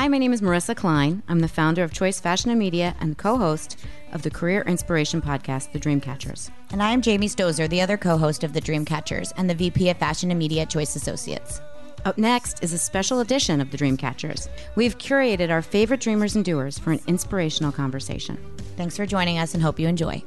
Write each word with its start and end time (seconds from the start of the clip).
Hi, 0.00 0.08
my 0.08 0.16
name 0.16 0.32
is 0.32 0.40
Marissa 0.40 0.74
Klein. 0.74 1.22
I'm 1.28 1.40
the 1.40 1.46
founder 1.46 1.84
of 1.84 1.92
Choice 1.92 2.18
Fashion 2.20 2.50
and 2.50 2.58
Media 2.58 2.96
and 3.00 3.18
co 3.18 3.36
host 3.36 3.76
of 4.14 4.22
the 4.22 4.30
career 4.30 4.62
inspiration 4.62 5.20
podcast, 5.20 5.72
The 5.72 5.78
Dreamcatchers. 5.78 6.50
And 6.72 6.82
I 6.82 6.92
am 6.92 7.02
Jamie 7.02 7.28
Stozer, 7.28 7.68
the 7.68 7.82
other 7.82 7.98
co 7.98 8.16
host 8.16 8.42
of 8.42 8.54
The 8.54 8.62
Dreamcatchers 8.62 9.34
and 9.36 9.50
the 9.50 9.54
VP 9.54 9.90
of 9.90 9.98
Fashion 9.98 10.30
and 10.30 10.38
Media 10.38 10.62
at 10.62 10.70
Choice 10.70 10.96
Associates. 10.96 11.60
Up 12.06 12.16
next 12.16 12.64
is 12.64 12.72
a 12.72 12.78
special 12.78 13.20
edition 13.20 13.60
of 13.60 13.70
The 13.70 13.76
Dreamcatchers. 13.76 14.48
We've 14.74 14.96
curated 14.96 15.50
our 15.50 15.60
favorite 15.60 16.00
dreamers 16.00 16.34
and 16.34 16.46
doers 16.46 16.78
for 16.78 16.92
an 16.92 17.00
inspirational 17.06 17.70
conversation. 17.70 18.38
Thanks 18.78 18.96
for 18.96 19.04
joining 19.04 19.36
us 19.36 19.52
and 19.52 19.62
hope 19.62 19.78
you 19.78 19.86
enjoy. 19.86 20.24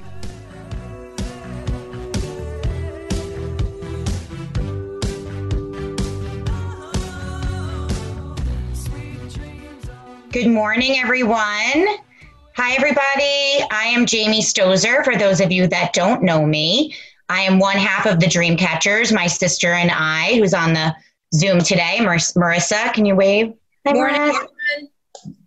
Good 10.34 10.48
morning, 10.48 10.98
everyone. 10.98 11.38
Hi, 11.38 12.74
everybody. 12.76 13.64
I 13.70 13.92
am 13.94 14.08
Jamie 14.08 14.42
Stozer. 14.42 15.04
For 15.04 15.16
those 15.16 15.40
of 15.40 15.52
you 15.52 15.68
that 15.68 15.94
don't 15.94 16.24
know 16.24 16.44
me, 16.44 16.96
I 17.30 17.42
am 17.42 17.60
one 17.60 17.78
half 17.78 18.08
of 18.08 18.20
the 18.20 18.26
Dreamcatchers, 18.26 19.14
my 19.14 19.28
sister 19.28 19.74
and 19.74 19.92
I, 19.94 20.34
who's 20.38 20.56
on 20.56 20.74
the 20.74 20.92
Zoom 21.36 21.60
today. 21.60 22.00
Mar- 22.02 22.16
Marissa, 22.16 22.92
can 22.96 23.06
you 23.06 23.16
wave? 23.16 23.54
Hi, 23.86 23.94
Morning, 23.94 24.22
Marissa. 24.22 24.48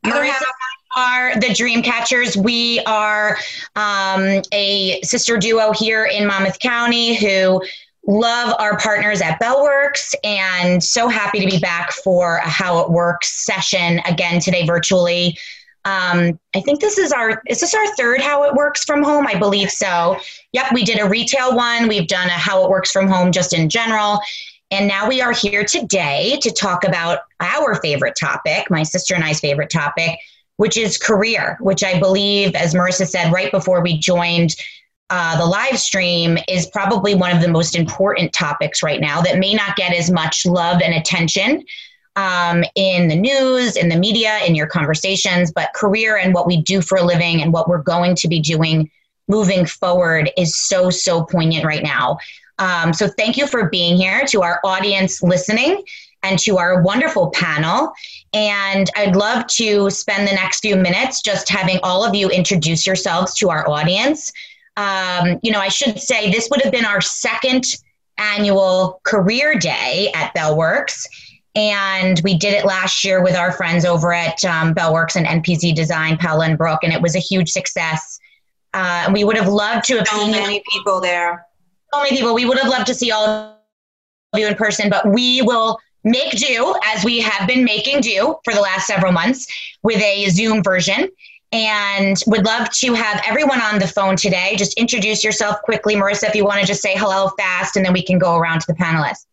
Marissa 0.05 0.45
are 0.97 1.35
the 1.35 1.49
Dreamcatchers. 1.49 2.37
We 2.37 2.79
are 2.87 3.39
um, 3.75 4.41
a 4.53 5.01
sister 5.03 5.37
duo 5.37 5.73
here 5.73 6.05
in 6.05 6.29
Monmouth 6.29 6.61
County 6.61 7.17
who 7.17 7.61
love 8.07 8.55
our 8.59 8.79
partners 8.79 9.21
at 9.21 9.39
Bell 9.41 9.63
Works 9.63 10.15
and 10.23 10.83
so 10.83 11.09
happy 11.09 11.41
to 11.41 11.47
be 11.47 11.59
back 11.59 11.93
for 11.93 12.37
a 12.37 12.49
How 12.49 12.79
It 12.81 12.91
Works 12.91 13.45
session 13.45 14.01
again 14.07 14.41
today 14.41 14.65
virtually. 14.65 15.37
Um, 15.85 16.39
I 16.55 16.61
think 16.61 16.81
this 16.81 16.99
is 16.99 17.13
our 17.13 17.43
is 17.49 17.61
this 17.61 17.75
our 17.75 17.87
third 17.95 18.21
How 18.21 18.45
It 18.45 18.55
Works 18.55 18.85
from 18.85 19.03
home? 19.03 19.27
I 19.27 19.35
believe 19.35 19.71
so. 19.71 20.19
Yep, 20.53 20.73
we 20.73 20.85
did 20.85 21.01
a 21.01 21.09
retail 21.09 21.55
one. 21.55 21.89
We've 21.89 22.09
done 22.09 22.29
a 22.29 22.33
How 22.33 22.65
It 22.65 22.71
Works 22.71 22.93
from 22.93 23.09
home 23.09 23.33
just 23.33 23.53
in 23.53 23.69
general. 23.69 24.21
And 24.71 24.89
now 24.89 25.09
we 25.09 25.21
are 25.21 25.33
here 25.33 25.65
today 25.65 26.39
to 26.43 26.51
talk 26.51 26.83
about 26.83 27.21
our 27.41 27.77
favorite 27.77 28.17
topic, 28.19 28.69
my 28.69 28.83
sister 28.83 29.15
and 29.15 29.23
I's 29.23 29.39
favorite 29.39 29.71
topic, 29.71 30.19
which 30.57 30.77
is 30.77 30.99
career, 30.99 31.57
which 31.61 31.85
I 31.85 32.01
believe, 32.01 32.57
as 32.57 32.75
Marissa 32.75 33.07
said 33.07 33.33
right 33.33 33.53
before 33.53 33.81
we 33.81 33.97
joined 33.97 34.57
uh, 35.09 35.39
the 35.39 35.47
live 35.47 35.79
stream 35.79 36.37
is 36.49 36.67
probably 36.67 37.15
one 37.15 37.35
of 37.35 37.41
the 37.41 37.49
most 37.49 37.77
important 37.77 38.33
topics 38.33 38.83
right 38.83 39.01
now 39.01 39.21
that 39.21 39.39
may 39.39 39.55
not 39.55 39.77
get 39.77 39.93
as 39.93 40.11
much 40.11 40.45
love 40.45 40.81
and 40.83 40.95
attention 40.95 41.65
um, 42.17 42.65
in 42.75 43.09
the 43.09 43.15
news, 43.15 43.77
in 43.77 43.89
the 43.89 43.97
media, 43.97 44.39
in 44.45 44.55
your 44.55 44.67
conversations. 44.67 45.53
But 45.53 45.73
career 45.75 46.17
and 46.17 46.35
what 46.35 46.47
we 46.47 46.61
do 46.61 46.81
for 46.81 46.99
a 46.99 47.05
living 47.05 47.41
and 47.41 47.53
what 47.53 47.69
we're 47.69 47.83
going 47.83 48.17
to 48.17 48.29
be 48.29 48.41
doing 48.41 48.91
moving 49.29 49.65
forward 49.65 50.31
is 50.37 50.57
so, 50.57 50.91
so 50.91 51.25
poignant 51.25 51.65
right 51.65 51.83
now. 51.83 52.19
Um, 52.59 52.93
so 52.93 53.07
thank 53.07 53.37
you 53.37 53.47
for 53.47 53.69
being 53.69 53.97
here 53.97 54.25
to 54.27 54.43
our 54.43 54.61
audience 54.65 55.23
listening 55.23 55.85
and 56.23 56.39
to 56.41 56.59
our 56.59 56.83
wonderful 56.83 57.31
panel. 57.31 57.93
And 58.33 58.91
I'd 58.97 59.15
love 59.15 59.47
to 59.49 59.91
spend 59.91 60.27
the 60.27 60.33
next 60.33 60.61
few 60.61 60.75
minutes 60.75 61.21
just 61.23 61.49
having 61.49 61.79
all 61.83 62.05
of 62.05 62.15
you 62.15 62.29
introduce 62.29 62.87
yourselves 62.87 63.35
to 63.35 63.51
our 63.51 63.69
audience 63.69 64.33
um, 64.77 65.39
you 65.43 65.51
know, 65.51 65.61
I 65.61 65.69
should 65.69 65.99
say 65.99 66.31
this 66.31 66.49
would 66.51 66.63
have 66.63 66.73
been 66.73 66.85
our 66.85 67.01
second 67.01 67.65
annual 68.19 69.01
career 69.05 69.55
day 69.55 70.11
at 70.15 70.33
Bell 70.35 70.57
Works. 70.57 71.09
And 71.55 72.21
we 72.23 72.37
did 72.37 72.53
it 72.53 72.67
last 72.67 73.03
year 73.03 73.23
with 73.23 73.35
our 73.35 73.51
friends 73.53 73.87
over 73.87 74.13
at 74.13 74.45
um, 74.45 74.75
Bell 74.75 74.93
Works 74.93 75.17
and 75.17 75.27
NPZ 75.27 75.75
Design, 75.75 76.19
Paula 76.19 76.45
and 76.45 76.59
Brooke, 76.59 76.81
and 76.83 76.93
it 76.93 77.01
was 77.01 77.17
a 77.17 77.19
huge 77.19 77.49
success. 77.49 78.19
Uh, 78.75 79.05
and 79.07 79.15
we 79.15 79.25
would 79.25 79.37
have 79.37 79.49
loved 79.49 79.85
to 79.87 79.97
have 79.97 80.07
so 80.07 80.19
seen 80.19 80.33
many 80.33 80.63
people 80.71 81.01
there. 81.01 81.47
So 81.95 82.03
many 82.03 82.15
people. 82.15 82.35
We 82.35 82.45
would 82.45 82.59
have 82.59 82.69
loved 82.69 82.87
to 82.89 82.95
see 82.95 83.11
all 83.11 83.27
of 83.27 84.39
you 84.39 84.47
in 84.47 84.55
person, 84.55 84.91
but 84.91 85.11
we 85.11 85.41
will 85.41 85.79
make 86.05 86.33
do 86.33 86.75
as 86.85 87.03
we 87.05 87.21
have 87.21 87.49
been 87.49 87.65
making 87.65 88.03
do 88.03 88.37
for 88.45 88.53
the 88.53 88.61
last 88.61 88.87
several 88.87 89.13
months 89.13 89.47
with 89.83 90.01
a 90.03 90.29
Zoom 90.29 90.63
version 90.63 91.09
and 91.53 92.17
would 92.27 92.45
love 92.45 92.71
to 92.71 92.95
have 92.95 93.23
everyone 93.27 93.61
on 93.61 93.79
the 93.79 93.87
phone 93.87 94.17
today. 94.17 94.55
Just 94.57 94.75
introduce 94.79 95.23
yourself 95.23 95.63
quickly, 95.63 95.95
Marissa, 95.95 96.29
if 96.29 96.35
you 96.35 96.45
want 96.45 96.61
to 96.61 96.67
just 96.67 96.83
say 96.83 96.95
hello 96.97 97.29
fast, 97.39 97.77
and 97.77 97.85
then 97.85 97.93
we 97.93 98.03
can 98.03 98.19
go 98.19 98.37
around 98.37 98.61
to 98.61 98.67
the 98.67 98.75
panelists. 98.75 99.27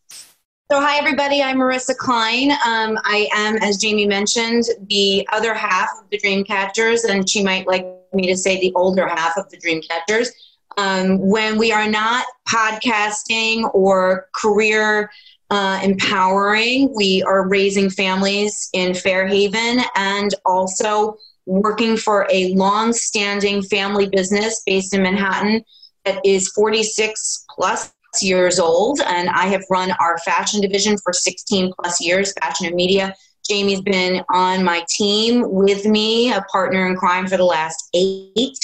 So, 0.71 0.79
hi 0.79 0.97
everybody. 0.97 1.43
I'm 1.43 1.57
Marissa 1.57 1.95
Klein. 1.95 2.51
Um, 2.51 2.97
I 3.03 3.27
am, 3.35 3.57
as 3.57 3.77
Jamie 3.77 4.07
mentioned, 4.07 4.63
the 4.89 5.27
other 5.31 5.53
half 5.53 5.89
of 5.99 6.09
the 6.09 6.17
Dreamcatchers, 6.17 7.07
and 7.09 7.29
she 7.29 7.43
might 7.43 7.67
like 7.67 7.85
me 8.13 8.27
to 8.27 8.37
say 8.37 8.59
the 8.59 8.71
older 8.73 9.07
half 9.07 9.37
of 9.37 9.49
the 9.49 9.57
Dreamcatchers. 9.57 10.29
Um, 10.77 11.19
when 11.19 11.57
we 11.57 11.71
are 11.71 11.87
not 11.87 12.25
podcasting 12.47 13.69
or 13.75 14.27
career 14.33 15.11
uh, 15.49 15.79
empowering, 15.83 16.93
we 16.95 17.21
are 17.23 17.47
raising 17.47 17.89
families 17.89 18.69
in 18.73 18.93
Fair 18.93 19.27
Haven 19.27 19.81
and 19.95 20.33
also 20.45 21.17
working 21.45 21.97
for 21.97 22.27
a 22.31 22.53
long 22.53 22.93
standing 22.93 23.61
family 23.63 24.07
business 24.07 24.61
based 24.65 24.93
in 24.93 25.03
Manhattan 25.03 25.63
that 26.05 26.19
is 26.25 26.49
46 26.49 27.45
plus 27.49 27.93
years 28.21 28.59
old. 28.59 29.01
And 29.01 29.29
I 29.29 29.47
have 29.47 29.63
run 29.69 29.91
our 29.99 30.17
fashion 30.19 30.61
division 30.61 30.97
for 31.03 31.13
16 31.13 31.73
plus 31.79 32.01
years, 32.01 32.33
fashion 32.33 32.67
and 32.67 32.75
media. 32.75 33.15
Jamie's 33.47 33.81
been 33.81 34.23
on 34.29 34.63
my 34.63 34.85
team 34.89 35.43
with 35.45 35.85
me, 35.85 36.31
a 36.31 36.41
partner 36.51 36.87
in 36.87 36.95
crime 36.95 37.27
for 37.27 37.37
the 37.37 37.43
last 37.43 37.89
eight. 37.93 38.57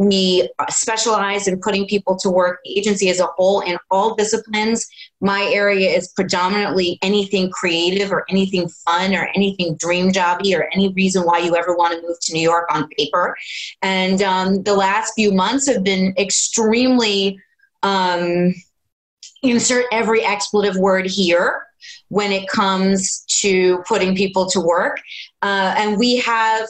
We 0.00 0.48
specialize 0.70 1.46
in 1.46 1.60
putting 1.60 1.86
people 1.86 2.16
to 2.20 2.30
work, 2.30 2.60
the 2.64 2.78
agency 2.78 3.10
as 3.10 3.20
a 3.20 3.26
whole, 3.26 3.60
in 3.60 3.76
all 3.90 4.14
disciplines. 4.14 4.86
My 5.20 5.42
area 5.52 5.90
is 5.90 6.08
predominantly 6.08 6.98
anything 7.02 7.50
creative 7.50 8.10
or 8.10 8.24
anything 8.30 8.66
fun 8.86 9.14
or 9.14 9.28
anything 9.34 9.76
dream 9.76 10.10
jobby 10.10 10.58
or 10.58 10.70
any 10.72 10.88
reason 10.94 11.24
why 11.24 11.40
you 11.40 11.54
ever 11.54 11.76
want 11.76 11.92
to 11.92 12.00
move 12.00 12.16
to 12.18 12.32
New 12.32 12.40
York 12.40 12.66
on 12.74 12.88
paper. 12.96 13.36
And 13.82 14.22
um, 14.22 14.62
the 14.62 14.72
last 14.74 15.12
few 15.12 15.32
months 15.32 15.68
have 15.68 15.84
been 15.84 16.14
extremely, 16.16 17.38
um, 17.82 18.54
insert 19.42 19.84
every 19.92 20.24
expletive 20.24 20.78
word 20.78 21.04
here 21.04 21.66
when 22.08 22.32
it 22.32 22.48
comes 22.48 23.22
to 23.42 23.82
putting 23.86 24.16
people 24.16 24.48
to 24.48 24.60
work. 24.60 24.98
Uh, 25.42 25.74
and 25.76 25.98
we 25.98 26.16
have 26.16 26.66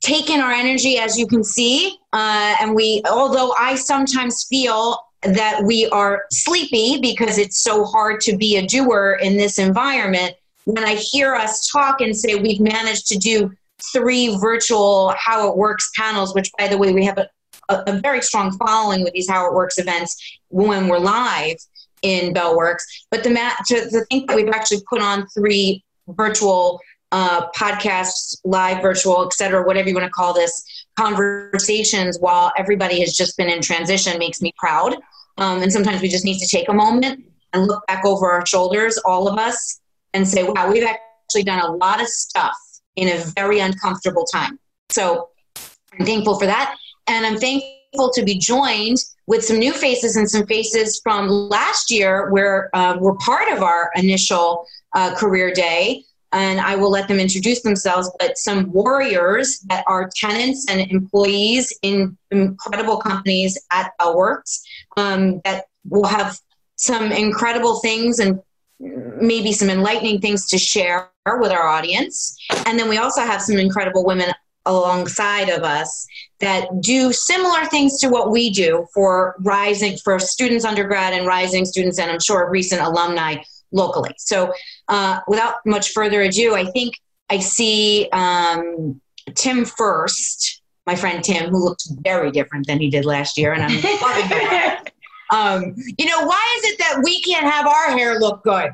taken 0.00 0.40
our 0.40 0.50
energy, 0.50 0.98
as 0.98 1.18
you 1.18 1.26
can 1.26 1.44
see, 1.44 1.98
uh, 2.12 2.56
and 2.60 2.74
we, 2.74 3.02
although 3.10 3.52
I 3.58 3.74
sometimes 3.74 4.44
feel 4.44 4.98
that 5.22 5.62
we 5.64 5.86
are 5.88 6.22
sleepy 6.30 6.98
because 7.00 7.36
it's 7.38 7.62
so 7.62 7.84
hard 7.84 8.20
to 8.22 8.36
be 8.36 8.56
a 8.56 8.66
doer 8.66 9.18
in 9.20 9.36
this 9.36 9.58
environment, 9.58 10.34
when 10.64 10.84
I 10.84 10.94
hear 10.94 11.34
us 11.34 11.68
talk 11.68 12.00
and 12.00 12.16
say 12.16 12.36
we've 12.36 12.60
managed 12.60 13.06
to 13.08 13.18
do 13.18 13.52
three 13.92 14.36
virtual 14.38 15.14
How 15.18 15.48
It 15.48 15.56
Works 15.56 15.90
panels, 15.96 16.34
which, 16.34 16.50
by 16.58 16.68
the 16.68 16.78
way, 16.78 16.92
we 16.92 17.04
have 17.04 17.18
a, 17.18 17.28
a, 17.68 17.82
a 17.86 18.00
very 18.00 18.22
strong 18.22 18.56
following 18.58 19.02
with 19.04 19.12
these 19.12 19.28
How 19.28 19.46
It 19.46 19.54
Works 19.54 19.78
events 19.78 20.38
when 20.48 20.88
we're 20.88 20.98
live 20.98 21.56
in 22.02 22.32
Bell 22.32 22.56
Works. 22.56 22.86
But 23.10 23.22
the 23.22 23.30
mat 23.30 23.56
to, 23.66 23.90
to 23.90 24.04
think 24.06 24.28
that 24.28 24.36
we've 24.36 24.48
actually 24.48 24.82
put 24.88 25.02
on 25.02 25.26
three 25.28 25.84
virtual 26.08 26.80
uh, 27.12 27.48
podcasts, 27.50 28.38
live, 28.44 28.80
virtual, 28.82 29.24
et 29.24 29.32
cetera, 29.32 29.64
whatever 29.64 29.88
you 29.88 29.94
want 29.94 30.06
to 30.06 30.10
call 30.10 30.32
this, 30.32 30.86
conversations 30.96 32.18
while 32.20 32.52
everybody 32.56 33.00
has 33.00 33.14
just 33.14 33.36
been 33.36 33.48
in 33.48 33.60
transition 33.60 34.18
makes 34.18 34.40
me 34.40 34.52
proud. 34.56 34.96
Um, 35.38 35.62
and 35.62 35.72
sometimes 35.72 36.02
we 36.02 36.08
just 36.08 36.24
need 36.24 36.38
to 36.38 36.46
take 36.46 36.68
a 36.68 36.72
moment 36.72 37.24
and 37.52 37.66
look 37.66 37.86
back 37.86 38.04
over 38.04 38.30
our 38.30 38.44
shoulders, 38.46 38.98
all 39.04 39.28
of 39.28 39.38
us, 39.38 39.80
and 40.14 40.26
say, 40.26 40.42
wow, 40.44 40.70
we've 40.70 40.84
actually 40.84 41.42
done 41.44 41.60
a 41.60 41.72
lot 41.72 42.00
of 42.00 42.08
stuff 42.08 42.56
in 42.96 43.08
a 43.08 43.18
very 43.34 43.60
uncomfortable 43.60 44.24
time. 44.24 44.58
So 44.90 45.30
I'm 45.98 46.04
thankful 46.04 46.38
for 46.38 46.46
that. 46.46 46.76
And 47.06 47.24
I'm 47.24 47.38
thankful 47.38 48.10
to 48.14 48.22
be 48.22 48.38
joined 48.38 48.98
with 49.26 49.44
some 49.44 49.58
new 49.58 49.72
faces 49.72 50.16
and 50.16 50.28
some 50.28 50.46
faces 50.46 51.00
from 51.02 51.28
last 51.28 51.90
year 51.90 52.30
where 52.30 52.70
uh, 52.74 52.96
were 53.00 53.16
part 53.16 53.48
of 53.52 53.62
our 53.62 53.90
initial 53.96 54.66
uh, 54.94 55.14
career 55.14 55.52
day 55.52 56.04
and 56.32 56.60
I 56.60 56.76
will 56.76 56.90
let 56.90 57.08
them 57.08 57.18
introduce 57.18 57.62
themselves, 57.62 58.10
but 58.18 58.38
some 58.38 58.70
warriors 58.72 59.58
that 59.68 59.84
are 59.88 60.10
tenants 60.14 60.66
and 60.70 60.80
employees 60.80 61.76
in 61.82 62.16
incredible 62.30 62.98
companies 62.98 63.58
at 63.72 63.92
Bell 63.98 64.16
Works 64.16 64.62
um, 64.96 65.40
that 65.44 65.64
will 65.88 66.06
have 66.06 66.38
some 66.76 67.10
incredible 67.12 67.80
things 67.80 68.20
and 68.20 68.40
maybe 68.78 69.52
some 69.52 69.68
enlightening 69.68 70.20
things 70.20 70.48
to 70.48 70.58
share 70.58 71.10
with 71.26 71.52
our 71.52 71.66
audience. 71.66 72.36
And 72.66 72.78
then 72.78 72.88
we 72.88 72.98
also 72.98 73.22
have 73.22 73.42
some 73.42 73.58
incredible 73.58 74.06
women 74.06 74.30
alongside 74.66 75.48
of 75.48 75.62
us 75.62 76.06
that 76.38 76.68
do 76.80 77.12
similar 77.12 77.64
things 77.66 77.98
to 77.98 78.08
what 78.08 78.30
we 78.30 78.50
do 78.50 78.86
for 78.94 79.34
rising 79.40 79.96
for 80.04 80.18
students 80.18 80.64
undergrad 80.64 81.14
and 81.14 81.26
rising 81.26 81.64
students 81.64 81.98
and 81.98 82.10
i'm 82.10 82.20
sure 82.20 82.50
recent 82.50 82.82
alumni 82.82 83.36
locally. 83.72 84.14
So, 84.18 84.52
uh, 84.88 85.20
without 85.28 85.54
much 85.66 85.90
further 85.90 86.22
ado, 86.22 86.54
I 86.54 86.64
think 86.66 86.94
I 87.28 87.38
see 87.38 88.08
um, 88.12 89.00
Tim 89.34 89.64
first, 89.64 90.62
my 90.86 90.96
friend 90.96 91.22
Tim, 91.22 91.50
who 91.50 91.64
looks 91.64 91.86
very 92.00 92.30
different 92.30 92.66
than 92.66 92.80
he 92.80 92.90
did 92.90 93.04
last 93.04 93.38
year, 93.38 93.52
and 93.52 93.62
I'm 93.62 93.74
loving 94.02 94.30
it. 94.30 94.92
Um, 95.32 95.74
you 95.98 96.06
know, 96.06 96.26
why 96.26 96.58
is 96.58 96.72
it 96.72 96.78
that 96.78 97.00
we 97.04 97.20
can't 97.22 97.46
have 97.46 97.66
our 97.66 97.96
hair 97.96 98.18
look 98.18 98.42
good? 98.42 98.70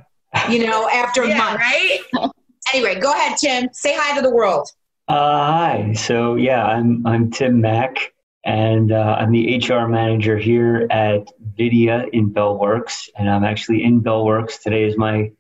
You 0.50 0.66
know, 0.66 0.88
after 0.88 1.22
a 1.22 1.28
Yeah, 1.28 1.38
month, 1.38 1.60
right? 1.60 1.98
Anyway, 2.74 2.98
go 2.98 3.12
ahead, 3.12 3.38
Tim. 3.38 3.68
Say 3.72 3.94
hi 3.96 4.16
to 4.16 4.22
the 4.22 4.30
world. 4.34 4.68
Uh, 5.06 5.14
hi. 5.14 5.92
So 5.92 6.34
yeah, 6.34 6.64
I'm 6.64 7.06
I'm 7.06 7.30
Tim 7.30 7.60
Mack, 7.60 8.12
and 8.46 8.92
uh, 8.92 9.16
I'm 9.18 9.32
the 9.32 9.58
HR 9.58 9.88
manager 9.88 10.38
here 10.38 10.86
at 10.88 11.28
Vydia 11.58 12.08
in 12.12 12.32
Bell 12.32 12.56
Works, 12.56 13.10
and 13.16 13.28
I'm 13.28 13.42
actually 13.42 13.82
in 13.82 13.98
Bell 14.00 14.24
Works. 14.24 14.58
Today 14.58 14.84
is 14.84 14.96
my 14.96 15.32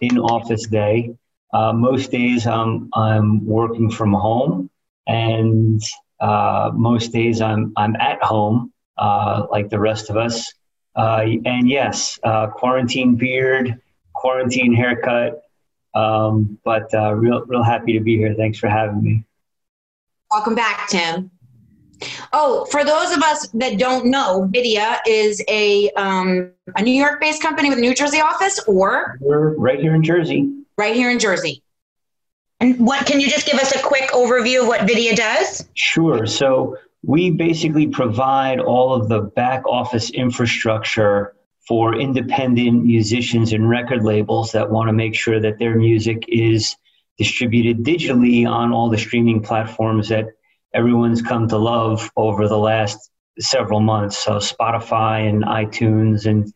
in-office 0.00 0.68
day. 0.68 1.16
Uh, 1.52 1.72
most 1.72 2.12
days 2.12 2.46
I'm 2.46 2.88
I'm 2.94 3.44
working 3.44 3.90
from 3.90 4.12
home, 4.12 4.70
and 5.08 5.82
uh, 6.20 6.70
most 6.72 7.12
days 7.12 7.40
I'm 7.40 7.72
I'm 7.76 7.96
at 7.96 8.22
home, 8.22 8.72
uh, 8.96 9.46
like 9.50 9.68
the 9.68 9.80
rest 9.80 10.08
of 10.08 10.16
us. 10.16 10.54
Uh, 10.94 11.26
and 11.44 11.68
yes, 11.68 12.20
uh, 12.22 12.46
quarantine 12.46 13.16
beard, 13.16 13.80
quarantine 14.12 14.72
haircut. 14.72 15.42
Um, 15.94 16.58
but 16.64 16.88
real, 16.92 17.44
real 17.44 17.64
happy 17.64 17.94
to 17.94 18.00
be 18.00 18.16
here. 18.16 18.34
Thanks 18.34 18.58
for 18.58 18.68
having 18.68 19.02
me. 19.02 19.24
Welcome 20.30 20.54
back, 20.54 20.88
Tim. 20.88 21.32
Oh, 22.32 22.64
for 22.66 22.84
those 22.84 23.12
of 23.16 23.22
us 23.22 23.48
that 23.54 23.78
don't 23.78 24.06
know, 24.06 24.48
Vydia 24.52 24.98
is 25.06 25.42
a 25.48 25.90
um, 25.92 26.52
a 26.76 26.82
New 26.82 26.94
York-based 26.94 27.42
company 27.42 27.68
with 27.68 27.78
a 27.78 27.80
New 27.80 27.94
Jersey 27.94 28.20
office, 28.20 28.60
or 28.66 29.18
We're 29.20 29.54
right 29.56 29.80
here 29.80 29.94
in 29.94 30.02
Jersey. 30.02 30.50
right 30.76 30.94
here 30.94 31.10
in 31.10 31.18
Jersey. 31.18 31.62
And 32.60 32.78
what 32.86 33.06
can 33.06 33.18
you 33.20 33.28
just 33.28 33.46
give 33.46 33.58
us 33.58 33.74
a 33.74 33.82
quick 33.82 34.10
overview 34.10 34.62
of 34.62 34.68
what 34.68 34.82
Vydia 34.82 35.16
does? 35.16 35.68
Sure. 35.74 36.26
So 36.26 36.76
we 37.02 37.30
basically 37.30 37.88
provide 37.88 38.60
all 38.60 38.94
of 38.94 39.08
the 39.08 39.20
back 39.20 39.66
office 39.66 40.10
infrastructure 40.10 41.34
for 41.66 41.94
independent 41.96 42.84
musicians 42.84 43.52
and 43.52 43.68
record 43.68 44.04
labels 44.04 44.52
that 44.52 44.70
want 44.70 44.88
to 44.88 44.92
make 44.92 45.14
sure 45.14 45.40
that 45.40 45.58
their 45.58 45.74
music 45.74 46.24
is 46.28 46.76
distributed 47.18 47.84
digitally 47.84 48.48
on 48.48 48.72
all 48.72 48.90
the 48.90 48.98
streaming 48.98 49.42
platforms 49.42 50.08
that 50.08 50.26
everyone's 50.74 51.22
come 51.22 51.48
to 51.48 51.58
love 51.58 52.10
over 52.16 52.48
the 52.48 52.58
last 52.58 53.10
several 53.38 53.80
months. 53.80 54.18
So 54.18 54.32
Spotify 54.36 55.28
and 55.28 55.44
iTunes 55.44 56.26
and 56.26 56.52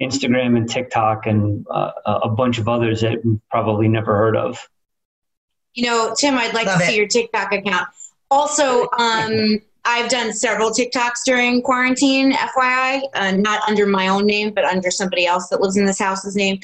Instagram 0.00 0.56
and 0.56 0.68
TikTok 0.68 1.26
and 1.26 1.66
uh, 1.70 1.92
a 2.06 2.28
bunch 2.28 2.58
of 2.58 2.68
others 2.68 3.00
that 3.00 3.24
we've 3.24 3.40
probably 3.50 3.88
never 3.88 4.16
heard 4.16 4.36
of. 4.36 4.68
You 5.74 5.86
know, 5.86 6.14
Tim, 6.18 6.36
I'd 6.36 6.54
like 6.54 6.66
Love 6.66 6.78
to 6.78 6.84
it. 6.84 6.88
see 6.88 6.96
your 6.96 7.06
TikTok 7.06 7.52
account. 7.52 7.88
Also, 8.30 8.88
um, 8.98 9.60
I've 9.84 10.10
done 10.10 10.32
several 10.32 10.70
TikToks 10.70 11.24
during 11.24 11.62
quarantine, 11.62 12.32
FYI, 12.32 13.02
uh, 13.14 13.30
not 13.32 13.66
under 13.68 13.86
my 13.86 14.08
own 14.08 14.26
name, 14.26 14.52
but 14.52 14.64
under 14.64 14.90
somebody 14.90 15.26
else 15.26 15.48
that 15.48 15.60
lives 15.60 15.76
in 15.76 15.86
this 15.86 15.98
house's 15.98 16.36
name. 16.36 16.60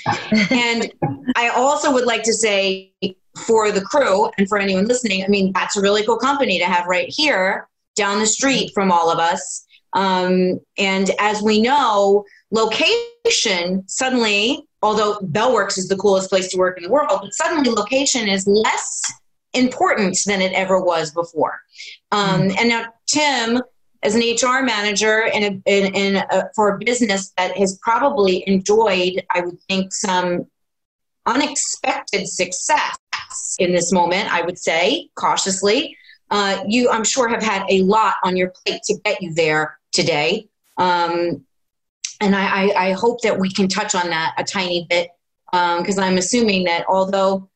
and 0.51 0.93
I 1.37 1.49
also 1.49 1.93
would 1.93 2.05
like 2.05 2.23
to 2.25 2.35
say 2.35 2.93
for 3.39 3.71
the 3.71 3.81
crew 3.81 4.31
and 4.39 4.49
for 4.49 4.59
anyone 4.59 4.87
listening, 4.87 5.25
I 5.25 5.29
mean, 5.29 5.53
that's 5.53 5.77
a 5.77 5.81
really 5.81 6.05
cool 6.05 6.19
company 6.19 6.59
to 6.59 6.65
have 6.67 6.87
right 6.87 7.09
here 7.09 7.69
down 7.97 8.19
the 8.19 8.27
street 8.27 8.71
from 8.75 8.91
all 8.91 9.11
of 9.11 9.19
us. 9.19 9.67
Um, 9.93 10.61
and 10.79 11.11
as 11.21 11.43
we 11.43 11.61
know, 11.61 12.25
location 12.51 13.85
suddenly, 13.87 14.67
although 14.83 15.19
Bell 15.23 15.53
Works 15.53 15.79
is 15.79 15.89
the 15.89 15.97
coolest 15.97 16.31
place 16.31 16.49
to 16.49 16.59
work 16.59 16.77
in 16.77 16.85
the 16.85 16.91
world, 16.91 17.09
but 17.23 17.33
suddenly 17.33 17.71
location 17.71 18.29
is 18.29 18.47
less 18.47 19.03
important 19.53 20.19
than 20.27 20.41
it 20.41 20.53
ever 20.53 20.81
was 20.81 21.13
before. 21.13 21.61
Um, 22.11 22.51
And 22.59 22.69
now, 22.69 22.87
Tim, 23.07 23.63
as 24.03 24.15
an 24.15 24.21
HR 24.21 24.63
manager 24.63 25.23
in 25.33 25.43
a, 25.43 25.71
in, 25.71 25.95
in 25.95 26.17
a, 26.17 26.51
for 26.55 26.75
a 26.75 26.79
business 26.79 27.33
that 27.39 27.57
has 27.57 27.79
probably 27.81 28.45
enjoyed, 28.47 29.25
I 29.31 29.41
would 29.41 29.59
think, 29.69 29.93
some 29.95 30.47
unexpected 31.27 32.29
success 32.29 32.97
in 33.59 33.73
this 33.73 33.93
moment, 33.93 34.33
I 34.33 34.43
would 34.43 34.59
say 34.59 35.09
cautiously. 35.15 35.97
Uh, 36.31 36.65
you, 36.67 36.91
I'm 36.91 37.05
sure, 37.05 37.29
have 37.29 37.43
had 37.43 37.65
a 37.69 37.83
lot 37.83 38.15
on 38.25 38.37
your 38.37 38.53
plate 38.65 38.83
to 38.85 38.99
get 39.05 39.23
you 39.23 39.33
there 39.35 39.79
today. 39.93 40.49
Um, 40.79 41.45
and 42.21 42.35
I, 42.35 42.47
I, 42.47 42.87
I 42.89 42.93
hope 42.93 43.21
that 43.23 43.39
we 43.39 43.51
can 43.51 43.69
touch 43.69 43.95
on 43.95 44.09
that 44.09 44.35
a 44.39 44.45
tiny 44.45 44.87
bit 44.89 45.11
because 45.53 45.99
I'm 45.99 46.17
assuming 46.17 46.65
that 46.65 46.85
although 46.89 47.49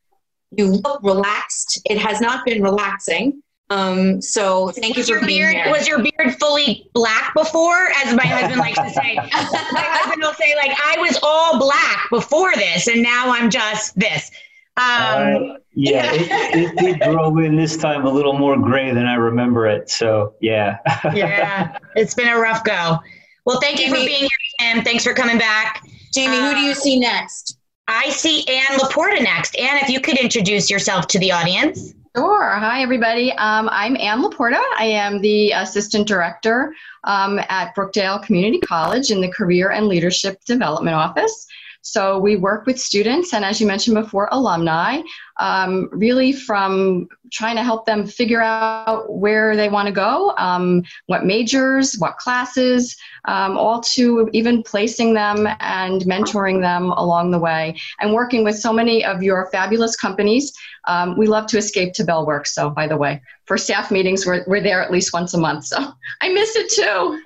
you 0.51 0.67
look 0.67 1.03
relaxed, 1.03 1.81
it 1.85 1.99
has 1.99 2.21
not 2.21 2.45
been 2.45 2.63
relaxing. 2.63 3.43
Um, 3.71 4.23
so 4.23 4.71
thank 4.71 4.97
you 4.97 5.05
for 5.05 5.11
your 5.11 5.27
being 5.27 5.41
beard 5.41 5.55
here. 5.55 5.71
was 5.71 5.87
your 5.87 5.99
beard 5.99 6.37
fully 6.41 6.89
black 6.95 7.35
before? 7.35 7.89
As 7.97 8.15
my 8.15 8.25
husband 8.25 8.59
likes 8.59 8.79
to 8.79 8.91
say. 8.91 9.17
my 9.73 9.85
husband 9.85 10.23
will 10.23 10.33
say, 10.35 10.55
like, 10.57 10.71
I 10.83 10.97
was 10.99 11.19
all 11.23 11.59
black 11.59 12.09
before 12.11 12.55
this, 12.55 12.87
and 12.87 13.03
now 13.03 13.31
I'm 13.31 13.51
just 13.51 13.99
this. 13.99 14.31
Um, 14.79 14.85
Uh, 14.85 15.59
yeah, 15.75 16.13
it, 16.13 16.29
it 16.55 16.77
did 16.77 17.01
grow 17.01 17.37
in 17.39 17.57
this 17.57 17.77
time 17.77 18.07
a 18.07 18.11
little 18.11 18.33
more 18.33 18.57
gray 18.57 18.93
than 18.93 19.07
I 19.07 19.15
remember 19.15 19.67
it. 19.67 19.91
So 19.91 20.35
yeah. 20.41 20.79
yeah, 21.15 21.79
it's 21.95 22.15
been 22.15 22.29
a 22.29 22.39
rough 22.39 22.65
go. 22.65 22.99
Well, 23.45 23.61
thank 23.61 23.81
you 23.81 23.89
for 23.89 23.95
being 23.95 24.21
here, 24.21 24.29
Tim. 24.61 24.85
Thanks 24.85 25.05
for 25.05 25.15
coming 25.15 25.39
back. 25.39 25.83
Jamie, 26.13 26.39
who 26.39 26.55
do 26.55 26.61
you 26.61 26.75
see 26.75 26.99
next? 26.99 27.59
I 27.87 28.11
see 28.11 28.47
Anne 28.47 28.79
LaPorta 28.79 29.23
next. 29.23 29.57
Anne, 29.57 29.79
if 29.79 29.89
you 29.89 30.01
could 30.01 30.19
introduce 30.19 30.69
yourself 30.69 31.07
to 31.09 31.19
the 31.19 31.33
audience. 31.33 31.95
Sure. 32.17 32.51
Hi, 32.51 32.83
everybody. 32.83 33.33
Um, 33.33 33.69
I'm 33.71 33.97
Anne 33.97 34.23
LaPorta. 34.23 34.61
I 34.79 34.85
am 34.85 35.21
the 35.21 35.53
Assistant 35.53 36.07
Director 36.07 36.75
um, 37.05 37.39
at 37.49 37.75
Brookdale 37.75 38.23
Community 38.23 38.61
College 38.61 39.11
in 39.11 39.21
the 39.21 39.29
Career 39.29 39.71
and 39.71 39.87
Leadership 39.87 40.45
Development 40.45 40.97
Office. 40.97 41.47
So 41.83 42.19
we 42.19 42.37
work 42.37 42.67
with 42.67 42.79
students 42.79 43.33
and, 43.33 43.45
as 43.45 43.61
you 43.61 43.67
mentioned 43.67 43.95
before, 43.95 44.29
alumni, 44.31 45.01
um, 45.39 45.89
really 45.93 46.33
from 46.33 47.09
trying 47.33 47.57
to 47.57 47.63
help 47.63 47.87
them 47.87 48.07
figure 48.07 48.43
out 48.43 49.11
where 49.13 49.57
they 49.57 49.69
want 49.69 49.87
to 49.87 49.93
go, 49.93 50.35
um, 50.37 50.83
what 51.07 51.25
majors, 51.25 51.97
what 51.99 52.19
classes, 52.19 52.97
um, 53.27 53.57
all 53.57 53.81
to 53.81 54.29
even 54.33 54.63
placing 54.63 55.15
them 55.15 55.49
and 55.61 56.03
mentoring 56.03 56.61
them 56.61 56.91
along 56.91 57.31
the 57.31 57.39
way, 57.39 57.77
and 58.01 58.13
working 58.13 58.45
with 58.45 58.59
so 58.59 58.73
many 58.73 59.05
of 59.05 59.23
your 59.23 59.49
fabulous 59.51 59.97
companies 59.97 60.53
um, 60.89 61.17
we 61.17 61.27
love 61.27 61.47
to 61.49 61.59
escape 61.59 61.93
to 61.95 62.05
Bell 62.05 62.27
Works. 62.27 62.55
So, 62.55 62.71
by 62.71 62.89
the 62.89 62.97
way, 62.97 63.23
for 63.45 63.59
staff 63.59 63.91
meetings, 63.91 64.27
we're, 64.27 64.43
we're 64.47 64.63
there 64.63 64.83
at 64.83 64.91
least 64.91 65.13
once 65.13 65.35
a 65.35 65.39
month. 65.39 65.67
So, 65.67 65.77
I 66.23 66.33
miss 66.33 66.57
it 66.57 66.71
too. 66.71 67.21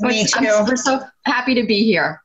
Me 0.00 0.26
I'm 0.34 0.44
too. 0.44 0.64
we're 0.66 0.76
so 0.76 1.04
happy 1.24 1.54
to 1.54 1.64
be 1.64 1.84
here. 1.84 2.20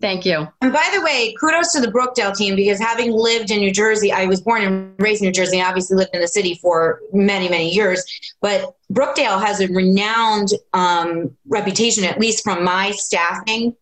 Thank 0.00 0.24
you. 0.24 0.48
And 0.62 0.72
by 0.72 0.88
the 0.94 1.02
way, 1.02 1.34
kudos 1.38 1.72
to 1.72 1.80
the 1.80 1.88
Brookdale 1.88 2.34
team 2.34 2.56
because 2.56 2.78
having 2.78 3.12
lived 3.12 3.50
in 3.50 3.60
New 3.60 3.70
Jersey, 3.72 4.10
I 4.10 4.24
was 4.24 4.40
born 4.40 4.62
and 4.62 4.94
raised 4.98 5.20
in 5.20 5.26
New 5.26 5.32
Jersey 5.32 5.58
and 5.58 5.66
obviously 5.68 5.96
lived 5.98 6.14
in 6.14 6.20
the 6.22 6.28
city 6.28 6.58
for 6.62 7.00
many, 7.12 7.48
many 7.50 7.68
years. 7.70 8.02
But 8.40 8.74
Brookdale 8.90 9.38
has 9.44 9.60
a 9.60 9.68
renowned 9.68 10.48
um, 10.72 11.36
reputation, 11.48 12.04
at 12.04 12.18
least 12.18 12.42
from 12.42 12.64
my 12.64 12.92
staffing 12.92 13.76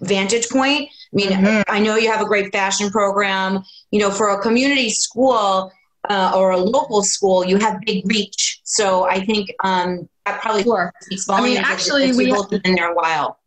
vantage 0.00 0.48
point. 0.48 0.88
I 1.12 1.16
mean, 1.16 1.30
Mhm. 1.30 1.62
I 1.68 1.78
know 1.78 1.96
you 1.96 2.10
have 2.10 2.22
a 2.22 2.26
great 2.26 2.50
fashion 2.50 2.90
program. 2.90 3.62
You 3.90 4.00
know, 4.00 4.10
for 4.10 4.30
a 4.30 4.40
community 4.40 4.88
school 4.90 5.70
uh, 6.08 6.32
or 6.34 6.50
a 6.52 6.56
local 6.56 7.02
school, 7.02 7.44
you 7.46 7.58
have 7.58 7.78
big 7.86 8.02
reach. 8.10 8.60
So 8.64 9.04
I 9.04 9.24
think 9.24 9.50
um, 9.62 10.08
that 10.26 10.40
probably 10.40 10.62
Sure. 10.62 10.92
speaks 11.02 11.28
I 11.28 11.40
mean, 11.42 11.58
actually, 11.58 12.04
if 12.04 12.16
we- 12.16 12.26
you've 12.26 12.48
been 12.62 12.74
there 12.74 12.90
a 12.90 12.94
while. 12.94 13.38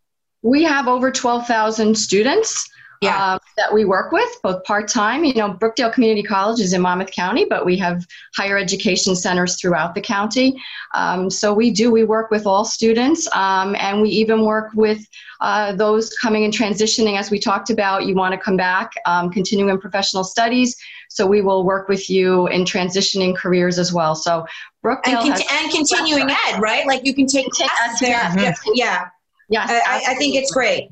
We 0.47 0.63
have 0.63 0.87
over 0.87 1.11
12,000 1.11 1.95
students 1.97 2.69
Yeah. 3.01 3.15
uh, 3.35 3.39
that 3.57 3.71
we 3.73 3.85
work 3.85 4.11
with, 4.11 4.29
both 4.41 4.63
part 4.63 4.87
time. 4.87 5.23
You 5.23 5.33
know, 5.35 5.53
Brookdale 5.53 5.93
Community 5.93 6.23
College 6.23 6.59
is 6.59 6.73
in 6.73 6.81
Monmouth 6.81 7.11
County, 7.11 7.45
but 7.47 7.63
we 7.65 7.77
have 7.77 8.03
higher 8.35 8.57
education 8.57 9.15
centers 9.15 9.59
throughout 9.59 9.93
the 9.93 10.01
county. 10.01 10.59
Um, 10.95 11.29
so 11.29 11.53
we 11.53 11.69
do, 11.69 11.91
we 11.91 12.05
work 12.05 12.31
with 12.31 12.47
all 12.47 12.65
students, 12.65 13.27
um, 13.35 13.75
and 13.75 14.01
we 14.01 14.09
even 14.09 14.45
work 14.45 14.69
with 14.73 15.05
uh, 15.41 15.73
those 15.73 16.11
coming 16.17 16.43
and 16.43 16.53
transitioning, 16.53 17.19
as 17.19 17.29
we 17.29 17.39
talked 17.39 17.69
about. 17.69 18.05
You 18.07 18.15
want 18.15 18.33
to 18.33 18.39
come 18.39 18.57
back, 18.57 18.93
um, 19.05 19.29
continuing 19.29 19.79
professional 19.79 20.23
studies. 20.23 20.75
So 21.09 21.27
we 21.27 21.41
will 21.41 21.63
work 21.65 21.87
with 21.89 22.09
you 22.09 22.47
in 22.47 22.63
transitioning 22.63 23.35
careers 23.35 23.77
as 23.77 23.93
well. 23.93 24.15
So 24.15 24.33
and, 24.39 24.47
Brookdale 24.83 25.29
has, 25.29 25.43
and 25.51 25.71
continuing 25.71 26.29
ed, 26.31 26.59
right? 26.59 26.87
Like 26.87 27.05
you 27.05 27.13
can 27.13 27.27
take 27.27 27.45
Take 27.53 27.69
classes 27.69 27.93
us, 27.93 27.99
there. 27.99 28.09
yeah. 28.11 28.33
Yeah, 28.41 28.53
yeah. 28.73 29.07
Yes, 29.49 29.69
I, 29.69 30.13
I 30.13 30.15
think 30.15 30.35
it's 30.35 30.51
great. 30.51 30.89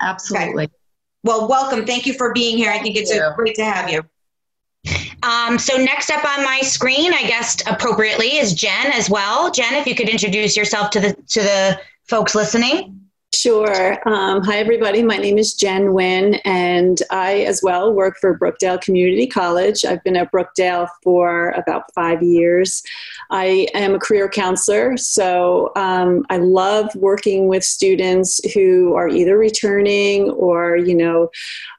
absolutely. 0.00 0.70
Well, 1.22 1.48
welcome. 1.48 1.84
Thank 1.84 2.06
you 2.06 2.14
for 2.14 2.32
being 2.32 2.56
here. 2.56 2.70
I 2.70 2.78
think 2.78 2.96
it's 2.96 3.10
a, 3.10 3.32
great 3.34 3.56
to 3.56 3.64
have 3.64 3.90
you. 3.90 4.02
Um, 5.24 5.58
so 5.58 5.76
next 5.76 6.10
up 6.10 6.24
on 6.24 6.44
my 6.44 6.60
screen, 6.60 7.12
I 7.12 7.22
guessed 7.22 7.66
appropriately, 7.66 8.36
is 8.36 8.54
Jen 8.54 8.92
as 8.92 9.10
well. 9.10 9.50
Jen, 9.50 9.74
if 9.74 9.86
you 9.86 9.96
could 9.96 10.08
introduce 10.08 10.56
yourself 10.56 10.90
to 10.90 11.00
the 11.00 11.14
to 11.14 11.40
the 11.40 11.80
folks 12.04 12.36
listening. 12.36 12.95
Sure. 13.34 13.98
Um, 14.08 14.42
hi, 14.42 14.58
everybody. 14.58 15.02
My 15.02 15.18
name 15.18 15.36
is 15.36 15.52
Jen 15.52 15.92
Winn, 15.92 16.36
and 16.44 17.02
I 17.10 17.40
as 17.40 17.60
well 17.62 17.92
work 17.92 18.16
for 18.20 18.38
Brookdale 18.38 18.80
Community 18.80 19.26
College. 19.26 19.84
I've 19.84 20.02
been 20.04 20.16
at 20.16 20.32
Brookdale 20.32 20.88
for 21.02 21.50
about 21.50 21.92
five 21.94 22.22
years. 22.22 22.82
I 23.30 23.68
am 23.74 23.94
a 23.94 23.98
career 23.98 24.28
counselor, 24.28 24.96
so 24.96 25.72
um, 25.76 26.24
I 26.30 26.38
love 26.38 26.94
working 26.94 27.48
with 27.48 27.62
students 27.62 28.40
who 28.54 28.94
are 28.94 29.08
either 29.08 29.36
returning 29.36 30.30
or, 30.30 30.76
you 30.76 30.94
know, 30.94 31.30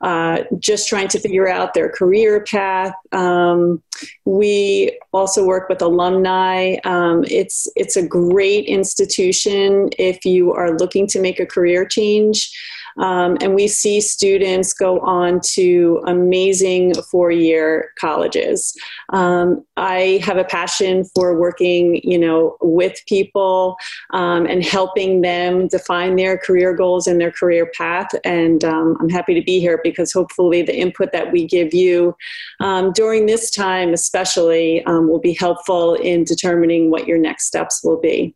uh, 0.01 0.43
just 0.59 0.87
trying 0.87 1.07
to 1.09 1.19
figure 1.19 1.47
out 1.47 1.73
their 1.73 1.89
career 1.89 2.43
path. 2.43 2.93
Um, 3.13 3.81
we 4.25 4.97
also 5.11 5.45
work 5.45 5.69
with 5.69 5.81
alumni. 5.81 6.75
Um, 6.83 7.23
it's 7.27 7.69
it's 7.75 7.95
a 7.95 8.05
great 8.05 8.65
institution 8.65 9.89
if 9.97 10.23
you 10.25 10.53
are 10.53 10.77
looking 10.77 11.07
to 11.07 11.19
make 11.19 11.37
a 11.39 11.46
career 11.46 11.86
change. 11.86 12.51
Um, 12.98 13.38
and 13.41 13.53
we 13.53 13.67
see 13.67 14.01
students 14.01 14.74
go 14.74 15.00
on 15.01 15.39
to 15.53 16.01
amazing 16.08 16.96
four 17.12 17.32
year 17.32 17.91
colleges. 18.00 18.75
Um, 19.10 19.63
I 19.77 20.20
have 20.24 20.38
a 20.38 20.44
passion 20.44 21.06
for 21.15 21.39
working, 21.39 22.01
you 22.03 22.17
know, 22.17 22.58
with 22.62 23.00
people 23.08 23.77
um, 24.12 24.46
and 24.48 24.65
helping 24.65 25.22
them 25.22 25.67
define 25.67 26.15
their 26.15 26.38
career 26.38 26.74
goals 26.74 27.08
and 27.08 27.22
their 27.22 27.32
career 27.32 27.72
path. 27.77 28.08
And 28.24 28.63
um, 28.63 28.98
I'm 29.00 29.10
happy 29.10 29.36
to 29.36 29.44
be 29.44 29.60
here 29.60 29.79
because 29.84 30.12
hopefully 30.12 30.63
the 30.63 30.75
input 30.75 31.12
that 31.12 31.32
we 31.32 31.46
give 31.46 31.74
you 31.74 32.15
um, 32.60 32.91
during 32.94 33.27
this 33.27 33.51
time, 33.51 33.94
especially, 33.94 34.84
um, 34.86 35.08
will 35.08 35.20
be 35.20 35.34
helpful 35.34 35.94
in 35.96 36.24
determining 36.24 36.89
what 36.89 37.08
your 37.08 37.20
next 37.20 37.46
steps 37.46 37.82
will 37.84 38.00
be. 38.00 38.36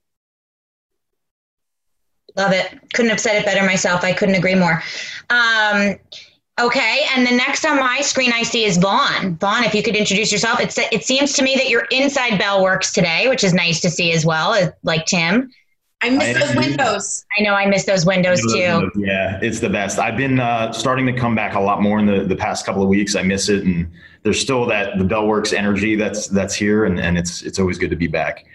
Love 2.35 2.51
it. 2.53 2.79
Couldn't 2.93 3.09
have 3.09 3.19
said 3.19 3.35
it 3.35 3.45
better 3.45 3.65
myself. 3.65 4.03
I 4.03 4.13
couldn't 4.13 4.35
agree 4.35 4.55
more. 4.55 4.81
Um, 5.29 5.95
okay, 6.59 7.01
and 7.15 7.25
the 7.25 7.31
next 7.31 7.65
on 7.65 7.79
my 7.79 8.01
screen 8.01 8.31
I 8.33 8.43
see 8.43 8.65
is 8.65 8.77
Vaughan. 8.77 9.35
Vaughan, 9.37 9.63
if 9.63 9.75
you 9.75 9.83
could 9.83 9.95
introduce 9.95 10.31
yourself. 10.31 10.59
It's, 10.59 10.77
it 10.77 11.03
seems 11.03 11.33
to 11.33 11.43
me 11.43 11.55
that 11.55 11.69
you're 11.69 11.87
inside 11.91 12.37
Bell 12.37 12.63
Works 12.63 12.93
today, 12.93 13.27
which 13.27 13.43
is 13.43 13.53
nice 13.53 13.81
to 13.81 13.89
see 13.89 14.11
as 14.13 14.25
well, 14.25 14.71
like 14.83 15.05
Tim. 15.05 15.51
I 16.03 16.09
miss 16.09 16.39
those 16.39 16.55
windows. 16.55 17.25
I 17.37 17.43
know 17.43 17.53
I 17.53 17.67
miss 17.67 17.85
those 17.85 18.07
windows 18.07 18.41
too. 18.41 18.89
Yeah, 18.95 19.39
it's 19.41 19.59
the 19.59 19.69
best. 19.69 19.99
I've 19.99 20.17
been 20.17 20.39
uh, 20.39 20.71
starting 20.73 21.05
to 21.05 21.13
come 21.13 21.35
back 21.35 21.53
a 21.53 21.59
lot 21.59 21.81
more 21.81 21.99
in 21.99 22.07
the, 22.07 22.23
the 22.23 22.35
past 22.35 22.65
couple 22.65 22.81
of 22.81 22.89
weeks. 22.89 23.15
I 23.15 23.21
miss 23.21 23.49
it, 23.49 23.63
and 23.63 23.87
there's 24.23 24.39
still 24.39 24.65
that 24.65 24.97
the 24.97 25.03
Bell 25.03 25.27
Works 25.27 25.53
energy 25.53 25.95
that's 25.95 26.27
that's 26.27 26.55
here, 26.55 26.85
and, 26.85 26.99
and 26.99 27.19
it's 27.19 27.43
it's 27.43 27.59
always 27.59 27.77
good 27.77 27.91
to 27.91 27.95
be 27.95 28.07
back. 28.07 28.45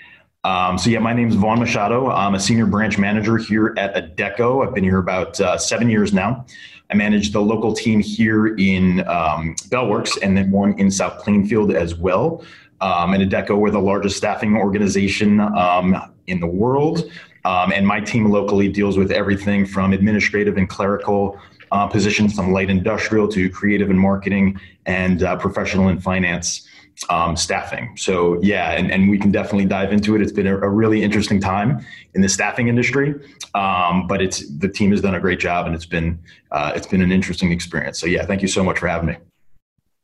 Um, 0.47 0.79
so 0.79 0.91
yeah, 0.91 1.00
my 1.00 1.12
name 1.12 1.29
is 1.29 1.35
Vaughan 1.35 1.59
Machado. 1.59 2.09
I'm 2.09 2.37
a 2.37 2.38
senior 2.38 2.67
branch 2.67 2.99
manager 2.99 3.37
here 3.37 3.75
at 3.76 3.97
Adecco. 3.97 4.65
I've 4.65 4.73
been 4.73 4.85
here 4.85 4.99
about 4.99 5.41
uh, 5.41 5.59
seven 5.59 5.91
years 5.91 6.12
now. 6.12 6.47
I 6.88 6.95
manage 6.95 7.33
the 7.33 7.41
local 7.41 7.73
team 7.73 7.99
here 7.99 8.55
in 8.55 9.05
um, 9.09 9.57
Bell 9.71 9.88
Works 9.88 10.17
and 10.19 10.37
then 10.37 10.53
one 10.53 10.79
in 10.79 10.88
South 10.88 11.21
Plainfield 11.21 11.73
as 11.73 11.97
well. 11.97 12.45
Um, 12.81 13.12
and 13.12 13.29
Adecco, 13.29 13.59
we're 13.59 13.73
the 13.73 13.81
largest 13.81 14.19
staffing 14.19 14.57
organization 14.57 15.41
um, 15.41 15.97
in 16.29 16.38
the 16.38 16.47
world. 16.47 17.11
Um, 17.45 17.73
and 17.73 17.85
my 17.85 17.99
team 17.99 18.31
locally 18.31 18.69
deals 18.69 18.97
with 18.97 19.11
everything 19.11 19.67
from 19.67 19.93
administrative 19.93 20.57
and 20.57 20.69
clerical 20.69 21.41
uh, 21.73 21.88
positions, 21.88 22.35
from 22.35 22.53
light 22.53 22.71
industrial 22.71 23.26
to 23.29 23.50
creative 23.50 23.91
and 23.91 23.99
marketing 23.99 24.61
and 24.85 25.25
uh, 25.25 25.35
professional 25.35 25.88
and 25.88 26.00
finance 26.00 26.65
um, 27.11 27.37
staffing. 27.37 27.97
So 27.97 28.41
yeah, 28.43 28.73
and, 28.73 28.91
and 28.91 29.11
we 29.11 29.19
can 29.19 29.31
definitely 29.31 29.67
dive 29.67 29.93
into 29.93 30.15
it. 30.15 30.23
It's 30.23 30.33
been 30.33 30.47
a, 30.47 30.57
a 30.57 30.69
really 30.69 31.03
interesting 31.03 31.41
time 31.41 31.85
in 32.15 32.23
the 32.23 32.29
staffing 32.29 32.69
industry, 32.69 33.15
um, 33.55 34.07
but 34.07 34.23
it's 34.23 34.49
the 34.59 34.69
team 34.69 34.91
has 34.91 35.00
done 35.00 35.15
a 35.15 35.21
great 35.21 35.38
job, 35.38 35.67
and 35.67 35.75
it's 35.75 35.87
been 35.87 36.19
uh, 36.50 36.73
it's 36.75 36.87
been 36.87 37.03
an 37.03 37.12
interesting 37.12 37.53
experience. 37.53 37.99
So 37.99 38.07
yeah, 38.07 38.25
thank 38.25 38.43
you 38.43 38.49
so 38.49 38.65
much 38.65 38.79
for 38.79 38.88
having 38.88 39.09
me. 39.09 39.17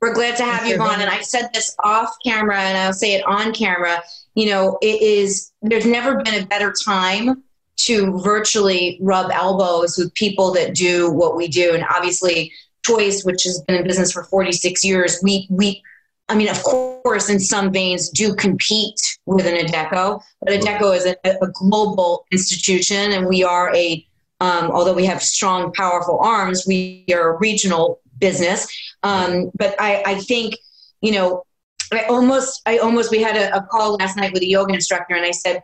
We're 0.01 0.15
glad 0.15 0.37
to 0.39 0.45
have 0.45 0.67
you 0.67 0.81
on, 0.81 1.01
and 1.01 1.09
I've 1.09 1.25
said 1.25 1.51
this 1.55 1.75
off 1.85 2.15
camera, 2.25 2.59
and 2.59 2.77
I'll 2.77 2.93
say 2.93 3.15
it 3.15 3.25
on 3.25 3.53
camera. 3.53 4.03
You 4.35 4.47
know, 4.47 4.79
it 4.83 5.01
is 5.01 5.53
there's 5.63 5.87
never 5.87 6.23
been 6.23 6.43
a 6.43 6.47
better 6.47 6.73
time 6.73 7.43
to 7.77 8.21
virtually 8.21 8.99
rub 9.01 9.31
elbows 9.31 9.97
with 9.97 10.13
people 10.15 10.53
that 10.53 10.75
do 10.75 11.11
what 11.11 11.37
we 11.37 11.49
do, 11.49 11.75
and 11.75 11.85
obviously. 11.95 12.53
Choice, 12.85 13.23
which 13.23 13.45
has 13.45 13.61
been 13.69 13.77
in 13.77 13.87
business 13.87 14.11
for 14.11 14.25
46 14.25 14.83
years, 14.83 15.21
we 15.23 15.47
we 15.51 15.85
I 16.29 16.35
mean, 16.35 16.49
of 16.49 16.62
course, 16.62 17.29
in 17.29 17.38
some 17.38 17.73
veins, 17.73 18.09
do 18.09 18.35
compete 18.35 19.19
with 19.26 19.47
an 19.47 19.55
Adecco, 19.55 20.21
but 20.41 20.55
Adecco 20.55 20.97
is 20.97 21.05
a, 21.07 21.17
a 21.25 21.49
global 21.49 22.26
institution, 22.31 23.12
and 23.12 23.26
we 23.26 23.45
are 23.45 23.75
a, 23.75 24.07
um, 24.41 24.71
although 24.71 24.95
we 24.95 25.05
have 25.05 25.23
strong, 25.23 25.73
powerful 25.73 26.19
arms, 26.21 26.64
we 26.67 27.05
are 27.12 27.35
a 27.35 27.38
regional 27.38 28.00
business. 28.19 28.67
Um, 29.02 29.50
but 29.57 29.75
I, 29.81 30.02
I 30.07 30.14
think, 30.21 30.55
you 31.00 31.12
know, 31.12 31.45
I 31.93 32.05
almost, 32.05 32.62
I 32.64 32.79
almost, 32.79 33.11
we 33.11 33.21
had 33.21 33.37
a, 33.37 33.55
a 33.57 33.62
call 33.62 33.95
last 33.95 34.17
night 34.17 34.33
with 34.33 34.43
a 34.43 34.49
yoga 34.49 34.73
instructor, 34.73 35.14
and 35.14 35.26
I 35.26 35.33
said, 35.33 35.62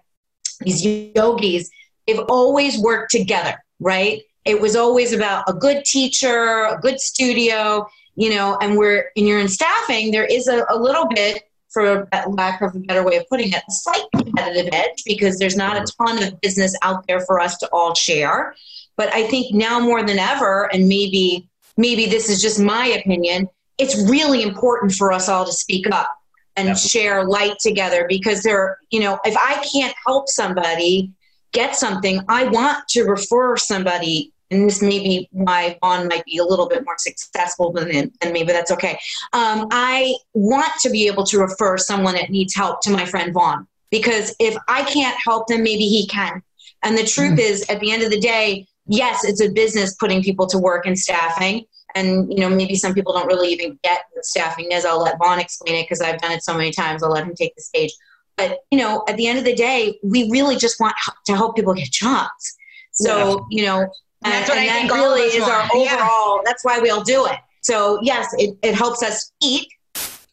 these 0.60 0.84
yogis, 0.84 1.70
they've 2.06 2.20
always 2.28 2.78
worked 2.78 3.10
together, 3.10 3.62
right? 3.80 4.22
It 4.44 4.60
was 4.60 4.76
always 4.76 5.12
about 5.12 5.44
a 5.46 5.52
good 5.52 5.84
teacher, 5.84 6.64
a 6.64 6.78
good 6.80 7.00
studio, 7.00 7.86
you 8.18 8.30
know, 8.30 8.58
and 8.60 8.76
we're 8.76 9.12
and 9.16 9.28
you're 9.28 9.38
in 9.38 9.48
staffing, 9.48 10.10
there 10.10 10.24
is 10.24 10.48
a, 10.48 10.66
a 10.68 10.76
little 10.76 11.06
bit, 11.06 11.44
for 11.68 12.08
lack 12.28 12.60
of 12.60 12.74
a 12.74 12.78
better 12.80 13.04
way 13.04 13.16
of 13.16 13.28
putting 13.28 13.52
it, 13.52 13.62
a 13.68 13.70
slight 13.70 14.04
competitive 14.16 14.68
edge 14.72 15.04
because 15.06 15.38
there's 15.38 15.56
not 15.56 15.76
a 15.76 15.92
ton 15.96 16.20
of 16.24 16.40
business 16.40 16.74
out 16.82 17.06
there 17.06 17.20
for 17.20 17.38
us 17.38 17.56
to 17.58 17.68
all 17.72 17.94
share. 17.94 18.56
But 18.96 19.14
I 19.14 19.28
think 19.28 19.54
now 19.54 19.78
more 19.78 20.02
than 20.02 20.18
ever, 20.18 20.68
and 20.72 20.88
maybe 20.88 21.48
maybe 21.76 22.06
this 22.06 22.28
is 22.28 22.42
just 22.42 22.58
my 22.58 22.86
opinion, 22.86 23.48
it's 23.78 23.96
really 24.10 24.42
important 24.42 24.92
for 24.92 25.12
us 25.12 25.28
all 25.28 25.44
to 25.44 25.52
speak 25.52 25.88
up 25.92 26.10
and 26.56 26.76
share 26.76 27.24
light 27.24 27.60
together 27.60 28.04
because 28.08 28.42
there, 28.42 28.78
you 28.90 28.98
know, 28.98 29.20
if 29.24 29.36
I 29.36 29.64
can't 29.72 29.94
help 30.04 30.28
somebody 30.28 31.12
get 31.52 31.76
something, 31.76 32.20
I 32.28 32.48
want 32.48 32.88
to 32.88 33.04
refer 33.04 33.56
somebody 33.56 34.32
and 34.50 34.66
this 34.66 34.80
may 34.80 34.98
be 34.98 35.28
why 35.30 35.76
Vaughan 35.80 36.08
might 36.08 36.24
be 36.24 36.38
a 36.38 36.44
little 36.44 36.68
bit 36.68 36.84
more 36.84 36.96
successful 36.98 37.72
than, 37.72 38.12
than 38.20 38.32
me, 38.32 38.44
but 38.44 38.52
that's 38.52 38.70
okay. 38.70 38.98
Um, 39.32 39.68
I 39.70 40.14
want 40.32 40.72
to 40.80 40.90
be 40.90 41.06
able 41.06 41.24
to 41.24 41.38
refer 41.38 41.76
someone 41.76 42.14
that 42.14 42.30
needs 42.30 42.54
help 42.54 42.80
to 42.82 42.90
my 42.90 43.04
friend 43.04 43.32
Vaughan 43.32 43.66
because 43.90 44.34
if 44.38 44.56
I 44.68 44.84
can't 44.84 45.16
help 45.22 45.48
them, 45.48 45.62
maybe 45.62 45.86
he 45.86 46.06
can. 46.06 46.42
And 46.82 46.96
the 46.96 47.04
truth 47.04 47.38
mm. 47.38 47.40
is, 47.40 47.68
at 47.68 47.80
the 47.80 47.90
end 47.90 48.02
of 48.02 48.10
the 48.10 48.20
day, 48.20 48.66
yes, 48.86 49.24
it's 49.24 49.42
a 49.42 49.50
business 49.50 49.94
putting 49.94 50.22
people 50.22 50.46
to 50.46 50.58
work 50.58 50.86
and 50.86 50.98
staffing. 50.98 51.64
And 51.94 52.32
you 52.32 52.40
know, 52.40 52.50
maybe 52.50 52.74
some 52.74 52.94
people 52.94 53.12
don't 53.12 53.26
really 53.26 53.48
even 53.48 53.78
get 53.82 54.04
what 54.12 54.24
staffing 54.24 54.70
is. 54.72 54.84
I'll 54.84 55.02
let 55.02 55.18
Vaughan 55.18 55.40
explain 55.40 55.76
it 55.76 55.84
because 55.84 56.00
I've 56.00 56.20
done 56.20 56.32
it 56.32 56.42
so 56.42 56.54
many 56.54 56.70
times. 56.70 57.02
I'll 57.02 57.10
let 57.10 57.24
him 57.24 57.34
take 57.34 57.54
the 57.56 57.62
stage. 57.62 57.92
But 58.36 58.60
you 58.70 58.78
know, 58.78 59.04
at 59.08 59.16
the 59.16 59.26
end 59.26 59.38
of 59.38 59.44
the 59.44 59.54
day, 59.54 59.98
we 60.02 60.30
really 60.30 60.56
just 60.56 60.78
want 60.80 60.94
to 61.26 61.34
help 61.34 61.56
people 61.56 61.74
get 61.74 61.90
jobs. 61.90 62.56
So 62.92 63.46
you 63.50 63.64
know, 63.64 63.88
and 64.24 64.32
that's 64.32 64.48
what 64.48 64.58
and 64.58 64.68
I 64.68 64.72
that 64.72 64.78
think 64.80 64.92
really 64.92 65.22
is 65.22 65.40
want. 65.40 65.52
our 65.52 65.62
overall. 65.74 66.36
Yeah. 66.36 66.42
That's 66.44 66.64
why 66.64 66.80
we 66.80 66.90
all 66.90 67.02
do 67.02 67.26
it. 67.26 67.36
So 67.62 67.98
yes, 68.02 68.28
it, 68.38 68.56
it 68.62 68.74
helps 68.74 69.02
us 69.02 69.32
eat, 69.42 69.68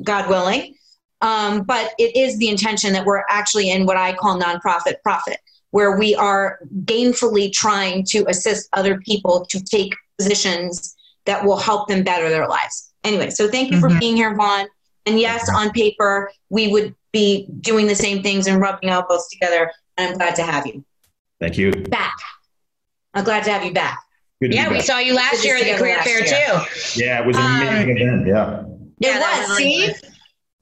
God 0.04 0.30
willing. 0.30 0.76
Um, 1.22 1.64
but 1.64 1.94
it 1.98 2.16
is 2.16 2.38
the 2.38 2.50
intention 2.50 2.94
that 2.94 3.06
we're 3.06 3.24
actually 3.30 3.72
in 3.72 3.86
what 3.86 3.98
I 3.98 4.14
call 4.14 4.40
nonprofit 4.40 5.02
profit, 5.02 5.38
where 5.72 5.98
we 5.98 6.14
are 6.16 6.60
gainfully 6.84 7.52
trying 7.52 8.04
to 8.10 8.26
assist 8.28 8.70
other 8.74 9.00
people 9.00 9.46
to 9.50 9.64
take 9.64 9.94
positions 10.18 10.96
that 11.26 11.44
will 11.44 11.58
help 11.58 11.88
them 11.88 12.04
better 12.04 12.30
their 12.30 12.48
lives. 12.48 12.92
Anyway, 13.04 13.30
so 13.30 13.48
thank 13.48 13.72
you 13.72 13.78
mm-hmm. 13.78 13.94
for 13.94 14.00
being 14.00 14.16
here, 14.16 14.36
Vaughan. 14.36 14.68
And 15.06 15.20
yes, 15.20 15.50
on 15.50 15.72
paper, 15.72 16.32
we 16.50 16.68
would 16.68 16.96
be 17.12 17.48
doing 17.62 17.88
the 17.88 17.96
same 17.96 18.22
things 18.24 18.48
and 18.48 18.60
rubbing 18.60 18.90
elbows 18.90 19.28
together. 19.30 19.72
And 19.98 20.12
I'm 20.12 20.18
glad 20.18 20.36
to 20.36 20.44
have 20.44 20.68
you. 20.68 20.84
Thank 21.40 21.58
you. 21.58 21.72
Back. 21.72 22.16
I'm 23.16 23.24
glad 23.24 23.44
to 23.46 23.52
have 23.52 23.64
you 23.64 23.74
back. 23.74 24.04
yeah, 24.42 24.70
we 24.70 24.82
saw 24.82 25.00
you 25.00 25.16
last 25.16 25.44
year 25.44 25.56
at 25.56 25.64
the 25.64 25.78
career 25.78 25.98
fair 26.04 26.26
year. 26.26 26.28
too. 26.28 27.02
Yeah, 27.02 27.22
it 27.22 27.26
was 27.26 27.38
an 27.38 27.46
amazing 27.46 27.92
um, 27.92 27.98
event. 27.98 28.28
Yeah. 29.00 29.18
It 29.18 29.20
was. 29.20 29.50
was 29.50 29.58
see, 29.58 29.86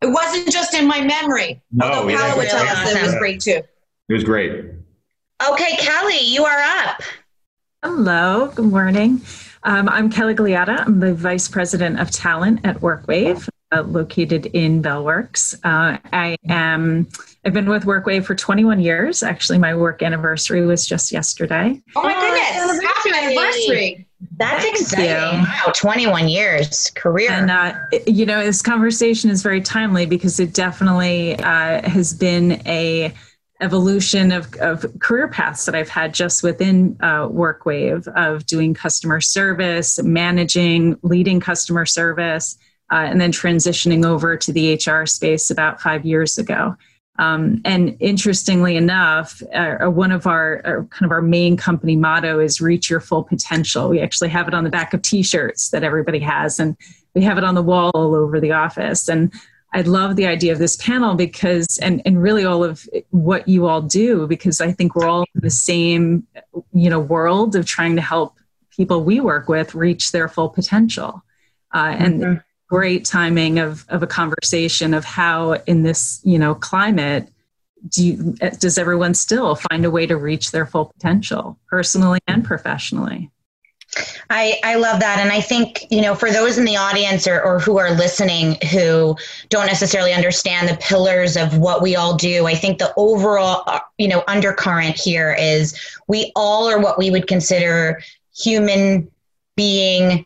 it 0.02 0.08
wasn't 0.08 0.52
just 0.52 0.74
in 0.74 0.88
my 0.88 1.02
memory. 1.02 1.62
No, 1.72 1.88
Although 1.88 2.10
yeah, 2.10 2.18
Paula 2.18 2.38
would 2.38 2.50
tell 2.50 2.64
us 2.64 2.94
that 2.94 3.02
it 3.02 3.06
was 3.06 3.16
great 3.16 3.42
too. 3.42 3.62
It 4.10 4.14
was 4.14 4.24
great. 4.24 4.66
Okay, 5.52 5.76
Kelly, 5.78 6.20
you 6.20 6.46
are 6.46 6.60
up. 6.60 7.02
Hello. 7.82 8.48
Good 8.56 8.66
morning. 8.66 9.22
Um, 9.64 9.90
I'm 9.90 10.10
Kelly 10.10 10.36
Gliatta. 10.36 10.86
I'm 10.86 11.00
the 11.00 11.14
Vice 11.14 11.48
President 11.48 12.00
of 12.00 12.12
Talent 12.12 12.62
at 12.64 12.82
WorkWave, 12.82 13.50
uh, 13.74 13.84
located 13.84 14.48
in 14.48 14.82
Bell 14.82 15.04
Works. 15.04 15.56
Uh, 15.64 15.98
I 16.12 16.38
am 16.48 17.08
I've 17.46 17.54
been 17.54 17.70
with 17.70 17.84
WorkWave 17.84 18.26
for 18.26 18.36
21 18.36 18.80
years. 18.80 19.22
Actually, 19.22 19.58
my 19.58 19.76
work 19.76 20.02
anniversary 20.02 20.66
was 20.66 20.88
just 20.88 21.12
yesterday. 21.12 21.82
Oh 21.96 22.04
my 22.04 22.14
goodness! 22.14 22.84
Happy 22.84 23.10
anniversary! 23.14 24.08
That's 24.38 24.64
Thank 24.64 24.80
exciting. 24.80 25.40
You. 25.40 25.46
Wow, 25.66 25.72
21 25.76 26.30
years 26.30 26.90
career. 26.92 27.32
And 27.32 27.52
uh, 27.52 27.74
you 28.08 28.26
know, 28.26 28.44
this 28.44 28.62
conversation 28.62 29.30
is 29.30 29.44
very 29.44 29.62
timely 29.62 30.06
because 30.06 30.40
it 30.40 30.54
definitely 30.54 31.38
uh, 31.40 31.88
has 31.90 32.14
been 32.14 32.62
a 32.66 33.14
evolution 33.62 34.32
of, 34.32 34.54
of 34.56 34.86
career 35.00 35.28
paths 35.28 35.66
that 35.66 35.76
I've 35.76 35.90
had 35.90 36.14
just 36.14 36.44
within 36.44 36.98
uh, 37.02 37.28
WorkWave 37.28 38.08
of 38.16 38.46
doing 38.46 38.74
customer 38.74 39.22
service, 39.22 40.02
managing, 40.04 40.98
leading 41.02 41.40
customer 41.40 41.86
service, 41.86 42.58
uh, 42.94 43.08
and 43.10 43.20
then 43.20 43.32
transitioning 43.32 44.06
over 44.06 44.38
to 44.38 44.54
the 44.54 44.76
HR 44.76 45.08
space 45.08 45.50
about 45.50 45.82
five 45.82 46.06
years 46.06 46.38
ago. 46.38 46.76
Um, 47.18 47.60
and 47.66 47.98
interestingly 48.00 48.76
enough, 48.76 49.42
uh, 49.52 49.90
one 49.90 50.12
of 50.12 50.28
our 50.28 50.60
uh, 50.60 50.84
kind 50.84 51.06
of 51.06 51.12
our 51.12 51.22
main 51.22 51.58
company 51.58 51.96
motto 51.96 52.40
is 52.40 52.62
"Reach 52.62 52.92
your 52.92 53.00
full 53.00 53.24
potential." 53.24 53.90
We 53.90 54.00
actually 54.00 54.30
have 54.30 54.48
it 54.48 54.54
on 54.54 54.64
the 54.64 54.70
back 54.70 54.94
of 54.94 55.02
T-shirts 55.02 55.70
that 55.72 55.84
everybody 55.84 56.20
has, 56.20 56.60
and 56.60 56.78
we 57.16 57.24
have 57.24 57.40
it 57.40 57.44
on 57.44 57.56
the 57.56 57.64
wall 57.64 57.90
all 57.96 58.14
over 58.14 58.40
the 58.40 58.52
office. 58.52 59.10
And 59.10 59.34
I 59.74 59.82
love 59.82 60.16
the 60.16 60.28
idea 60.28 60.54
of 60.54 60.60
this 60.60 60.76
panel 60.76 61.16
because, 61.16 61.80
and, 61.80 62.00
and 62.06 62.22
really 62.22 62.46
all 62.46 62.64
of 62.64 62.88
what 63.10 63.48
you 63.48 63.66
all 63.66 63.82
do, 63.82 64.28
because 64.28 64.62
I 64.62 64.72
think 64.72 64.96
we're 64.96 65.08
all 65.08 65.26
in 65.34 65.42
the 65.42 65.50
same, 65.50 66.28
you 66.74 66.92
know, 66.92 67.00
world 67.00 67.56
of 67.56 67.66
trying 67.66 67.96
to 67.96 68.04
help 68.04 68.38
people 68.70 69.04
we 69.04 69.20
work 69.20 69.50
with 69.50 69.74
reach 69.74 70.12
their 70.12 70.28
full 70.28 70.50
potential. 70.50 71.24
Uh, 71.74 71.96
and 71.98 72.22
mm-hmm. 72.22 72.38
Great 72.74 73.06
timing 73.06 73.60
of, 73.60 73.86
of 73.90 74.02
a 74.02 74.08
conversation 74.08 74.96
of 74.96 75.06
how 75.06 75.54
in 75.68 75.84
this, 75.84 76.20
you 76.24 76.40
know, 76.40 76.56
climate, 76.56 77.30
do 77.90 78.04
you, 78.04 78.34
does 78.58 78.80
everyone 78.80 79.14
still 79.14 79.54
find 79.54 79.86
a 79.86 79.92
way 79.92 80.08
to 80.08 80.18
reach 80.18 80.50
their 80.50 80.66
full 80.66 80.86
potential 80.86 81.56
personally 81.70 82.20
and 82.28 82.44
professionally? 82.44 83.30
I, 84.32 84.60
I 84.64 84.74
love 84.74 85.00
that. 85.02 85.20
And 85.20 85.32
I 85.32 85.40
think, 85.40 85.86
you 85.92 86.02
know, 86.02 86.16
for 86.16 86.32
those 86.32 86.58
in 86.58 86.66
the 86.66 86.76
audience 86.76 87.28
or, 87.28 87.40
or 87.44 87.60
who 87.60 87.78
are 87.78 87.92
listening 87.92 88.58
who 88.72 89.16
don't 89.50 89.68
necessarily 89.68 90.12
understand 90.12 90.68
the 90.68 90.78
pillars 90.78 91.38
of 91.38 91.60
what 91.60 91.84
we 91.84 91.96
all 91.96 92.18
do, 92.18 92.48
I 92.48 92.56
think 92.56 92.80
the 92.80 92.92
overall, 92.98 93.66
uh, 93.68 93.82
you 94.00 94.08
know, 94.08 94.24
undercurrent 94.28 95.00
here 95.00 95.36
is 95.40 95.80
we 96.08 96.32
all 96.36 96.68
are 96.68 96.80
what 96.80 96.98
we 96.98 97.12
would 97.12 97.28
consider 97.28 98.02
human 98.34 99.12
being 99.56 100.26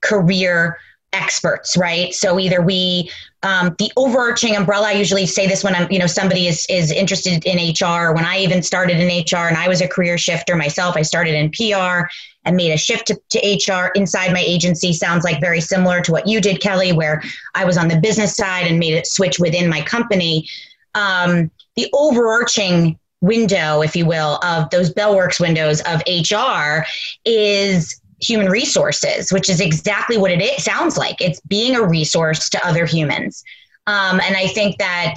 career 0.00 0.78
experts, 1.18 1.76
right? 1.76 2.14
So 2.14 2.38
either 2.38 2.62
we, 2.62 3.10
um, 3.42 3.74
the 3.78 3.90
overarching 3.96 4.56
umbrella, 4.56 4.88
I 4.88 4.92
usually 4.92 5.26
say 5.26 5.46
this 5.46 5.64
when 5.64 5.74
I'm, 5.74 5.90
you 5.90 5.98
know, 5.98 6.06
somebody 6.06 6.46
is, 6.46 6.66
is 6.68 6.90
interested 6.90 7.44
in 7.44 7.56
HR. 7.58 8.12
When 8.12 8.24
I 8.24 8.38
even 8.38 8.62
started 8.62 8.98
in 8.98 9.08
HR 9.08 9.48
and 9.48 9.56
I 9.56 9.68
was 9.68 9.80
a 9.80 9.88
career 9.88 10.18
shifter 10.18 10.56
myself, 10.56 10.96
I 10.96 11.02
started 11.02 11.34
in 11.34 11.50
PR 11.50 12.08
and 12.44 12.56
made 12.56 12.72
a 12.72 12.78
shift 12.78 13.06
to, 13.08 13.20
to 13.30 13.38
HR 13.38 13.90
inside 13.94 14.32
my 14.32 14.42
agency. 14.44 14.92
Sounds 14.92 15.24
like 15.24 15.40
very 15.40 15.60
similar 15.60 16.00
to 16.00 16.12
what 16.12 16.26
you 16.26 16.40
did, 16.40 16.60
Kelly, 16.60 16.92
where 16.92 17.22
I 17.54 17.64
was 17.64 17.76
on 17.76 17.88
the 17.88 18.00
business 18.00 18.34
side 18.34 18.66
and 18.66 18.78
made 18.78 18.94
it 18.94 19.06
switch 19.06 19.38
within 19.38 19.68
my 19.68 19.82
company. 19.82 20.48
Um, 20.94 21.50
the 21.76 21.88
overarching 21.92 22.98
window, 23.20 23.82
if 23.82 23.94
you 23.94 24.06
will, 24.06 24.38
of 24.42 24.70
those 24.70 24.90
Bell 24.90 25.14
Works 25.14 25.40
windows 25.40 25.80
of 25.82 26.02
HR 26.06 26.84
is 27.24 28.00
human 28.20 28.48
resources, 28.48 29.32
which 29.32 29.48
is 29.48 29.60
exactly 29.60 30.16
what 30.16 30.30
it 30.30 30.60
sounds 30.60 30.96
like. 30.96 31.20
It's 31.20 31.40
being 31.40 31.76
a 31.76 31.86
resource 31.86 32.48
to 32.50 32.66
other 32.66 32.84
humans. 32.84 33.44
Um, 33.86 34.20
and 34.20 34.36
I 34.36 34.46
think 34.48 34.78
that, 34.78 35.14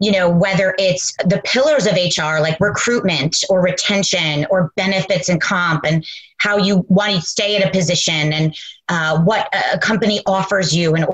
you 0.00 0.10
know, 0.10 0.28
whether 0.28 0.74
it's 0.78 1.14
the 1.24 1.40
pillars 1.44 1.86
of 1.86 1.92
HR, 1.92 2.40
like 2.40 2.58
recruitment 2.58 3.44
or 3.48 3.62
retention 3.62 4.44
or 4.50 4.72
benefits 4.76 5.28
and 5.28 5.40
comp, 5.40 5.84
and 5.84 6.04
how 6.38 6.56
you 6.56 6.84
want 6.88 7.14
to 7.14 7.20
stay 7.20 7.54
in 7.54 7.62
a 7.62 7.70
position 7.70 8.32
and 8.32 8.56
uh, 8.88 9.22
what 9.22 9.48
a 9.72 9.78
company 9.78 10.20
offers 10.26 10.74
you 10.74 10.96
in 10.96 11.06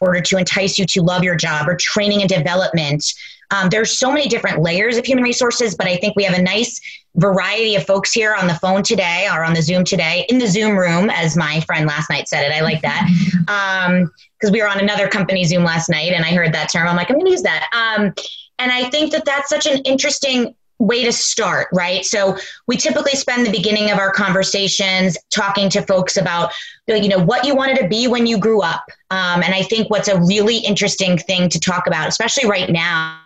order 0.00 0.20
to 0.20 0.36
entice 0.36 0.78
you 0.78 0.86
to 0.86 1.02
love 1.02 1.22
your 1.22 1.36
job 1.36 1.68
or 1.68 1.76
training 1.76 2.20
and 2.20 2.28
development. 2.28 3.04
Um, 3.52 3.68
there's 3.68 3.96
so 3.96 4.10
many 4.10 4.28
different 4.28 4.62
layers 4.62 4.96
of 4.96 5.04
human 5.04 5.22
resources, 5.22 5.74
but 5.74 5.86
I 5.86 5.96
think 5.96 6.16
we 6.16 6.24
have 6.24 6.36
a 6.36 6.42
nice 6.42 6.80
variety 7.16 7.76
of 7.76 7.86
folks 7.86 8.12
here 8.12 8.34
on 8.34 8.46
the 8.46 8.54
phone 8.54 8.82
today 8.82 9.28
or 9.30 9.44
on 9.44 9.52
the 9.52 9.62
Zoom 9.62 9.84
today, 9.84 10.24
in 10.28 10.38
the 10.38 10.46
Zoom 10.46 10.76
room, 10.76 11.10
as 11.10 11.36
my 11.36 11.60
friend 11.60 11.86
last 11.86 12.08
night 12.08 12.28
said 12.28 12.44
it. 12.44 12.52
I 12.52 12.62
like 12.62 12.80
that. 12.80 13.06
Because 13.46 14.48
um, 14.50 14.52
we 14.52 14.62
were 14.62 14.68
on 14.68 14.80
another 14.80 15.06
company 15.06 15.44
Zoom 15.44 15.64
last 15.64 15.90
night 15.90 16.12
and 16.12 16.24
I 16.24 16.30
heard 16.34 16.54
that 16.54 16.72
term. 16.72 16.88
I'm 16.88 16.96
like, 16.96 17.10
I'm 17.10 17.16
going 17.16 17.26
to 17.26 17.32
use 17.32 17.42
that. 17.42 17.68
Um, 17.72 18.14
and 18.58 18.72
I 18.72 18.88
think 18.88 19.12
that 19.12 19.24
that's 19.24 19.50
such 19.50 19.66
an 19.66 19.82
interesting 19.82 20.54
way 20.78 21.04
to 21.04 21.12
start, 21.12 21.68
right? 21.72 22.04
So 22.04 22.36
we 22.66 22.76
typically 22.76 23.12
spend 23.12 23.46
the 23.46 23.50
beginning 23.50 23.90
of 23.90 23.98
our 23.98 24.10
conversations 24.10 25.16
talking 25.30 25.68
to 25.70 25.82
folks 25.82 26.16
about, 26.16 26.52
you 26.88 27.08
know, 27.08 27.22
what 27.24 27.44
you 27.44 27.54
wanted 27.54 27.78
to 27.78 27.88
be 27.88 28.08
when 28.08 28.26
you 28.26 28.38
grew 28.38 28.62
up. 28.62 28.84
Um, 29.10 29.42
and 29.42 29.54
I 29.54 29.62
think 29.62 29.90
what's 29.90 30.08
a 30.08 30.20
really 30.20 30.58
interesting 30.58 31.18
thing 31.18 31.48
to 31.50 31.60
talk 31.60 31.86
about, 31.86 32.08
especially 32.08 32.48
right 32.48 32.68
now, 32.68 33.21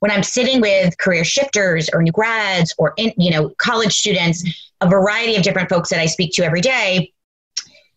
when 0.00 0.10
I'm 0.10 0.22
sitting 0.22 0.60
with 0.60 0.96
career 0.98 1.24
shifters 1.24 1.88
or 1.92 2.02
new 2.02 2.12
grads 2.12 2.74
or 2.78 2.94
in, 2.96 3.12
you 3.16 3.30
know 3.30 3.50
college 3.58 3.94
students, 3.94 4.44
a 4.80 4.88
variety 4.88 5.36
of 5.36 5.42
different 5.42 5.68
folks 5.68 5.90
that 5.90 6.00
I 6.00 6.06
speak 6.06 6.32
to 6.34 6.44
every 6.44 6.60
day, 6.60 7.12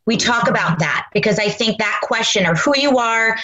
we 0.05 0.17
talk 0.17 0.47
about 0.47 0.79
that 0.79 1.07
because 1.13 1.37
I 1.37 1.49
think 1.49 1.77
that 1.77 1.99
question 2.03 2.45
of 2.45 2.57
who 2.57 2.73
you 2.77 2.97
are, 2.97 3.37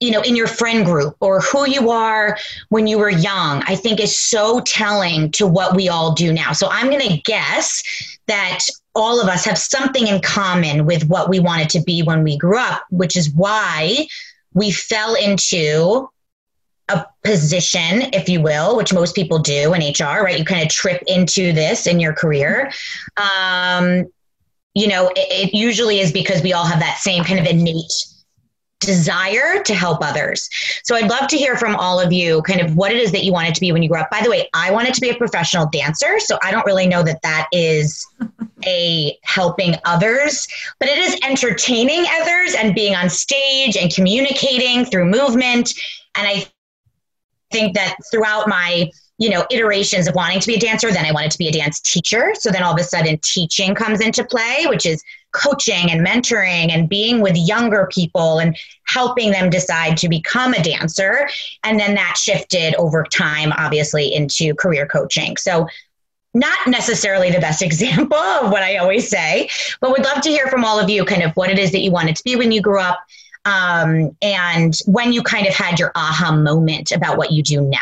you 0.00 0.10
know, 0.10 0.22
in 0.22 0.34
your 0.34 0.46
friend 0.46 0.84
group 0.84 1.16
or 1.20 1.40
who 1.40 1.68
you 1.68 1.90
are 1.90 2.36
when 2.70 2.86
you 2.86 2.98
were 2.98 3.10
young, 3.10 3.62
I 3.66 3.76
think 3.76 4.00
is 4.00 4.18
so 4.18 4.60
telling 4.60 5.30
to 5.32 5.46
what 5.46 5.76
we 5.76 5.88
all 5.88 6.12
do 6.12 6.32
now. 6.32 6.52
So 6.52 6.68
I'm 6.70 6.90
going 6.90 7.06
to 7.08 7.20
guess 7.24 7.82
that 8.26 8.60
all 8.94 9.20
of 9.20 9.28
us 9.28 9.44
have 9.44 9.58
something 9.58 10.06
in 10.06 10.20
common 10.20 10.84
with 10.84 11.08
what 11.08 11.28
we 11.28 11.38
wanted 11.38 11.70
to 11.70 11.82
be 11.82 12.02
when 12.02 12.24
we 12.24 12.36
grew 12.36 12.58
up, 12.58 12.82
which 12.90 13.16
is 13.16 13.30
why 13.30 14.06
we 14.52 14.70
fell 14.70 15.14
into 15.14 16.08
a 16.92 17.06
position, 17.24 18.10
if 18.12 18.28
you 18.28 18.40
will, 18.40 18.76
which 18.76 18.92
most 18.92 19.14
people 19.14 19.38
do 19.38 19.74
in 19.74 19.80
HR, 19.80 20.22
right? 20.22 20.38
You 20.38 20.44
kind 20.44 20.62
of 20.62 20.68
trip 20.68 21.02
into 21.06 21.52
this 21.52 21.86
in 21.86 22.00
your 22.00 22.12
career. 22.12 22.70
Um, 23.16 24.06
you 24.74 24.88
know, 24.88 25.08
it, 25.08 25.48
it 25.48 25.54
usually 25.54 26.00
is 26.00 26.12
because 26.12 26.42
we 26.42 26.52
all 26.52 26.66
have 26.66 26.80
that 26.80 26.98
same 26.98 27.24
kind 27.24 27.40
of 27.40 27.46
innate 27.46 27.92
desire 28.80 29.62
to 29.62 29.74
help 29.74 29.98
others. 30.02 30.48
So 30.84 30.96
I'd 30.96 31.08
love 31.08 31.28
to 31.28 31.36
hear 31.36 31.56
from 31.56 31.76
all 31.76 32.00
of 32.00 32.12
you 32.12 32.42
kind 32.42 32.60
of 32.60 32.76
what 32.76 32.90
it 32.90 32.96
is 32.96 33.12
that 33.12 33.24
you 33.24 33.32
wanted 33.32 33.54
to 33.54 33.60
be 33.60 33.72
when 33.72 33.82
you 33.82 33.88
grew 33.88 34.00
up. 34.00 34.10
By 34.10 34.22
the 34.22 34.30
way, 34.30 34.48
I 34.54 34.70
wanted 34.70 34.94
to 34.94 35.00
be 35.00 35.10
a 35.10 35.14
professional 35.14 35.66
dancer, 35.66 36.18
so 36.18 36.38
I 36.42 36.50
don't 36.50 36.64
really 36.64 36.86
know 36.86 37.02
that 37.02 37.20
that 37.22 37.46
is 37.52 38.06
a 38.66 39.16
helping 39.22 39.74
others, 39.84 40.48
but 40.78 40.88
it 40.88 40.98
is 40.98 41.18
entertaining 41.22 42.04
others 42.20 42.54
and 42.54 42.74
being 42.74 42.94
on 42.94 43.10
stage 43.10 43.76
and 43.76 43.94
communicating 43.94 44.84
through 44.86 45.06
movement. 45.06 45.72
And 46.16 46.26
I 46.26 46.46
think 47.50 47.74
that 47.74 47.96
throughout 48.10 48.48
my 48.48 48.90
you 49.18 49.28
know 49.28 49.44
iterations 49.50 50.08
of 50.08 50.14
wanting 50.14 50.40
to 50.40 50.46
be 50.46 50.54
a 50.54 50.58
dancer 50.58 50.90
then 50.90 51.04
i 51.04 51.12
wanted 51.12 51.30
to 51.30 51.38
be 51.38 51.48
a 51.48 51.52
dance 51.52 51.80
teacher. 51.80 52.32
So 52.34 52.50
then 52.50 52.62
all 52.62 52.72
of 52.72 52.80
a 52.80 52.84
sudden 52.84 53.18
teaching 53.22 53.74
comes 53.74 54.00
into 54.00 54.24
play 54.24 54.64
which 54.66 54.86
is 54.86 55.02
coaching 55.32 55.90
and 55.90 56.04
mentoring 56.04 56.72
and 56.72 56.88
being 56.88 57.20
with 57.20 57.36
younger 57.36 57.88
people 57.92 58.38
and 58.38 58.56
helping 58.84 59.30
them 59.30 59.48
decide 59.48 59.96
to 59.98 60.08
become 60.08 60.54
a 60.54 60.62
dancer. 60.62 61.28
And 61.62 61.78
then 61.78 61.94
that 61.94 62.16
shifted 62.16 62.74
over 62.76 63.04
time 63.04 63.52
obviously 63.52 64.12
into 64.12 64.54
career 64.54 64.86
coaching. 64.86 65.36
So 65.36 65.68
not 66.34 66.58
necessarily 66.66 67.30
the 67.30 67.40
best 67.40 67.62
example 67.68 68.16
of 68.16 68.50
what 68.50 68.62
i 68.62 68.76
always 68.76 69.08
say 69.08 69.48
but 69.80 69.90
would 69.90 70.04
love 70.04 70.22
to 70.22 70.30
hear 70.30 70.46
from 70.46 70.64
all 70.64 70.78
of 70.78 70.88
you 70.88 71.04
kind 71.04 71.22
of 71.22 71.32
what 71.32 71.50
it 71.50 71.58
is 71.58 71.72
that 71.72 71.80
you 71.80 71.90
wanted 71.90 72.14
to 72.14 72.22
be 72.22 72.36
when 72.36 72.52
you 72.52 72.60
grew 72.60 72.80
up 72.80 73.00
um, 73.44 74.16
and 74.22 74.78
when 74.86 75.12
you 75.12 75.22
kind 75.22 75.46
of 75.46 75.54
had 75.54 75.78
your 75.78 75.92
aha 75.94 76.32
moment 76.32 76.92
about 76.92 77.16
what 77.16 77.32
you 77.32 77.42
do 77.42 77.62
now. 77.62 77.78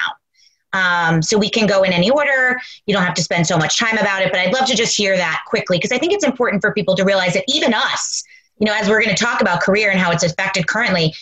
Um, 0.74 1.22
so 1.22 1.38
we 1.38 1.48
can 1.48 1.66
go 1.66 1.82
in 1.82 1.92
any 1.92 2.10
order. 2.10 2.60
You 2.86 2.94
don't 2.94 3.04
have 3.04 3.14
to 3.14 3.22
spend 3.22 3.46
so 3.46 3.56
much 3.56 3.78
time 3.78 3.96
about 3.96 4.22
it, 4.22 4.30
but 4.30 4.40
I'd 4.40 4.52
love 4.52 4.66
to 4.68 4.76
just 4.76 4.96
hear 4.96 5.16
that 5.16 5.42
quickly 5.46 5.78
because 5.78 5.92
I 5.92 5.98
think 5.98 6.12
it's 6.12 6.24
important 6.24 6.60
for 6.60 6.72
people 6.72 6.94
to 6.96 7.04
realize 7.04 7.32
that 7.34 7.44
even 7.48 7.72
us, 7.72 8.22
you 8.58 8.66
know, 8.66 8.74
as 8.74 8.88
we're 8.88 9.02
going 9.02 9.14
to 9.14 9.24
talk 9.24 9.40
about 9.40 9.62
career 9.62 9.90
and 9.90 9.98
how 9.98 10.10
it's 10.10 10.24
affected 10.24 10.66
currently, 10.66 11.14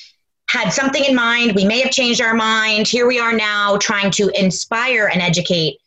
had 0.48 0.70
something 0.70 1.04
in 1.04 1.14
mind. 1.14 1.54
We 1.54 1.64
may 1.64 1.80
have 1.80 1.92
changed 1.92 2.20
our 2.20 2.34
mind. 2.34 2.88
Here 2.88 3.06
we 3.06 3.20
are 3.20 3.32
now 3.32 3.76
trying 3.78 4.10
to 4.12 4.28
inspire 4.38 5.08
and 5.12 5.22
educate 5.22 5.78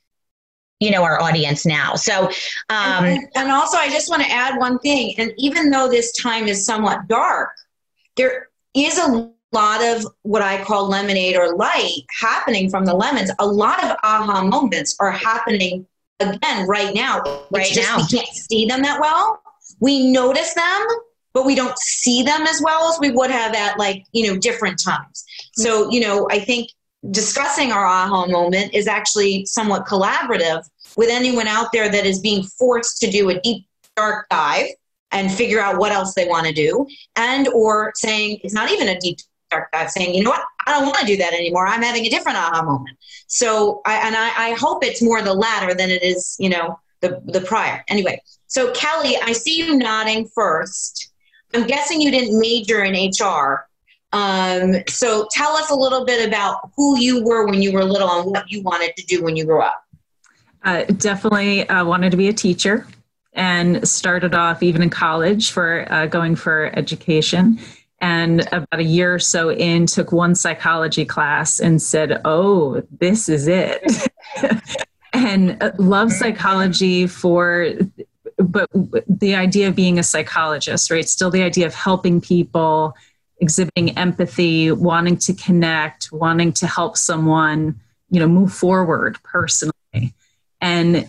you 0.80 0.92
know 0.92 1.04
our 1.04 1.22
audience 1.22 1.66
now 1.66 1.94
so 1.96 2.28
um, 2.70 3.04
and, 3.04 3.28
and 3.36 3.52
also 3.52 3.78
i 3.78 3.90
just 3.90 4.10
want 4.10 4.22
to 4.22 4.30
add 4.30 4.58
one 4.58 4.80
thing 4.80 5.14
and 5.18 5.34
even 5.38 5.70
though 5.70 5.90
this 5.90 6.14
time 6.14 6.48
is 6.48 6.66
somewhat 6.66 7.06
dark 7.10 7.50
there 8.20 8.50
is 8.74 8.98
a 8.98 9.32
lot 9.54 9.82
of 9.82 10.06
what 10.24 10.42
I 10.42 10.62
call 10.64 10.90
lemonade 10.90 11.38
or 11.38 11.56
light 11.56 12.02
happening 12.20 12.70
from 12.70 12.86
the 12.86 12.94
lemons. 12.94 13.32
A 13.40 13.48
lot 13.48 13.82
of 13.84 13.96
aha 14.04 14.44
moments 14.44 14.96
are 15.00 15.12
happening 15.12 15.88
again 16.20 16.68
right 16.68 16.94
now. 16.94 17.22
Right 17.50 17.72
just, 17.72 17.88
now. 17.88 17.98
We 17.98 18.20
can't 18.20 18.36
see 18.36 18.66
them 18.66 18.82
that 18.82 19.00
well. 19.00 19.42
We 19.80 20.12
notice 20.12 20.54
them, 20.54 20.86
but 21.34 21.46
we 21.46 21.56
don't 21.56 21.78
see 21.80 22.22
them 22.22 22.42
as 22.42 22.62
well 22.64 22.90
as 22.90 23.00
we 23.00 23.12
would 23.12 23.32
have 23.32 23.56
at 23.56 23.80
like, 23.80 24.04
you 24.12 24.28
know, 24.28 24.38
different 24.38 24.82
times. 24.84 25.24
So, 25.54 25.90
you 25.90 26.02
know, 26.02 26.28
I 26.30 26.40
think 26.40 26.70
discussing 27.12 27.72
our 27.72 27.86
aha 27.86 28.28
moment 28.28 28.74
is 28.74 28.88
actually 28.88 29.46
somewhat 29.46 29.86
collaborative 29.86 30.62
with 30.98 31.10
anyone 31.10 31.48
out 31.48 31.72
there 31.72 31.90
that 31.90 32.06
is 32.06 32.20
being 32.20 32.44
forced 32.44 33.00
to 33.00 33.10
do 33.10 33.30
a 33.30 33.40
deep 33.40 33.66
dark 33.96 34.28
dive 34.30 34.68
and 35.12 35.32
figure 35.32 35.60
out 35.60 35.78
what 35.78 35.92
else 35.92 36.14
they 36.14 36.28
want 36.28 36.46
to 36.46 36.54
do 36.54 36.86
and 37.16 37.48
or 37.50 37.92
saying 37.96 38.40
it's 38.44 38.54
not 38.54 38.72
even 38.72 38.90
a 38.90 39.00
deep 39.00 39.18
start 39.50 39.70
saying, 39.90 40.14
you 40.14 40.24
know 40.24 40.30
what, 40.30 40.44
I 40.68 40.72
don't 40.72 40.86
want 40.86 41.00
to 41.00 41.06
do 41.06 41.18
that 41.18 41.34
anymore. 41.34 41.66
I'm 41.66 41.82
having 41.82 42.06
a 42.06 42.10
different 42.10 42.38
aha 42.38 42.64
moment. 42.64 42.98
So, 43.28 43.82
I, 43.86 44.08
and 44.08 44.16
I, 44.16 44.50
I 44.50 44.54
hope 44.54 44.84
it's 44.84 45.02
more 45.02 45.22
the 45.22 45.34
latter 45.34 45.74
than 45.74 45.90
it 45.90 46.04
is, 46.04 46.36
you 46.40 46.50
know, 46.50 46.80
the, 47.02 47.22
the 47.26 47.42
prior. 47.42 47.84
Anyway, 47.88 48.22
so 48.48 48.72
Kelly, 48.74 49.18
I 49.24 49.32
see 49.32 49.58
you 49.58 49.76
nodding 49.76 50.28
first. 50.36 51.12
I'm 51.54 51.66
guessing 51.66 52.00
you 52.00 52.12
didn't 52.12 52.40
major 52.40 52.84
in 52.84 52.94
HR. 52.94 53.68
Um, 54.12 54.76
so 54.88 55.28
tell 55.32 55.52
us 55.54 55.72
a 55.72 55.76
little 55.76 56.06
bit 56.06 56.28
about 56.28 56.70
who 56.76 57.00
you 57.00 57.24
were 57.24 57.48
when 57.48 57.62
you 57.62 57.72
were 57.72 57.84
little 57.84 58.10
and 58.10 58.30
what 58.30 58.52
you 58.52 58.62
wanted 58.62 58.96
to 58.98 59.06
do 59.06 59.24
when 59.24 59.36
you 59.36 59.46
grew 59.46 59.62
up. 59.62 59.84
Uh, 60.64 60.84
definitely 60.84 61.68
uh, 61.70 61.86
wanted 61.86 62.12
to 62.12 62.18
be 62.18 62.28
a 62.28 62.34
teacher 62.34 62.86
and 63.34 63.88
started 63.88 64.34
off 64.34 64.64
even 64.64 64.82
in 64.82 64.90
college 64.90 65.52
for 65.52 65.92
uh, 65.92 66.08
going 66.08 66.36
for 66.36 66.72
education. 66.78 67.60
And 68.02 68.48
about 68.52 68.80
a 68.80 68.84
year 68.84 69.14
or 69.14 69.20
so 69.20 69.52
in, 69.52 69.86
took 69.86 70.12
one 70.12 70.34
psychology 70.34 71.06
class 71.06 71.60
and 71.60 71.82
said, 71.82 72.22
Oh, 72.24 72.82
this 73.00 73.28
is 73.28 73.48
it. 73.48 73.84
and 75.14 75.62
uh, 75.62 75.72
love 75.78 76.12
psychology 76.12 77.08
for 77.08 77.74
but 78.38 78.70
the 79.08 79.36
idea 79.36 79.68
of 79.68 79.76
being 79.76 80.00
a 80.00 80.04
psychologist 80.04 80.92
right 80.92 81.10
still 81.10 81.30
the 81.30 81.44
idea 81.44 81.66
of 81.66 81.74
helping 81.74 82.22
people 82.22 82.96
exhibiting 83.40 83.98
empathy 83.98 84.72
wanting 84.72 85.18
to 85.18 85.34
connect 85.34 86.12
wanting 86.12 86.54
to 86.54 86.68
help 86.68 86.96
someone 86.96 87.80
you 88.10 88.20
know 88.20 88.28
move 88.28 88.54
forward 88.54 89.18
personally 89.24 89.74
and 90.62 91.08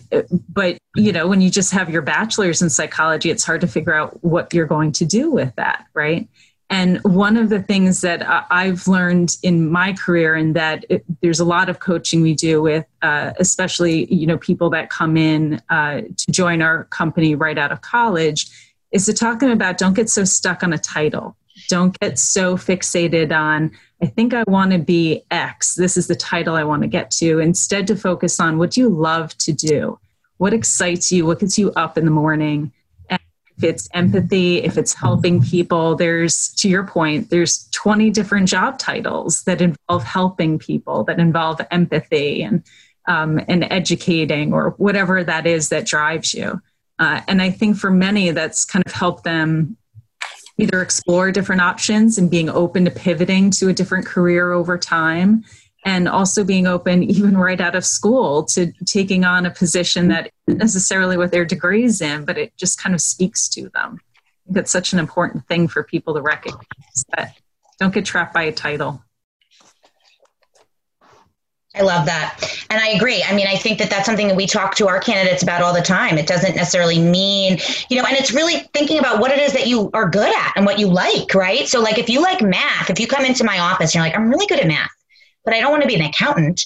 but 0.49 0.77
you 0.95 1.11
know 1.11 1.27
when 1.27 1.41
you 1.41 1.49
just 1.49 1.71
have 1.71 1.89
your 1.89 2.01
bachelor's 2.01 2.61
in 2.61 2.69
psychology 2.69 3.29
it's 3.29 3.43
hard 3.43 3.61
to 3.61 3.67
figure 3.67 3.93
out 3.93 4.23
what 4.23 4.53
you're 4.53 4.65
going 4.65 4.91
to 4.91 5.05
do 5.05 5.29
with 5.29 5.53
that 5.55 5.85
right 5.93 6.27
and 6.71 7.03
one 7.03 7.35
of 7.35 7.49
the 7.49 7.61
things 7.61 7.99
that 7.99 8.25
I've 8.49 8.87
learned 8.87 9.35
in 9.43 9.69
my 9.69 9.91
career, 9.91 10.35
and 10.35 10.55
that 10.55 10.85
it, 10.87 11.03
there's 11.21 11.41
a 11.41 11.45
lot 11.45 11.67
of 11.67 11.79
coaching 11.79 12.21
we 12.21 12.33
do 12.33 12.61
with, 12.61 12.85
uh, 13.01 13.33
especially 13.39 14.11
you 14.11 14.25
know 14.25 14.37
people 14.37 14.69
that 14.69 14.89
come 14.89 15.17
in 15.17 15.61
uh, 15.69 16.03
to 16.15 16.31
join 16.31 16.61
our 16.61 16.85
company 16.85 17.35
right 17.35 17.57
out 17.57 17.73
of 17.73 17.81
college, 17.81 18.47
is 18.93 19.05
to 19.07 19.13
talking 19.13 19.51
about 19.51 19.77
don't 19.77 19.95
get 19.95 20.09
so 20.09 20.23
stuck 20.23 20.63
on 20.63 20.71
a 20.71 20.77
title. 20.77 21.35
Don't 21.67 21.99
get 21.99 22.17
so 22.17 22.55
fixated 22.55 23.37
on 23.37 23.71
I 24.01 24.07
think 24.07 24.33
I 24.33 24.43
want 24.47 24.71
to 24.71 24.79
be 24.79 25.23
X. 25.29 25.75
This 25.75 25.95
is 25.95 26.07
the 26.07 26.15
title 26.15 26.55
I 26.55 26.63
want 26.63 26.81
to 26.81 26.87
get 26.87 27.11
to. 27.11 27.39
Instead, 27.39 27.85
to 27.87 27.95
focus 27.95 28.39
on 28.39 28.57
what 28.57 28.71
do 28.71 28.81
you 28.81 28.89
love 28.89 29.37
to 29.39 29.53
do, 29.53 29.99
what 30.37 30.53
excites 30.53 31.11
you, 31.11 31.25
what 31.25 31.39
gets 31.39 31.57
you 31.59 31.71
up 31.73 31.97
in 31.97 32.05
the 32.05 32.11
morning 32.11 32.71
if 33.61 33.69
it's 33.69 33.89
empathy, 33.93 34.57
if 34.63 34.77
it's 34.77 34.93
helping 34.93 35.41
people, 35.41 35.95
there's, 35.95 36.49
to 36.55 36.69
your 36.69 36.85
point, 36.85 37.29
there's 37.29 37.69
20 37.71 38.09
different 38.09 38.47
job 38.47 38.79
titles 38.79 39.43
that 39.43 39.61
involve 39.61 40.03
helping 40.03 40.57
people, 40.57 41.03
that 41.03 41.19
involve 41.19 41.61
empathy 41.69 42.41
and, 42.41 42.63
um, 43.07 43.39
and 43.47 43.71
educating 43.71 44.51
or 44.51 44.71
whatever 44.77 45.23
that 45.23 45.45
is 45.45 45.69
that 45.69 45.85
drives 45.85 46.33
you. 46.33 46.59
Uh, 46.97 47.21
and 47.27 47.41
I 47.41 47.51
think 47.51 47.77
for 47.77 47.91
many, 47.91 48.31
that's 48.31 48.65
kind 48.65 48.83
of 48.85 48.91
helped 48.93 49.23
them 49.23 49.77
either 50.57 50.81
explore 50.81 51.31
different 51.31 51.61
options 51.61 52.17
and 52.17 52.29
being 52.29 52.49
open 52.49 52.85
to 52.85 52.91
pivoting 52.91 53.51
to 53.51 53.69
a 53.69 53.73
different 53.73 54.05
career 54.05 54.51
over 54.51 54.77
time 54.77 55.43
and 55.85 56.07
also 56.07 56.43
being 56.43 56.67
open 56.67 57.03
even 57.09 57.37
right 57.37 57.61
out 57.61 57.75
of 57.75 57.85
school 57.85 58.43
to 58.43 58.71
taking 58.85 59.23
on 59.23 59.45
a 59.45 59.51
position 59.51 60.07
that 60.09 60.31
isn't 60.47 60.59
necessarily 60.59 61.17
what 61.17 61.31
their 61.31 61.45
degrees 61.45 62.01
in 62.01 62.25
but 62.25 62.37
it 62.37 62.55
just 62.57 62.79
kind 62.79 62.95
of 62.95 63.01
speaks 63.01 63.47
to 63.49 63.69
them. 63.69 63.99
That's 64.47 64.71
such 64.71 64.93
an 64.93 64.99
important 64.99 65.47
thing 65.47 65.67
for 65.67 65.83
people 65.83 66.13
to 66.13 66.21
recognize 66.21 67.05
that 67.15 67.37
don't 67.79 67.93
get 67.93 68.05
trapped 68.05 68.33
by 68.33 68.43
a 68.43 68.51
title 68.51 69.03
I 71.73 71.83
love 71.83 72.05
that. 72.05 72.37
And 72.69 72.81
I 72.81 72.89
agree. 72.89 73.23
I 73.23 73.33
mean, 73.33 73.47
I 73.47 73.55
think 73.55 73.79
that 73.79 73.89
that's 73.89 74.05
something 74.05 74.27
that 74.27 74.35
we 74.35 74.45
talk 74.45 74.75
to 74.75 74.89
our 74.89 74.99
candidates 74.99 75.41
about 75.41 75.61
all 75.61 75.73
the 75.73 75.81
time. 75.81 76.17
It 76.17 76.27
doesn't 76.27 76.55
necessarily 76.55 76.99
mean, 76.99 77.59
you 77.89 77.95
know, 77.95 78.05
and 78.05 78.17
it's 78.17 78.33
really 78.33 78.59
thinking 78.73 78.99
about 78.99 79.21
what 79.21 79.31
it 79.31 79.39
is 79.39 79.53
that 79.53 79.67
you 79.67 79.89
are 79.93 80.09
good 80.09 80.35
at 80.35 80.53
and 80.57 80.65
what 80.65 80.79
you 80.79 80.87
like, 80.87 81.33
right? 81.33 81.67
So, 81.69 81.79
like, 81.79 81.97
if 81.97 82.09
you 82.09 82.21
like 82.21 82.41
math, 82.41 82.89
if 82.89 82.99
you 82.99 83.07
come 83.07 83.23
into 83.23 83.45
my 83.45 83.59
office 83.59 83.91
and 83.91 83.95
you're 83.95 84.03
like, 84.03 84.15
I'm 84.15 84.29
really 84.29 84.47
good 84.47 84.59
at 84.59 84.67
math, 84.67 84.91
but 85.45 85.53
I 85.53 85.61
don't 85.61 85.71
want 85.71 85.83
to 85.83 85.87
be 85.87 85.95
an 85.95 86.01
accountant. 86.01 86.65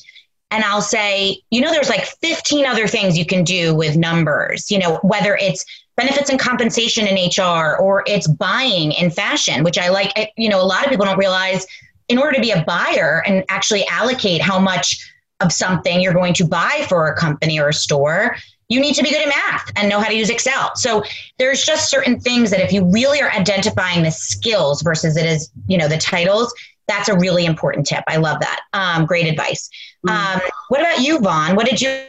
And 0.50 0.64
I'll 0.64 0.82
say, 0.82 1.40
you 1.52 1.62
know, 1.62 1.72
there's 1.72 1.90
like 1.90 2.06
15 2.06 2.66
other 2.66 2.88
things 2.88 3.18
you 3.18 3.26
can 3.26 3.44
do 3.44 3.76
with 3.76 3.96
numbers, 3.96 4.72
you 4.72 4.80
know, 4.80 4.98
whether 5.04 5.36
it's 5.36 5.66
benefits 5.98 6.30
and 6.30 6.40
compensation 6.40 7.08
in 7.08 7.16
HR 7.16 7.78
or 7.78 8.04
it's 8.08 8.28
buying 8.28 8.92
in 8.92 9.12
fashion, 9.12 9.64
which 9.64 9.78
I 9.78 9.90
like, 9.90 10.32
you 10.36 10.50
know, 10.50 10.62
a 10.62 10.64
lot 10.64 10.84
of 10.84 10.90
people 10.90 11.06
don't 11.06 11.18
realize 11.18 11.66
in 12.08 12.18
order 12.18 12.34
to 12.34 12.42
be 12.42 12.52
a 12.52 12.64
buyer 12.64 13.24
and 13.26 13.44
actually 13.50 13.86
allocate 13.88 14.42
how 14.42 14.60
much 14.60 15.12
of 15.42 15.52
something 15.52 16.02
you're 16.02 16.14
going 16.14 16.34
to 16.34 16.46
buy 16.46 16.86
for 16.88 17.08
a 17.08 17.16
company 17.16 17.60
or 17.60 17.70
a 17.70 17.74
store, 17.74 18.36
you 18.70 18.80
need 18.80 18.96
to 18.96 19.04
be 19.04 19.10
good 19.10 19.22
at 19.22 19.28
math 19.28 19.72
and 19.76 19.90
know 19.90 20.00
how 20.00 20.08
to 20.08 20.16
use 20.16 20.30
Excel. 20.30 20.76
So 20.76 21.04
there's 21.38 21.64
just 21.64 21.90
certain 21.90 22.20
things 22.20 22.50
that 22.52 22.62
if 22.62 22.72
you 22.72 22.90
really 22.92 23.22
are 23.22 23.32
identifying 23.32 24.04
the 24.04 24.12
skills 24.12 24.82
versus 24.82 25.18
it 25.18 25.26
is, 25.26 25.52
you 25.68 25.78
know, 25.78 25.88
the 25.88 25.98
titles, 25.98 26.54
that's 26.88 27.10
a 27.10 27.18
really 27.18 27.46
important 27.46 27.86
tip. 27.86 28.04
I 28.08 28.18
love 28.18 28.40
that. 28.40 28.62
Um, 28.74 29.06
great 29.06 29.28
advice. 29.28 29.70
Mm-hmm. 30.08 30.42
Um, 30.42 30.50
what 30.70 30.82
about 30.82 31.00
you, 31.00 31.20
Vaughan? 31.20 31.56
What 31.56 31.66
did 31.66 31.82
you 31.82 32.06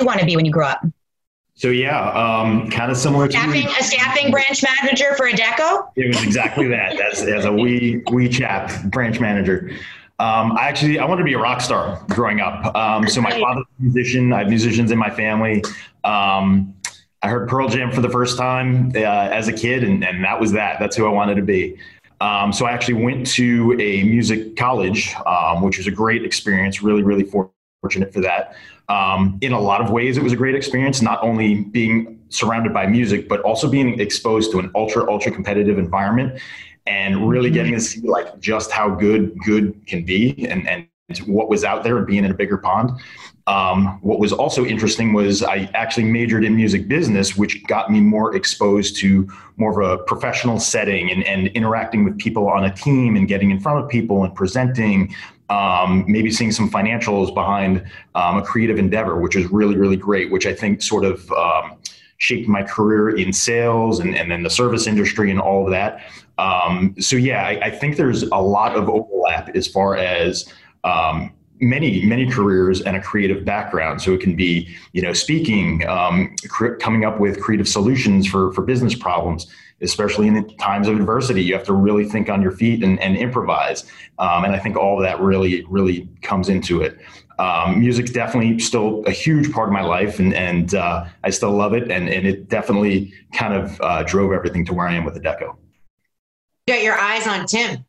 want 0.00 0.20
to 0.20 0.26
be 0.26 0.36
when 0.36 0.44
you 0.44 0.52
grew 0.52 0.64
up? 0.64 0.84
So 1.62 1.68
yeah, 1.68 2.10
um, 2.10 2.68
kind 2.70 2.90
of 2.90 2.96
similar 2.96 3.30
staffing, 3.30 3.62
to 3.62 3.68
a 3.68 3.84
staffing 3.84 4.32
branch 4.32 4.64
manager 4.64 5.14
for 5.16 5.30
Adecco. 5.30 5.92
It 5.94 6.08
was 6.08 6.20
exactly 6.24 6.66
that. 6.66 7.00
As, 7.00 7.22
as 7.22 7.44
a 7.44 7.52
wee 7.52 8.02
wee 8.10 8.28
chap 8.28 8.82
branch 8.86 9.20
manager. 9.20 9.70
Um, 10.18 10.58
I 10.58 10.66
actually 10.66 10.98
I 10.98 11.04
wanted 11.04 11.20
to 11.20 11.24
be 11.24 11.34
a 11.34 11.38
rock 11.38 11.60
star 11.60 12.04
growing 12.08 12.40
up. 12.40 12.74
Um, 12.74 13.08
so 13.08 13.20
my 13.20 13.30
father's 13.30 13.64
a 13.78 13.82
musician. 13.82 14.32
I 14.32 14.40
have 14.40 14.48
musicians 14.48 14.90
in 14.90 14.98
my 14.98 15.08
family. 15.08 15.62
Um, 16.02 16.74
I 17.22 17.28
heard 17.28 17.48
Pearl 17.48 17.68
Jam 17.68 17.92
for 17.92 18.00
the 18.00 18.10
first 18.10 18.36
time 18.36 18.90
uh, 18.96 18.98
as 18.98 19.46
a 19.46 19.52
kid, 19.52 19.84
and, 19.84 20.04
and 20.04 20.24
that 20.24 20.40
was 20.40 20.50
that. 20.50 20.80
That's 20.80 20.96
who 20.96 21.06
I 21.06 21.10
wanted 21.10 21.36
to 21.36 21.42
be. 21.42 21.78
Um, 22.20 22.52
so 22.52 22.66
I 22.66 22.72
actually 22.72 23.04
went 23.04 23.24
to 23.34 23.76
a 23.78 24.02
music 24.02 24.56
college, 24.56 25.14
um, 25.26 25.62
which 25.62 25.78
was 25.78 25.86
a 25.86 25.92
great 25.92 26.24
experience. 26.24 26.82
Really, 26.82 27.04
really 27.04 27.22
fortunate 27.22 28.12
for 28.12 28.20
that. 28.22 28.56
Um, 28.92 29.38
in 29.40 29.52
a 29.52 29.60
lot 29.60 29.80
of 29.80 29.90
ways, 29.90 30.18
it 30.18 30.22
was 30.22 30.34
a 30.34 30.36
great 30.36 30.54
experience. 30.54 31.00
Not 31.00 31.22
only 31.22 31.62
being 31.62 32.20
surrounded 32.28 32.74
by 32.74 32.86
music, 32.86 33.26
but 33.26 33.40
also 33.40 33.70
being 33.70 33.98
exposed 34.00 34.52
to 34.52 34.58
an 34.58 34.70
ultra, 34.74 35.10
ultra 35.10 35.32
competitive 35.32 35.78
environment, 35.78 36.40
and 36.86 37.28
really 37.28 37.48
mm-hmm. 37.48 37.54
getting 37.54 37.72
to 37.72 37.80
see 37.80 38.00
like 38.00 38.38
just 38.38 38.70
how 38.70 38.90
good 38.90 39.34
good 39.46 39.64
can 39.86 40.04
be, 40.04 40.46
and 40.46 40.68
and 40.68 40.86
what 41.26 41.48
was 41.48 41.64
out 41.64 41.84
there, 41.84 41.96
and 41.96 42.06
being 42.06 42.24
in 42.24 42.30
a 42.30 42.34
bigger 42.34 42.58
pond. 42.58 42.90
Um, 43.46 43.98
what 44.02 44.20
was 44.20 44.32
also 44.32 44.64
interesting 44.64 45.12
was 45.12 45.42
I 45.42 45.68
actually 45.74 46.04
majored 46.04 46.44
in 46.44 46.54
music 46.54 46.86
business, 46.86 47.36
which 47.36 47.64
got 47.66 47.90
me 47.90 48.00
more 48.00 48.36
exposed 48.36 48.96
to 48.98 49.28
more 49.56 49.82
of 49.82 50.00
a 50.00 50.02
professional 50.04 50.60
setting 50.60 51.10
and, 51.10 51.24
and 51.24 51.48
interacting 51.48 52.04
with 52.04 52.18
people 52.18 52.46
on 52.48 52.64
a 52.64 52.72
team 52.72 53.16
and 53.16 53.26
getting 53.26 53.50
in 53.50 53.58
front 53.58 53.82
of 53.82 53.90
people 53.90 54.22
and 54.22 54.32
presenting, 54.34 55.12
um, 55.52 56.04
maybe 56.08 56.30
seeing 56.30 56.50
some 56.50 56.70
financials 56.70 57.32
behind 57.34 57.84
um, 58.14 58.38
a 58.38 58.42
creative 58.42 58.78
endeavor, 58.78 59.20
which 59.20 59.36
is 59.36 59.46
really, 59.52 59.76
really 59.76 59.98
great, 59.98 60.30
which 60.30 60.46
I 60.46 60.54
think 60.54 60.80
sort 60.80 61.04
of 61.04 61.30
um, 61.32 61.76
shaped 62.16 62.48
my 62.48 62.62
career 62.62 63.10
in 63.10 63.32
sales 63.32 64.00
and, 64.00 64.16
and 64.16 64.30
then 64.30 64.42
the 64.42 64.50
service 64.50 64.86
industry 64.86 65.30
and 65.30 65.38
all 65.38 65.64
of 65.64 65.70
that. 65.70 66.00
Um, 66.38 66.94
so, 66.98 67.16
yeah, 67.16 67.44
I, 67.44 67.66
I, 67.66 67.70
think 67.70 67.98
there's 67.98 68.22
a 68.22 68.36
lot 68.36 68.74
of 68.74 68.88
overlap 68.88 69.50
as 69.54 69.68
far 69.68 69.96
as 69.96 70.50
um, 70.84 71.34
many 71.60 72.04
many 72.04 72.28
careers 72.28 72.80
and 72.80 72.96
a 72.96 73.00
creative 73.00 73.44
background 73.44 74.02
so 74.02 74.12
it 74.12 74.20
can 74.20 74.34
be 74.34 74.68
you 74.94 75.00
know 75.00 75.12
speaking 75.12 75.86
um, 75.86 76.34
cr- 76.48 76.74
coming 76.74 77.04
up 77.04 77.20
with 77.20 77.40
creative 77.40 77.68
solutions 77.68 78.26
for 78.26 78.52
for 78.52 78.62
business 78.62 78.96
problems 78.96 79.46
especially 79.82 80.28
in 80.28 80.56
times 80.56 80.88
of 80.88 80.96
adversity 80.96 81.42
you 81.42 81.54
have 81.54 81.64
to 81.64 81.72
really 81.72 82.04
think 82.04 82.28
on 82.28 82.40
your 82.42 82.52
feet 82.52 82.82
and, 82.82 83.00
and 83.00 83.16
improvise. 83.16 83.84
Um, 84.18 84.44
and 84.44 84.54
i 84.54 84.58
think 84.58 84.76
all 84.76 84.96
of 84.96 85.02
that 85.02 85.20
really 85.20 85.64
really 85.68 86.08
comes 86.22 86.48
into 86.48 86.82
it. 86.82 86.98
Um, 87.38 87.80
music's 87.80 88.12
definitely 88.12 88.58
still 88.58 89.02
a 89.06 89.10
huge 89.10 89.52
part 89.52 89.68
of 89.68 89.72
my 89.72 89.82
life 89.82 90.18
and, 90.18 90.34
and 90.34 90.74
uh, 90.74 91.06
i 91.24 91.30
still 91.30 91.52
love 91.52 91.74
it. 91.74 91.90
And, 91.90 92.08
and 92.08 92.26
it 92.26 92.48
definitely 92.48 93.12
kind 93.32 93.54
of 93.54 93.80
uh, 93.80 94.02
drove 94.04 94.32
everything 94.32 94.64
to 94.66 94.74
where 94.74 94.86
i 94.86 94.94
am 94.94 95.04
with 95.04 95.14
Adecco 95.20 95.56
you 96.66 96.74
got 96.74 96.82
your 96.82 96.98
eyes 96.98 97.26
on 97.26 97.46
tim 97.46 97.84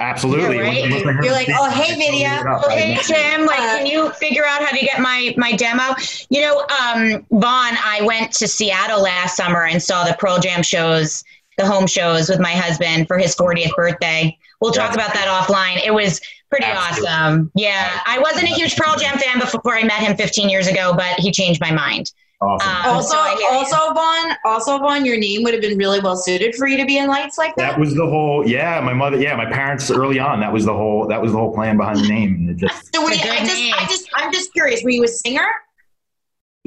Absolutely. 0.00 0.56
Yeah, 0.56 0.62
right? 0.62 1.24
You're 1.24 1.32
like, 1.32 1.48
oh, 1.50 1.68
hey, 1.70 1.96
video. 1.96 2.28
Oh, 2.46 2.68
hey, 2.70 2.96
Tim. 3.02 3.46
Like, 3.46 3.58
can 3.58 3.86
you 3.86 4.10
figure 4.12 4.44
out 4.44 4.62
how 4.62 4.70
to 4.70 4.84
get 4.84 5.00
my 5.00 5.34
my 5.36 5.52
demo? 5.52 5.94
You 6.30 6.42
know, 6.42 6.60
um, 6.60 7.26
Vaughan, 7.32 7.76
I 7.84 8.00
went 8.04 8.32
to 8.34 8.46
Seattle 8.46 9.02
last 9.02 9.36
summer 9.36 9.64
and 9.64 9.82
saw 9.82 10.04
the 10.04 10.16
Pearl 10.18 10.38
Jam 10.38 10.62
shows, 10.62 11.24
the 11.56 11.66
home 11.66 11.88
shows 11.88 12.28
with 12.28 12.38
my 12.38 12.52
husband 12.52 13.08
for 13.08 13.18
his 13.18 13.34
40th 13.34 13.74
birthday. 13.74 14.38
We'll 14.60 14.72
talk 14.72 14.94
about 14.94 15.14
that 15.14 15.26
offline. 15.26 15.84
It 15.84 15.92
was 15.92 16.20
pretty 16.48 16.66
Absolutely. 16.66 17.08
awesome. 17.08 17.50
Yeah, 17.56 18.00
I 18.06 18.20
wasn't 18.20 18.44
a 18.44 18.54
huge 18.54 18.76
Pearl 18.76 18.96
Jam 18.96 19.18
fan 19.18 19.40
before 19.40 19.74
I 19.74 19.82
met 19.82 20.00
him 20.00 20.16
15 20.16 20.48
years 20.48 20.68
ago, 20.68 20.94
but 20.96 21.18
he 21.18 21.32
changed 21.32 21.60
my 21.60 21.72
mind. 21.72 22.12
Awesome. 22.40 22.68
Um, 22.70 22.94
Also, 22.96 23.14
so 23.14 23.18
I 23.18 23.30
hear 23.30 23.38
you. 23.40 23.46
also, 23.48 23.92
Vaughan, 23.94 24.36
also, 24.44 24.78
Vaughan, 24.78 25.04
your 25.04 25.18
name 25.18 25.42
would 25.42 25.54
have 25.54 25.60
been 25.62 25.76
really 25.76 25.98
well 25.98 26.16
suited 26.16 26.54
for 26.54 26.68
you 26.68 26.76
to 26.76 26.84
be 26.86 26.98
in 26.98 27.08
lights 27.08 27.36
like 27.36 27.56
that. 27.56 27.72
That 27.72 27.80
was 27.80 27.94
the 27.96 28.06
whole. 28.06 28.46
Yeah, 28.46 28.80
my 28.80 28.92
mother. 28.92 29.20
Yeah, 29.20 29.34
my 29.34 29.46
parents 29.46 29.90
early 29.90 30.20
on. 30.20 30.38
That 30.40 30.52
was 30.52 30.64
the 30.64 30.72
whole. 30.72 31.08
That 31.08 31.20
was 31.20 31.32
the 31.32 31.38
whole 31.38 31.52
plan 31.52 31.76
behind 31.76 31.98
the 31.98 32.08
name. 32.08 32.34
And 32.34 32.50
it 32.50 32.56
just. 32.58 32.94
So, 32.94 33.02
were 33.02 33.10
It's 33.10 33.24
a 33.24 33.26
you, 33.26 33.32
I 33.32 33.38
good 33.38 33.44
just, 33.46 33.54
name. 33.56 33.74
I 33.76 33.84
just, 33.86 34.08
I'm 34.14 34.32
just 34.32 34.52
curious. 34.52 34.84
Were 34.84 34.90
you 34.90 35.02
a 35.04 35.08
singer? 35.08 35.46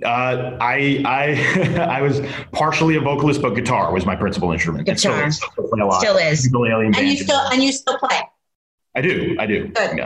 Uh, 0.04 0.58
I 0.60 1.04
I 1.06 1.78
I 2.00 2.02
was 2.02 2.22
partially 2.52 2.96
a 2.98 3.02
vocalist, 3.02 3.42
but 3.42 3.52
guitar 3.52 3.94
was 3.94 4.06
my 4.06 4.16
principal 4.16 4.52
instrument. 4.52 4.90
And 4.90 4.98
Guitar. 4.98 5.32
Still, 5.32 5.50
still 5.52 5.68
play 5.70 5.88
a. 5.88 5.92
Still 6.00 6.18
is. 6.18 6.46
Ukulele 6.46 6.88
and 6.88 6.98
And 6.98 7.08
you 7.08 7.18
still, 7.18 7.40
and 7.52 7.64
you 7.64 7.72
still 7.72 7.98
play. 7.98 8.20
I 8.96 9.00
do. 9.02 9.38
I 9.40 9.46
do. 9.46 9.68
Good. 9.70 9.98
Yeah. 10.00 10.06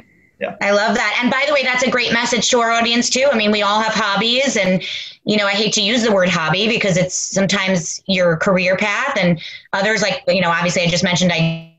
I 0.62 0.72
love 0.72 0.96
that. 0.96 1.20
And 1.22 1.32
by 1.32 1.44
the 1.48 1.54
way, 1.54 1.64
that's 1.64 1.84
a 1.84 1.90
great 1.90 2.12
message 2.12 2.50
to 2.50 2.60
our 2.60 2.72
audience 2.72 3.10
too. 3.10 3.28
I 3.32 3.38
mean, 3.38 3.52
we 3.52 3.62
all 3.62 3.82
have 3.82 3.94
hobbies 3.94 4.58
and 4.58 4.84
you 5.24 5.38
know, 5.38 5.48
I 5.48 5.52
hate 5.52 5.74
to 5.74 5.82
use 5.82 6.04
the 6.04 6.12
word 6.12 6.30
hobby 6.30 6.68
because 6.68 6.98
it's 6.98 7.16
sometimes 7.16 8.02
your 8.06 8.38
career 8.38 8.78
path 8.78 9.18
and 9.20 9.42
others 9.74 10.02
like, 10.02 10.24
you 10.28 10.42
know, 10.42 10.52
obviously 10.52 10.84
I 10.84 10.88
just 10.88 11.04
mentioned 11.04 11.32
I 11.34 11.76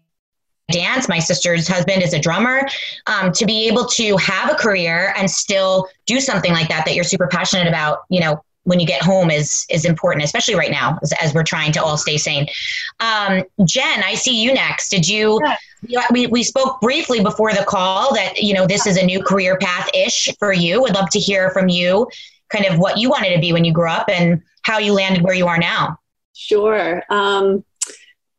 dance. 0.70 1.08
My 1.08 1.20
sister's 1.20 1.68
husband 1.68 2.02
is 2.02 2.12
a 2.12 2.18
drummer. 2.18 2.66
Um, 3.06 3.32
to 3.32 3.46
be 3.46 3.68
able 3.68 3.86
to 3.86 4.16
have 4.16 4.50
a 4.50 4.56
career 4.56 5.14
and 5.16 5.30
still 5.30 5.88
do 6.06 6.20
something 6.20 6.52
like 6.52 6.68
that 6.68 6.84
that 6.86 6.94
you're 6.94 7.04
super 7.04 7.28
passionate 7.28 7.68
about, 7.68 8.00
you 8.08 8.20
know, 8.20 8.42
when 8.64 8.80
you 8.80 8.86
get 8.86 9.00
home 9.00 9.30
is 9.30 9.64
is 9.70 9.84
important, 9.84 10.24
especially 10.24 10.56
right 10.56 10.72
now 10.72 10.98
as, 11.00 11.12
as 11.22 11.32
we're 11.32 11.44
trying 11.44 11.70
to 11.70 11.82
all 11.82 11.96
stay 11.96 12.16
sane. 12.16 12.48
Um, 12.98 13.44
Jen, 13.64 14.02
I 14.02 14.14
see 14.14 14.42
you 14.42 14.52
next. 14.52 14.88
Did 14.88 15.08
you? 15.08 15.40
Yeah, 15.44 15.56
we, 16.12 16.26
we 16.26 16.42
spoke 16.42 16.80
briefly 16.80 17.20
before 17.20 17.52
the 17.52 17.64
call 17.64 18.14
that 18.14 18.38
you 18.38 18.54
know 18.54 18.66
this 18.66 18.86
is 18.86 18.96
a 18.96 19.04
new 19.04 19.22
career 19.22 19.58
path 19.58 19.88
ish 19.94 20.28
for 20.38 20.52
you. 20.52 20.82
Would 20.82 20.94
love 20.94 21.10
to 21.10 21.18
hear 21.18 21.50
from 21.50 21.68
you, 21.68 22.08
kind 22.48 22.66
of 22.66 22.78
what 22.78 22.98
you 22.98 23.10
wanted 23.10 23.34
to 23.34 23.40
be 23.40 23.52
when 23.52 23.64
you 23.64 23.72
grew 23.72 23.90
up 23.90 24.08
and 24.08 24.42
how 24.62 24.78
you 24.78 24.92
landed 24.92 25.22
where 25.22 25.34
you 25.34 25.46
are 25.46 25.58
now. 25.58 25.98
Sure. 26.34 27.02
Um, 27.08 27.64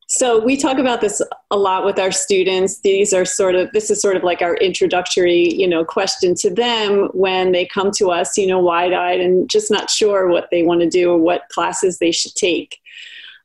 so 0.10 0.39
we 0.39 0.55
talk 0.55 0.77
about 0.77 1.01
this 1.01 1.21
a 1.51 1.57
lot 1.57 1.83
with 1.83 1.99
our 1.99 2.13
students. 2.13 2.79
These 2.79 3.13
are 3.13 3.25
sort 3.25 3.55
of 3.55 3.69
this 3.73 3.91
is 3.91 4.01
sort 4.01 4.15
of 4.15 4.23
like 4.23 4.41
our 4.41 4.55
introductory, 4.55 5.53
you 5.53 5.67
know, 5.67 5.83
question 5.83 6.33
to 6.36 6.49
them 6.49 7.10
when 7.13 7.51
they 7.51 7.65
come 7.65 7.91
to 7.97 8.10
us, 8.12 8.38
you 8.38 8.47
know, 8.47 8.60
wide-eyed 8.60 9.19
and 9.19 9.49
just 9.49 9.69
not 9.69 9.89
sure 9.89 10.29
what 10.29 10.47
they 10.49 10.63
want 10.63 10.79
to 10.79 10.89
do 10.89 11.12
or 11.12 11.17
what 11.17 11.49
classes 11.49 11.97
they 11.97 12.12
should 12.12 12.36
take. 12.36 12.79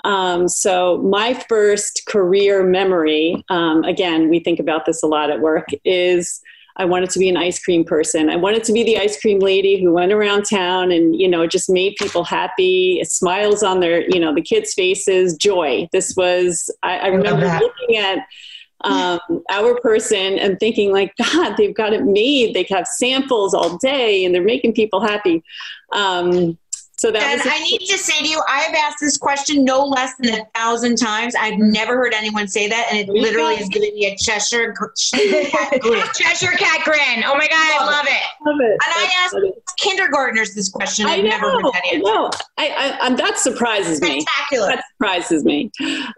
Um, 0.04 0.48
so 0.48 0.98
my 0.98 1.34
first 1.48 2.02
career 2.06 2.64
memory, 2.64 3.44
um, 3.48 3.84
again, 3.84 4.28
we 4.28 4.40
think 4.40 4.58
about 4.58 4.84
this 4.86 5.02
a 5.02 5.06
lot 5.06 5.30
at 5.30 5.40
work, 5.40 5.68
is 5.84 6.40
I 6.76 6.86
wanted 6.86 7.10
to 7.10 7.18
be 7.18 7.28
an 7.28 7.36
ice 7.36 7.62
cream 7.62 7.84
person. 7.84 8.30
I 8.30 8.36
wanted 8.36 8.64
to 8.64 8.72
be 8.72 8.82
the 8.82 8.98
ice 8.98 9.20
cream 9.20 9.40
lady 9.40 9.82
who 9.82 9.92
went 9.92 10.12
around 10.12 10.44
town 10.44 10.90
and, 10.90 11.14
you 11.14 11.28
know, 11.28 11.46
just 11.46 11.68
made 11.68 11.94
people 11.96 12.24
happy, 12.24 13.02
smiles 13.04 13.62
on 13.62 13.80
their, 13.80 14.08
you 14.08 14.18
know, 14.18 14.34
the 14.34 14.40
kids' 14.40 14.72
faces, 14.74 15.36
joy. 15.36 15.88
This 15.92 16.14
was, 16.16 16.70
I, 16.82 16.98
I 16.98 17.06
remember 17.08 17.42
that. 17.42 17.62
looking 17.62 17.96
at 17.98 18.26
um, 18.84 19.20
our 19.50 19.78
person 19.80 20.38
and 20.38 20.58
thinking 20.58 20.92
like, 20.92 21.14
God, 21.16 21.56
they've 21.56 21.74
got 21.74 21.92
it 21.92 22.04
made. 22.04 22.54
They 22.54 22.66
have 22.70 22.86
samples 22.86 23.54
all 23.54 23.76
day 23.76 24.24
and 24.24 24.34
they're 24.34 24.42
making 24.42 24.72
people 24.72 25.00
happy. 25.00 25.42
Um, 25.92 26.58
so 26.96 27.10
that 27.10 27.22
And 27.22 27.40
I 27.44 27.58
need 27.60 27.80
to 27.86 27.98
say 27.98 28.22
to 28.22 28.28
you, 28.28 28.40
I 28.48 28.60
have 28.60 28.74
asked 28.74 28.98
this 29.00 29.16
question 29.16 29.64
no 29.64 29.84
less 29.84 30.14
than 30.18 30.34
a 30.34 30.44
thousand 30.54 30.96
times. 30.96 31.34
I've 31.34 31.58
never 31.58 31.96
heard 31.96 32.12
anyone 32.14 32.48
say 32.48 32.68
that, 32.68 32.88
and 32.90 32.98
it 32.98 33.08
literally 33.08 33.54
is 33.54 33.68
giving 33.68 33.94
me 33.94 34.06
a 34.06 34.16
Cheshire 34.16 34.72
cat 34.72 35.80
grin. 35.80 36.02
Cheshire 36.14 36.56
cat 36.56 36.84
grin. 36.84 37.24
Oh 37.24 37.34
my 37.34 37.48
god, 37.48 37.80
I 37.80 37.86
love 37.86 38.06
it. 38.06 38.22
love 38.46 38.60
it. 38.60 38.72
And 38.72 38.94
I 38.94 39.10
asked 39.16 39.32
funny. 39.32 39.52
kindergartners 39.78 40.54
this 40.54 40.68
question. 40.68 41.06
I 41.06 41.14
I've 41.14 41.24
never 41.24 41.50
heard 41.50 41.62
know, 41.62 41.72
that 41.72 41.82
I 41.84 41.94
answer. 41.96 42.04
know. 42.04 42.30
I, 42.58 42.68
I, 42.68 42.98
I'm, 43.00 43.16
that 43.16 43.38
surprises 43.38 44.00
me. 44.00 44.20
Spectacular. 44.20 44.68
That 44.68 44.84
surprises 44.92 45.44
me. 45.44 45.70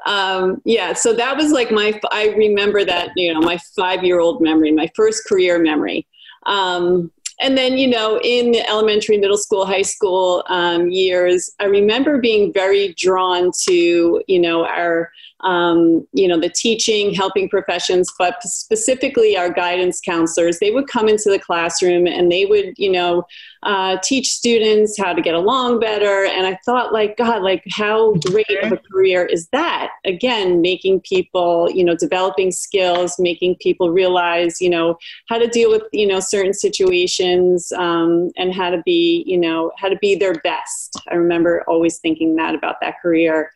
Um, 0.07 0.61
yeah, 0.65 0.93
so 0.93 1.15
that 1.15 1.37
was 1.37 1.53
like 1.53 1.71
my, 1.71 1.99
I 2.11 2.29
remember 2.37 2.85
that, 2.85 3.11
you 3.17 3.33
know, 3.33 3.41
my 3.41 3.59
five 3.77 4.05
year 4.05 4.19
old 4.21 4.41
memory, 4.43 4.73
my 4.73 4.91
first 4.95 5.27
career 5.27 5.59
memory. 5.59 6.07
Um, 6.47 7.11
and 7.41 7.59
then, 7.59 7.77
you 7.77 7.89
know, 7.89 8.21
in 8.23 8.53
the 8.53 8.69
elementary, 8.69 9.19
middle 9.19 9.37
school, 9.37 9.67
high 9.67 9.83
school 9.83 10.45
um, 10.49 10.89
years, 10.89 11.51
I 11.59 11.65
remember 11.65 12.21
being 12.21 12.53
very 12.53 12.95
drawn 12.95 13.51
to, 13.69 14.23
you 14.27 14.41
know, 14.41 14.67
our, 14.67 15.11
um, 15.45 16.07
you 16.13 16.27
know, 16.27 16.41
the 16.41 16.49
teaching, 16.49 17.15
helping 17.15 17.49
professions, 17.49 18.13
but 18.19 18.43
specifically 18.43 19.37
our 19.37 19.51
guidance 19.51 20.01
counselors. 20.01 20.59
They 20.59 20.71
would 20.71 20.89
come 20.89 21.09
into 21.09 21.31
the 21.31 21.39
classroom 21.39 22.07
and 22.07 22.33
they 22.33 22.47
would, 22.47 22.75
you 22.77 22.91
know, 22.91 23.27
uh, 23.63 23.97
teach 24.03 24.29
students 24.29 24.99
how 24.99 25.13
to 25.13 25.23
get 25.23 25.35
along 25.35 25.81
better. 25.81 26.25
And 26.25 26.47
I 26.47 26.59
thought, 26.65 26.93
like, 26.93 27.17
God, 27.17 27.43
like, 27.43 27.65
how 27.71 28.15
great 28.15 28.63
of 28.63 28.73
a 28.73 28.77
career 28.77 29.25
is 29.25 29.49
that? 29.49 29.91
Again, 30.05 30.61
making 30.61 31.01
people, 31.01 31.71
you 31.71 31.85
know, 31.85 31.97
developing 31.97 32.51
skills, 32.51 33.17
making 33.19 33.57
people 33.57 33.91
realize, 33.91 34.61
you 34.61 34.69
know, 34.69 34.99
how 35.29 35.39
to 35.39 35.47
deal 35.47 35.71
with, 35.71 35.83
you 35.93 36.07
know, 36.07 36.21
certain 36.21 36.53
situations 36.53 37.73
um, 37.73 38.31
and 38.37 38.55
how 38.55 38.71
to 38.71 38.83
be, 38.85 39.25
you 39.27 39.39
know, 39.39 39.73
how 39.79 39.89
to 39.89 39.97
be 39.97 40.15
their 40.15 40.35
best. 40.35 41.01
I 41.11 41.15
remember 41.15 41.65
always 41.67 41.99
thinking 41.99 42.37
that 42.37 42.55
about 42.55 42.77
that 42.81 43.01
career. 43.01 43.51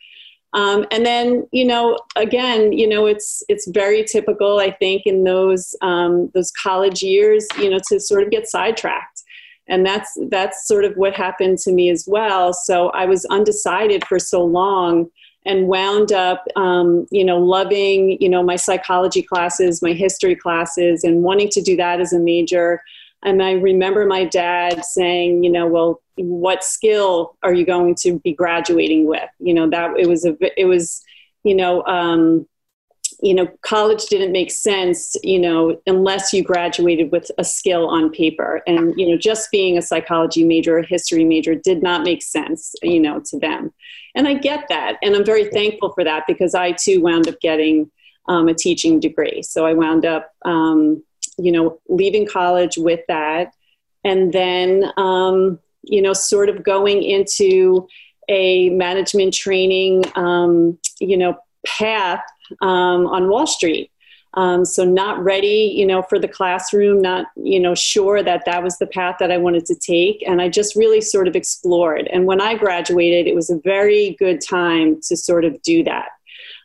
Um, 0.53 0.85
and 0.91 1.05
then, 1.05 1.47
you 1.51 1.65
know, 1.65 1.97
again, 2.15 2.73
you 2.73 2.87
know, 2.87 3.05
it's 3.05 3.43
it's 3.49 3.67
very 3.67 4.03
typical, 4.03 4.59
I 4.59 4.71
think, 4.71 5.03
in 5.05 5.23
those 5.23 5.75
um, 5.81 6.31
those 6.33 6.51
college 6.51 7.03
years, 7.03 7.47
you 7.59 7.69
know, 7.69 7.79
to 7.89 7.99
sort 7.99 8.23
of 8.23 8.31
get 8.31 8.47
sidetracked. 8.47 9.23
And 9.67 9.85
that's 9.85 10.17
that's 10.29 10.67
sort 10.67 10.85
of 10.85 10.95
what 10.95 11.13
happened 11.13 11.59
to 11.59 11.71
me 11.71 11.89
as 11.89 12.05
well. 12.07 12.53
So 12.53 12.89
i 12.89 13.05
was 13.05 13.25
undecided 13.25 14.03
for 14.05 14.17
so 14.17 14.43
long 14.43 15.09
and 15.45 15.67
wound 15.67 16.11
up 16.11 16.45
um, 16.55 17.07
you 17.11 17.23
know 17.23 17.37
loving 17.39 18.17
you 18.21 18.29
know 18.29 18.43
my 18.43 18.55
psychology 18.55 19.21
classes 19.21 19.81
my 19.81 19.93
history 19.93 20.35
classes 20.35 21.03
and 21.03 21.23
wanting 21.23 21.49
to 21.49 21.61
do 21.61 21.75
that 21.75 21.99
as 22.01 22.13
a 22.13 22.19
major 22.19 22.81
and 23.23 23.41
i 23.41 23.51
remember 23.51 24.05
my 24.05 24.25
dad 24.25 24.83
saying 24.83 25.43
you 25.43 25.51
know 25.51 25.67
well 25.67 26.01
what 26.15 26.63
skill 26.63 27.37
are 27.43 27.53
you 27.53 27.65
going 27.65 27.95
to 27.95 28.19
be 28.19 28.33
graduating 28.33 29.05
with 29.05 29.29
you 29.39 29.53
know 29.53 29.69
that 29.69 29.97
it 29.97 30.07
was 30.07 30.25
a 30.25 30.35
it 30.59 30.65
was 30.65 31.03
you 31.43 31.55
know 31.55 31.83
um, 31.85 32.45
you 33.21 33.33
know, 33.33 33.47
college 33.61 34.05
didn't 34.05 34.31
make 34.31 34.49
sense, 34.49 35.15
you 35.23 35.39
know, 35.39 35.79
unless 35.85 36.31
you 36.31 36.41
graduated 36.43 37.11
with 37.11 37.29
a 37.37 37.43
skill 37.43 37.87
on 37.87 38.11
paper. 38.11 38.61
And, 38.65 38.93
you 38.97 39.09
know, 39.09 39.17
just 39.17 39.51
being 39.51 39.77
a 39.77 39.81
psychology 39.81 40.45
major, 40.45 40.77
a 40.77 40.85
history 40.85 41.25
major 41.25 41.53
did 41.53 41.83
not 41.83 42.03
make 42.03 42.21
sense, 42.21 42.75
you 42.81 42.99
know, 42.99 43.19
to 43.25 43.39
them. 43.39 43.73
And 44.15 44.27
I 44.27 44.35
get 44.35 44.65
that. 44.69 44.97
And 45.03 45.15
I'm 45.15 45.25
very 45.25 45.49
thankful 45.49 45.91
for 45.91 46.03
that 46.03 46.25
because 46.27 46.55
I 46.55 46.71
too 46.71 47.01
wound 47.01 47.27
up 47.27 47.39
getting 47.41 47.91
um, 48.27 48.47
a 48.47 48.53
teaching 48.53 48.99
degree. 48.99 49.41
So 49.43 49.65
I 49.65 49.73
wound 49.73 50.05
up, 50.05 50.31
um, 50.45 51.03
you 51.39 51.51
know, 51.51 51.79
leaving 51.87 52.27
college 52.27 52.77
with 52.77 53.01
that. 53.07 53.53
And 54.03 54.31
then, 54.31 54.91
um, 54.97 55.59
you 55.83 56.01
know, 56.01 56.13
sort 56.13 56.49
of 56.49 56.63
going 56.63 57.03
into 57.03 57.87
a 58.27 58.69
management 58.69 59.33
training, 59.33 60.03
um, 60.15 60.77
you 60.99 61.17
know, 61.17 61.37
path 61.65 62.23
um, 62.61 63.07
on 63.07 63.29
Wall 63.29 63.47
Street. 63.47 63.91
Um, 64.35 64.63
so 64.63 64.85
not 64.85 65.23
ready, 65.23 65.73
you 65.75 65.85
know, 65.87 66.03
for 66.03 66.19
the 66.19 66.27
classroom, 66.27 67.01
not, 67.01 67.25
you 67.35 67.59
know, 67.59 67.73
sure 67.73 68.21
that 68.21 68.45
that 68.45 68.61
was 68.61 68.77
the 68.77 68.85
path 68.85 69.15
that 69.19 69.31
I 69.31 69.37
wanted 69.37 69.65
to 69.65 69.75
take. 69.75 70.23
And 70.27 70.39
I 70.39 70.49
just 70.49 70.75
really 70.75 71.01
sort 71.01 71.27
of 71.27 71.35
explored. 71.35 72.07
And 72.13 72.27
when 72.27 72.39
I 72.39 72.53
graduated, 72.53 73.25
it 73.25 73.33
was 73.33 73.49
a 73.49 73.59
very 73.63 74.15
good 74.19 74.39
time 74.39 75.01
to 75.07 75.17
sort 75.17 75.45
of 75.45 75.59
do 75.63 75.83
that. 75.85 76.09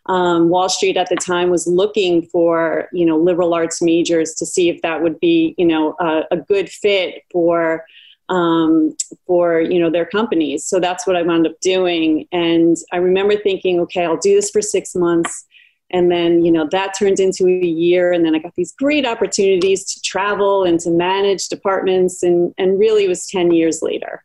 Um, 0.06 0.50
Wall 0.50 0.68
Street 0.68 0.96
at 0.96 1.08
the 1.08 1.16
time 1.16 1.50
was 1.50 1.66
looking 1.66 2.26
for, 2.26 2.88
you 2.92 3.06
know, 3.06 3.16
liberal 3.16 3.54
arts 3.54 3.80
majors 3.80 4.34
to 4.34 4.46
see 4.46 4.68
if 4.68 4.82
that 4.82 5.02
would 5.02 5.18
be, 5.18 5.54
you 5.56 5.66
know, 5.66 5.96
a, 5.98 6.22
a 6.30 6.36
good 6.36 6.68
fit 6.68 7.22
for, 7.32 7.84
um, 8.28 8.96
for 9.26 9.60
you 9.60 9.78
know 9.78 9.90
their 9.90 10.06
companies. 10.06 10.64
So 10.64 10.80
that's 10.80 11.06
what 11.06 11.16
I 11.16 11.22
wound 11.22 11.46
up 11.46 11.60
doing. 11.60 12.26
And 12.32 12.76
I 12.92 12.96
remember 12.96 13.36
thinking, 13.36 13.80
okay, 13.80 14.04
I'll 14.04 14.16
do 14.16 14.34
this 14.34 14.50
for 14.50 14.62
six 14.62 14.94
months 14.94 15.46
and 15.90 16.10
then 16.10 16.44
you 16.44 16.50
know 16.50 16.66
that 16.70 16.94
turned 16.98 17.20
into 17.20 17.46
a 17.46 17.66
year 17.66 18.12
and 18.12 18.24
then 18.24 18.34
i 18.34 18.38
got 18.38 18.54
these 18.56 18.72
great 18.72 19.06
opportunities 19.06 19.84
to 19.84 20.00
travel 20.02 20.64
and 20.64 20.80
to 20.80 20.90
manage 20.90 21.48
departments 21.48 22.22
and, 22.22 22.52
and 22.58 22.78
really 22.78 23.04
it 23.04 23.08
was 23.08 23.26
10 23.28 23.52
years 23.52 23.80
later 23.82 24.22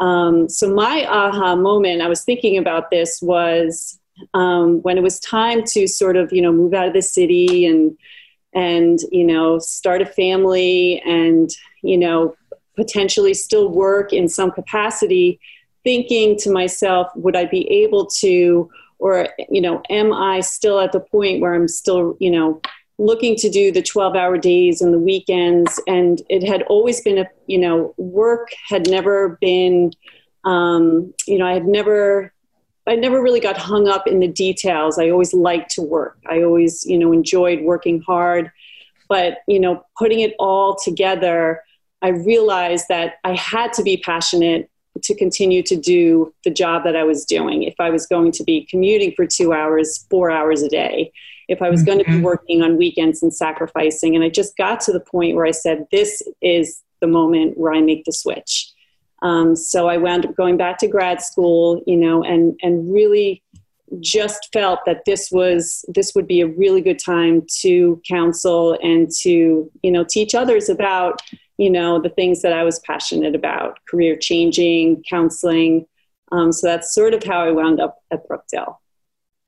um, 0.00 0.48
so 0.48 0.72
my 0.72 1.06
aha 1.08 1.56
moment 1.56 2.02
i 2.02 2.08
was 2.08 2.24
thinking 2.24 2.58
about 2.58 2.90
this 2.90 3.20
was 3.22 3.98
um, 4.34 4.82
when 4.82 4.98
it 4.98 5.02
was 5.02 5.20
time 5.20 5.62
to 5.64 5.86
sort 5.86 6.16
of 6.16 6.32
you 6.32 6.42
know 6.42 6.52
move 6.52 6.74
out 6.74 6.86
of 6.86 6.94
the 6.94 7.02
city 7.02 7.66
and 7.66 7.96
and 8.54 9.00
you 9.10 9.24
know 9.24 9.58
start 9.58 10.02
a 10.02 10.06
family 10.06 11.00
and 11.06 11.50
you 11.82 11.96
know 11.96 12.34
potentially 12.76 13.34
still 13.34 13.68
work 13.68 14.12
in 14.12 14.28
some 14.28 14.50
capacity 14.50 15.40
thinking 15.84 16.36
to 16.36 16.50
myself 16.50 17.08
would 17.14 17.36
i 17.36 17.44
be 17.44 17.68
able 17.70 18.06
to 18.06 18.70
or 18.98 19.28
you 19.50 19.60
know 19.60 19.82
am 19.90 20.12
i 20.12 20.40
still 20.40 20.80
at 20.80 20.92
the 20.92 21.00
point 21.00 21.40
where 21.40 21.54
i'm 21.54 21.68
still 21.68 22.16
you 22.20 22.30
know 22.30 22.60
looking 22.98 23.36
to 23.36 23.48
do 23.48 23.70
the 23.70 23.82
12 23.82 24.16
hour 24.16 24.36
days 24.36 24.82
and 24.82 24.92
the 24.92 24.98
weekends? 24.98 25.80
And 25.86 26.20
it 26.28 26.46
had 26.46 26.62
always 26.62 27.00
been 27.00 27.18
a 27.18 27.26
you 27.46 27.58
know 27.58 27.94
work 27.96 28.48
had 28.68 28.88
never 28.88 29.38
been 29.40 29.92
Um, 30.44 31.14
you 31.26 31.38
know, 31.38 31.46
I 31.46 31.54
had 31.54 31.66
never, 31.66 32.32
I 32.88 32.96
never 32.96 33.22
really 33.22 33.40
got 33.40 33.56
hung 33.56 33.88
up 33.88 34.06
in 34.06 34.20
the 34.20 34.28
details. 34.28 34.98
I 34.98 35.10
always 35.10 35.34
liked 35.34 35.70
to 35.72 35.82
work. 35.82 36.18
I 36.26 36.42
always, 36.42 36.84
you 36.86 36.98
know, 36.98 37.12
enjoyed 37.12 37.60
working 37.62 38.00
hard. 38.00 38.50
But, 39.08 39.38
you 39.46 39.60
know, 39.60 39.84
putting 39.96 40.20
it 40.20 40.34
all 40.38 40.76
together, 40.76 41.62
I 42.02 42.08
realized 42.08 42.86
that 42.88 43.14
I 43.24 43.34
had 43.34 43.72
to 43.74 43.82
be 43.82 43.96
passionate 43.96 44.70
to 45.02 45.14
continue 45.14 45.62
to 45.62 45.76
do 45.76 46.34
the 46.44 46.50
job 46.50 46.84
that 46.84 46.96
I 46.96 47.04
was 47.04 47.24
doing. 47.24 47.62
If 47.62 47.74
I 47.78 47.90
was 47.90 48.06
going 48.06 48.32
to 48.32 48.44
be 48.44 48.66
commuting 48.66 49.12
for 49.16 49.26
two 49.26 49.52
hours, 49.52 50.06
four 50.10 50.30
hours 50.30 50.62
a 50.62 50.68
day, 50.68 51.12
if 51.48 51.62
I 51.62 51.70
was 51.70 51.80
mm-hmm. 51.80 51.86
going 51.86 52.04
to 52.04 52.10
be 52.10 52.20
working 52.20 52.62
on 52.62 52.76
weekends 52.76 53.22
and 53.22 53.32
sacrificing. 53.34 54.14
And 54.14 54.24
I 54.24 54.28
just 54.28 54.56
got 54.56 54.80
to 54.80 54.92
the 54.92 55.00
point 55.00 55.36
where 55.36 55.46
I 55.46 55.50
said, 55.50 55.86
this 55.90 56.22
is 56.42 56.82
the 57.00 57.06
moment 57.06 57.56
where 57.56 57.72
I 57.72 57.80
make 57.80 58.04
the 58.04 58.12
switch. 58.12 58.70
Um, 59.22 59.56
so 59.56 59.88
I 59.88 59.96
wound 59.96 60.26
up 60.26 60.36
going 60.36 60.56
back 60.56 60.78
to 60.78 60.88
grad 60.88 61.20
school, 61.20 61.82
you 61.86 61.96
know, 61.96 62.22
and, 62.22 62.58
and 62.62 62.92
really 62.92 63.42
just 64.00 64.50
felt 64.52 64.80
that 64.86 65.04
this 65.06 65.30
was 65.30 65.84
this 65.88 66.14
would 66.14 66.26
be 66.26 66.40
a 66.40 66.46
really 66.46 66.80
good 66.80 66.98
time 66.98 67.46
to 67.60 68.00
counsel 68.06 68.78
and 68.82 69.10
to 69.10 69.70
you 69.82 69.90
know 69.90 70.04
teach 70.04 70.34
others 70.34 70.68
about 70.68 71.22
you 71.56 71.70
know 71.70 71.98
the 71.98 72.10
things 72.10 72.42
that 72.42 72.52
i 72.52 72.62
was 72.62 72.78
passionate 72.80 73.34
about 73.34 73.78
career 73.88 74.16
changing 74.16 75.02
counseling. 75.08 75.86
Um, 76.30 76.52
so 76.52 76.66
that's 76.66 76.94
sort 76.94 77.14
of 77.14 77.24
how 77.24 77.40
i 77.40 77.50
wound 77.50 77.80
up 77.80 77.96
at 78.10 78.28
brookdale 78.28 78.76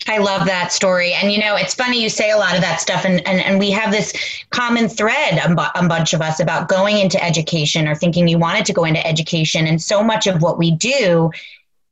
I 0.09 0.19
love 0.19 0.47
that 0.47 0.73
story. 0.73 1.13
And, 1.13 1.31
you 1.31 1.39
know, 1.39 1.57
it's 1.57 1.75
funny 1.75 2.03
you 2.03 2.09
say 2.09 2.31
a 2.31 2.37
lot 2.39 2.55
of 2.55 2.63
that 2.63 2.81
stuff. 2.81 3.05
And, 3.05 3.27
and, 3.27 3.41
and 3.41 3.59
we 3.59 3.71
have 3.71 3.93
this 3.93 4.15
common 4.51 4.89
thread, 4.89 5.39
a, 5.39 5.79
a 5.79 5.87
bunch 5.87 6.15
of 6.15 6.23
us, 6.23 6.41
about 6.41 6.69
going 6.69 6.99
into 6.99 7.23
education 7.23 7.87
or 7.87 7.95
thinking 7.95 8.27
you 8.27 8.39
wanted 8.39 8.65
to 8.67 8.73
go 8.73 8.85
into 8.85 9.07
education. 9.07 9.67
And 9.67 9.81
so 9.81 10.03
much 10.03 10.27
of 10.27 10.41
what 10.41 10.59
we 10.59 10.71
do 10.71 11.31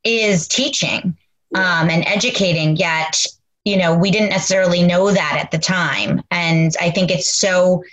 is 0.05 0.49
teaching 0.49 1.17
um, 1.55 1.91
and 1.91 2.07
educating, 2.07 2.77
yet, 2.77 3.27
you 3.65 3.77
know, 3.77 3.95
we 3.95 4.11
didn't 4.11 4.31
necessarily 4.31 4.83
know 4.83 5.11
that 5.13 5.39
at 5.39 5.51
the 5.51 5.59
time. 5.59 6.23
And 6.31 6.75
I 6.81 6.91
think 6.91 7.11
it's 7.11 7.39
so 7.39 7.85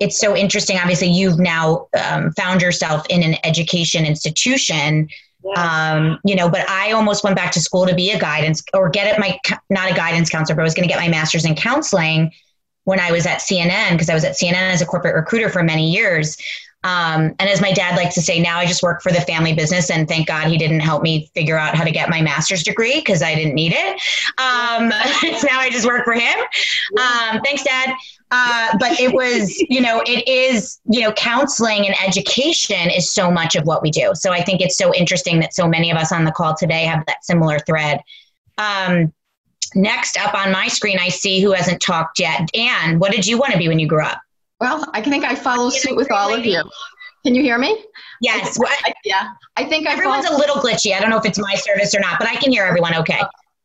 it's 0.00 0.18
so 0.18 0.36
interesting. 0.36 0.78
Obviously, 0.78 1.08
you've 1.08 1.40
now 1.40 1.88
um, 2.08 2.30
found 2.32 2.62
yourself 2.62 3.04
in 3.10 3.22
an 3.22 3.34
education 3.44 4.06
institution. 4.06 5.08
Yeah. 5.44 5.92
Um, 5.92 6.18
you 6.24 6.34
know, 6.34 6.48
but 6.48 6.68
I 6.68 6.92
almost 6.92 7.22
went 7.22 7.36
back 7.36 7.52
to 7.52 7.60
school 7.60 7.86
to 7.86 7.94
be 7.94 8.10
a 8.10 8.18
guidance 8.18 8.62
or 8.74 8.88
get 8.88 9.06
it 9.06 9.20
my 9.20 9.38
not 9.70 9.90
a 9.90 9.94
guidance 9.94 10.28
counselor, 10.28 10.56
but 10.56 10.62
I 10.62 10.64
was 10.64 10.74
going 10.74 10.88
to 10.88 10.92
get 10.92 11.00
my 11.00 11.08
master's 11.08 11.44
in 11.44 11.54
counseling 11.54 12.32
when 12.84 12.98
I 12.98 13.12
was 13.12 13.26
at 13.26 13.38
CNN 13.38 13.92
because 13.92 14.08
I 14.08 14.14
was 14.14 14.24
at 14.24 14.32
CNN 14.32 14.72
as 14.72 14.82
a 14.82 14.86
corporate 14.86 15.14
recruiter 15.14 15.48
for 15.48 15.62
many 15.62 15.90
years. 15.90 16.36
Um, 16.84 17.34
and 17.38 17.50
as 17.50 17.60
my 17.60 17.72
dad 17.72 17.96
likes 17.96 18.14
to 18.14 18.22
say, 18.22 18.40
now 18.40 18.58
I 18.58 18.66
just 18.66 18.82
work 18.82 19.02
for 19.02 19.10
the 19.10 19.20
family 19.22 19.52
business, 19.52 19.90
and 19.90 20.06
thank 20.06 20.28
God 20.28 20.46
he 20.46 20.56
didn't 20.56 20.80
help 20.80 21.02
me 21.02 21.28
figure 21.34 21.58
out 21.58 21.74
how 21.74 21.82
to 21.82 21.90
get 21.90 22.08
my 22.08 22.22
master's 22.22 22.62
degree 22.62 22.96
because 22.96 23.20
I 23.20 23.34
didn't 23.34 23.54
need 23.54 23.72
it. 23.74 24.00
Um, 24.38 24.88
now 25.44 25.58
I 25.58 25.70
just 25.70 25.86
work 25.86 26.04
for 26.04 26.14
him. 26.14 26.38
Um, 26.98 27.40
thanks, 27.42 27.64
Dad. 27.64 27.94
Uh, 28.30 28.76
but 28.78 29.00
it 29.00 29.12
was, 29.12 29.58
you 29.68 29.80
know, 29.80 30.02
it 30.06 30.26
is, 30.28 30.80
you 30.90 31.00
know, 31.00 31.12
counseling 31.12 31.86
and 31.86 31.96
education 32.06 32.90
is 32.90 33.12
so 33.12 33.30
much 33.30 33.54
of 33.54 33.64
what 33.64 33.82
we 33.82 33.90
do. 33.90 34.12
So 34.14 34.32
I 34.32 34.42
think 34.42 34.60
it's 34.60 34.76
so 34.76 34.94
interesting 34.94 35.40
that 35.40 35.54
so 35.54 35.66
many 35.66 35.90
of 35.90 35.96
us 35.96 36.12
on 36.12 36.24
the 36.24 36.32
call 36.32 36.54
today 36.54 36.84
have 36.84 37.04
that 37.06 37.24
similar 37.24 37.58
thread. 37.60 38.00
Um, 38.58 39.12
next 39.74 40.18
up 40.18 40.34
on 40.34 40.52
my 40.52 40.68
screen, 40.68 40.98
I 41.00 41.08
see 41.08 41.40
who 41.40 41.52
hasn't 41.52 41.80
talked 41.80 42.18
yet. 42.18 42.48
Anne, 42.54 42.98
what 42.98 43.12
did 43.12 43.26
you 43.26 43.38
want 43.38 43.52
to 43.52 43.58
be 43.58 43.68
when 43.68 43.78
you 43.78 43.86
grew 43.86 44.04
up? 44.04 44.20
Well, 44.60 44.84
I 44.92 45.02
think 45.02 45.24
I 45.24 45.34
follow 45.34 45.70
suit 45.70 45.96
with 45.96 46.10
all 46.10 46.34
of 46.34 46.44
you. 46.44 46.62
Can 47.24 47.34
you 47.34 47.42
hear 47.42 47.58
me? 47.58 47.84
Yes. 48.20 48.58
I, 48.60 48.92
yeah. 49.04 49.30
I 49.56 49.64
think 49.64 49.86
I 49.86 49.92
everyone's 49.92 50.26
a 50.26 50.36
little 50.36 50.56
glitchy. 50.56 50.94
I 50.94 51.00
don't 51.00 51.10
know 51.10 51.18
if 51.18 51.24
it's 51.24 51.38
my 51.38 51.54
service 51.54 51.94
or 51.94 52.00
not, 52.00 52.18
but 52.18 52.28
I 52.28 52.36
can 52.36 52.50
hear 52.50 52.64
everyone 52.64 52.94
okay. 52.96 53.20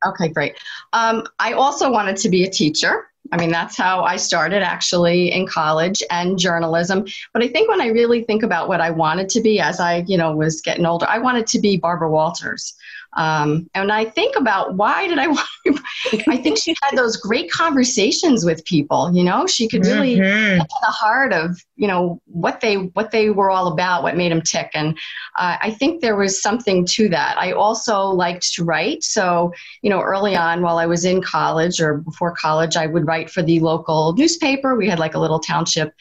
Okay, 0.06 0.28
great. 0.28 0.56
Um, 0.92 1.26
I 1.40 1.54
also 1.54 1.92
wanted 1.92 2.18
to 2.18 2.30
be 2.30 2.44
a 2.44 2.50
teacher. 2.50 3.08
I 3.32 3.38
mean, 3.38 3.52
that's 3.52 3.78
how 3.78 4.04
I 4.04 4.18
started 4.18 4.62
actually 4.62 5.32
in 5.32 5.48
college 5.48 6.04
and 6.12 6.38
journalism. 6.38 7.06
But 7.32 7.42
I 7.42 7.48
think 7.48 7.70
when 7.70 7.82
I 7.82 7.88
really 7.88 8.24
think 8.24 8.44
about 8.44 8.68
what 8.68 8.82
I 8.82 8.92
wanted 8.92 9.30
to 9.30 9.42
be 9.42 9.60
as 9.60 9.80
I, 9.80 10.04
you 10.08 10.18
know, 10.18 10.36
was 10.36 10.62
getting 10.62 10.86
older, 10.86 11.08
I 11.08 11.20
wanted 11.20 11.48
to 11.48 11.60
be 11.60 11.78
Barbara 11.78 12.12
Walters. 12.12 12.74
Um, 13.16 13.70
and 13.74 13.92
I 13.92 14.06
think 14.06 14.36
about 14.36 14.76
why 14.76 15.08
did 15.08 15.20
I 15.20 15.28
want 15.36 15.48
to, 15.66 16.24
I 16.28 16.38
think 16.38 16.58
she 16.58 16.76
had 16.82 16.98
those 16.98 17.18
great 17.18 17.52
conversations 17.52 18.46
with 18.46 18.64
people, 18.66 19.12
you 19.14 19.24
know, 19.24 19.46
she 19.48 19.68
could 19.68 19.86
really 19.86 20.16
mm-hmm. 20.18 20.58
get 20.58 20.70
to 20.70 20.76
the 20.82 20.92
heart 20.92 21.34
of, 21.34 21.58
you 21.76 21.88
know, 21.88 22.22
what 22.26 22.62
they, 22.62 22.76
what 22.76 23.12
they 23.12 23.30
were 23.30 23.50
all 23.50 23.68
about, 23.68 24.04
what 24.04 24.18
made 24.18 24.32
them 24.32 24.42
tick. 24.42 24.72
And 24.74 24.98
uh, 25.38 25.58
I 25.62 25.72
think 25.72 26.02
there 26.02 26.16
was 26.16 26.42
something 26.42 26.86
to 26.88 27.10
that. 27.10 27.38
I 27.38 27.52
also 27.52 28.06
liked 28.06 28.54
to 28.54 28.64
write. 28.64 29.04
So, 29.04 29.52
you 29.82 29.90
know, 29.90 30.02
early 30.02 30.36
on 30.36 30.62
while 30.62 30.78
I 30.78 30.86
was 30.86 31.06
in 31.06 31.22
college 31.22 31.80
or 31.80 31.98
before 31.98 32.36
college, 32.36 32.76
I 32.76 32.88
would 32.88 33.08
write 33.08 33.30
for 33.30 33.42
the 33.42 33.60
local 33.60 34.14
newspaper. 34.14 34.76
We 34.76 34.90
had 34.90 35.00
like 35.00 35.16
a 35.16 35.20
little 35.20 35.40
township 35.40 35.94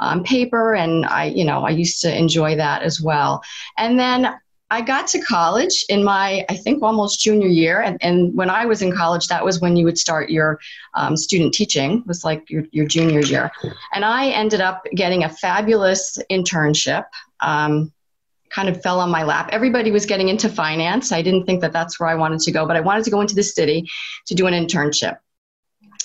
um, 0.00 0.24
paper 0.24 0.74
and 0.74 1.04
I, 1.06 1.26
you 1.26 1.44
know, 1.44 1.64
I 1.64 1.70
used 1.70 2.00
to 2.02 2.16
enjoy 2.16 2.56
that 2.56 2.82
as 2.82 3.00
well. 3.00 3.42
And 3.76 3.98
then 3.98 4.34
I 4.70 4.80
got 4.82 5.08
to 5.08 5.20
college 5.20 5.84
in 5.88 6.04
my, 6.04 6.44
I 6.48 6.56
think, 6.56 6.82
almost 6.82 7.20
junior 7.20 7.48
year. 7.48 7.80
And, 7.80 7.98
and 8.00 8.34
when 8.36 8.50
I 8.50 8.66
was 8.66 8.82
in 8.82 8.94
college, 8.94 9.26
that 9.26 9.44
was 9.44 9.60
when 9.60 9.76
you 9.76 9.84
would 9.84 9.98
start 9.98 10.30
your 10.30 10.60
um, 10.94 11.16
student 11.16 11.52
teaching, 11.52 12.04
was 12.06 12.24
like 12.24 12.48
your, 12.48 12.64
your 12.70 12.86
junior 12.86 13.20
year. 13.20 13.50
And 13.92 14.04
I 14.04 14.28
ended 14.28 14.60
up 14.60 14.84
getting 14.94 15.24
a 15.24 15.28
fabulous 15.28 16.18
internship. 16.30 17.04
Um, 17.40 17.92
kind 18.50 18.68
of 18.68 18.82
fell 18.82 18.98
on 18.98 19.10
my 19.10 19.22
lap. 19.22 19.48
Everybody 19.52 19.92
was 19.92 20.04
getting 20.06 20.28
into 20.28 20.48
finance. 20.48 21.12
I 21.12 21.22
didn't 21.22 21.46
think 21.46 21.60
that 21.60 21.72
that's 21.72 22.00
where 22.00 22.08
I 22.08 22.16
wanted 22.16 22.40
to 22.40 22.50
go, 22.50 22.66
but 22.66 22.76
I 22.76 22.80
wanted 22.80 23.04
to 23.04 23.10
go 23.10 23.20
into 23.20 23.36
the 23.36 23.44
city 23.44 23.88
to 24.26 24.34
do 24.34 24.48
an 24.48 24.54
internship. 24.54 25.18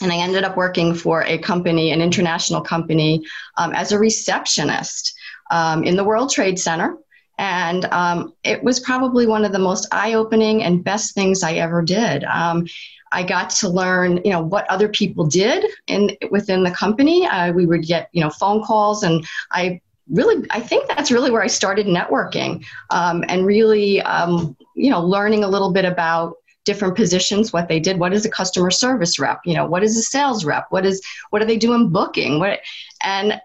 And 0.01 0.11
I 0.11 0.17
ended 0.17 0.43
up 0.43 0.55
working 0.55 0.93
for 0.93 1.23
a 1.23 1.37
company, 1.37 1.91
an 1.91 2.01
international 2.01 2.61
company, 2.61 3.25
um, 3.57 3.73
as 3.73 3.91
a 3.91 3.99
receptionist 3.99 5.15
um, 5.51 5.83
in 5.83 5.95
the 5.95 6.03
World 6.03 6.31
Trade 6.31 6.59
Center. 6.59 6.97
And 7.37 7.85
um, 7.85 8.33
it 8.43 8.63
was 8.63 8.79
probably 8.79 9.27
one 9.27 9.43
of 9.43 9.51
the 9.51 9.59
most 9.59 9.87
eye 9.91 10.13
opening 10.13 10.63
and 10.63 10.83
best 10.83 11.13
things 11.13 11.43
I 11.43 11.53
ever 11.53 11.81
did. 11.81 12.23
Um, 12.23 12.65
I 13.11 13.23
got 13.23 13.49
to 13.51 13.69
learn, 13.69 14.19
you 14.23 14.31
know, 14.31 14.41
what 14.41 14.69
other 14.69 14.89
people 14.89 15.25
did 15.25 15.65
in 15.87 16.15
within 16.31 16.63
the 16.63 16.71
company. 16.71 17.25
Uh, 17.25 17.51
we 17.51 17.65
would 17.65 17.83
get, 17.83 18.09
you 18.11 18.21
know, 18.21 18.29
phone 18.29 18.63
calls, 18.63 19.03
and 19.03 19.25
I 19.51 19.81
really, 20.09 20.45
I 20.49 20.59
think 20.59 20.87
that's 20.87 21.11
really 21.11 21.31
where 21.31 21.41
I 21.41 21.47
started 21.47 21.87
networking 21.87 22.63
um, 22.89 23.23
and 23.27 23.45
really, 23.45 24.01
um, 24.01 24.55
you 24.75 24.89
know, 24.89 25.01
learning 25.01 25.43
a 25.43 25.47
little 25.47 25.71
bit 25.71 25.85
about 25.85 26.35
different 26.65 26.95
positions, 26.95 27.53
what 27.53 27.67
they 27.69 27.79
did. 27.79 27.99
What 27.99 28.13
is 28.13 28.25
a 28.25 28.29
customer 28.29 28.71
service 28.71 29.19
rep? 29.19 29.39
You 29.45 29.53
know, 29.53 29.65
what 29.65 29.83
is 29.83 29.95
a 29.97 30.01
sales 30.01 30.43
rep? 30.43 30.65
What 30.69 30.85
is 30.85 31.01
what 31.29 31.39
do 31.39 31.45
they 31.45 31.57
do 31.57 31.73
in 31.73 31.89
booking? 31.89 32.39
What 32.39 32.59
and 33.03 33.39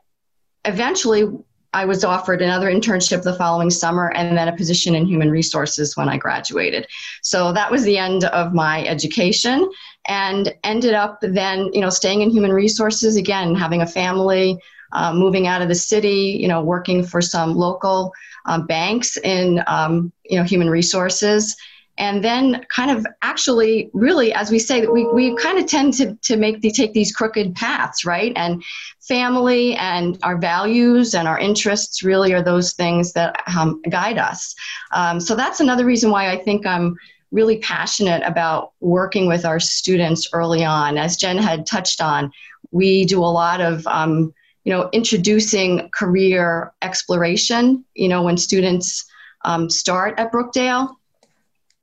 eventually 0.65 1.29
I 1.73 1.85
was 1.85 2.05
offered 2.05 2.43
another 2.43 2.71
internship 2.71 3.23
the 3.23 3.35
following 3.35 3.71
summer 3.71 4.11
and 4.13 4.37
then 4.37 4.49
a 4.49 4.57
position 4.57 4.95
in 4.95 5.07
human 5.07 5.31
resources 5.31 5.97
when 5.97 6.09
I 6.09 6.17
graduated. 6.17 6.87
So 7.23 7.53
that 7.53 7.71
was 7.71 7.85
the 7.85 7.99
end 7.99 8.25
of 8.25 8.53
my 8.53 8.85
education 8.87 9.71
and 10.09 10.53
ended 10.65 10.95
up 10.95 11.19
then, 11.23 11.71
you 11.73 11.81
know, 11.81 11.91
staying 11.91 12.23
in 12.23 12.31
human 12.31 12.53
resources 12.53 13.17
again, 13.17 13.55
having 13.55 13.83
a 13.83 13.87
family, 13.87 14.59
uh, 14.93 15.13
moving 15.13 15.47
out 15.47 15.63
of 15.63 15.69
the 15.69 15.75
city, 15.75 16.37
you 16.41 16.49
know, 16.49 16.63
working 16.63 17.05
for 17.05 17.21
some 17.21 17.55
local 17.55 18.13
um, 18.47 18.67
banks 18.67 19.17
in, 19.19 19.63
um, 19.67 20.13
you 20.25 20.37
know, 20.37 20.43
human 20.43 20.69
resources 20.69 21.57
and 22.01 22.25
then 22.25 22.65
kind 22.75 22.91
of 22.91 23.07
actually 23.23 23.91
really 23.93 24.33
as 24.33 24.51
we 24.51 24.59
say 24.59 24.87
we, 24.87 25.07
we 25.13 25.37
kind 25.37 25.59
of 25.59 25.67
tend 25.67 25.93
to, 25.95 26.17
to 26.23 26.37
make 26.37 26.61
the 26.63 26.71
take 26.73 26.93
these 26.95 27.13
crooked 27.13 27.55
paths 27.55 28.05
right? 28.05 28.33
And 28.35 28.63
family 29.01 29.75
and 29.75 30.19
our 30.23 30.39
values 30.39 31.15
and 31.15 31.29
our 31.29 31.39
interests 31.39 32.03
really 32.03 32.33
are 32.33 32.43
those 32.43 32.73
things 32.73 33.13
that 33.13 33.43
um, 33.57 33.81
guide 33.89 34.19
us. 34.19 34.55
Um, 34.93 35.21
so 35.21 35.37
that's 35.37 35.61
another 35.61 35.85
reason 35.85 36.11
why 36.11 36.31
i 36.31 36.37
think 36.37 36.67
i'm 36.67 36.97
really 37.31 37.59
passionate 37.59 38.23
about 38.25 38.73
working 38.81 39.29
with 39.29 39.45
our 39.45 39.61
students 39.61 40.29
early 40.33 40.65
on. 40.65 40.99
As 40.99 41.17
jen 41.17 41.39
had 41.39 41.67
touched 41.67 42.01
on 42.01 42.33
we 42.73 43.05
do 43.05 43.21
a 43.21 43.27
lot 43.43 43.61
of 43.61 43.87
um, 43.87 44.33
you 44.65 44.73
know 44.73 44.89
introducing 44.93 45.89
career 45.91 46.73
exploration 46.83 47.85
you 47.95 48.09
know 48.09 48.23
when 48.23 48.37
students 48.37 49.05
um, 49.45 49.71
start 49.71 50.19
at 50.19 50.33
brookdale 50.33 50.97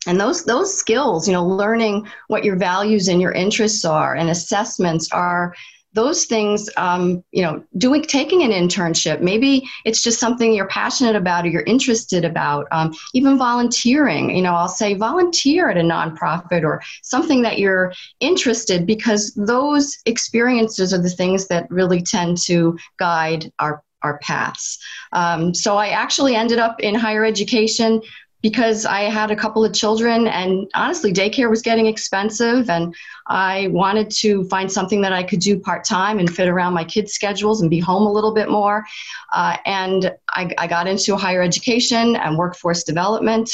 and 0.08 0.20
those 0.20 0.44
those 0.46 0.76
skills 0.76 1.28
you 1.28 1.34
know 1.34 1.46
learning 1.46 2.08
what 2.28 2.44
your 2.44 2.56
values 2.56 3.08
and 3.08 3.22
your 3.22 3.32
interests 3.32 3.86
are 3.86 4.16
and 4.16 4.30
assessments 4.30 5.12
are 5.12 5.54
those 5.94 6.26
things 6.26 6.70
um, 6.78 7.24
you 7.32 7.42
know 7.42 7.64
doing 7.78 8.04
taking 8.04 8.44
an 8.44 8.52
internship 8.52 9.20
maybe 9.20 9.68
it's 9.84 10.04
just 10.04 10.20
something 10.20 10.54
you're 10.54 10.68
passionate 10.68 11.16
about 11.16 11.44
or 11.44 11.50
you're 11.50 11.64
interested 11.64 12.24
about 12.24 12.68
um, 12.72 12.94
even 13.14 13.38
volunteering. 13.38 14.36
You 14.36 14.44
know 14.44 14.54
i'll 14.54 14.68
say 14.68 14.94
volunteer 14.94 15.70
at 15.70 15.78
a 15.78 15.82
nonprofit 15.82 16.64
or 16.64 16.82
something 17.02 17.42
that 17.42 17.58
you're 17.60 17.94
interested 18.20 18.86
because 18.86 19.34
those 19.34 19.98
experiences 20.06 20.94
are 20.94 21.02
the 21.02 21.10
things 21.10 21.48
that 21.48 21.70
really 21.70 22.02
tend 22.02 22.38
to 22.46 22.78
guide 22.98 23.52
our 23.60 23.84
our 24.04 24.20
paths. 24.20 24.78
Um, 25.12 25.56
so 25.56 25.76
i 25.78 25.88
actually 25.88 26.36
ended 26.36 26.60
up 26.60 26.80
in 26.80 26.94
higher 26.94 27.26
education 27.26 28.02
because 28.42 28.86
I 28.86 29.02
had 29.02 29.32
a 29.32 29.36
couple 29.36 29.66
of 29.66 29.74
children, 29.74 30.28
and 30.28 30.70
honestly, 30.76 31.12
daycare 31.12 31.50
was 31.50 31.62
getting 31.62 31.88
expensive, 31.88 32.70
and 32.70 32.96
I 33.28 33.68
wanted 33.72 34.12
to 34.12 34.44
find 34.46 34.72
something 34.72 35.02
that 35.02 35.14
I 35.14 35.24
could 35.24 35.40
do 35.40 35.60
part 35.60 35.84
time 35.84 36.20
and 36.20 36.34
fit 36.34 36.48
around 36.48 36.74
my 36.74 36.84
kids' 36.84 37.14
schedules 37.14 37.62
and 37.62 37.70
be 37.70 37.80
home 37.80 38.04
a 38.04 38.12
little 38.12 38.34
bit 38.34 38.50
more. 38.50 38.86
Uh, 39.34 39.58
and 39.66 40.14
I, 40.30 40.50
I 40.58 40.68
got 40.68 40.88
into 40.88 41.16
higher 41.16 41.42
education 41.42 42.16
and 42.16 42.38
workforce 42.38 42.84
development 42.84 43.50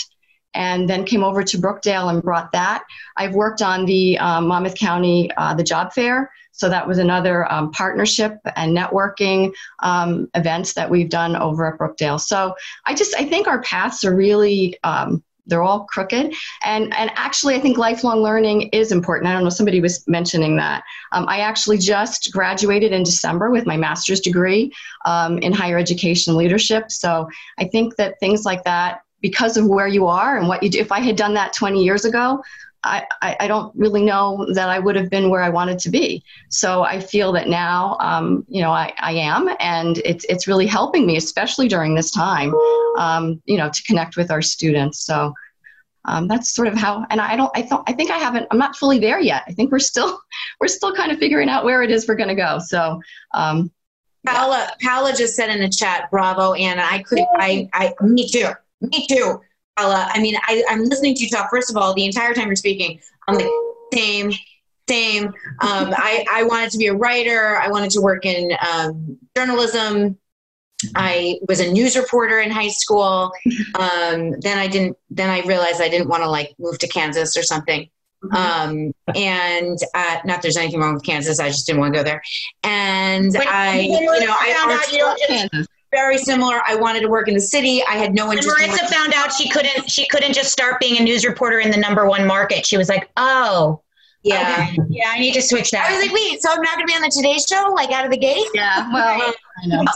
and 0.54 0.88
then 0.88 1.04
came 1.04 1.24
over 1.24 1.44
to 1.44 1.58
Brookdale 1.58 2.12
and 2.12 2.22
brought 2.22 2.52
that. 2.52 2.84
I've 3.18 3.34
worked 3.34 3.62
on 3.62 3.86
the 3.86 4.18
um, 4.20 4.48
Monmouth 4.48 4.76
County, 4.76 5.32
uh, 5.38 5.54
the 5.54 5.64
job 5.64 5.94
fair. 5.94 6.32
So 6.54 6.70
that 6.70 6.88
was 6.88 7.00
another 7.00 7.52
um, 7.52 7.72
partnership 7.72 8.38
and 8.56 8.78
networking 8.78 9.52
um, 9.80 10.30
events 10.36 10.74
that 10.74 10.90
we've 10.90 11.10
done 11.10 11.36
over 11.36 11.68
at 11.68 11.80
Brookdale. 11.80 12.22
So 12.22 12.56
I 12.86 12.94
just, 12.94 13.16
I 13.16 13.26
think 13.26 13.48
our 13.48 13.62
paths 13.64 14.06
are 14.06 14.16
really, 14.16 14.78
um, 14.84 15.24
they're 15.46 15.64
all 15.64 15.86
crooked. 15.86 16.34
And, 16.64 16.94
and 16.96 17.12
actually, 17.16 17.56
I 17.56 17.60
think 17.60 17.78
lifelong 17.78 18.22
learning 18.22 18.70
is 18.70 18.92
important. 18.92 19.28
I 19.28 19.34
don't 19.34 19.44
know, 19.44 19.50
somebody 19.50 19.82
was 19.82 20.08
mentioning 20.08 20.56
that. 20.58 20.84
Um, 21.12 21.26
I 21.28 21.40
actually 21.40 21.80
just 21.80 22.32
graduated 22.32 22.94
in 22.94 23.04
December 23.04 23.52
with 23.52 23.66
my 23.66 23.76
master's 23.76 24.22
degree 24.22 24.72
um, 25.06 25.40
in 25.40 25.52
higher 25.52 25.78
education 25.78 26.38
leadership. 26.38 26.92
So 26.92 27.28
I 27.58 27.66
think 27.66 27.96
that 27.98 28.20
things 28.20 28.46
like 28.46 28.64
that 28.64 29.02
because 29.22 29.58
of 29.58 29.68
where 29.68 29.88
you 29.88 30.06
are 30.06 30.38
and 30.38 30.48
what 30.48 30.62
you 30.62 30.70
do. 30.70 30.80
If 30.80 30.92
I 30.92 31.00
had 31.00 31.16
done 31.16 31.34
that 31.34 31.54
20 31.54 31.84
years 31.84 32.06
ago, 32.06 32.44
I, 32.84 33.06
I, 33.40 33.48
don't 33.48 33.74
really 33.76 34.04
know 34.04 34.46
that 34.54 34.68
I 34.68 34.78
would 34.78 34.98
have 34.98 35.10
been 35.10 35.30
where 35.30 35.42
I 35.42 35.50
wanted 35.50 35.80
to 35.80 35.90
be. 35.90 36.24
So 36.50 36.84
I 36.84 37.00
feel 37.00 37.32
that 37.32 37.48
now, 37.48 37.96
um, 38.02 38.46
you 38.50 38.62
know, 38.62 38.72
I, 38.72 38.94
I 39.00 39.14
am, 39.14 39.50
and 39.60 40.00
it's, 40.00 40.26
it's 40.28 40.48
really 40.48 40.68
helping 40.68 41.06
me, 41.06 41.16
especially 41.16 41.70
during 41.70 41.96
this 41.96 42.12
time, 42.12 42.54
um, 42.98 43.42
you 43.46 43.58
know, 43.58 43.70
to 43.70 43.84
connect 43.84 44.18
with 44.18 44.32
our 44.32 44.42
students. 44.42 45.00
So 45.06 45.34
um, 46.06 46.28
that's 46.28 46.54
sort 46.54 46.68
of 46.68 46.74
how, 46.76 47.06
and 47.10 47.22
I 47.22 47.38
don't, 47.38 47.52
I 47.56 47.62
don't, 47.62 47.90
I 47.90 47.94
think 47.94 48.12
I 48.12 48.18
haven't, 48.18 48.48
I'm 48.52 48.58
not 48.58 48.76
fully 48.76 49.00
there 49.00 49.20
yet. 49.20 49.44
I 49.48 49.54
think 49.54 49.72
we're 49.72 49.80
still, 49.80 50.20
we're 50.60 50.68
still 50.68 50.94
kind 50.94 51.12
of 51.12 51.20
figuring 51.20 51.50
out 51.50 51.64
where 51.64 51.84
it 51.84 51.92
is 51.92 52.08
we're 52.08 52.16
going 52.16 52.30
to 52.30 52.36
go. 52.36 52.60
So, 52.60 53.02
um, 53.34 53.72
Paula, 54.26 54.72
Paula 54.82 55.14
just 55.14 55.36
said 55.36 55.50
in 55.50 55.60
the 55.60 55.70
chat, 55.70 56.10
bravo, 56.10 56.54
Anna. 56.54 56.84
I 56.90 57.04
could, 57.04 57.20
I, 57.36 57.70
I, 57.74 57.94
me 58.02 58.30
too. 58.30 58.50
Me 58.82 59.08
too, 59.08 59.40
Ella. 59.78 60.10
I 60.12 60.22
mean, 60.22 60.36
I, 60.44 60.64
I'm 60.70 60.84
listening 60.86 61.16
to 61.16 61.24
you 61.24 61.30
talk. 61.30 61.50
First 61.50 61.70
of 61.70 61.78
all, 61.78 61.94
the 61.94 62.06
entire 62.06 62.34
time 62.34 62.48
you're 62.48 62.56
speaking, 62.56 63.00
I'm 63.28 63.36
like, 63.36 63.50
same, 63.94 64.32
same. 64.88 65.28
Um, 65.28 65.94
I, 65.98 66.26
I 66.30 66.44
wanted 66.44 66.72
to 66.72 66.78
be 66.78 66.88
a 66.88 66.94
writer. 66.94 67.58
I 67.58 67.70
wanted 67.70 67.92
to 67.92 68.02
work 68.02 68.26
in 68.26 68.52
um, 68.68 69.18
journalism. 69.36 70.18
I 70.96 71.40
was 71.48 71.60
a 71.60 71.72
news 71.72 71.96
reporter 71.96 72.40
in 72.40 72.52
high 72.52 72.68
school. 72.68 73.32
Um, 73.80 74.40
then 74.42 74.58
I 74.58 74.68
didn't. 74.68 74.98
Then 75.10 75.30
I 75.30 75.42
realized 75.48 75.82
I 75.82 75.90
didn't 75.90 76.10
want 76.10 76.24
to 76.24 76.30
like 76.30 76.54
move 76.60 76.78
to 76.80 76.88
Kansas 76.88 77.38
or 77.38 77.44
something. 77.44 77.90
Um, 78.32 78.94
and 79.16 79.78
uh, 79.94 80.18
not 80.26 80.42
there's 80.42 80.58
anything 80.58 80.80
wrong 80.80 80.94
with 80.94 81.04
Kansas. 81.04 81.40
I 81.40 81.50
just 81.50 81.66
didn't 81.66 81.82
want 81.82 81.94
to 81.94 82.00
go 82.00 82.04
there. 82.04 82.22
And 82.64 83.36
I, 83.38 83.80
you 83.80 84.02
know, 84.02 84.36
I 84.40 84.54
found 84.54 84.72
out 84.72 84.92
you 84.92 85.00
don't 85.00 85.20
just 85.52 85.70
very 85.94 86.18
similar. 86.18 86.62
I 86.68 86.76
wanted 86.76 87.02
to 87.02 87.08
work 87.08 87.28
in 87.28 87.34
the 87.34 87.42
city. 87.42 87.84
I 87.88 87.94
had 87.94 88.14
no 88.14 88.32
interest. 88.32 88.48
When 88.48 88.70
Marissa 88.70 88.84
in 88.84 88.90
found 88.90 89.14
out 89.14 89.32
she 89.32 89.50
couldn't, 89.50 89.90
she 89.90 90.08
couldn't 90.08 90.34
just 90.34 90.52
start 90.52 90.80
being 90.80 91.00
a 91.00 91.04
news 91.04 91.26
reporter 91.26 91.60
in 91.60 91.72
the 91.72 91.78
number 91.78 92.06
one 92.06 92.26
market. 92.26 92.66
She 92.66 92.78
was 92.78 92.90
like, 92.90 93.10
"Oh, 93.16 93.82
yeah, 94.24 94.68
okay. 94.70 94.78
yeah, 94.90 95.12
I 95.14 95.20
need 95.20 95.34
to 95.36 95.42
switch 95.42 95.72
that." 95.72 95.90
I 95.90 95.96
was 95.96 96.06
like, 96.06 96.14
"Wait, 96.14 96.42
so 96.42 96.50
I'm 96.52 96.62
not 96.62 96.76
going 96.76 96.88
to 96.88 96.92
be 96.92 96.96
on 96.96 97.02
the 97.02 97.10
Today 97.10 97.38
Show 97.38 97.74
like 97.74 97.92
out 97.92 98.06
of 98.06 98.12
the 98.12 98.18
gate?" 98.18 98.48
Yeah, 98.54 98.92
well, 98.92 99.34
I 99.64 99.68
know. 99.68 99.86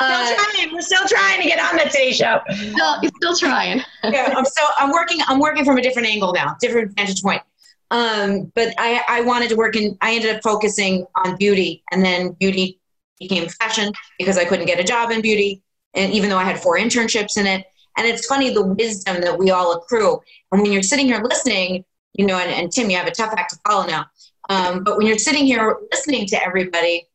Uh, 0.00 0.26
still 0.26 0.36
trying. 0.36 0.72
We're 0.72 0.80
still 0.80 1.08
trying 1.08 1.42
to 1.42 1.48
get 1.48 1.58
on 1.58 1.76
the 1.76 1.82
Today 1.82 2.12
Show. 2.12 2.40
Still, 2.52 3.10
still 3.16 3.36
trying. 3.36 3.82
yeah, 4.04 4.32
I'm 4.36 4.44
so 4.44 4.62
I'm 4.76 4.92
working. 4.92 5.18
I'm 5.26 5.40
working 5.40 5.64
from 5.64 5.76
a 5.76 5.82
different 5.82 6.06
angle 6.06 6.32
now, 6.32 6.54
different 6.60 6.94
vantage 6.94 7.20
point. 7.20 7.42
Um, 7.90 8.52
but 8.54 8.74
I, 8.78 9.02
I 9.08 9.22
wanted 9.22 9.48
to 9.48 9.56
work 9.56 9.74
in. 9.74 9.98
I 10.00 10.14
ended 10.14 10.36
up 10.36 10.42
focusing 10.44 11.04
on 11.16 11.36
beauty, 11.36 11.82
and 11.90 12.04
then 12.04 12.30
beauty 12.38 12.77
became 13.18 13.48
fashion 13.48 13.92
because 14.18 14.38
I 14.38 14.44
couldn't 14.44 14.66
get 14.66 14.80
a 14.80 14.84
job 14.84 15.10
in 15.10 15.20
beauty, 15.20 15.62
and 15.94 16.12
even 16.12 16.30
though 16.30 16.38
I 16.38 16.44
had 16.44 16.60
four 16.60 16.78
internships 16.78 17.36
in 17.36 17.46
it. 17.46 17.66
And 17.96 18.06
it's 18.06 18.26
funny 18.26 18.54
the 18.54 18.64
wisdom 18.64 19.20
that 19.22 19.36
we 19.36 19.50
all 19.50 19.72
accrue. 19.72 20.20
And 20.52 20.62
when 20.62 20.72
you're 20.72 20.82
sitting 20.82 21.06
here 21.06 21.20
listening, 21.22 21.84
you 22.14 22.26
know, 22.26 22.38
and, 22.38 22.50
and 22.50 22.70
Tim, 22.70 22.90
you 22.90 22.96
have 22.96 23.08
a 23.08 23.12
tough 23.12 23.34
act 23.36 23.54
to 23.54 23.58
follow 23.66 23.86
now. 23.86 24.06
Um, 24.48 24.84
but 24.84 24.96
when 24.96 25.06
you're 25.06 25.18
sitting 25.18 25.46
here 25.46 25.76
listening 25.90 26.26
to 26.28 26.42
everybody, 26.42 27.08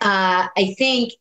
uh, 0.00 0.48
I 0.56 0.74
think 0.78 1.12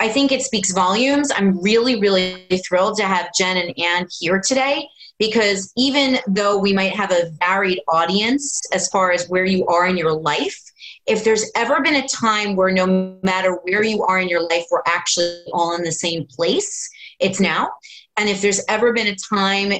I 0.00 0.08
think 0.08 0.32
it 0.32 0.42
speaks 0.42 0.72
volumes. 0.72 1.30
I'm 1.34 1.60
really, 1.62 1.98
really 1.98 2.46
thrilled 2.66 2.98
to 2.98 3.04
have 3.04 3.32
Jen 3.34 3.56
and 3.56 3.78
Anne 3.78 4.06
here 4.20 4.40
today 4.40 4.86
because 5.18 5.72
even 5.76 6.18
though 6.26 6.58
we 6.58 6.72
might 6.72 6.94
have 6.94 7.12
a 7.12 7.30
varied 7.38 7.80
audience 7.88 8.60
as 8.72 8.88
far 8.88 9.12
as 9.12 9.28
where 9.28 9.44
you 9.44 9.66
are 9.66 9.86
in 9.86 9.96
your 9.96 10.12
life, 10.12 10.60
if 11.06 11.22
there's 11.24 11.50
ever 11.54 11.82
been 11.82 11.96
a 11.96 12.08
time 12.08 12.56
where 12.56 12.70
no 12.70 13.18
matter 13.22 13.58
where 13.64 13.82
you 13.82 14.02
are 14.04 14.20
in 14.20 14.28
your 14.28 14.42
life, 14.48 14.64
we're 14.70 14.82
actually 14.86 15.44
all 15.52 15.74
in 15.74 15.82
the 15.82 15.92
same 15.92 16.26
place, 16.26 16.88
it's 17.20 17.40
now. 17.40 17.70
And 18.16 18.28
if 18.28 18.40
there's 18.40 18.62
ever 18.68 18.92
been 18.92 19.08
a 19.08 19.16
time 19.16 19.72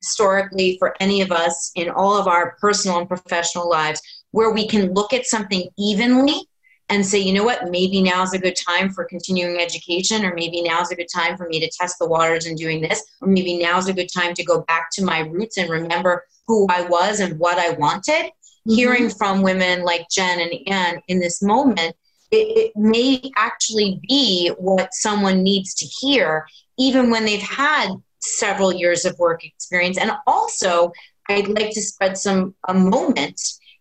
historically 0.00 0.76
for 0.78 0.94
any 1.00 1.20
of 1.20 1.32
us 1.32 1.72
in 1.74 1.90
all 1.90 2.16
of 2.16 2.28
our 2.28 2.56
personal 2.60 2.98
and 2.98 3.08
professional 3.08 3.68
lives 3.68 4.00
where 4.30 4.52
we 4.52 4.68
can 4.68 4.94
look 4.94 5.12
at 5.12 5.26
something 5.26 5.68
evenly 5.76 6.46
and 6.90 7.04
say, 7.04 7.18
you 7.18 7.32
know 7.32 7.44
what, 7.44 7.70
maybe 7.70 8.00
now's 8.00 8.32
a 8.32 8.38
good 8.38 8.56
time 8.56 8.90
for 8.90 9.04
continuing 9.04 9.60
education, 9.60 10.24
or 10.24 10.32
maybe 10.34 10.62
now's 10.62 10.90
a 10.90 10.96
good 10.96 11.08
time 11.14 11.36
for 11.36 11.46
me 11.48 11.60
to 11.60 11.70
test 11.78 11.96
the 11.98 12.06
waters 12.06 12.46
and 12.46 12.56
doing 12.56 12.80
this, 12.80 13.04
or 13.20 13.28
maybe 13.28 13.58
now's 13.58 13.88
a 13.88 13.92
good 13.92 14.08
time 14.14 14.32
to 14.34 14.44
go 14.44 14.62
back 14.62 14.88
to 14.92 15.04
my 15.04 15.20
roots 15.20 15.58
and 15.58 15.68
remember 15.68 16.24
who 16.46 16.66
I 16.70 16.82
was 16.82 17.20
and 17.20 17.38
what 17.38 17.58
I 17.58 17.72
wanted 17.72 18.30
mm-hmm. 18.66 18.74
hearing 18.74 19.10
from 19.10 19.42
women 19.42 19.82
like 19.82 20.08
Jen 20.10 20.40
and 20.40 20.52
Anne 20.66 21.02
in 21.08 21.20
this 21.20 21.42
moment, 21.42 21.94
it, 22.30 22.58
it 22.58 22.72
may 22.76 23.20
actually 23.36 24.00
be 24.08 24.48
what 24.58 24.94
someone 24.94 25.42
needs 25.42 25.74
to 25.74 25.86
hear, 25.86 26.46
even 26.78 27.10
when 27.10 27.24
they've 27.24 27.40
had 27.40 27.88
several 28.20 28.72
years 28.72 29.04
of 29.04 29.18
work 29.18 29.44
experience. 29.44 29.98
And 29.98 30.12
also, 30.26 30.92
I'd 31.28 31.48
like 31.48 31.70
to 31.70 31.82
spread 31.82 32.16
some 32.16 32.54
a 32.68 32.74
moment 32.74 33.40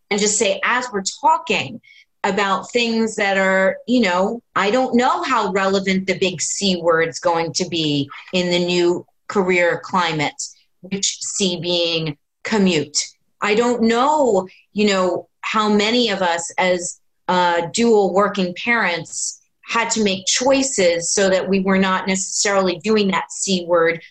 and 0.10 0.20
just 0.20 0.38
say, 0.38 0.60
as 0.64 0.88
we're 0.92 1.04
talking 1.22 1.82
about 2.24 2.72
things 2.72 3.16
that 3.16 3.38
are, 3.38 3.78
you 3.88 4.02
know, 4.02 4.42
I 4.56 4.72
don't 4.72 4.96
know 4.96 5.24
how 5.24 5.52
relevant 5.52 6.08
the 6.08 6.18
big 6.18 6.42
C 6.42 6.82
word's 6.82 7.20
going 7.20 7.54
to 7.54 7.68
be 7.70 8.10
in 8.34 8.50
the 8.50 8.66
new 8.66 9.06
career 9.28 9.80
climate, 9.84 10.42
which 10.82 11.20
C 11.22 11.60
being 11.60 12.18
commute. 12.44 12.98
I 13.42 13.56
don't 13.56 13.84
know, 13.84 14.48
you 14.74 14.88
know, 14.88 15.28
how 15.42 15.70
many 15.70 16.10
of 16.10 16.22
us 16.22 16.52
as 16.58 17.00
uh, 17.28 17.68
dual 17.74 18.14
working 18.14 18.54
parents 18.64 19.42
had 19.66 19.90
to 19.92 20.04
make 20.04 20.26
choices 20.26 21.12
so 21.12 21.30
that 21.30 21.48
we 21.48 21.60
were 21.60 21.78
not 21.78 22.08
necessarily 22.08 22.78
doing 22.80 23.10
that 23.10 23.32
C 23.32 23.66
word. 23.66 24.02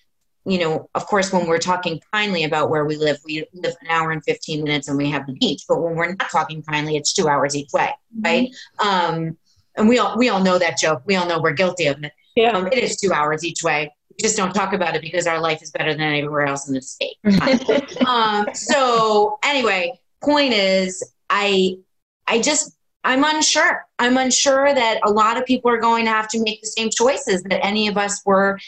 You 0.44 0.58
know, 0.58 0.90
of 0.94 1.06
course, 1.06 1.32
when 1.32 1.46
we're 1.46 1.58
talking 1.58 2.00
kindly 2.12 2.44
about 2.44 2.70
where 2.70 2.84
we 2.84 2.96
live, 2.96 3.18
we 3.24 3.46
live 3.52 3.74
an 3.80 3.88
hour 3.88 4.12
and 4.12 4.22
15 4.24 4.62
minutes 4.62 4.88
and 4.88 4.96
we 4.96 5.10
have 5.10 5.26
the 5.26 5.32
beach. 5.32 5.64
But 5.68 5.82
when 5.82 5.96
we're 5.96 6.08
not 6.08 6.30
talking 6.30 6.62
kindly, 6.62 6.96
it's 6.96 7.12
two 7.12 7.26
hours 7.26 7.56
each 7.56 7.72
way, 7.72 7.92
mm-hmm. 8.16 8.22
right? 8.22 8.54
Um, 8.78 9.36
and 9.76 9.88
we 9.88 9.98
all 9.98 10.16
we 10.16 10.28
all 10.28 10.42
know 10.42 10.58
that 10.58 10.78
joke. 10.78 11.02
We 11.04 11.16
all 11.16 11.26
know 11.26 11.40
we're 11.40 11.52
guilty 11.52 11.86
of 11.86 12.02
it. 12.02 12.12
Yeah. 12.34 12.52
Um, 12.52 12.66
it 12.68 12.78
is 12.78 12.96
two 12.96 13.12
hours 13.12 13.44
each 13.44 13.62
way 13.62 13.92
we 14.16 14.22
just 14.22 14.36
don't 14.36 14.54
talk 14.54 14.72
about 14.72 14.94
it 14.94 15.02
because 15.02 15.26
our 15.26 15.40
life 15.40 15.62
is 15.62 15.70
better 15.70 15.92
than 15.92 16.02
anywhere 16.02 16.46
else 16.46 16.68
in 16.68 16.74
the 16.74 16.82
state. 16.82 17.16
um, 18.06 18.46
so 18.54 19.38
anyway, 19.44 19.98
point 20.22 20.52
is, 20.52 21.02
I, 21.28 21.78
I 22.26 22.40
just, 22.40 22.76
I'm 23.04 23.24
unsure. 23.24 23.86
I'm 23.98 24.16
unsure 24.16 24.74
that 24.74 25.00
a 25.04 25.10
lot 25.10 25.36
of 25.36 25.44
people 25.44 25.70
are 25.70 25.80
going 25.80 26.06
to 26.06 26.10
have 26.10 26.28
to 26.28 26.42
make 26.42 26.60
the 26.60 26.66
same 26.66 26.90
choices 26.90 27.42
that 27.44 27.64
any 27.64 27.88
of 27.88 27.96
us 27.96 28.22
were 28.24 28.58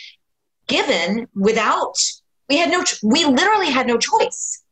given 0.69 1.27
without. 1.35 1.97
We 2.49 2.57
had 2.59 2.71
no. 2.71 2.85
We 3.03 3.25
literally 3.25 3.71
had 3.71 3.87
no 3.87 3.99
choice. 3.99 4.63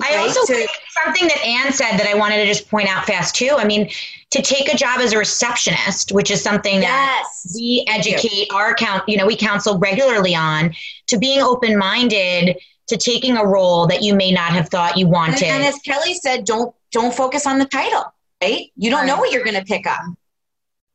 I 0.00 0.16
right? 0.16 0.18
also 0.20 0.46
think 0.46 0.70
something 1.04 1.28
that 1.28 1.44
Anne 1.44 1.72
said 1.72 1.98
that 1.98 2.06
I 2.06 2.14
wanted 2.14 2.36
to 2.36 2.46
just 2.46 2.68
point 2.70 2.88
out 2.88 3.04
fast 3.04 3.34
too. 3.34 3.54
I 3.58 3.64
mean, 3.64 3.90
to 4.30 4.42
take 4.42 4.72
a 4.72 4.76
job 4.76 5.00
as 5.00 5.12
a 5.12 5.18
receptionist, 5.18 6.12
which 6.12 6.30
is 6.30 6.42
something 6.42 6.80
that 6.80 7.24
we 7.54 7.84
educate 7.88 8.48
our 8.54 8.74
count, 8.74 9.02
you 9.06 9.16
know, 9.16 9.26
we 9.26 9.36
counsel 9.36 9.78
regularly 9.78 10.34
on, 10.34 10.74
to 11.08 11.18
being 11.18 11.42
open 11.42 11.76
minded 11.76 12.56
to 12.86 12.96
taking 12.96 13.36
a 13.36 13.44
role 13.46 13.86
that 13.86 14.02
you 14.02 14.14
may 14.14 14.32
not 14.32 14.52
have 14.52 14.68
thought 14.68 14.96
you 14.96 15.06
wanted. 15.06 15.42
And, 15.42 15.62
and 15.62 15.64
as 15.64 15.78
Kelly 15.80 16.14
said, 16.14 16.44
don't 16.44 16.74
don't 16.90 17.14
focus 17.14 17.46
on 17.46 17.58
the 17.58 17.66
title, 17.66 18.04
right? 18.42 18.72
You 18.76 18.90
don't 18.90 19.00
right. 19.00 19.06
know 19.06 19.18
what 19.18 19.30
you're 19.30 19.44
going 19.44 19.56
to 19.56 19.64
pick 19.64 19.86
up. 19.86 20.00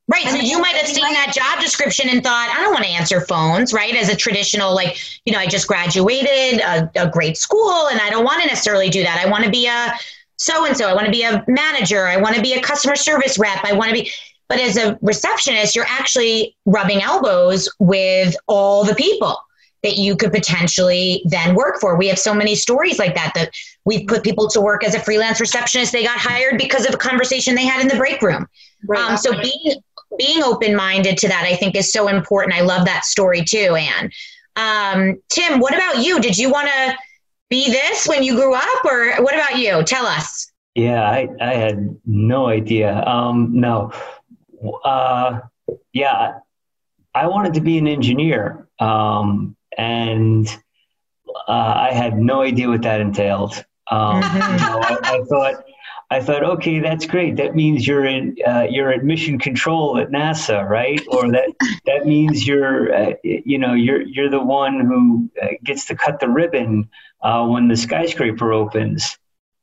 Right. 0.08 0.28
So 0.28 0.36
you 0.36 0.60
might 0.60 0.76
have 0.76 0.88
seen 0.88 1.12
that 1.14 1.34
job 1.34 1.64
description 1.64 2.10
and 2.10 2.24
thought, 2.24 2.54
I 2.56 2.62
don't 2.62 2.72
want 2.72 2.86
to 2.86 2.92
answer 2.92 3.22
phones, 3.22 3.74
right? 3.74 3.96
As 3.96 4.08
a 4.08 4.16
traditional, 4.16 4.76
like, 4.76 5.00
you 5.26 5.34
know, 5.34 5.40
I 5.40 5.48
just 5.48 5.68
graduated 5.68 6.62
a, 6.62 6.92
a 6.96 7.10
great 7.10 7.38
school 7.38 7.88
and 7.88 8.00
I 8.00 8.12
don't 8.12 8.24
want 8.24 8.42
to 8.44 8.48
necessarily 8.48 8.90
do 8.90 9.02
that. 9.02 9.24
I 9.26 9.30
want 9.30 9.46
to 9.46 9.50
be 9.50 9.66
a 9.66 9.94
so 10.38 10.66
and 10.66 10.78
so. 10.78 10.88
I 10.88 10.94
want 10.94 11.06
to 11.06 11.12
be 11.12 11.24
a 11.24 11.44
manager. 11.48 12.06
I 12.06 12.18
want 12.18 12.36
to 12.36 12.42
be 12.42 12.54
a 12.54 12.62
customer 12.62 12.96
service 12.96 13.40
rep. 13.40 13.64
I 13.64 13.74
want 13.74 13.90
to 13.90 13.96
be, 13.96 14.12
but 14.48 14.60
as 14.60 14.78
a 14.78 14.96
receptionist, 15.02 15.76
you're 15.76 15.88
actually 15.88 16.56
rubbing 16.66 17.02
elbows 17.02 17.68
with 17.80 18.36
all 18.46 18.84
the 18.84 18.94
people 18.94 19.38
that 19.82 19.98
you 19.98 20.16
could 20.16 20.32
potentially 20.32 21.24
then 21.26 21.56
work 21.56 21.80
for. 21.80 21.96
We 21.96 22.08
have 22.08 22.20
so 22.20 22.34
many 22.34 22.56
stories 22.56 23.00
like 23.00 23.16
that 23.16 23.34
that 23.36 23.52
we've 23.86 24.08
put 24.08 24.24
people 24.24 24.48
to 24.50 24.62
work 24.62 24.84
as 24.84 24.94
a 24.96 25.00
freelance 25.00 25.40
receptionist. 25.40 25.92
They 25.92 26.04
got 26.04 26.18
hired 26.18 26.58
because 26.58 26.86
of 26.88 26.94
a 26.94 26.98
conversation 26.98 27.56
they 27.56 27.66
had 27.66 27.82
in 27.82 27.88
the 27.88 27.96
break 27.96 28.22
room. 28.22 28.48
Right. 28.88 29.12
Um, 29.12 29.18
so 29.18 29.32
being 29.40 29.84
being 30.18 30.44
open 30.44 30.76
minded 30.76 31.18
to 31.20 31.28
that, 31.28 31.46
I 31.46 31.56
think, 31.56 31.76
is 31.76 31.92
so 31.92 32.08
important. 32.08 32.56
I 32.56 32.62
love 32.62 32.86
that 32.86 33.06
story 33.06 33.44
too, 33.44 33.76
Anne. 33.76 34.12
Um, 34.56 35.22
Tim, 35.30 35.60
what 35.60 35.74
about 35.74 36.04
you? 36.04 36.20
Did 36.20 36.38
you 36.38 36.50
want 36.50 36.68
to 36.68 36.98
be 37.50 37.70
this 37.70 38.08
when 38.08 38.24
you 38.24 38.36
grew 38.36 38.56
up, 38.56 38.86
or 38.86 39.16
what 39.24 39.36
about 39.36 39.58
you? 39.58 39.84
Tell 39.84 40.06
us. 40.06 40.52
Yeah, 40.76 41.04
I, 41.10 41.30
I 41.40 41.54
had 41.54 41.98
no 42.06 42.48
idea. 42.48 43.04
Um, 43.06 43.50
no. 43.54 43.92
Uh, 44.84 45.40
yeah, 45.94 46.40
I 47.14 47.28
wanted 47.28 47.54
to 47.56 47.62
be 47.62 47.78
an 47.78 47.88
engineer. 47.88 48.68
Um, 48.80 49.56
and 49.78 50.48
uh, 51.48 51.52
I 51.52 51.92
had 51.94 52.18
no 52.18 52.42
idea 52.42 52.68
what 52.68 52.82
that 52.82 53.02
entailed. 53.02 53.66
Um, 53.90 54.16
you 54.18 54.40
know, 54.40 54.80
I, 54.82 54.98
I, 55.04 55.22
thought, 55.30 55.65
I 56.16 56.22
thought, 56.22 56.46
okay, 56.46 56.80
that's 56.80 57.06
great. 57.06 57.36
That 57.36 57.56
means 57.56 57.86
you're 57.86 58.06
in, 58.06 58.38
uh, 58.48 58.68
you're 58.70 58.90
at 58.90 59.04
mission 59.04 59.38
control 59.38 59.98
at 59.98 60.12
NASA, 60.12 60.66
right? 60.66 61.02
Or 61.10 61.30
that 61.30 61.50
that 61.86 62.06
means 62.06 62.48
you're, 62.48 62.96
uh, 62.96 63.14
you 63.22 63.58
know, 63.58 63.74
you're 63.74 64.02
you're 64.02 64.30
the 64.30 64.40
one 64.40 64.80
who 64.80 65.30
uh, 65.42 65.56
gets 65.62 65.88
to 65.88 65.96
cut 65.96 66.22
the 66.22 66.30
ribbon 66.30 66.88
uh, 67.22 67.46
when 67.48 67.68
the 67.68 67.76
skyscraper 67.76 68.54
opens. 68.54 69.18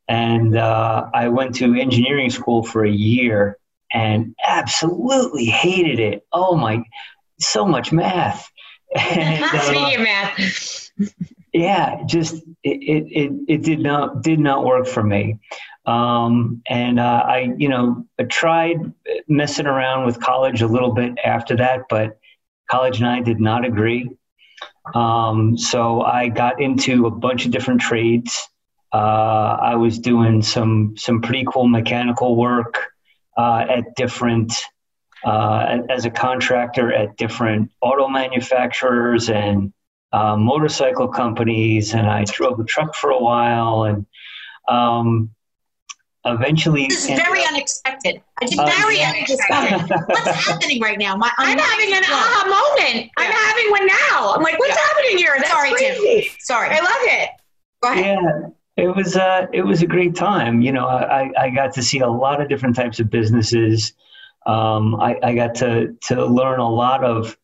And 0.09 0.55
uh, 0.59 1.09
I 1.14 1.28
went 1.28 1.55
to 1.57 1.74
engineering 1.74 2.28
school 2.28 2.62
for 2.62 2.84
a 2.84 2.90
year 2.90 3.57
and 3.90 4.34
absolutely 4.46 5.46
hated 5.46 6.00
it. 6.00 6.26
Oh 6.34 6.55
my, 6.55 6.84
so 7.40 7.64
much 7.64 7.92
math. 7.92 8.46
And, 8.94 9.42
uh, 9.55 10.03
math. 10.03 10.90
yeah, 11.55 12.03
just 12.05 12.34
it, 12.62 12.82
it, 12.82 13.05
it, 13.11 13.32
it, 13.48 13.62
did 13.62 13.78
not 13.80 14.22
did 14.22 14.38
not 14.38 14.66
work 14.66 14.86
for 14.86 15.03
me. 15.03 15.38
Um, 15.85 16.62
and 16.68 17.01
uh, 17.01 17.22
I, 17.26 17.53
you 17.57 17.68
know, 17.68 18.07
tried 18.28 18.93
messing 19.26 19.66
around 19.66 20.07
with 20.07 20.20
college 20.20 20.62
a 20.62 20.66
little 20.66 20.93
bit 20.93 21.14
after 21.24 21.57
that, 21.57 21.83
but 21.91 22.18
college 22.70 22.99
and 22.99 23.09
I 23.09 23.20
did 23.20 23.41
not 23.41 23.64
agree. 23.64 24.11
Um, 24.95 25.57
so 25.59 26.03
I 26.03 26.28
got 26.28 26.61
into 26.61 27.07
a 27.07 27.11
bunch 27.11 27.47
of 27.47 27.51
different 27.51 27.80
trades. 27.80 28.49
Uh, 28.93 29.57
I 29.61 29.74
was 29.76 29.99
doing 29.99 30.43
some 30.43 30.95
some 30.97 31.22
pretty 31.22 31.45
cool 31.49 31.66
mechanical 31.66 32.37
work 32.37 32.89
uh, 33.37 33.64
at 33.68 33.95
different 33.97 34.53
uh, 35.24 35.78
as 35.89 36.05
a 36.05 36.11
contractor 36.11 36.93
at 36.93 37.16
different 37.16 37.70
auto 37.80 38.09
manufacturers 38.09 39.30
and 39.30 39.72
uh, 40.12 40.37
motorcycle 40.37 41.09
companies, 41.09 41.95
and 41.95 42.07
I 42.07 42.24
drove 42.24 42.61
a 42.61 42.64
truck 42.64 42.95
for 42.95 43.11
a 43.11 43.18
while, 43.18 43.85
and 43.85 44.07
um, 44.68 45.30
eventually. 46.25 46.87
This 46.89 47.09
is 47.09 47.18
very 47.18 47.43
up, 47.43 47.53
unexpected. 47.53 48.23
I 48.41 48.47
did 48.47 48.59
uh, 48.59 48.66
very 48.66 49.03
unexpected. 49.03 49.91
what's 50.07 50.27
happening 50.47 50.81
right 50.81 50.99
now? 50.99 51.16
My, 51.16 51.31
I'm, 51.39 51.59
I'm 51.59 51.59
having 51.59 51.95
an 51.95 52.05
aha 52.05 52.45
moment. 52.47 53.07
Yeah. 53.07 53.25
I'm 53.25 53.33
having 53.33 53.70
one 53.70 53.87
now. 53.87 54.35
I'm 54.35 54.43
like, 54.43 54.59
what's 54.59 54.77
yeah. 54.77 54.87
happening 54.87 55.18
here? 55.18 55.35
That's 55.37 55.51
Sorry, 55.51 55.70
crazy. 55.70 56.29
Tim. 56.29 56.37
Sorry, 56.41 56.68
I 56.70 56.79
love 56.79 56.89
it. 57.03 57.31
Go 57.83 57.93
ahead. 57.93 58.18
Yeah. 58.23 58.49
It 58.77 58.97
was 58.97 59.16
uh, 59.16 59.47
it 59.53 59.62
was 59.62 59.83
a 59.83 59.87
great 59.87 60.14
time. 60.14 60.62
You 60.62 60.73
know, 60.73 60.87
I, 60.87 61.31
I 61.39 61.51
got 61.51 61.75
to 61.75 61.83
see 61.83 62.01
a 62.01 62.09
lot 62.09 62.41
of 62.41 62.49
different 62.49 62.75
types 62.75 63.01
of 63.01 63.11
businesses. 63.11 63.93
Um, 64.47 64.95
I, 64.95 65.18
I 65.23 65.35
got 65.35 65.55
to 65.57 65.95
to 66.09 66.25
learn 66.25 66.59
a 66.59 66.68
lot 66.68 67.05
of 67.05 67.37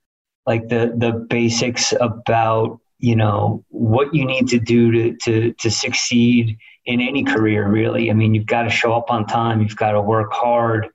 like 0.46 0.68
the 0.68 0.94
the 0.96 1.26
basics 1.28 1.92
about 2.00 2.80
you 2.98 3.14
know 3.14 3.62
what 3.68 4.14
you 4.14 4.24
need 4.24 4.48
to 4.48 4.58
do 4.58 4.90
to 4.90 5.16
to 5.18 5.52
to 5.52 5.70
succeed 5.70 6.56
in 6.88 7.00
any 7.00 7.22
career 7.22 7.68
really. 7.68 8.10
I 8.10 8.14
mean 8.14 8.34
you've 8.34 8.52
got 8.56 8.62
to 8.62 8.70
show 8.70 8.92
up 8.94 9.10
on 9.10 9.26
time 9.26 9.60
you've 9.62 9.76
got 9.84 9.92
to 9.92 10.02
work 10.02 10.32
hard 10.32 10.88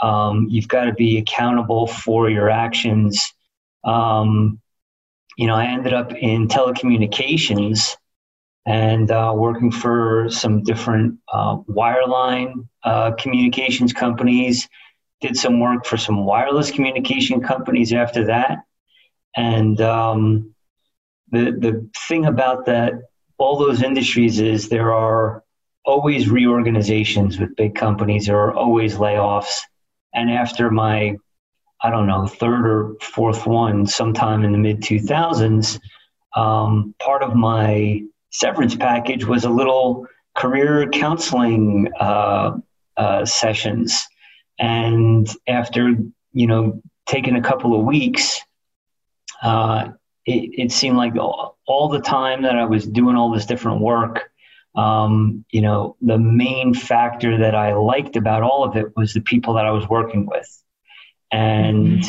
um, 0.00 0.46
you've 0.48 0.68
got 0.68 0.84
to 0.84 0.94
be 0.94 1.18
accountable 1.18 1.86
for 1.86 2.30
your 2.30 2.48
actions. 2.48 3.34
Um, 3.84 4.60
you 5.36 5.46
know 5.46 5.54
i 5.54 5.66
ended 5.66 5.94
up 5.94 6.12
in 6.12 6.48
telecommunications 6.48 7.96
and 8.66 9.10
uh, 9.10 9.32
working 9.34 9.70
for 9.70 10.28
some 10.30 10.62
different 10.62 11.18
uh, 11.32 11.56
wireline 11.68 12.68
uh, 12.84 13.12
communications 13.12 13.92
companies. 13.92 14.68
Did 15.20 15.36
some 15.36 15.60
work 15.60 15.84
for 15.86 15.96
some 15.96 16.24
wireless 16.24 16.70
communication 16.70 17.40
companies 17.40 17.92
after 17.92 18.26
that. 18.26 18.58
And 19.36 19.80
um, 19.80 20.54
the 21.30 21.52
the 21.52 21.90
thing 22.08 22.26
about 22.26 22.66
that, 22.66 22.94
all 23.40 23.58
those 23.58 23.82
industries 23.82 24.40
is 24.40 24.68
there 24.68 24.92
are 24.92 25.42
always 25.84 26.28
reorganizations 26.28 27.40
with 27.40 27.56
big 27.56 27.74
companies. 27.74 28.26
There 28.26 28.38
are 28.38 28.54
always 28.54 28.96
layoffs. 28.96 29.60
And 30.14 30.30
after 30.30 30.70
my, 30.70 31.16
I 31.82 31.90
don't 31.90 32.06
know, 32.06 32.26
third 32.26 32.66
or 32.66 32.94
fourth 33.00 33.46
one, 33.46 33.86
sometime 33.86 34.44
in 34.44 34.52
the 34.52 34.58
mid 34.58 34.82
2000s, 34.82 35.80
um, 36.36 36.94
part 37.00 37.22
of 37.22 37.34
my 37.34 38.02
severance 38.30 38.76
package 38.76 39.24
was 39.24 39.44
a 39.44 39.50
little 39.50 40.06
career 40.36 40.88
counseling 40.90 41.90
uh, 41.98 42.58
uh, 42.96 43.24
sessions 43.24 44.06
and 44.60 45.26
after, 45.48 45.96
you 46.32 46.46
know, 46.46 46.82
taking 47.06 47.34
a 47.34 47.42
couple 47.42 47.78
of 47.78 47.86
weeks, 47.86 48.40
uh, 49.42 49.88
it, 50.26 50.66
it, 50.66 50.72
seemed 50.72 50.98
like 50.98 51.14
all, 51.70 51.88
the 51.88 52.00
time 52.00 52.42
that 52.42 52.56
I 52.56 52.64
was 52.64 52.86
doing 52.86 53.16
all 53.16 53.32
this 53.32 53.46
different 53.46 53.80
work, 53.80 54.30
um, 54.74 55.44
you 55.50 55.60
know, 55.60 55.96
the 56.00 56.18
main 56.18 56.74
factor 56.74 57.38
that 57.38 57.54
I 57.54 57.74
liked 57.74 58.16
about 58.16 58.42
all 58.42 58.64
of 58.64 58.76
it 58.76 58.96
was 58.96 59.12
the 59.12 59.20
people 59.20 59.54
that 59.54 59.66
I 59.66 59.70
was 59.70 59.88
working 59.88 60.26
with. 60.26 60.62
And 61.32 62.04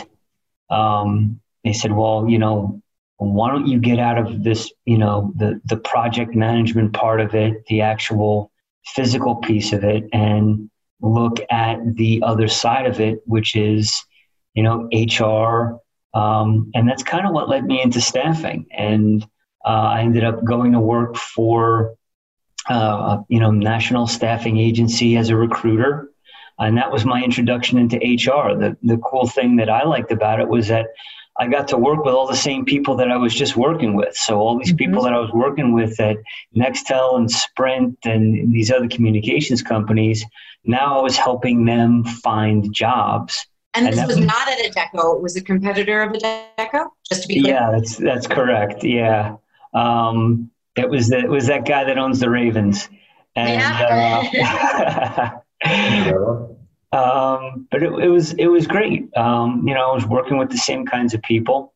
um, 0.69 1.39
they 1.63 1.73
said, 1.73 1.91
well, 1.91 2.27
you 2.27 2.39
know, 2.39 2.81
why 3.17 3.51
don't 3.51 3.67
you 3.67 3.79
get 3.79 3.99
out 3.99 4.17
of 4.17 4.43
this, 4.43 4.71
you 4.85 4.97
know, 4.97 5.31
the, 5.35 5.61
the 5.65 5.77
project 5.77 6.33
management 6.33 6.93
part 6.93 7.21
of 7.21 7.35
it, 7.35 7.65
the 7.67 7.81
actual 7.81 8.51
physical 8.85 9.35
piece 9.35 9.73
of 9.73 9.83
it, 9.83 10.05
and 10.11 10.69
look 11.01 11.39
at 11.51 11.77
the 11.95 12.23
other 12.25 12.47
side 12.47 12.87
of 12.87 12.99
it, 12.99 13.19
which 13.25 13.55
is, 13.55 14.03
you 14.53 14.63
know, 14.63 14.89
HR. 14.91 15.79
Um, 16.17 16.71
and 16.73 16.87
that's 16.87 17.03
kind 17.03 17.27
of 17.27 17.33
what 17.33 17.47
led 17.47 17.63
me 17.63 17.81
into 17.81 18.01
staffing. 18.01 18.65
And 18.71 19.25
I 19.69 20.01
ended 20.01 20.23
up 20.23 20.43
going 20.43 20.71
to 20.73 20.79
work 20.79 21.15
for, 21.15 21.95
uh, 22.69 23.19
you 23.27 23.39
know, 23.39 23.51
national 23.51 24.07
staffing 24.07 24.57
agency 24.57 25.17
as 25.17 25.29
a 25.29 25.35
recruiter. 25.35 26.09
And 26.59 26.77
that 26.77 26.91
was 26.91 27.05
my 27.05 27.23
introduction 27.23 27.77
into 27.77 27.97
HR. 27.97 28.55
The, 28.55 28.77
the 28.83 28.97
cool 28.97 29.27
thing 29.27 29.55
that 29.57 29.69
I 29.69 29.83
liked 29.83 30.11
about 30.11 30.39
it 30.39 30.47
was 30.47 30.67
that 30.67 30.87
I 31.39 31.47
got 31.47 31.67
to 31.69 31.77
work 31.77 32.03
with 32.03 32.13
all 32.13 32.27
the 32.27 32.35
same 32.35 32.65
people 32.65 32.95
that 32.97 33.09
I 33.09 33.17
was 33.17 33.33
just 33.33 33.55
working 33.55 33.95
with. 33.95 34.15
So 34.15 34.37
all 34.39 34.57
these 34.57 34.67
mm-hmm. 34.67 34.77
people 34.77 35.03
that 35.03 35.13
I 35.13 35.19
was 35.19 35.31
working 35.31 35.73
with 35.73 35.99
at 35.99 36.17
Nextel 36.55 37.17
and 37.17 37.31
Sprint 37.31 37.97
and 38.03 38.53
these 38.53 38.71
other 38.71 38.87
communications 38.87 39.61
companies, 39.61 40.25
now 40.65 40.99
I 40.99 41.01
was 41.01 41.17
helping 41.17 41.65
them 41.65 42.03
find 42.03 42.73
jobs. 42.73 43.45
And 43.73 43.87
this 43.87 43.95
was, 43.95 44.17
was 44.17 44.25
not 44.25 44.49
at 44.49 44.59
Adecco; 44.59 45.15
it 45.15 45.21
was 45.21 45.37
a 45.37 45.41
competitor 45.41 46.01
of 46.01 46.11
Adecco. 46.11 46.89
Just 47.07 47.21
to 47.21 47.27
be 47.29 47.41
clear. 47.41 47.53
Yeah, 47.53 47.71
that's 47.71 47.95
that's 47.95 48.27
correct. 48.27 48.83
Yeah, 48.83 49.37
um, 49.73 50.51
it 50.75 50.89
was 50.89 51.09
that 51.09 51.27
was 51.27 51.47
that 51.47 51.65
guy 51.65 51.83
that 51.85 51.97
owns 51.97 52.19
the 52.19 52.29
Ravens, 52.29 52.89
and 53.35 53.61
yeah. 54.33 55.39
uh, 55.63 56.93
um, 56.95 57.67
but 57.69 57.83
it, 57.83 57.91
it, 57.91 58.09
was 58.09 58.33
it 58.33 58.47
was 58.47 58.67
great. 58.67 59.15
Um, 59.15 59.67
you 59.67 59.73
know, 59.73 59.91
I 59.91 59.93
was 59.93 60.05
working 60.05 60.37
with 60.37 60.49
the 60.49 60.57
same 60.57 60.85
kinds 60.85 61.13
of 61.13 61.21
people. 61.21 61.73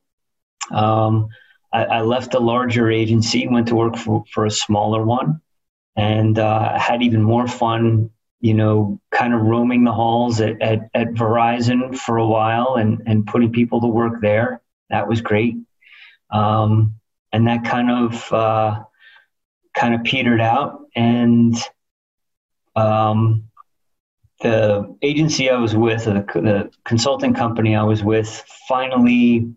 Um, 0.71 1.29
I, 1.71 1.85
I, 1.85 2.01
left 2.01 2.33
a 2.33 2.39
larger 2.39 2.89
agency, 2.89 3.47
went 3.47 3.67
to 3.67 3.75
work 3.75 3.97
for, 3.97 4.23
for 4.31 4.45
a 4.45 4.51
smaller 4.51 5.03
one, 5.03 5.41
and 5.95 6.39
uh, 6.39 6.79
had 6.79 7.03
even 7.03 7.21
more 7.21 7.47
fun 7.47 8.09
you 8.45 8.53
know, 8.53 9.01
kind 9.09 9.33
of 9.33 9.41
roaming 9.41 9.83
the 9.83 9.91
halls 9.91 10.39
at, 10.39 10.61
at, 10.61 10.89
at 10.93 11.07
Verizon 11.15 11.97
for 11.97 12.17
a 12.17 12.27
while 12.27 12.75
and, 12.75 13.01
and 13.07 13.25
putting 13.25 13.51
people 13.51 13.81
to 13.81 13.87
work 13.87 14.21
there. 14.21 14.61
That 14.91 15.07
was 15.07 15.21
great. 15.21 15.55
Um, 16.29 16.99
and 17.35 17.45
that 17.47 17.65
kind 17.65 17.91
of 17.91 18.31
uh, 18.31 18.81
kind 19.73 19.93
of 19.93 20.03
petered 20.05 20.39
out. 20.39 20.79
And 20.95 21.53
um, 22.77 23.49
the 24.41 24.95
agency 25.01 25.49
I 25.49 25.57
was 25.57 25.75
with, 25.75 26.05
the, 26.05 26.13
the, 26.13 26.71
consulting 26.85 27.33
company 27.33 27.75
I 27.75 27.83
was 27.83 28.03
with, 28.03 28.29
finally 28.69 29.53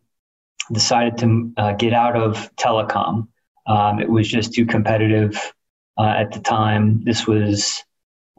decided 0.73 1.19
to 1.19 1.53
uh, 1.57 1.73
get 1.75 1.93
out 1.93 2.17
of 2.17 2.51
telecom. 2.57 3.29
Um, 3.69 4.01
it 4.01 4.11
was 4.11 4.29
just 4.29 4.53
too 4.53 4.67
competitive 4.67 5.41
uh, 5.99 6.15
at 6.17 6.33
the 6.33 6.41
time. 6.41 7.05
This 7.05 7.29
was 7.29 7.85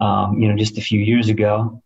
um, 0.01 0.37
you 0.37 0.49
know, 0.49 0.57
just 0.57 0.77
a 0.77 0.81
few 0.81 0.99
years 0.99 1.29
ago. 1.29 1.81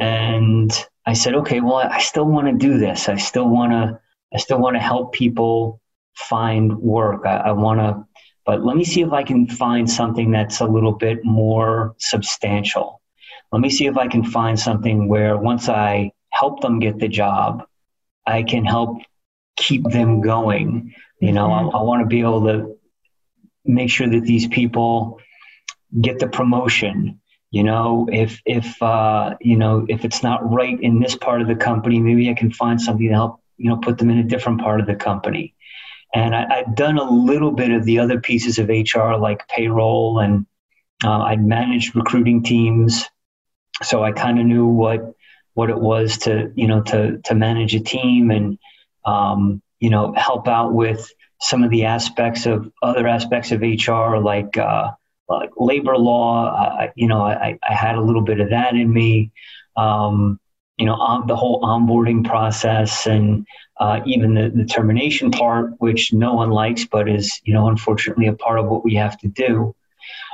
And 0.00 0.72
I 1.06 1.12
said, 1.12 1.34
okay, 1.36 1.60
well, 1.60 1.76
I 1.76 2.00
still 2.00 2.24
want 2.24 2.48
to 2.48 2.52
do 2.52 2.78
this. 2.78 3.08
I 3.08 3.14
still 3.14 3.48
want 3.48 3.70
to, 3.72 4.00
I 4.32 4.38
still 4.38 4.58
want 4.58 4.74
to 4.74 4.80
help 4.80 5.12
people 5.12 5.80
find 6.16 6.76
work. 6.78 7.26
I, 7.26 7.36
I 7.36 7.52
want 7.52 7.80
to, 7.80 8.06
but 8.46 8.64
let 8.64 8.76
me 8.76 8.84
see 8.84 9.00
if 9.00 9.12
I 9.12 9.22
can 9.22 9.46
find 9.46 9.90
something 9.90 10.30
that's 10.30 10.60
a 10.60 10.66
little 10.66 10.92
bit 10.92 11.24
more 11.24 11.94
substantial. 11.98 13.00
Let 13.52 13.60
me 13.60 13.70
see 13.70 13.86
if 13.86 13.96
I 13.96 14.08
can 14.08 14.24
find 14.24 14.58
something 14.58 15.08
where 15.08 15.36
once 15.36 15.68
I 15.68 16.12
help 16.30 16.60
them 16.60 16.80
get 16.80 16.98
the 16.98 17.08
job, 17.08 17.64
I 18.26 18.42
can 18.42 18.64
help 18.64 18.98
keep 19.56 19.84
them 19.84 20.20
going. 20.20 20.94
You 21.20 21.32
know, 21.32 21.48
mm-hmm. 21.48 21.76
I, 21.76 21.78
I 21.78 21.82
want 21.82 22.02
to 22.02 22.06
be 22.06 22.20
able 22.20 22.44
to 22.46 22.76
make 23.64 23.90
sure 23.90 24.08
that 24.08 24.24
these 24.24 24.46
people 24.48 25.20
get 26.00 26.18
the 26.18 26.28
promotion. 26.28 27.20
You 27.50 27.62
know, 27.62 28.08
if 28.10 28.42
if 28.44 28.82
uh, 28.82 29.36
you 29.40 29.56
know 29.56 29.86
if 29.88 30.04
it's 30.04 30.22
not 30.22 30.52
right 30.52 30.78
in 30.80 30.98
this 30.98 31.14
part 31.14 31.40
of 31.40 31.46
the 31.46 31.54
company, 31.54 32.00
maybe 32.00 32.28
I 32.28 32.34
can 32.34 32.50
find 32.50 32.80
something 32.80 33.06
to 33.06 33.14
help 33.14 33.40
you 33.56 33.70
know 33.70 33.76
put 33.76 33.98
them 33.98 34.10
in 34.10 34.18
a 34.18 34.24
different 34.24 34.60
part 34.60 34.80
of 34.80 34.86
the 34.86 34.96
company. 34.96 35.54
And 36.14 36.34
I, 36.34 36.58
have 36.58 36.76
done 36.76 36.96
a 36.96 37.10
little 37.10 37.50
bit 37.50 37.72
of 37.72 37.84
the 37.84 37.98
other 37.98 38.20
pieces 38.20 38.58
of 38.58 38.68
HR, 38.68 39.14
like 39.14 39.48
payroll, 39.48 40.20
and 40.20 40.46
uh, 41.02 41.10
I 41.10 41.36
managed 41.36 41.96
recruiting 41.96 42.42
teams, 42.42 43.04
so 43.82 44.04
I 44.04 44.12
kind 44.12 44.38
of 44.38 44.46
knew 44.46 44.66
what 44.66 45.14
what 45.54 45.70
it 45.70 45.78
was 45.78 46.18
to 46.18 46.52
you 46.54 46.68
know 46.68 46.82
to 46.82 47.18
to 47.24 47.34
manage 47.34 47.74
a 47.74 47.80
team 47.80 48.30
and 48.30 48.58
um, 49.04 49.60
you 49.80 49.90
know 49.90 50.14
help 50.14 50.46
out 50.46 50.72
with 50.72 51.10
some 51.40 51.62
of 51.62 51.70
the 51.70 51.84
aspects 51.84 52.46
of 52.46 52.72
other 52.82 53.06
aspects 53.06 53.52
of 53.52 53.60
HR, 53.60 54.16
like 54.16 54.56
uh, 54.56 54.92
like 55.28 55.50
labor 55.56 55.96
law. 55.96 56.46
I, 56.46 56.92
you 56.96 57.08
know, 57.08 57.22
I, 57.22 57.58
I 57.68 57.74
had 57.74 57.96
a 57.96 58.00
little 58.00 58.22
bit 58.22 58.40
of 58.40 58.50
that 58.50 58.74
in 58.74 58.92
me. 58.92 59.32
Um, 59.76 60.38
you 60.78 60.86
know, 60.86 60.94
on 60.94 61.26
the 61.26 61.36
whole 61.36 61.60
onboarding 61.62 62.24
process 62.24 63.06
and 63.06 63.46
uh, 63.78 64.00
even 64.06 64.34
the, 64.34 64.50
the 64.54 64.64
termination 64.64 65.30
part, 65.30 65.72
which 65.78 66.12
no 66.12 66.34
one 66.34 66.50
likes, 66.50 66.84
but 66.84 67.08
is 67.08 67.40
you 67.44 67.54
know 67.54 67.68
unfortunately 67.68 68.26
a 68.26 68.32
part 68.32 68.58
of 68.58 68.66
what 68.66 68.84
we 68.84 68.94
have 68.94 69.18
to 69.18 69.28
do. 69.28 69.74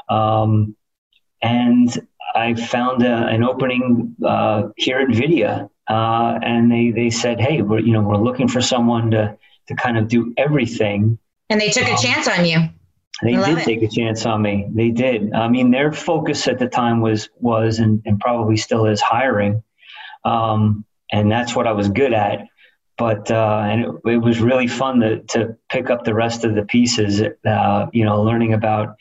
Um, 0.09 0.77
and 1.43 2.07
I 2.35 2.55
found 2.55 3.03
a, 3.03 3.27
an 3.27 3.43
opening 3.43 4.15
uh, 4.25 4.69
here 4.77 4.99
at 4.99 5.09
Vydia, 5.09 5.69
uh, 5.89 6.39
and 6.43 6.71
they 6.71 6.91
they 6.91 7.11
said, 7.11 7.41
hey, 7.41 7.63
we're 7.63 7.81
you 7.81 7.93
know 7.93 8.03
we're 8.03 8.17
looking 8.17 8.49
for 8.49 8.61
someone 8.61 9.11
to 9.13 9.37
to 9.69 9.75
kind 9.75 9.99
of 9.99 10.09
do 10.09 10.35
everything. 10.37 11.19
And 11.49 11.61
they 11.61 11.71
took 11.71 11.89
um, 11.89 11.95
a 11.95 11.99
chance 11.99 12.29
on 12.29 12.45
you. 12.45 12.59
They 13.23 13.35
did 13.35 13.59
it. 13.59 13.65
take 13.65 13.83
a 13.83 13.89
chance 13.89 14.25
on 14.25 14.41
me. 14.41 14.67
They 14.73 14.91
did. 14.91 15.33
I 15.35 15.49
mean, 15.49 15.71
their 15.71 15.93
focus 15.93 16.49
at 16.49 16.59
the 16.59 16.69
time 16.69 17.01
was 17.01 17.29
was 17.37 17.79
and, 17.79 18.03
and 18.07 18.19
probably 18.19 18.57
still 18.57 18.87
is 18.87 19.01
hiring, 19.01 19.63
um, 20.25 20.85
and 21.13 21.31
that's 21.31 21.55
what 21.55 21.67
I 21.67 21.73
was 21.73 21.89
good 21.89 22.13
at. 22.13 22.47
But 22.99 23.31
uh, 23.31 23.63
and 23.65 23.85
it, 23.85 24.11
it, 24.13 24.19
was 24.19 24.41
really 24.41 24.67
fun 24.67 25.01
to 25.01 25.21
to 25.31 25.57
pick 25.71 25.89
up 25.89 26.05
the 26.05 26.15
rest 26.15 26.45
of 26.45 26.55
the 26.55 26.65
pieces. 26.65 27.23
Uh, 27.47 27.87
you 27.93 28.05
know, 28.05 28.23
learning 28.23 28.53
about 28.53 28.97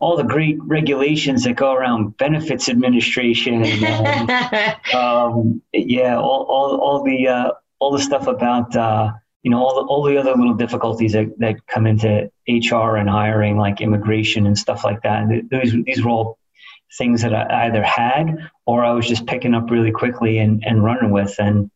all 0.00 0.16
the 0.16 0.24
great 0.24 0.58
regulations 0.62 1.44
that 1.44 1.54
go 1.54 1.72
around 1.72 2.16
benefits 2.16 2.68
administration 2.68 3.64
and 3.64 4.30
um, 4.94 5.62
yeah, 5.72 6.18
all, 6.18 6.44
all, 6.48 6.80
all 6.80 7.04
the 7.04 7.28
uh, 7.28 7.52
all 7.78 7.92
the 7.92 8.02
stuff 8.02 8.26
about 8.26 8.74
uh, 8.76 9.12
you 9.46 9.50
know, 9.50 9.58
all 9.58 9.76
the, 9.76 9.88
all 9.88 10.02
the 10.02 10.16
other 10.16 10.34
little 10.34 10.54
difficulties 10.54 11.12
that, 11.12 11.32
that 11.38 11.64
come 11.68 11.86
into 11.86 12.28
HR 12.48 12.96
and 12.96 13.08
hiring, 13.08 13.56
like 13.56 13.80
immigration 13.80 14.44
and 14.44 14.58
stuff 14.58 14.82
like 14.82 15.02
that. 15.02 15.28
These, 15.28 15.72
these 15.84 16.04
were 16.04 16.10
all 16.10 16.38
things 16.98 17.22
that 17.22 17.34
I 17.34 17.66
either 17.66 17.82
had 17.82 18.48
or 18.66 18.84
I 18.84 18.92
was 18.92 19.06
just 19.06 19.26
picking 19.26 19.54
up 19.54 19.70
really 19.70 19.90
quickly 19.90 20.38
and, 20.38 20.62
and 20.66 20.82
running 20.82 21.10
with. 21.10 21.34
And, 21.38 21.70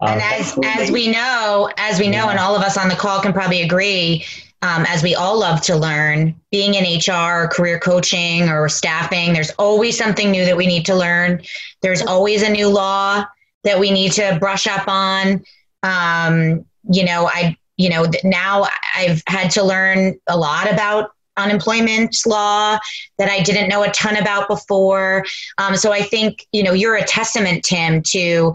uh, 0.00 0.10
and 0.10 0.22
as, 0.22 0.58
as 0.64 0.90
we 0.90 1.10
know, 1.10 1.70
as 1.76 1.98
we 1.98 2.08
know, 2.08 2.24
yeah. 2.24 2.30
and 2.30 2.38
all 2.38 2.54
of 2.54 2.62
us 2.62 2.76
on 2.76 2.88
the 2.88 2.94
call 2.94 3.20
can 3.20 3.32
probably 3.32 3.62
agree, 3.62 4.24
um, 4.62 4.84
as 4.88 5.02
we 5.02 5.14
all 5.14 5.38
love 5.40 5.60
to 5.62 5.76
learn, 5.76 6.34
being 6.50 6.74
in 6.74 6.84
HR, 6.84 7.48
career 7.48 7.80
coaching, 7.80 8.48
or 8.48 8.68
staffing, 8.68 9.32
there's 9.32 9.50
always 9.58 9.98
something 9.98 10.30
new 10.30 10.44
that 10.44 10.56
we 10.56 10.66
need 10.66 10.86
to 10.86 10.94
learn. 10.94 11.42
There's 11.80 12.02
always 12.02 12.42
a 12.42 12.48
new 12.48 12.68
law 12.68 13.24
that 13.64 13.78
we 13.78 13.90
need 13.90 14.12
to 14.12 14.36
brush 14.38 14.66
up 14.68 14.86
on. 14.86 15.42
Um, 15.82 16.64
you 16.90 17.04
know, 17.04 17.28
I, 17.32 17.56
you 17.76 17.90
know, 17.90 18.06
now 18.22 18.66
I've 18.94 19.22
had 19.26 19.50
to 19.52 19.64
learn 19.64 20.18
a 20.28 20.36
lot 20.36 20.70
about 20.70 21.10
unemployment 21.36 22.16
law 22.26 22.78
that 23.18 23.30
I 23.30 23.40
didn't 23.42 23.68
know 23.68 23.82
a 23.82 23.90
ton 23.90 24.16
about 24.16 24.48
before. 24.48 25.24
Um, 25.58 25.76
so 25.76 25.92
I 25.92 26.02
think, 26.02 26.46
you 26.52 26.62
know, 26.62 26.72
you're 26.72 26.96
a 26.96 27.04
testament, 27.04 27.64
Tim, 27.64 28.02
to 28.02 28.54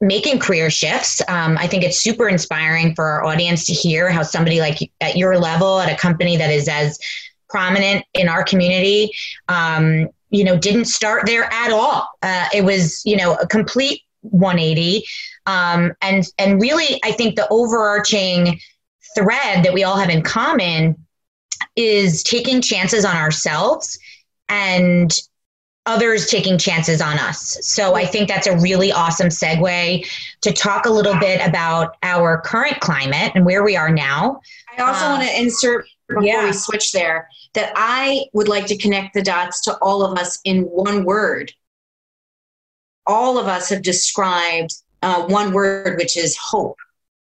making 0.00 0.38
career 0.38 0.70
shifts. 0.70 1.20
Um, 1.28 1.58
I 1.58 1.66
think 1.66 1.82
it's 1.82 1.98
super 1.98 2.28
inspiring 2.28 2.94
for 2.94 3.04
our 3.04 3.24
audience 3.24 3.66
to 3.66 3.72
hear 3.72 4.10
how 4.10 4.22
somebody 4.22 4.60
like 4.60 4.78
at 5.00 5.16
your 5.16 5.38
level 5.38 5.80
at 5.80 5.92
a 5.92 5.96
company 5.96 6.36
that 6.36 6.50
is 6.50 6.68
as 6.68 6.98
prominent 7.48 8.04
in 8.14 8.28
our 8.28 8.44
community, 8.44 9.10
um, 9.48 10.08
you 10.30 10.44
know, 10.44 10.56
didn't 10.56 10.84
start 10.84 11.26
there 11.26 11.52
at 11.52 11.72
all. 11.72 12.08
Uh, 12.22 12.46
it 12.54 12.62
was, 12.62 13.02
you 13.04 13.16
know, 13.16 13.34
a 13.34 13.46
complete 13.46 14.02
180. 14.20 15.04
Um, 15.46 15.92
and 16.02 16.24
and 16.38 16.60
really, 16.60 17.00
I 17.02 17.12
think 17.12 17.36
the 17.36 17.48
overarching 17.48 18.60
thread 19.16 19.64
that 19.64 19.72
we 19.72 19.84
all 19.84 19.96
have 19.96 20.10
in 20.10 20.22
common 20.22 20.94
is 21.76 22.22
taking 22.22 22.60
chances 22.60 23.04
on 23.04 23.16
ourselves 23.16 23.98
and 24.48 25.12
others 25.86 26.26
taking 26.26 26.58
chances 26.58 27.00
on 27.00 27.18
us. 27.18 27.58
So 27.62 27.94
I 27.94 28.04
think 28.04 28.28
that's 28.28 28.46
a 28.46 28.56
really 28.58 28.92
awesome 28.92 29.28
segue 29.28 30.06
to 30.42 30.52
talk 30.52 30.84
a 30.84 30.90
little 30.90 31.18
bit 31.18 31.40
about 31.46 31.96
our 32.02 32.42
current 32.42 32.78
climate 32.80 33.32
and 33.34 33.46
where 33.46 33.64
we 33.64 33.74
are 33.74 33.90
now. 33.90 34.40
I 34.76 34.82
also 34.82 35.06
want 35.06 35.22
to 35.22 35.40
insert 35.40 35.86
before 36.06 36.24
yeah. 36.24 36.44
we 36.44 36.52
switch 36.52 36.92
there 36.92 37.28
that 37.54 37.72
I 37.74 38.26
would 38.34 38.48
like 38.48 38.66
to 38.66 38.76
connect 38.76 39.14
the 39.14 39.22
dots 39.22 39.62
to 39.62 39.78
all 39.78 40.04
of 40.04 40.18
us 40.18 40.38
in 40.44 40.62
one 40.62 41.04
word. 41.04 41.52
All 43.06 43.38
of 43.38 43.46
us 43.46 43.70
have 43.70 43.82
described 43.82 44.74
uh, 45.02 45.26
one 45.26 45.52
word, 45.52 45.96
which 45.96 46.18
is 46.18 46.36
hope. 46.36 46.76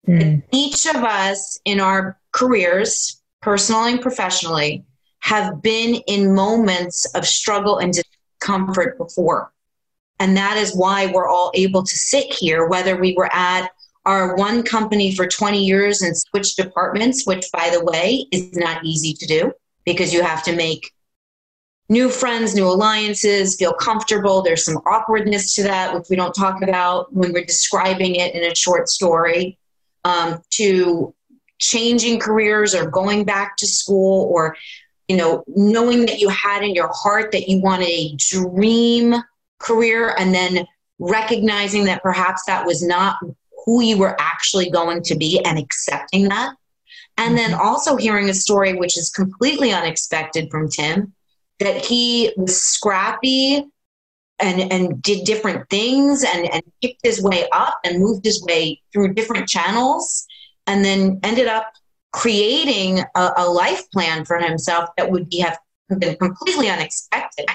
Mm. 0.07 0.43
Each 0.53 0.87
of 0.87 0.97
us 0.97 1.61
in 1.67 1.81
our 1.81 2.19
careers, 2.33 3.18
personally 3.49 3.93
and 3.93 4.03
professionally, 4.03 4.85
have 5.21 5.63
been 5.63 5.95
in 6.07 6.35
moments 6.35 7.07
of 7.15 7.27
struggle 7.27 7.79
and 7.79 7.95
discomfort 7.95 8.99
before. 8.99 9.51
And 10.21 10.37
that 10.37 10.59
is 10.59 10.77
why 10.77 11.07
we're 11.07 11.31
all 11.31 11.51
able 11.55 11.83
to 11.83 11.97
sit 11.97 12.31
here, 12.31 12.67
whether 12.67 12.95
we 13.01 13.15
were 13.17 13.33
at 13.33 13.71
our 14.05 14.37
one 14.37 14.63
company 14.63 15.15
for 15.17 15.27
20 15.27 15.65
years 15.65 16.03
and 16.03 16.15
switch 16.15 16.57
departments, 16.57 17.27
which, 17.27 17.47
by 17.51 17.71
the 17.73 17.83
way, 17.83 18.27
is 18.33 18.55
not 18.55 18.85
easy 18.85 19.15
to 19.15 19.27
do 19.27 19.51
because 19.87 20.13
you 20.13 20.23
have 20.23 20.43
to 20.43 20.55
make 20.55 20.93
new 21.89 22.11
friends, 22.11 22.55
new 22.55 22.67
alliances, 22.67 23.57
feel 23.57 23.73
comfortable. 23.73 24.43
There's 24.43 24.67
some 24.67 24.77
awkwardness 24.85 25.55
to 25.55 25.63
that, 25.63 25.95
which 25.95 26.09
we 26.11 26.17
don't 26.17 26.35
talk 26.35 26.61
about 26.63 27.15
when 27.15 27.33
we're 27.33 27.47
describing 27.47 28.17
it 28.17 28.35
in 28.35 28.45
a 28.45 28.55
short 28.55 28.91
story, 28.91 29.57
um, 30.05 30.43
to 30.51 31.15
changing 31.59 32.21
careers 32.21 32.75
or 32.75 32.91
going 32.91 33.25
back 33.25 33.57
to 33.57 33.67
school 33.67 34.29
or 34.33 34.57
you 35.09 35.17
know 35.17 35.43
knowing 35.49 36.07
that 36.07 36.19
you 36.19 36.29
had 36.29 36.63
in 36.63 36.75
your 36.75 36.91
heart 36.93 37.33
that 37.33 37.49
you 37.49 37.61
wanted 37.61 37.89
a 37.89 38.15
dream 38.17 39.15
career 39.59 40.15
and 40.19 40.35
then 40.35 40.67
recognizing 40.99 41.85
that 41.85 42.03
perhaps 42.03 42.45
that 42.47 42.65
was 42.65 42.83
not 42.83 43.17
who 43.65 43.83
you 43.83 43.99
were 43.99 44.17
actually 44.21 44.71
going 44.71 45.03
to 45.03 45.17
be 45.17 45.45
and 45.45 45.59
accepting 45.59 46.29
that 46.29 46.55
and 47.17 47.37
then 47.37 47.51
mm-hmm. 47.51 47.61
also 47.61 47.97
hearing 47.97 48.31
a 48.31 48.35
story 48.35 48.75
which 48.75 48.97
is 48.97 49.11
completely 49.11 49.73
unexpected 49.73 50.49
from 50.51 50.69
tim 50.69 51.13
that 51.59 51.85
he 51.85 52.33
was 52.37 52.63
scrappy 52.63 53.65
and 54.39 54.73
and 54.73 55.03
did 55.03 55.25
different 55.25 55.69
things 55.69 56.25
and 56.25 56.53
and 56.53 56.63
picked 56.81 57.01
his 57.03 57.21
way 57.21 57.49
up 57.53 57.79
and 57.85 57.99
moved 58.01 58.25
his 58.25 58.43
way 58.45 58.81
through 58.93 59.15
different 59.15 59.49
channels 59.49 60.28
and 60.69 60.85
then 60.85 61.19
ended 61.25 61.49
up 61.49 61.73
creating 62.13 63.01
a, 63.17 63.31
a 63.39 63.49
life 63.49 63.91
plan 63.91 64.25
for 64.25 64.39
himself 64.39 64.89
that 64.97 65.11
would 65.11 65.29
be 65.29 65.41
have 65.41 65.59
been 65.99 66.17
completely 66.17 66.69
unexpected 66.71 67.47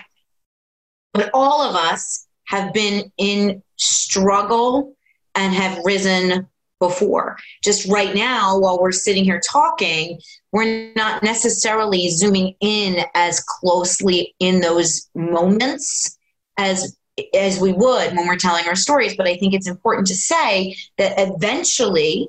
but 1.14 1.30
all 1.34 1.62
of 1.62 1.76
us 1.76 2.28
have 2.48 2.74
been 2.74 3.12
in 3.18 3.62
struggle 3.78 4.96
and 5.36 5.54
have 5.54 5.80
risen 5.86 6.48
before. 6.80 7.38
Just 7.64 7.88
right 7.90 8.14
now, 8.14 8.60
while 8.60 8.80
we're 8.82 8.92
sitting 8.92 9.24
here 9.24 9.40
talking, 9.40 10.20
we're 10.52 10.92
not 10.96 11.24
necessarily 11.24 12.10
zooming 12.10 12.56
in 12.60 13.06
as 13.16 13.40
closely 13.42 14.36
in 14.40 14.60
those 14.60 15.10
moments 15.16 16.18
as 16.58 16.98
as 17.36 17.60
we 17.60 17.72
would 17.72 18.16
when 18.16 18.28
we're 18.28 18.36
telling 18.36 18.68
our 18.68 18.76
stories 18.76 19.16
but 19.16 19.28
i 19.28 19.38
think 19.38 19.54
it's 19.54 19.68
important 19.68 20.08
to 20.08 20.16
say 20.16 20.76
that 20.98 21.14
eventually 21.18 22.28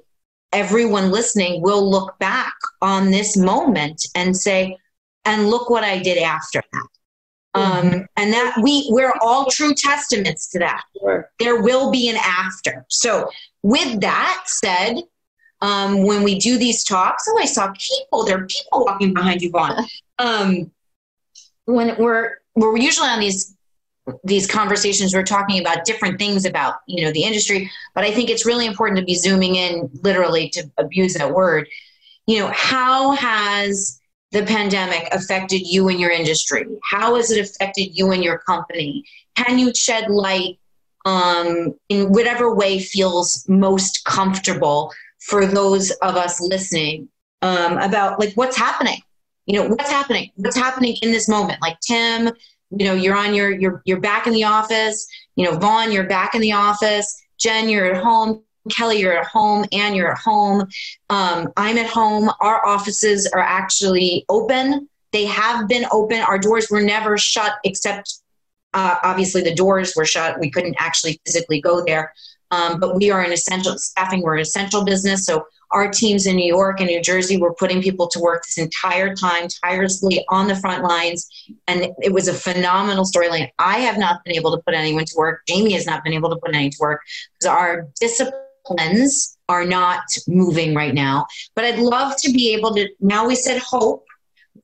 everyone 0.54 1.10
listening 1.10 1.60
will 1.60 1.88
look 1.88 2.18
back 2.18 2.54
on 2.80 3.10
this 3.10 3.36
moment 3.36 4.06
and 4.14 4.36
say 4.36 4.76
and 5.24 5.48
look 5.50 5.68
what 5.70 5.84
i 5.84 5.98
did 5.98 6.18
after 6.18 6.62
that 6.72 6.86
um, 7.56 7.82
mm-hmm. 7.82 8.00
and 8.16 8.32
that 8.32 8.56
we 8.62 8.88
we're 8.90 9.14
all 9.20 9.46
true 9.50 9.74
testaments 9.74 10.48
to 10.48 10.58
that 10.58 10.82
sure. 10.98 11.30
there 11.38 11.62
will 11.62 11.90
be 11.90 12.08
an 12.08 12.16
after 12.16 12.84
so 12.88 13.28
with 13.64 14.02
that 14.02 14.42
said, 14.44 14.98
um, 15.62 16.04
when 16.04 16.22
we 16.22 16.38
do 16.38 16.58
these 16.58 16.84
talks. 16.84 17.24
Oh, 17.26 17.38
I 17.40 17.46
saw 17.46 17.72
people. 17.72 18.24
There 18.24 18.38
are 18.38 18.46
people 18.46 18.84
walking 18.84 19.14
behind 19.14 19.42
you, 19.42 19.50
Vaughan. 19.50 19.84
Um, 20.16 20.70
when 21.64 21.96
we're 21.98 22.36
we're 22.54 22.76
usually 22.76 23.08
on 23.08 23.18
these 23.18 23.53
these 24.22 24.46
conversations, 24.46 25.14
we're 25.14 25.22
talking 25.22 25.60
about 25.60 25.84
different 25.84 26.18
things 26.18 26.44
about 26.44 26.74
you 26.86 27.04
know 27.04 27.12
the 27.12 27.24
industry, 27.24 27.70
but 27.94 28.04
I 28.04 28.12
think 28.12 28.30
it's 28.30 28.46
really 28.46 28.66
important 28.66 28.98
to 28.98 29.04
be 29.04 29.14
zooming 29.14 29.56
in, 29.56 29.90
literally, 30.02 30.48
to 30.50 30.70
abuse 30.78 31.14
that 31.14 31.32
word. 31.32 31.68
You 32.26 32.40
know, 32.40 32.50
how 32.54 33.12
has 33.12 34.00
the 34.32 34.42
pandemic 34.42 35.08
affected 35.12 35.60
you 35.66 35.88
and 35.88 36.00
your 36.00 36.10
industry? 36.10 36.66
How 36.82 37.14
has 37.16 37.30
it 37.30 37.40
affected 37.40 37.96
you 37.96 38.10
and 38.10 38.22
your 38.22 38.38
company? 38.38 39.04
Can 39.36 39.58
you 39.58 39.72
shed 39.74 40.10
light 40.10 40.58
um, 41.04 41.74
in 41.88 42.10
whatever 42.12 42.54
way 42.54 42.80
feels 42.80 43.44
most 43.48 44.04
comfortable 44.04 44.92
for 45.20 45.46
those 45.46 45.90
of 46.02 46.16
us 46.16 46.40
listening 46.40 47.08
um, 47.42 47.78
about 47.78 48.18
like 48.18 48.32
what's 48.34 48.56
happening? 48.56 49.00
You 49.46 49.60
know, 49.60 49.68
what's 49.68 49.90
happening? 49.90 50.30
What's 50.36 50.56
happening 50.56 50.96
in 51.02 51.10
this 51.10 51.28
moment? 51.28 51.60
Like 51.62 51.78
Tim, 51.80 52.32
you 52.78 52.86
know, 52.86 52.94
you're 52.94 53.16
on 53.16 53.34
your 53.34 53.50
you're 53.50 53.82
you're 53.84 54.00
back 54.00 54.26
in 54.26 54.32
the 54.32 54.44
office. 54.44 55.06
You 55.36 55.44
know, 55.44 55.58
Vaughan, 55.58 55.92
you're 55.92 56.06
back 56.06 56.34
in 56.34 56.40
the 56.40 56.52
office. 56.52 57.22
Jen, 57.38 57.68
you're 57.68 57.92
at 57.92 58.02
home. 58.02 58.42
Kelly, 58.70 58.98
you're 59.00 59.16
at 59.16 59.26
home. 59.26 59.64
and 59.72 59.94
you're 59.94 60.12
at 60.12 60.18
home. 60.18 60.66
Um, 61.10 61.52
I'm 61.56 61.76
at 61.76 61.90
home. 61.90 62.30
Our 62.40 62.64
offices 62.66 63.26
are 63.26 63.40
actually 63.40 64.24
open. 64.28 64.88
They 65.12 65.26
have 65.26 65.68
been 65.68 65.86
open. 65.92 66.20
Our 66.20 66.38
doors 66.38 66.68
were 66.70 66.80
never 66.80 67.18
shut, 67.18 67.52
except 67.64 68.14
uh, 68.72 68.96
obviously 69.02 69.42
the 69.42 69.54
doors 69.54 69.94
were 69.94 70.04
shut. 70.04 70.40
We 70.40 70.50
couldn't 70.50 70.76
actually 70.78 71.20
physically 71.24 71.60
go 71.60 71.84
there. 71.84 72.12
Um, 72.50 72.80
but 72.80 72.96
we 72.96 73.10
are 73.10 73.22
an 73.22 73.32
essential 73.32 73.76
staffing. 73.78 74.22
We're 74.22 74.34
an 74.34 74.40
essential 74.40 74.84
business. 74.84 75.24
So 75.26 75.46
our 75.74 75.88
teams 75.88 76.26
in 76.26 76.36
New 76.36 76.46
York 76.46 76.80
and 76.80 76.88
New 76.88 77.02
Jersey 77.02 77.36
were 77.36 77.52
putting 77.52 77.82
people 77.82 78.06
to 78.08 78.20
work 78.20 78.44
this 78.44 78.58
entire 78.58 79.14
time, 79.14 79.48
tirelessly 79.62 80.24
on 80.28 80.46
the 80.46 80.54
front 80.54 80.84
lines. 80.84 81.28
And 81.66 81.88
it 82.00 82.12
was 82.12 82.28
a 82.28 82.32
phenomenal 82.32 83.04
storyline. 83.04 83.50
I 83.58 83.80
have 83.80 83.98
not 83.98 84.24
been 84.24 84.36
able 84.36 84.56
to 84.56 84.62
put 84.62 84.74
anyone 84.74 85.04
to 85.04 85.14
work. 85.16 85.42
Jamie 85.48 85.72
has 85.72 85.84
not 85.84 86.04
been 86.04 86.12
able 86.12 86.30
to 86.30 86.36
put 86.36 86.54
anyone 86.54 86.70
to 86.70 86.78
work 86.80 87.02
because 87.34 87.48
our 87.48 87.88
disciplines 88.00 89.36
are 89.48 89.64
not 89.64 90.02
moving 90.28 90.74
right 90.74 90.94
now. 90.94 91.26
But 91.56 91.64
I'd 91.64 91.80
love 91.80 92.16
to 92.18 92.32
be 92.32 92.54
able 92.54 92.72
to, 92.76 92.88
now 93.00 93.26
we 93.26 93.34
said 93.34 93.60
hope. 93.60 94.06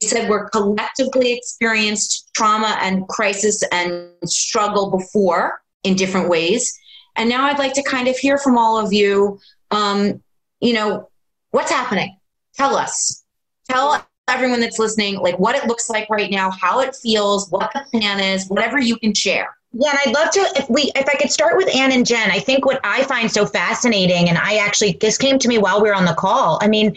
We 0.00 0.06
said 0.06 0.30
we're 0.30 0.48
collectively 0.48 1.32
experienced 1.32 2.30
trauma 2.36 2.78
and 2.80 3.06
crisis 3.08 3.64
and 3.72 4.10
struggle 4.24 4.90
before 4.90 5.60
in 5.82 5.96
different 5.96 6.28
ways. 6.28 6.78
And 7.16 7.28
now 7.28 7.46
I'd 7.46 7.58
like 7.58 7.74
to 7.74 7.82
kind 7.82 8.06
of 8.06 8.16
hear 8.16 8.38
from 8.38 8.56
all 8.56 8.78
of 8.78 8.92
you, 8.92 9.40
um, 9.72 10.22
you 10.60 10.72
know, 10.72 11.08
what's 11.50 11.70
happening? 11.70 12.16
Tell 12.54 12.76
us. 12.76 13.24
Tell 13.68 14.06
everyone 14.28 14.60
that's 14.60 14.78
listening, 14.78 15.18
like 15.18 15.38
what 15.38 15.56
it 15.56 15.66
looks 15.66 15.90
like 15.90 16.08
right 16.08 16.30
now, 16.30 16.50
how 16.50 16.80
it 16.80 16.94
feels, 16.94 17.50
what 17.50 17.70
the 17.74 17.84
plan 17.90 18.20
is, 18.20 18.48
whatever 18.48 18.78
you 18.78 18.96
can 18.96 19.14
share. 19.14 19.54
Yeah, 19.72 19.90
and 19.90 19.98
I'd 20.04 20.14
love 20.14 20.30
to 20.32 20.40
if 20.56 20.68
we 20.68 20.90
if 20.96 21.08
I 21.08 21.14
could 21.14 21.30
start 21.30 21.56
with 21.56 21.74
Anne 21.74 21.92
and 21.92 22.04
Jen. 22.04 22.30
I 22.30 22.40
think 22.40 22.66
what 22.66 22.80
I 22.82 23.04
find 23.04 23.30
so 23.30 23.46
fascinating, 23.46 24.28
and 24.28 24.36
I 24.36 24.56
actually 24.56 24.98
this 25.00 25.16
came 25.16 25.38
to 25.38 25.48
me 25.48 25.58
while 25.58 25.80
we 25.80 25.88
were 25.88 25.94
on 25.94 26.04
the 26.04 26.14
call. 26.14 26.58
I 26.60 26.66
mean, 26.66 26.96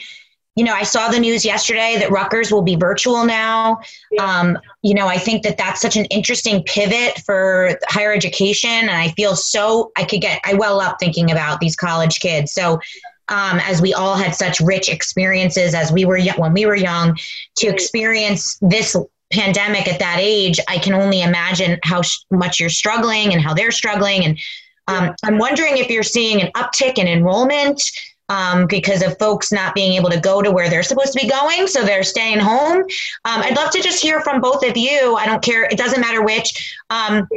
you 0.55 0.63
know, 0.63 0.73
I 0.73 0.81
saw 0.81 1.09
the 1.09 1.19
news 1.19 1.45
yesterday 1.45 1.97
that 1.99 2.09
Rutgers 2.09 2.51
will 2.51 2.63
be 2.63 2.75
virtual 2.75 3.25
now. 3.25 3.79
Um, 4.19 4.57
you 4.81 4.95
know, 4.95 5.07
I 5.07 5.17
think 5.19 5.43
that 5.43 5.57
that's 5.57 5.81
such 5.81 5.97
an 5.97 6.05
interesting 6.05 6.63
pivot 6.63 7.19
for 7.19 7.77
higher 7.89 8.11
education, 8.11 8.71
and 8.71 8.91
I 8.91 9.09
feel 9.09 9.35
so 9.35 9.91
I 9.95 10.03
could 10.03 10.21
get 10.21 10.41
I 10.43 10.55
well 10.55 10.81
up 10.81 10.97
thinking 10.99 11.31
about 11.31 11.59
these 11.59 11.75
college 11.75 12.19
kids. 12.19 12.53
So. 12.53 12.79
Um, 13.29 13.59
as 13.63 13.81
we 13.81 13.93
all 13.93 14.15
had 14.15 14.35
such 14.35 14.59
rich 14.59 14.89
experiences 14.89 15.73
as 15.73 15.91
we 15.91 16.05
were 16.05 16.19
when 16.37 16.53
we 16.53 16.65
were 16.65 16.75
young, 16.75 17.17
to 17.57 17.67
experience 17.67 18.57
this 18.61 18.95
pandemic 19.31 19.87
at 19.87 19.99
that 19.99 20.17
age, 20.19 20.59
I 20.67 20.77
can 20.77 20.93
only 20.93 21.21
imagine 21.21 21.79
how 21.83 22.01
sh- 22.01 22.19
much 22.31 22.59
you're 22.59 22.69
struggling 22.69 23.33
and 23.33 23.41
how 23.41 23.53
they're 23.53 23.71
struggling. 23.71 24.25
And 24.25 24.39
um, 24.87 25.15
I'm 25.23 25.37
wondering 25.37 25.77
if 25.77 25.89
you're 25.89 26.03
seeing 26.03 26.41
an 26.41 26.51
uptick 26.55 26.97
in 26.97 27.07
enrollment 27.07 27.81
um, 28.29 28.67
because 28.67 29.01
of 29.01 29.17
folks 29.19 29.51
not 29.51 29.75
being 29.75 29.93
able 29.93 30.09
to 30.09 30.19
go 30.19 30.41
to 30.41 30.51
where 30.51 30.69
they're 30.69 30.83
supposed 30.83 31.13
to 31.13 31.19
be 31.19 31.29
going, 31.29 31.67
so 31.67 31.83
they're 31.83 32.03
staying 32.03 32.39
home. 32.39 32.77
Um, 32.77 33.41
I'd 33.41 33.55
love 33.55 33.71
to 33.71 33.81
just 33.81 34.01
hear 34.01 34.21
from 34.21 34.41
both 34.41 34.65
of 34.65 34.77
you. 34.77 35.15
I 35.15 35.25
don't 35.25 35.43
care; 35.43 35.65
it 35.65 35.77
doesn't 35.77 36.01
matter 36.01 36.23
which. 36.23 36.75
Um, 36.89 37.27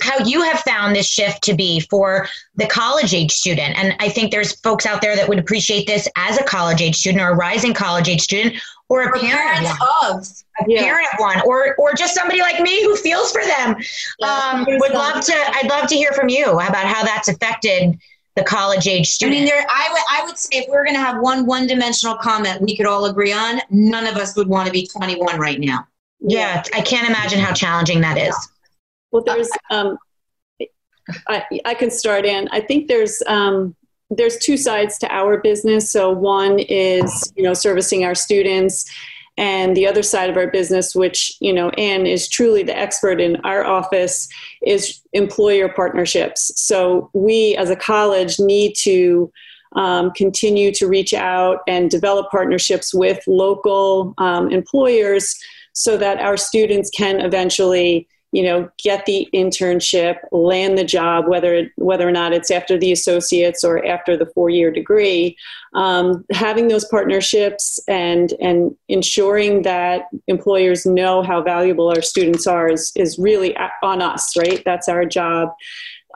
how 0.00 0.24
you 0.24 0.42
have 0.42 0.60
found 0.60 0.94
this 0.94 1.06
shift 1.06 1.42
to 1.42 1.54
be 1.54 1.80
for 1.80 2.26
the 2.56 2.66
college 2.66 3.14
age 3.14 3.32
student. 3.32 3.76
And 3.76 3.94
I 4.00 4.08
think 4.08 4.30
there's 4.30 4.58
folks 4.60 4.86
out 4.86 5.00
there 5.00 5.16
that 5.16 5.28
would 5.28 5.38
appreciate 5.38 5.86
this 5.86 6.08
as 6.16 6.38
a 6.38 6.44
college 6.44 6.80
age 6.80 6.96
student 6.96 7.22
or 7.22 7.30
a 7.30 7.36
rising 7.36 7.74
college 7.74 8.08
age 8.08 8.20
student 8.20 8.56
or 8.88 9.02
a 9.02 9.08
or 9.08 9.18
parent 9.18 9.66
of, 9.66 9.76
of. 10.04 10.26
A 10.60 10.64
yeah. 10.66 10.82
parent 10.82 11.06
of 11.12 11.20
one 11.20 11.40
or 11.42 11.76
or 11.76 11.94
just 11.94 12.14
somebody 12.14 12.40
like 12.40 12.60
me 12.60 12.82
who 12.82 12.96
feels 12.96 13.30
for 13.32 13.44
them. 13.44 13.76
Um, 14.22 14.66
would 14.66 14.92
love 14.92 15.24
to 15.24 15.34
i'd 15.34 15.68
love 15.68 15.88
to 15.88 15.94
hear 15.94 16.12
from 16.12 16.28
you 16.28 16.46
about 16.46 16.86
how 16.86 17.04
that's 17.04 17.28
affected 17.28 17.98
the 18.34 18.42
college 18.42 18.86
age 18.86 19.08
student 19.08 19.36
i 19.36 19.38
mean 19.38 19.48
there 19.48 19.64
i 19.68 19.88
would 19.92 20.02
i 20.10 20.24
would 20.24 20.36
say 20.36 20.58
if 20.58 20.68
we 20.68 20.74
are 20.74 20.84
going 20.84 20.96
to 20.96 21.00
have 21.00 21.20
one 21.20 21.46
one 21.46 21.66
dimensional 21.66 22.16
comment 22.16 22.60
we 22.60 22.76
could 22.76 22.86
all 22.86 23.04
agree 23.06 23.32
on 23.32 23.60
none 23.70 24.06
of 24.06 24.16
us 24.16 24.36
would 24.36 24.48
want 24.48 24.66
to 24.66 24.72
be 24.72 24.86
21 24.86 25.38
right 25.38 25.60
now. 25.60 25.86
Yeah, 26.20 26.62
i 26.74 26.80
can't 26.80 27.08
imagine 27.08 27.38
how 27.38 27.52
challenging 27.52 28.00
that 28.00 28.18
is 28.18 28.34
well 29.10 29.22
there's 29.24 29.50
um 29.70 29.96
i 31.28 31.44
i 31.64 31.74
can 31.74 31.90
start 31.90 32.24
in 32.24 32.48
i 32.52 32.60
think 32.60 32.88
there's 32.88 33.22
um 33.26 33.74
there's 34.10 34.38
two 34.38 34.56
sides 34.56 34.98
to 34.98 35.14
our 35.14 35.38
business. 35.38 35.90
So 35.90 36.10
one 36.10 36.58
is, 36.60 37.32
you 37.36 37.42
know, 37.42 37.54
servicing 37.54 38.04
our 38.04 38.14
students 38.14 38.90
and 39.36 39.76
the 39.76 39.86
other 39.86 40.02
side 40.02 40.28
of 40.28 40.36
our 40.36 40.48
business 40.50 40.96
which 40.96 41.36
you 41.38 41.52
know 41.52 41.70
anne 41.78 42.06
is 42.06 42.28
truly 42.28 42.64
the 42.64 42.76
expert 42.76 43.20
in 43.20 43.36
our 43.44 43.64
office 43.64 44.28
is 44.66 45.00
employer 45.12 45.68
partnerships 45.68 46.50
so 46.60 47.08
we 47.14 47.54
as 47.54 47.70
a 47.70 47.76
college 47.76 48.40
need 48.40 48.74
to 48.74 49.30
um, 49.76 50.10
continue 50.10 50.72
to 50.72 50.88
reach 50.88 51.14
out 51.14 51.58
and 51.68 51.88
develop 51.88 52.28
partnerships 52.32 52.92
with 52.92 53.22
local 53.28 54.12
um, 54.18 54.50
employers 54.50 55.38
so 55.72 55.96
that 55.96 56.18
our 56.18 56.36
students 56.36 56.90
can 56.90 57.20
eventually 57.20 58.08
you 58.32 58.42
know 58.42 58.68
get 58.82 59.06
the 59.06 59.28
internship 59.34 60.18
land 60.32 60.76
the 60.76 60.84
job 60.84 61.26
whether 61.28 61.70
whether 61.76 62.06
or 62.06 62.12
not 62.12 62.32
it's 62.32 62.50
after 62.50 62.78
the 62.78 62.92
associates 62.92 63.64
or 63.64 63.84
after 63.86 64.16
the 64.16 64.26
four 64.26 64.50
year 64.50 64.70
degree. 64.70 65.36
Um, 65.74 66.24
having 66.32 66.68
those 66.68 66.84
partnerships 66.86 67.78
and 67.88 68.32
and 68.40 68.76
ensuring 68.88 69.62
that 69.62 70.08
employers 70.26 70.86
know 70.86 71.22
how 71.22 71.42
valuable 71.42 71.88
our 71.88 72.02
students 72.02 72.46
are 72.46 72.68
is 72.68 72.92
is 72.96 73.18
really 73.18 73.56
on 73.82 74.02
us 74.02 74.36
right? 74.36 74.62
That's 74.64 74.88
our 74.88 75.04
job. 75.04 75.50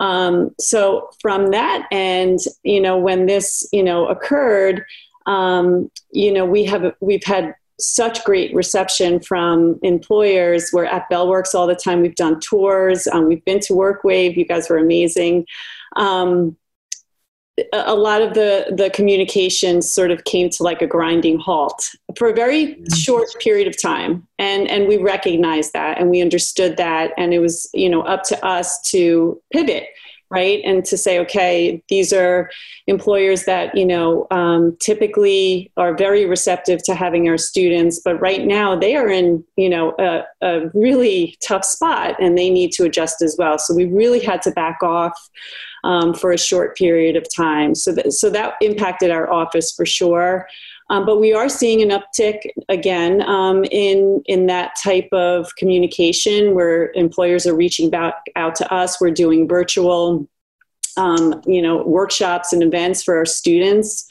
Um, 0.00 0.54
so 0.58 1.10
from 1.20 1.50
that 1.50 1.86
end 1.90 2.40
you 2.62 2.80
know 2.80 2.98
when 2.98 3.26
this 3.26 3.66
you 3.72 3.82
know 3.82 4.06
occurred 4.06 4.84
um, 5.26 5.90
you 6.10 6.32
know 6.32 6.44
we 6.44 6.64
have 6.64 6.94
we've 7.00 7.24
had 7.24 7.54
such 7.79 8.25
great 8.25 8.55
reception 8.55 9.20
from 9.20 9.79
employers. 9.83 10.70
We're 10.73 10.85
at 10.85 11.09
Bell 11.09 11.29
Works 11.29 11.55
all 11.55 11.66
the 11.66 11.75
time. 11.75 12.01
We've 12.01 12.14
done 12.14 12.41
tours. 12.41 13.07
Um, 13.07 13.27
we've 13.29 13.45
been 13.45 13.61
to 13.61 13.73
WorkWave. 13.73 14.37
You 14.37 14.45
guys 14.45 14.68
were 14.68 14.79
amazing. 14.79 15.47
Um, 15.97 16.57
a 17.73 17.95
lot 17.95 18.23
of 18.23 18.33
the 18.33 18.73
the 18.75 18.89
communications 18.91 19.91
sort 19.91 20.11
of 20.11 20.25
came 20.25 20.49
to 20.49 20.62
like 20.62 20.81
a 20.81 20.87
grinding 20.87 21.39
halt 21.39 21.91
for 22.16 22.31
a 22.31 22.35
very 22.35 22.83
short 22.97 23.29
period 23.41 23.68
of 23.68 23.81
time 23.81 24.27
and 24.39 24.68
and 24.68 24.89
we 24.89 24.97
recognized 24.97 25.75
that 25.75 25.99
and 25.99 26.09
we 26.09 26.23
understood 26.23 26.79
that 26.79 27.12
and 27.18 27.35
it 27.35 27.41
was 27.41 27.68
you 27.75 27.91
know 27.91 28.01
up 28.03 28.23
to 28.23 28.43
us 28.45 28.81
to 28.81 29.41
pivot 29.53 29.85
right? 30.33 30.61
And 30.64 30.85
to 30.87 30.97
say 30.97 31.18
okay 31.20 31.83
these 31.89 32.12
are 32.12 32.51
employers 32.87 33.45
that 33.45 33.76
you 33.76 33.87
know 33.87 34.26
um, 34.30 34.76
typically 34.80 35.70
are 35.76 35.95
very 35.95 36.24
receptive 36.26 36.83
to 36.85 36.95
having 36.95 37.28
our 37.28 37.39
students 37.39 38.01
but 38.05 38.20
right 38.20 38.45
now 38.47 38.74
they 38.74 38.97
are 38.97 39.09
in 39.09 39.45
you 39.57 39.68
know 39.68 39.95
a, 39.99 40.22
a 40.41 40.70
really 40.74 41.37
tough 41.47 41.64
spot 41.64 42.16
and 42.20 42.37
they 42.37 42.51
need 42.51 42.72
to 42.72 42.85
adjust 42.85 43.22
as 43.22 43.37
well. 43.39 43.59
So 43.59 43.74
we 43.74 43.85
really 43.85 44.20
had 44.20 44.43
to 44.43 44.51
back 44.53 44.83
off 44.83 45.18
um, 45.85 46.14
for 46.14 46.30
a 46.30 46.39
short 46.39 46.76
period 46.76 47.16
of 47.16 47.26
time. 47.35 47.74
So 47.74 47.93
that, 47.93 48.12
so 48.12 48.30
that 48.30 48.55
impacted 48.61 49.11
our 49.11 49.30
office 49.33 49.72
for 49.72 49.85
sure 49.85 50.47
um, 50.93 51.07
but 51.07 51.18
we 51.18 51.32
are 51.32 51.49
seeing 51.49 51.80
an 51.80 51.88
uptick 51.88 52.43
again 52.68 53.22
um, 53.22 53.64
in 53.70 54.22
in 54.26 54.47
that 54.49 54.76
type 54.76 55.09
of 55.11 55.57
communication 55.57 56.55
where 56.55 56.93
employers 56.93 57.47
are 57.47 57.57
reaching 57.57 57.88
back 57.88 58.16
out 58.36 58.55
to 58.57 58.70
us. 58.70 59.01
We're 59.01 59.11
doing 59.11 59.49
virtual, 59.49 60.28
um, 60.99 61.40
you 61.47 61.62
know, 61.62 61.82
workshops 61.82 62.53
and 62.53 62.62
events 62.62 63.03
for 63.03 63.16
our 63.16 63.24
students. 63.24 64.07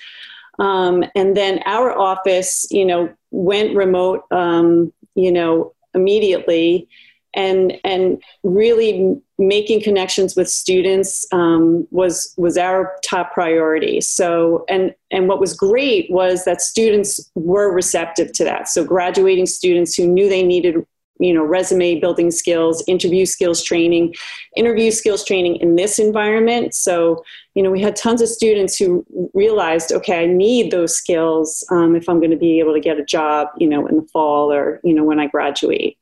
Um, 0.57 1.03
and 1.15 1.37
then 1.37 1.61
our 1.67 1.95
office, 1.95 2.65
you 2.71 2.85
know, 2.85 3.13
went 3.29 3.75
remote, 3.75 4.23
um, 4.31 4.91
you 5.13 5.31
know, 5.31 5.75
immediately 5.93 6.89
and 7.33 7.73
and 7.83 8.21
really 8.43 9.15
making 9.37 9.81
connections 9.81 10.35
with 10.35 10.49
students 10.49 11.25
um, 11.31 11.87
was 11.91 12.33
was 12.37 12.57
our 12.57 12.93
top 13.03 13.33
priority. 13.33 14.01
So 14.01 14.65
and 14.69 14.93
and 15.11 15.27
what 15.27 15.39
was 15.39 15.53
great 15.53 16.09
was 16.11 16.45
that 16.45 16.61
students 16.61 17.31
were 17.35 17.73
receptive 17.73 18.31
to 18.33 18.43
that. 18.43 18.67
So 18.67 18.83
graduating 18.83 19.45
students 19.45 19.95
who 19.95 20.07
knew 20.07 20.29
they 20.29 20.43
needed 20.43 20.75
you 21.21 21.33
know 21.33 21.43
resume 21.43 21.99
building 21.99 22.31
skills 22.31 22.83
interview 22.87 23.25
skills 23.25 23.63
training 23.63 24.13
interview 24.57 24.89
skills 24.89 25.23
training 25.23 25.55
in 25.57 25.75
this 25.75 25.99
environment 25.99 26.73
so 26.73 27.23
you 27.53 27.61
know 27.61 27.69
we 27.69 27.79
had 27.79 27.95
tons 27.95 28.21
of 28.21 28.27
students 28.27 28.75
who 28.75 29.05
realized 29.35 29.91
okay 29.91 30.23
i 30.23 30.25
need 30.25 30.71
those 30.71 30.97
skills 30.97 31.63
um, 31.69 31.95
if 31.95 32.09
i'm 32.09 32.19
going 32.19 32.31
to 32.31 32.37
be 32.37 32.59
able 32.59 32.73
to 32.73 32.79
get 32.79 32.99
a 32.99 33.05
job 33.05 33.49
you 33.57 33.67
know 33.67 33.85
in 33.85 33.97
the 33.97 34.07
fall 34.11 34.51
or 34.51 34.81
you 34.83 34.93
know 34.93 35.03
when 35.03 35.19
i 35.19 35.27
graduate 35.27 35.95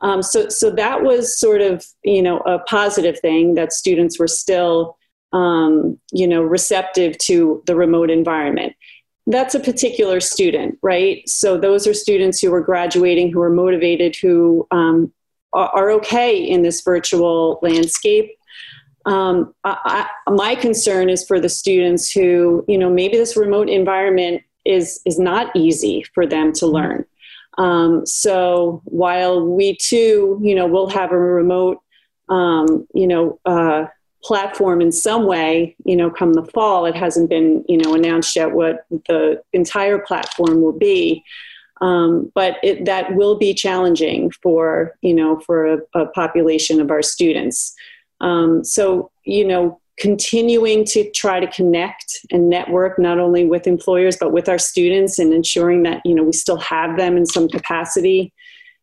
um, 0.00 0.22
so, 0.22 0.48
so 0.48 0.70
that 0.70 1.02
was 1.02 1.38
sort 1.38 1.60
of 1.60 1.84
you 2.02 2.22
know 2.22 2.38
a 2.40 2.58
positive 2.60 3.18
thing 3.20 3.54
that 3.54 3.72
students 3.72 4.18
were 4.18 4.28
still 4.28 4.96
um, 5.32 5.98
you 6.12 6.26
know 6.26 6.42
receptive 6.42 7.16
to 7.18 7.62
the 7.66 7.76
remote 7.76 8.10
environment. 8.10 8.74
That's 9.26 9.54
a 9.54 9.60
particular 9.60 10.20
student, 10.20 10.78
right? 10.82 11.26
So 11.26 11.56
those 11.56 11.86
are 11.86 11.94
students 11.94 12.40
who 12.40 12.52
are 12.52 12.60
graduating, 12.60 13.32
who 13.32 13.40
are 13.40 13.50
motivated, 13.50 14.16
who 14.16 14.66
um, 14.70 15.12
are, 15.54 15.70
are, 15.70 15.90
okay 15.92 16.36
in 16.36 16.60
this 16.60 16.82
virtual 16.82 17.58
landscape. 17.62 18.30
Um, 19.06 19.54
I, 19.64 20.08
I, 20.26 20.30
my 20.30 20.54
concern 20.54 21.08
is 21.08 21.26
for 21.26 21.40
the 21.40 21.48
students 21.48 22.10
who, 22.10 22.66
you 22.68 22.76
know, 22.76 22.90
maybe 22.90 23.16
this 23.16 23.34
remote 23.34 23.70
environment 23.70 24.42
is 24.64 25.00
is 25.06 25.18
not 25.18 25.54
easy 25.54 26.04
for 26.14 26.26
them 26.26 26.52
to 26.54 26.66
learn. 26.66 27.04
Um, 27.58 28.04
so 28.04 28.82
while 28.84 29.44
we 29.44 29.76
too, 29.76 30.40
you 30.42 30.54
know, 30.54 30.66
will 30.66 30.88
have 30.88 31.12
a 31.12 31.18
remote, 31.18 31.80
um, 32.28 32.86
you 32.94 33.06
know, 33.06 33.38
uh, 33.44 33.86
platform 34.22 34.80
in 34.80 34.90
some 34.90 35.26
way, 35.26 35.76
you 35.84 35.94
know, 35.94 36.10
come 36.10 36.32
the 36.32 36.44
fall, 36.46 36.86
it 36.86 36.96
hasn't 36.96 37.28
been, 37.28 37.64
you 37.68 37.76
know, 37.76 37.94
announced 37.94 38.34
yet 38.34 38.52
what 38.52 38.86
the 38.90 39.42
entire 39.52 39.98
platform 39.98 40.62
will 40.62 40.72
be. 40.72 41.22
Um, 41.80 42.32
but 42.34 42.56
it, 42.62 42.86
that 42.86 43.14
will 43.14 43.36
be 43.36 43.52
challenging 43.52 44.30
for, 44.42 44.96
you 45.02 45.12
know, 45.12 45.40
for 45.40 45.66
a, 45.66 45.78
a 45.94 46.06
population 46.06 46.80
of 46.80 46.90
our 46.90 47.02
students. 47.02 47.74
Um, 48.20 48.64
so, 48.64 49.10
you 49.24 49.44
know, 49.44 49.80
continuing 49.96 50.84
to 50.84 51.08
try 51.12 51.38
to 51.38 51.46
connect 51.46 52.18
and 52.32 52.48
network 52.48 52.98
not 52.98 53.20
only 53.20 53.44
with 53.44 53.66
employers 53.66 54.16
but 54.16 54.32
with 54.32 54.48
our 54.48 54.58
students 54.58 55.18
and 55.18 55.32
ensuring 55.32 55.84
that 55.84 56.02
you 56.04 56.14
know 56.14 56.24
we 56.24 56.32
still 56.32 56.56
have 56.56 56.96
them 56.96 57.16
in 57.16 57.24
some 57.24 57.48
capacity 57.48 58.32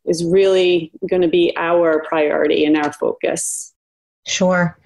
is 0.06 0.24
really 0.24 0.90
going 1.08 1.22
to 1.22 1.28
be 1.28 1.52
our 1.56 2.02
priority 2.08 2.64
and 2.64 2.76
our 2.76 2.92
focus. 2.92 3.72
Sure. 4.26 4.76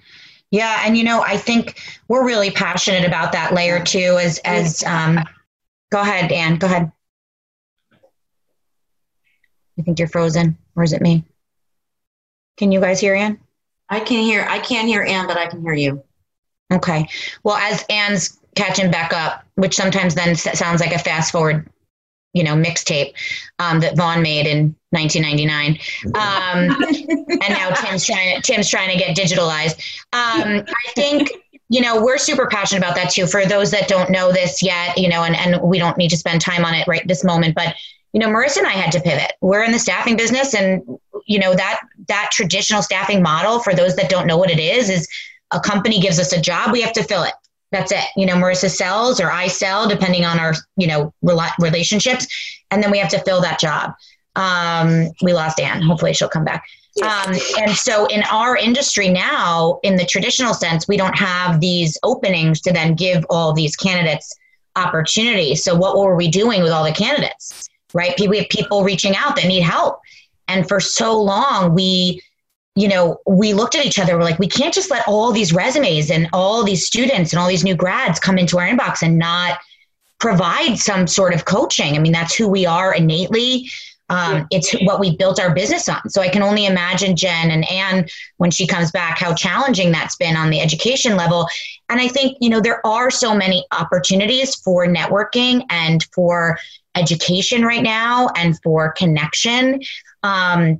Yeah 0.51 0.83
and 0.85 0.97
you 0.97 1.03
know 1.03 1.21
i 1.21 1.37
think 1.37 1.81
we're 2.07 2.25
really 2.25 2.51
passionate 2.51 3.05
about 3.05 3.31
that 3.33 3.53
layer 3.53 3.83
too 3.83 4.17
as 4.19 4.39
as 4.39 4.83
um 4.83 5.19
go 5.91 6.01
ahead 6.01 6.31
anne 6.31 6.57
go 6.57 6.67
ahead. 6.67 6.91
I 9.79 9.83
think 9.83 9.99
you're 9.99 10.07
frozen 10.07 10.57
or 10.75 10.83
is 10.83 10.93
it 10.93 11.01
me? 11.01 11.23
Can 12.57 12.71
you 12.71 12.79
guys 12.81 12.99
hear 12.99 13.13
anne 13.15 13.39
i 13.89 13.99
can 13.99 14.23
hear 14.23 14.45
i 14.49 14.59
can't 14.59 14.87
hear 14.87 15.03
anne 15.03 15.27
but 15.27 15.37
i 15.37 15.47
can 15.47 15.61
hear 15.61 15.73
you 15.73 16.03
Okay. 16.71 17.07
Well, 17.43 17.55
as 17.55 17.85
Anne's 17.89 18.37
catching 18.55 18.91
back 18.91 19.13
up, 19.13 19.45
which 19.55 19.75
sometimes 19.75 20.15
then 20.15 20.35
sounds 20.35 20.81
like 20.81 20.93
a 20.93 20.99
fast 20.99 21.31
forward, 21.31 21.69
you 22.33 22.43
know, 22.43 22.55
mixtape 22.55 23.13
um, 23.59 23.79
that 23.79 23.95
Vaughan 23.95 24.21
made 24.21 24.45
in 24.47 24.75
1999, 24.91 25.79
um, 26.15 26.75
and 27.41 27.53
now 27.53 27.69
Tim's 27.71 28.05
trying 28.05 28.35
to, 28.35 28.41
Tim's 28.41 28.69
trying 28.69 28.89
to 28.89 28.97
get 28.97 29.15
digitalized. 29.15 29.77
Um, 30.13 30.65
I 30.67 30.91
think 30.93 31.31
you 31.69 31.81
know 31.81 32.01
we're 32.01 32.17
super 32.17 32.47
passionate 32.47 32.79
about 32.79 32.95
that 32.95 33.11
too. 33.11 33.27
For 33.27 33.45
those 33.45 33.71
that 33.71 33.87
don't 33.87 34.09
know 34.09 34.31
this 34.31 34.61
yet, 34.61 34.97
you 34.97 35.07
know, 35.07 35.23
and 35.23 35.35
and 35.35 35.61
we 35.61 35.79
don't 35.79 35.97
need 35.97 36.09
to 36.09 36.17
spend 36.17 36.41
time 36.41 36.65
on 36.65 36.73
it 36.73 36.87
right 36.87 37.07
this 37.07 37.23
moment, 37.23 37.55
but 37.55 37.75
you 38.13 38.19
know, 38.19 38.27
Marissa 38.27 38.57
and 38.57 38.67
I 38.67 38.71
had 38.71 38.91
to 38.93 39.01
pivot. 39.01 39.33
We're 39.41 39.63
in 39.63 39.71
the 39.71 39.79
staffing 39.79 40.17
business, 40.17 40.53
and 40.53 40.81
you 41.25 41.39
know 41.39 41.53
that 41.53 41.79
that 42.07 42.29
traditional 42.31 42.81
staffing 42.81 43.21
model. 43.21 43.59
For 43.59 43.73
those 43.73 43.95
that 43.95 44.09
don't 44.09 44.27
know 44.27 44.37
what 44.37 44.49
it 44.49 44.59
is, 44.59 44.89
is 44.89 45.07
a 45.51 45.59
company 45.59 45.99
gives 45.99 46.19
us 46.19 46.33
a 46.33 46.41
job, 46.41 46.71
we 46.71 46.81
have 46.81 46.93
to 46.93 47.03
fill 47.03 47.23
it. 47.23 47.33
That's 47.71 47.91
it. 47.91 48.03
You 48.15 48.25
know, 48.25 48.35
Marissa 48.35 48.69
sells 48.69 49.19
or 49.19 49.31
I 49.31 49.47
sell, 49.47 49.87
depending 49.87 50.23
on 50.23 50.39
our, 50.39 50.53
you 50.77 50.87
know, 50.87 51.13
relationships. 51.21 52.27
And 52.71 52.81
then 52.81 52.91
we 52.91 52.97
have 52.97 53.09
to 53.09 53.19
fill 53.19 53.41
that 53.41 53.59
job. 53.59 53.93
Um, 54.35 55.09
we 55.21 55.33
lost 55.33 55.59
Anne. 55.59 55.81
Hopefully 55.81 56.13
she'll 56.13 56.29
come 56.29 56.45
back. 56.45 56.65
Um, 57.03 57.35
and 57.59 57.71
so 57.71 58.05
in 58.07 58.23
our 58.31 58.55
industry 58.55 59.09
now, 59.09 59.79
in 59.83 59.97
the 59.97 60.05
traditional 60.05 60.53
sense, 60.53 60.87
we 60.87 60.97
don't 60.97 61.17
have 61.17 61.59
these 61.59 61.97
openings 62.03 62.61
to 62.61 62.71
then 62.71 62.95
give 62.95 63.25
all 63.29 63.53
these 63.53 63.75
candidates 63.75 64.33
opportunities. 64.75 65.63
So 65.63 65.75
what 65.75 65.97
were 65.97 66.15
we 66.15 66.27
doing 66.27 66.63
with 66.63 66.71
all 66.71 66.83
the 66.83 66.91
candidates? 66.91 67.69
Right? 67.93 68.19
We 68.19 68.37
have 68.39 68.49
people 68.49 68.83
reaching 68.83 69.15
out 69.15 69.35
that 69.35 69.47
need 69.47 69.61
help. 69.61 69.99
And 70.47 70.67
for 70.67 70.79
so 70.79 71.21
long, 71.21 71.75
we 71.75 72.21
you 72.77 72.87
know, 72.87 73.19
we 73.25 73.53
looked 73.53 73.73
at 73.73 73.83
each 73.83 73.97
other, 73.97 74.15
we're 74.15 74.23
like, 74.23 74.37
we 74.37 74.47
can't 74.47 74.71
just 74.71 74.91
let 74.91 75.07
all 75.07 75.31
these 75.31 75.51
resumes 75.51 76.11
and 76.11 76.29
all 76.31 76.63
these 76.63 76.85
students 76.85 77.33
and 77.33 77.39
all 77.39 77.47
these 77.47 77.63
new 77.63 77.75
grads 77.75 78.19
come 78.19 78.37
into 78.37 78.59
our 78.59 78.67
inbox 78.67 79.01
and 79.01 79.17
not 79.17 79.57
provide 80.19 80.75
some 80.77 81.07
sort 81.07 81.33
of 81.33 81.45
coaching. 81.45 81.95
I 81.95 81.99
mean, 81.99 82.11
that's 82.11 82.35
who 82.35 82.47
we 82.47 82.67
are 82.67 82.93
innately. 82.93 83.67
Um, 84.09 84.45
it's 84.51 84.71
what 84.83 84.99
we 84.99 85.17
built 85.17 85.39
our 85.39 85.55
business 85.55 85.89
on. 85.89 86.07
So 86.11 86.21
I 86.21 86.29
can 86.29 86.43
only 86.43 86.67
imagine 86.67 87.15
Jen 87.15 87.49
and 87.49 87.67
Anne 87.67 88.07
when 88.37 88.51
she 88.51 88.67
comes 88.67 88.91
back, 88.91 89.17
how 89.17 89.33
challenging 89.33 89.91
that's 89.91 90.15
been 90.15 90.37
on 90.37 90.51
the 90.51 90.61
education 90.61 91.17
level. 91.17 91.47
And 91.89 91.99
I 91.99 92.07
think, 92.07 92.37
you 92.39 92.49
know, 92.49 92.61
there 92.61 92.85
are 92.85 93.09
so 93.09 93.35
many 93.35 93.65
opportunities 93.71 94.53
for 94.53 94.85
networking 94.85 95.63
and 95.71 96.05
for 96.13 96.59
education 96.95 97.63
right 97.63 97.83
now 97.83 98.29
and 98.35 98.57
for 98.61 98.91
connection. 98.91 99.81
Um, 100.21 100.79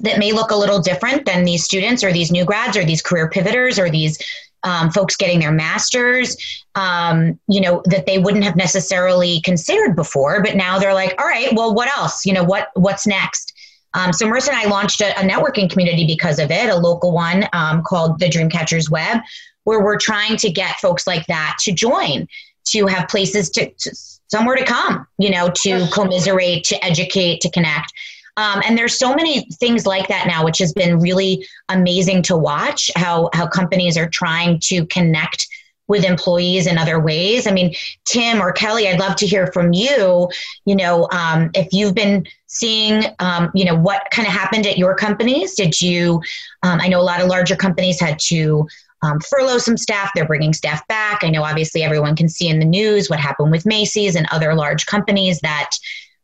that 0.00 0.18
may 0.18 0.32
look 0.32 0.50
a 0.50 0.56
little 0.56 0.80
different 0.80 1.26
than 1.26 1.44
these 1.44 1.64
students 1.64 2.02
or 2.04 2.12
these 2.12 2.30
new 2.30 2.44
grads 2.44 2.76
or 2.76 2.84
these 2.84 3.02
career 3.02 3.28
pivoters 3.28 3.78
or 3.78 3.90
these 3.90 4.18
um, 4.62 4.90
folks 4.90 5.16
getting 5.16 5.38
their 5.38 5.52
masters, 5.52 6.36
um, 6.74 7.38
you 7.46 7.60
know, 7.60 7.82
that 7.86 8.06
they 8.06 8.18
wouldn't 8.18 8.44
have 8.44 8.56
necessarily 8.56 9.40
considered 9.42 9.94
before, 9.94 10.42
but 10.42 10.56
now 10.56 10.78
they're 10.78 10.94
like, 10.94 11.14
all 11.20 11.26
right, 11.26 11.48
well, 11.54 11.74
what 11.74 11.88
else? 11.88 12.26
You 12.26 12.32
know, 12.32 12.42
what 12.42 12.68
what's 12.74 13.06
next? 13.06 13.52
Um, 13.94 14.12
so 14.12 14.26
Marissa 14.26 14.48
and 14.48 14.58
I 14.58 14.66
launched 14.66 15.00
a, 15.00 15.18
a, 15.18 15.22
networking 15.22 15.70
community 15.70 16.06
because 16.06 16.38
of 16.38 16.50
it, 16.50 16.68
a 16.68 16.76
local 16.76 17.12
one 17.12 17.48
um, 17.54 17.82
called 17.82 18.18
the 18.18 18.26
Dreamcatchers 18.26 18.90
Web, 18.90 19.20
where 19.64 19.82
we're 19.82 19.98
trying 19.98 20.36
to 20.38 20.50
get 20.50 20.78
folks 20.80 21.06
like 21.06 21.26
that 21.28 21.56
to 21.60 21.72
join, 21.72 22.28
to 22.66 22.86
have 22.86 23.08
places 23.08 23.48
to, 23.50 23.70
to 23.70 23.96
somewhere 24.28 24.56
to 24.56 24.64
come, 24.64 25.06
you 25.18 25.30
know, 25.30 25.50
to 25.62 25.88
commiserate, 25.92 26.64
to 26.64 26.84
educate, 26.84 27.40
to 27.40 27.50
connect. 27.50 27.92
Um, 28.36 28.62
and 28.66 28.76
there's 28.76 28.98
so 28.98 29.14
many 29.14 29.48
things 29.52 29.86
like 29.86 30.08
that 30.08 30.26
now, 30.26 30.44
which 30.44 30.58
has 30.58 30.72
been 30.72 31.00
really 31.00 31.46
amazing 31.68 32.22
to 32.22 32.36
watch 32.36 32.90
how, 32.94 33.30
how 33.32 33.46
companies 33.46 33.96
are 33.96 34.08
trying 34.08 34.60
to 34.64 34.86
connect 34.86 35.48
with 35.88 36.04
employees 36.04 36.66
in 36.66 36.78
other 36.78 36.98
ways. 36.98 37.46
I 37.46 37.52
mean, 37.52 37.74
Tim 38.04 38.42
or 38.42 38.52
Kelly, 38.52 38.88
I'd 38.88 38.98
love 38.98 39.16
to 39.16 39.26
hear 39.26 39.46
from 39.52 39.72
you. 39.72 40.28
You 40.64 40.76
know, 40.76 41.08
um, 41.12 41.50
if 41.54 41.72
you've 41.72 41.94
been 41.94 42.26
seeing, 42.46 43.04
um, 43.18 43.50
you 43.54 43.64
know, 43.64 43.76
what 43.76 44.02
kind 44.10 44.26
of 44.26 44.34
happened 44.34 44.66
at 44.66 44.78
your 44.78 44.94
companies. 44.94 45.54
Did 45.54 45.80
you? 45.80 46.20
Um, 46.62 46.80
I 46.80 46.88
know 46.88 47.00
a 47.00 47.02
lot 47.02 47.20
of 47.20 47.28
larger 47.28 47.56
companies 47.56 48.00
had 48.00 48.18
to 48.20 48.66
um, 49.02 49.20
furlough 49.20 49.58
some 49.58 49.76
staff. 49.76 50.10
They're 50.14 50.26
bringing 50.26 50.52
staff 50.52 50.86
back. 50.88 51.22
I 51.22 51.30
know 51.30 51.44
obviously 51.44 51.82
everyone 51.82 52.16
can 52.16 52.28
see 52.28 52.48
in 52.48 52.58
the 52.58 52.64
news 52.64 53.08
what 53.10 53.20
happened 53.20 53.50
with 53.50 53.66
Macy's 53.66 54.16
and 54.16 54.26
other 54.30 54.54
large 54.54 54.86
companies 54.86 55.38
that 55.40 55.70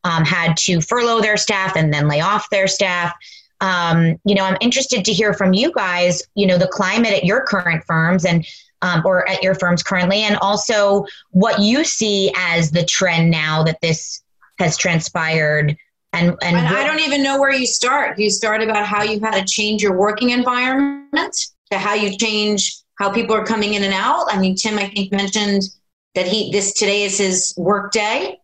um, 0.05 0.24
had 0.24 0.57
to 0.59 0.80
furlough 0.80 1.20
their 1.20 1.36
staff 1.36 1.76
and 1.76 1.92
then 1.92 2.09
lay 2.09 2.20
off 2.20 2.48
their 2.50 2.66
staff. 2.66 3.14
Um, 3.61 4.18
you 4.24 4.34
know, 4.34 4.44
I'm 4.44 4.59
interested 4.61 5.05
to 5.05 5.12
hear 5.12 5.32
from 5.34 5.53
you 5.53 5.72
guys, 5.72 6.22
you 6.34 6.46
know, 6.46 6.59
the 6.59 6.66
climate 6.66 7.12
at 7.12 7.24
your 7.24 7.42
current 7.42 7.84
firms 7.84 8.24
and 8.24 8.44
um, 8.82 9.03
or 9.05 9.28
at 9.30 9.44
your 9.44 9.55
firms 9.55 9.82
currently, 9.82 10.22
and 10.22 10.36
also 10.38 11.07
what 11.30 11.61
you 11.61 11.84
see 11.84 12.32
as 12.36 12.72
the 12.72 12.84
trend 12.84 13.30
now 13.30 13.62
that 13.62 13.80
this 13.80 14.22
has 14.59 14.76
transpired. 14.76 15.76
And, 16.12 16.30
and, 16.42 16.57
and 16.57 16.66
I 16.66 16.84
don't 16.84 17.00
even 17.00 17.22
know 17.22 17.40
where 17.40 17.53
you 17.53 17.66
start. 17.66 18.18
You 18.18 18.28
start 18.28 18.61
about 18.61 18.84
how 18.84 19.05
you 19.05 19.20
had 19.20 19.38
to 19.38 19.44
change 19.44 19.82
your 19.82 19.96
working 19.96 20.30
environment 20.30 21.36
to 21.70 21.78
how 21.78 21.94
you 21.94 22.16
change 22.18 22.76
how 22.96 23.11
people 23.11 23.36
are 23.36 23.46
coming 23.46 23.74
in 23.74 23.84
and 23.84 23.94
out. 23.94 24.26
I 24.28 24.38
mean, 24.38 24.57
Tim, 24.57 24.78
I 24.78 24.88
think 24.88 25.12
mentioned 25.12 25.62
that 26.16 26.26
he 26.26 26.50
this 26.50 26.74
today 26.74 27.05
is 27.05 27.16
his 27.16 27.55
work 27.57 27.92
day 27.92 28.40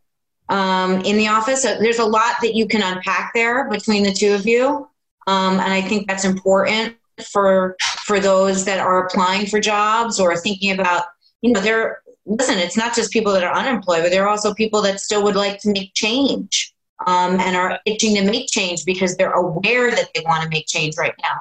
um, 0.49 1.01
in 1.03 1.17
the 1.17 1.29
office. 1.29 1.63
So 1.63 1.79
there's 1.79 1.99
a 1.99 2.05
lot 2.05 2.37
that 2.43 2.55
you 2.55 2.67
can 2.67 2.83
unpack 2.83 3.33
there 3.35 3.69
between 3.71 4.03
the 4.03 4.13
two 4.13 4.35
of 4.35 4.47
you, 4.47 4.89
um, 5.27 5.61
and 5.61 5.73
I 5.73 5.83
think 5.83 6.09
that's 6.09 6.25
important 6.25 6.97
for 7.33 7.77
for 8.05 8.21
those 8.21 8.65
that 8.65 8.79
are 8.79 9.07
applying 9.07 9.47
for 9.47 9.61
jobs 9.61 10.21
or 10.21 10.37
thinking 10.37 10.73
about 10.73 11.05
you 11.43 11.53
know 11.53 11.61
they're 11.61 12.01
listen. 12.27 12.59
It's 12.59 12.77
not 12.77 12.95
just 12.95 13.13
people 13.13 13.33
that 13.33 13.45
are 13.45 13.55
unemployed, 13.55 14.03
but 14.03 14.11
there 14.11 14.25
are 14.25 14.29
also 14.29 14.55
people 14.55 14.83
that 14.83 15.01
still 15.01 15.23
would 15.25 15.37
like 15.37 15.61
to 15.61 15.71
make 15.71 15.93
change. 15.95 16.75
um, 17.07 17.39
and 17.41 17.57
are 17.57 17.79
itching 17.87 18.15
to 18.17 18.25
make 18.25 18.49
change 18.49 18.85
because 18.85 19.17
they're 19.17 19.33
aware 19.33 19.91
that 19.91 20.09
they 20.15 20.23
want 20.25 20.43
to 20.43 20.49
make 20.49 20.67
change 20.67 20.97
right 20.99 21.15
now. 21.23 21.37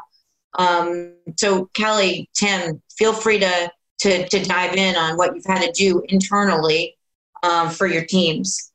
Um, 0.59 1.13
so, 1.35 1.69
Kelly, 1.73 2.29
Tim, 2.33 2.81
feel 2.97 3.13
free 3.13 3.39
to, 3.39 3.71
to, 3.99 4.29
to 4.29 4.43
dive 4.43 4.75
in 4.75 4.95
on 4.95 5.17
what 5.17 5.35
you've 5.35 5.45
had 5.45 5.61
to 5.61 5.71
do 5.71 6.03
internally 6.09 6.95
um, 7.43 7.69
for 7.69 7.87
your 7.87 8.05
teams. 8.05 8.71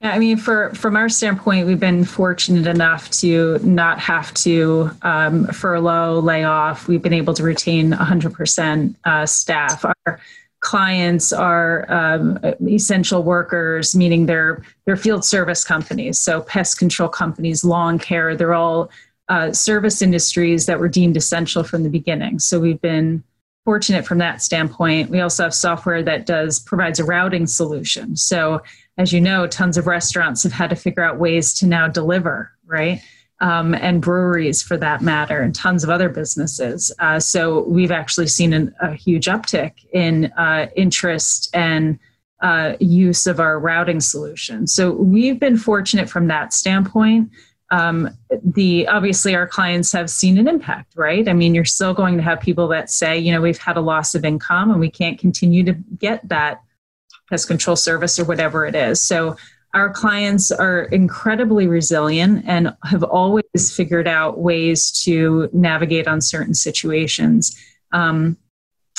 Yeah, 0.00 0.12
I 0.12 0.20
mean, 0.20 0.36
for 0.36 0.70
from 0.74 0.96
our 0.96 1.08
standpoint, 1.08 1.66
we've 1.66 1.80
been 1.80 2.04
fortunate 2.04 2.68
enough 2.68 3.10
to 3.22 3.58
not 3.64 3.98
have 3.98 4.32
to 4.34 4.90
um, 5.02 5.46
furlough, 5.48 6.20
lay 6.20 6.44
off. 6.44 6.86
We've 6.86 7.02
been 7.02 7.12
able 7.12 7.34
to 7.34 7.42
retain 7.42 7.90
100% 7.90 8.94
uh, 9.04 9.26
staff. 9.26 9.84
Our 9.84 10.20
clients 10.60 11.32
are 11.32 11.84
um, 11.90 12.38
essential 12.64 13.24
workers, 13.24 13.96
meaning 13.96 14.26
they're 14.26 14.62
they're 14.84 14.96
field 14.96 15.24
service 15.24 15.64
companies, 15.64 16.20
so 16.20 16.42
pest 16.42 16.78
control 16.78 17.08
companies, 17.08 17.64
lawn 17.64 17.98
care. 17.98 18.36
They're 18.36 18.54
all 18.54 18.90
uh, 19.28 19.52
service 19.52 20.00
industries 20.00 20.66
that 20.66 20.78
were 20.78 20.88
deemed 20.88 21.16
essential 21.16 21.64
from 21.64 21.82
the 21.82 21.90
beginning. 21.90 22.38
So 22.38 22.60
we've 22.60 22.80
been 22.80 23.24
fortunate 23.64 24.06
from 24.06 24.18
that 24.18 24.42
standpoint. 24.42 25.10
We 25.10 25.20
also 25.20 25.42
have 25.42 25.54
software 25.54 26.02
that 26.04 26.24
does 26.24 26.60
provides 26.60 27.00
a 27.00 27.04
routing 27.04 27.46
solution. 27.46 28.16
So 28.16 28.62
as 28.98 29.12
you 29.12 29.20
know, 29.20 29.46
tons 29.46 29.78
of 29.78 29.86
restaurants 29.86 30.42
have 30.42 30.52
had 30.52 30.70
to 30.70 30.76
figure 30.76 31.04
out 31.04 31.18
ways 31.18 31.54
to 31.54 31.66
now 31.66 31.86
deliver, 31.88 32.50
right? 32.66 33.00
Um, 33.40 33.72
and 33.74 34.02
breweries 34.02 34.60
for 34.60 34.76
that 34.76 35.00
matter, 35.00 35.40
and 35.40 35.54
tons 35.54 35.84
of 35.84 35.90
other 35.90 36.08
businesses. 36.08 36.92
Uh, 36.98 37.20
so 37.20 37.62
we've 37.62 37.92
actually 37.92 38.26
seen 38.26 38.52
an, 38.52 38.74
a 38.80 38.94
huge 38.94 39.26
uptick 39.26 39.74
in 39.92 40.26
uh, 40.36 40.66
interest 40.74 41.48
and 41.54 42.00
uh, 42.42 42.74
use 42.80 43.28
of 43.28 43.38
our 43.38 43.60
routing 43.60 44.00
solution. 44.00 44.66
So 44.66 44.90
we've 44.90 45.38
been 45.38 45.56
fortunate 45.56 46.10
from 46.10 46.26
that 46.28 46.52
standpoint. 46.52 47.30
Um, 47.70 48.10
the 48.42 48.88
obviously 48.88 49.36
our 49.36 49.46
clients 49.46 49.92
have 49.92 50.10
seen 50.10 50.38
an 50.38 50.48
impact, 50.48 50.94
right? 50.96 51.28
I 51.28 51.32
mean, 51.32 51.54
you're 51.54 51.64
still 51.64 51.94
going 51.94 52.16
to 52.16 52.22
have 52.22 52.40
people 52.40 52.66
that 52.68 52.90
say, 52.90 53.18
you 53.18 53.30
know, 53.30 53.40
we've 53.40 53.58
had 53.58 53.76
a 53.76 53.80
loss 53.80 54.14
of 54.16 54.24
income 54.24 54.70
and 54.70 54.80
we 54.80 54.90
can't 54.90 55.18
continue 55.18 55.62
to 55.64 55.72
get 55.72 56.26
that 56.28 56.62
pest 57.28 57.48
control 57.48 57.76
service 57.76 58.18
or 58.18 58.24
whatever 58.24 58.66
it 58.66 58.74
is. 58.74 59.02
So 59.02 59.36
our 59.74 59.90
clients 59.90 60.50
are 60.50 60.84
incredibly 60.84 61.66
resilient 61.66 62.44
and 62.46 62.74
have 62.84 63.02
always 63.02 63.70
figured 63.74 64.08
out 64.08 64.38
ways 64.38 64.90
to 65.04 65.48
navigate 65.52 66.06
uncertain 66.06 66.54
situations. 66.54 67.56
Um, 67.92 68.36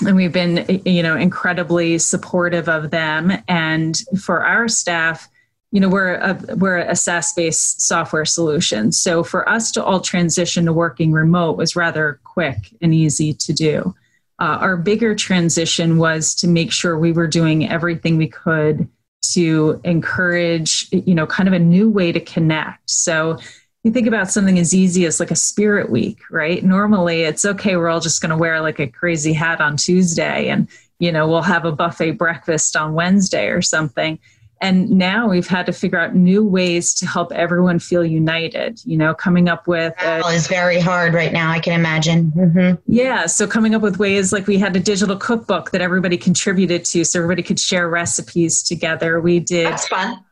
and 0.05 0.15
we've 0.15 0.31
been, 0.31 0.81
you 0.85 1.03
know, 1.03 1.17
incredibly 1.17 1.97
supportive 1.97 2.69
of 2.69 2.91
them. 2.91 3.31
And 3.47 3.97
for 4.21 4.45
our 4.45 4.67
staff, 4.67 5.27
you 5.71 5.79
know, 5.79 5.89
we're 5.89 6.15
a, 6.15 6.55
we're 6.55 6.77
a 6.77 6.95
SaaS-based 6.95 7.81
software 7.81 8.25
solution. 8.25 8.91
So 8.91 9.23
for 9.23 9.47
us 9.49 9.71
to 9.73 9.83
all 9.83 9.99
transition 9.99 10.65
to 10.65 10.73
working 10.73 11.11
remote 11.11 11.57
was 11.57 11.75
rather 11.75 12.19
quick 12.23 12.57
and 12.81 12.93
easy 12.93 13.33
to 13.33 13.53
do. 13.53 13.95
Uh, 14.39 14.57
our 14.61 14.77
bigger 14.77 15.13
transition 15.13 15.97
was 15.97 16.33
to 16.35 16.47
make 16.47 16.71
sure 16.71 16.97
we 16.97 17.11
were 17.11 17.27
doing 17.27 17.69
everything 17.69 18.17
we 18.17 18.27
could 18.27 18.87
to 19.21 19.81
encourage, 19.83 20.87
you 20.91 21.13
know, 21.13 21.27
kind 21.27 21.47
of 21.47 21.53
a 21.53 21.59
new 21.59 21.89
way 21.89 22.11
to 22.11 22.21
connect. 22.21 22.89
So 22.89 23.37
you 23.83 23.91
think 23.91 24.07
about 24.07 24.31
something 24.31 24.57
as 24.57 24.73
easy 24.73 25.05
as 25.05 25.19
like 25.19 25.31
a 25.31 25.35
spirit 25.35 25.89
week, 25.89 26.19
right? 26.31 26.63
Normally 26.63 27.23
it's 27.23 27.45
okay, 27.45 27.75
we're 27.75 27.89
all 27.89 27.99
just 27.99 28.21
going 28.21 28.29
to 28.29 28.37
wear 28.37 28.61
like 28.61 28.79
a 28.79 28.87
crazy 28.87 29.33
hat 29.33 29.61
on 29.61 29.77
Tuesday 29.77 30.49
and, 30.49 30.69
you 30.99 31.11
know, 31.11 31.27
we'll 31.27 31.41
have 31.41 31.65
a 31.65 31.71
buffet 31.71 32.11
breakfast 32.11 32.75
on 32.75 32.93
Wednesday 32.93 33.47
or 33.47 33.61
something 33.61 34.19
and 34.61 34.89
now 34.89 35.29
we've 35.29 35.47
had 35.47 35.65
to 35.65 35.73
figure 35.73 35.99
out 35.99 36.15
new 36.15 36.43
ways 36.43 36.93
to 36.93 37.05
help 37.05 37.31
everyone 37.31 37.79
feel 37.79 38.03
united 38.03 38.81
you 38.85 38.97
know 38.97 39.13
coming 39.13 39.47
up 39.49 39.67
with 39.67 39.93
a, 40.03 40.19
is 40.29 40.47
very 40.47 40.79
hard 40.79 41.13
right 41.13 41.33
now 41.33 41.51
i 41.51 41.59
can 41.59 41.73
imagine. 41.73 42.31
Mm-hmm. 42.31 42.81
yeah 42.91 43.25
so 43.25 43.47
coming 43.47 43.75
up 43.75 43.81
with 43.81 43.99
ways 43.99 44.31
like 44.31 44.47
we 44.47 44.57
had 44.57 44.75
a 44.75 44.79
digital 44.79 45.17
cookbook 45.17 45.71
that 45.71 45.81
everybody 45.81 46.17
contributed 46.17 46.85
to 46.85 47.03
so 47.03 47.19
everybody 47.19 47.43
could 47.43 47.59
share 47.59 47.89
recipes 47.89 48.61
together. 48.63 49.19
We 49.19 49.39
did 49.39 49.67
that's 49.67 49.87
fun. 49.87 50.23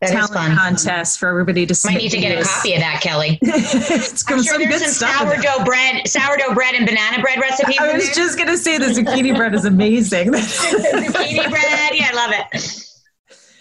That 0.00 0.10
talent 0.10 0.34
fun. 0.34 0.56
contest 0.56 1.18
for 1.18 1.28
everybody 1.28 1.64
to 1.64 1.74
see. 1.74 1.88
might 1.88 1.96
need 1.98 2.10
to 2.10 2.18
get 2.18 2.38
a 2.38 2.44
copy 2.44 2.74
of 2.74 2.80
that 2.80 3.00
kelly. 3.00 3.38
It's 3.42 4.30
I'm 4.30 4.42
sure 4.42 4.58
there's 4.58 4.94
some 4.94 5.08
sourdough 5.08 5.64
bread 5.64 6.06
sourdough 6.06 6.54
bread 6.54 6.74
and 6.74 6.86
banana 6.86 7.22
bread 7.22 7.40
recipes 7.40 7.76
i 7.80 7.94
was 7.94 8.14
just 8.14 8.36
going 8.36 8.48
to 8.48 8.58
say 8.58 8.76
the 8.78 8.86
zucchini 8.86 9.34
bread 9.34 9.54
is 9.54 9.64
amazing. 9.64 10.28
Zucchini 10.32 11.50
bread 11.50 11.94
yeah 11.94 12.10
i 12.10 12.14
love 12.14 12.32
it 12.52 12.85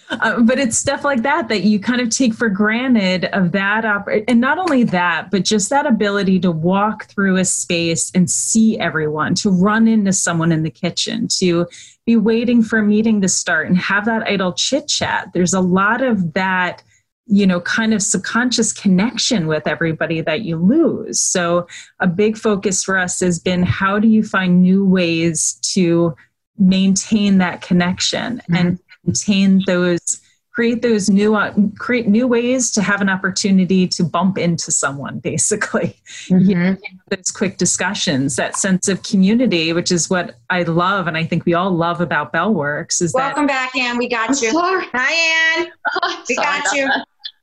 uh, 0.10 0.40
but 0.42 0.60
it's 0.60 0.78
stuff 0.78 1.04
like 1.04 1.24
that 1.24 1.50
that 1.50 1.64
you 1.64 1.80
kind 1.80 2.02
of 2.02 2.10
take 2.10 2.34
for 2.34 2.50
granted 2.50 3.26
of 3.26 3.52
that 3.52 3.86
op- 3.86 4.08
and 4.28 4.40
not 4.40 4.58
only 4.58 4.84
that 4.84 5.32
but 5.32 5.44
just 5.44 5.70
that 5.70 5.86
ability 5.86 6.40
to 6.40 6.52
walk 6.52 7.06
through 7.06 7.38
a 7.38 7.46
space 7.46 8.12
and 8.14 8.30
see 8.30 8.78
everyone 8.80 9.34
to 9.34 9.50
run 9.50 9.88
into 9.88 10.14
someone 10.14 10.52
in 10.52 10.64
the 10.64 10.70
kitchen 10.70 11.28
to 11.28 11.68
be 12.06 12.16
waiting 12.16 12.62
for 12.62 12.80
a 12.80 12.84
meeting 12.84 13.22
to 13.22 13.28
start 13.28 13.68
and 13.68 13.78
have 13.78 14.06
that 14.06 14.28
idle 14.28 14.54
chit 14.54 14.88
chat. 14.88 15.30
There's 15.34 15.54
a 15.54 15.62
lot 15.62 16.02
of 16.02 16.34
that 16.34 16.84
you 17.28 17.48
know 17.48 17.60
kind 17.62 17.94
of 17.94 18.04
subconscious 18.04 18.72
connection 18.72 19.48
with 19.48 19.68
everybody 19.68 20.22
that 20.22 20.42
you 20.42 20.58
lose. 20.58 21.20
So 21.20 21.68
a 22.00 22.08
big 22.08 22.38
focus 22.38 22.84
for 22.84 22.98
us 22.98 23.20
has 23.22 23.40
been 23.40 23.64
how 23.64 24.00
do 24.00 24.08
you 24.08 24.24
find 24.24 24.62
new 24.62 24.86
ways 24.86 25.60
to 25.74 26.16
maintain 26.58 27.40
that 27.40 27.62
connection? 27.62 28.38
Mm-hmm. 28.38 28.56
and 28.56 28.80
maintain 29.06 29.62
those 29.66 30.22
create 30.56 30.82
those 30.82 31.10
new 31.10 31.36
uh, 31.36 31.54
create 31.78 32.08
new 32.08 32.28
ways 32.28 32.72
to 32.72 32.82
have 32.82 33.02
an 33.02 33.10
opportunity 33.10 33.86
to 33.86 34.04
bump 34.04 34.38
into 34.38 34.72
someone 34.72 35.20
basically. 35.20 36.00
Mm-hmm. 36.30 36.50
you 36.50 36.56
know, 36.56 36.78
those 37.10 37.30
quick 37.32 37.58
discussions 37.58 38.38
that 38.38 38.56
sense 38.56 38.88
of 38.88 39.04
community 39.04 39.74
which 39.74 39.92
is 39.92 40.10
what 40.10 40.38
i 40.50 40.64
love 40.64 41.08
and 41.08 41.18
i 41.18 41.24
think 41.24 41.46
we 41.46 41.54
all 41.54 41.72
love 41.72 42.02
about 42.02 42.32
Bell 42.32 42.54
Works 42.54 43.02
is 43.02 43.14
welcome 43.14 43.48
that, 43.48 43.74
back 43.74 43.76
anne 43.76 43.98
we 43.98 44.08
got 44.08 44.42
you. 44.42 44.52
hi 44.56 45.60
anne 45.60 45.68
we 46.30 46.36
got 46.36 46.74
you. 46.74 46.90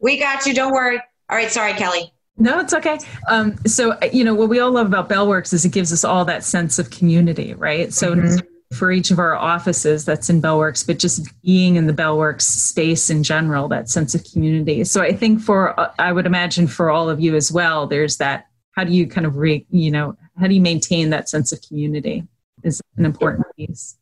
We 0.01 0.19
got 0.19 0.47
you. 0.47 0.55
Don't 0.55 0.73
worry. 0.73 0.99
All 1.31 1.37
right 1.37 1.51
sorry 1.51 1.75
kelly. 1.75 2.13
No, 2.39 2.59
it's 2.61 2.73
okay. 2.73 2.99
Um, 3.29 3.57
so, 3.67 3.97
you 4.11 4.25
know, 4.25 4.35
what 4.35 4.49
we 4.49 4.59
all 4.59 4.73
love 4.73 4.87
about 4.87 5.07
Bell 5.09 5.29
Works 5.29 5.53
is 5.53 5.67
it 5.67 5.69
gives 5.69 5.93
us 5.93 6.03
all 6.03 6.25
that 6.25 6.43
sense 6.43 6.79
of 6.79 6.89
community, 6.89 7.53
right? 7.53 7.93
So, 7.93 8.15
mm-hmm 8.15 8.52
for 8.73 8.91
each 8.91 9.11
of 9.11 9.19
our 9.19 9.37
offices 9.37 10.05
that's 10.05 10.31
in 10.31 10.41
Bell 10.41 10.59
Works, 10.59 10.83
but 10.83 10.99
just 10.99 11.29
being 11.43 11.77
in 11.77 11.87
the 11.87 11.93
Bell 11.93 12.17
Works 12.17 12.47
space 12.47 13.11
in 13.11 13.23
general, 13.23 13.69
that 13.69 13.89
sense 13.89 14.15
of 14.15 14.25
community. 14.25 14.85
So 14.85 15.03
I 15.03 15.13
think 15.13 15.41
for, 15.41 15.79
uh, 15.79 15.93
I 15.99 16.13
would 16.13 16.27
imagine 16.27 16.67
for 16.67 16.91
all 16.91 17.11
of 17.11 17.21
you 17.21 17.37
as 17.37 17.53
well, 17.53 17.87
there's 17.87 18.17
that, 18.17 18.47
how 18.73 18.85
do 18.85 18.93
you 18.93 19.07
kind 19.07 19.27
of 19.27 19.37
re, 19.37 19.67
you 19.71 19.91
know, 19.91 20.17
how 20.39 20.47
do 20.47 20.55
you 20.55 20.61
maintain 20.61 21.11
that 21.11 21.29
sense 21.29 21.53
of 21.53 21.61
community 21.61 22.27
is 22.63 22.81
an 22.97 23.05
important 23.05 23.47
piece. 23.57 23.99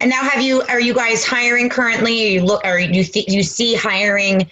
And 0.00 0.10
now 0.10 0.22
have 0.22 0.42
you, 0.42 0.62
are 0.62 0.80
you 0.80 0.94
guys 0.94 1.24
hiring 1.24 1.68
currently? 1.68 2.26
Are 2.26 2.30
You 2.30 2.42
look, 2.42 2.64
are 2.64 2.78
you, 2.78 3.02
th- 3.02 3.28
you 3.28 3.42
see 3.42 3.74
hiring 3.74 4.48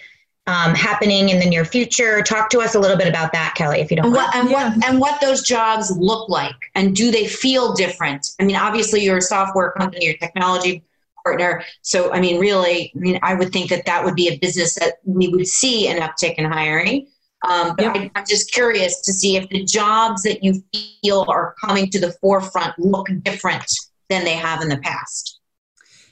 um, 0.47 0.75
happening 0.75 1.29
in 1.29 1.39
the 1.39 1.45
near 1.45 1.65
future. 1.65 2.21
Talk 2.21 2.49
to 2.49 2.59
us 2.59 2.75
a 2.75 2.79
little 2.79 2.97
bit 2.97 3.07
about 3.07 3.31
that, 3.33 3.53
Kelly, 3.55 3.79
if 3.79 3.89
you 3.89 3.97
don't. 3.97 4.05
And 4.05 4.15
what, 4.15 4.35
and 4.35 4.49
yeah. 4.49 4.69
what 4.75 4.85
and 4.85 4.99
what 4.99 5.21
those 5.21 5.41
jobs 5.41 5.91
look 5.97 6.29
like, 6.29 6.55
and 6.75 6.95
do 6.95 7.11
they 7.11 7.27
feel 7.27 7.73
different? 7.73 8.27
I 8.39 8.43
mean, 8.43 8.55
obviously, 8.55 9.03
you're 9.03 9.17
a 9.17 9.21
software 9.21 9.71
company, 9.71 10.05
you're 10.05 10.15
a 10.15 10.19
technology 10.19 10.83
partner. 11.23 11.63
So, 11.81 12.13
I 12.13 12.19
mean, 12.19 12.39
really, 12.39 12.91
I 12.95 12.99
mean, 12.99 13.19
I 13.23 13.33
would 13.33 13.51
think 13.51 13.69
that 13.71 13.85
that 13.85 14.05
would 14.05 14.15
be 14.15 14.27
a 14.27 14.37
business 14.37 14.75
that 14.75 14.99
we 15.03 15.27
would 15.29 15.47
see 15.47 15.87
an 15.87 15.99
uptick 15.99 16.35
in 16.35 16.45
hiring. 16.45 17.07
Um, 17.47 17.75
but 17.75 17.83
yep. 17.83 17.95
I, 17.95 18.11
I'm 18.15 18.25
just 18.27 18.51
curious 18.51 19.01
to 19.01 19.13
see 19.13 19.35
if 19.35 19.47
the 19.49 19.63
jobs 19.63 20.23
that 20.23 20.43
you 20.43 20.63
feel 21.01 21.25
are 21.27 21.55
coming 21.63 21.89
to 21.91 21.99
the 21.99 22.11
forefront 22.21 22.77
look 22.79 23.07
different 23.23 23.65
than 24.09 24.23
they 24.23 24.33
have 24.33 24.61
in 24.61 24.69
the 24.69 24.77
past. 24.77 25.34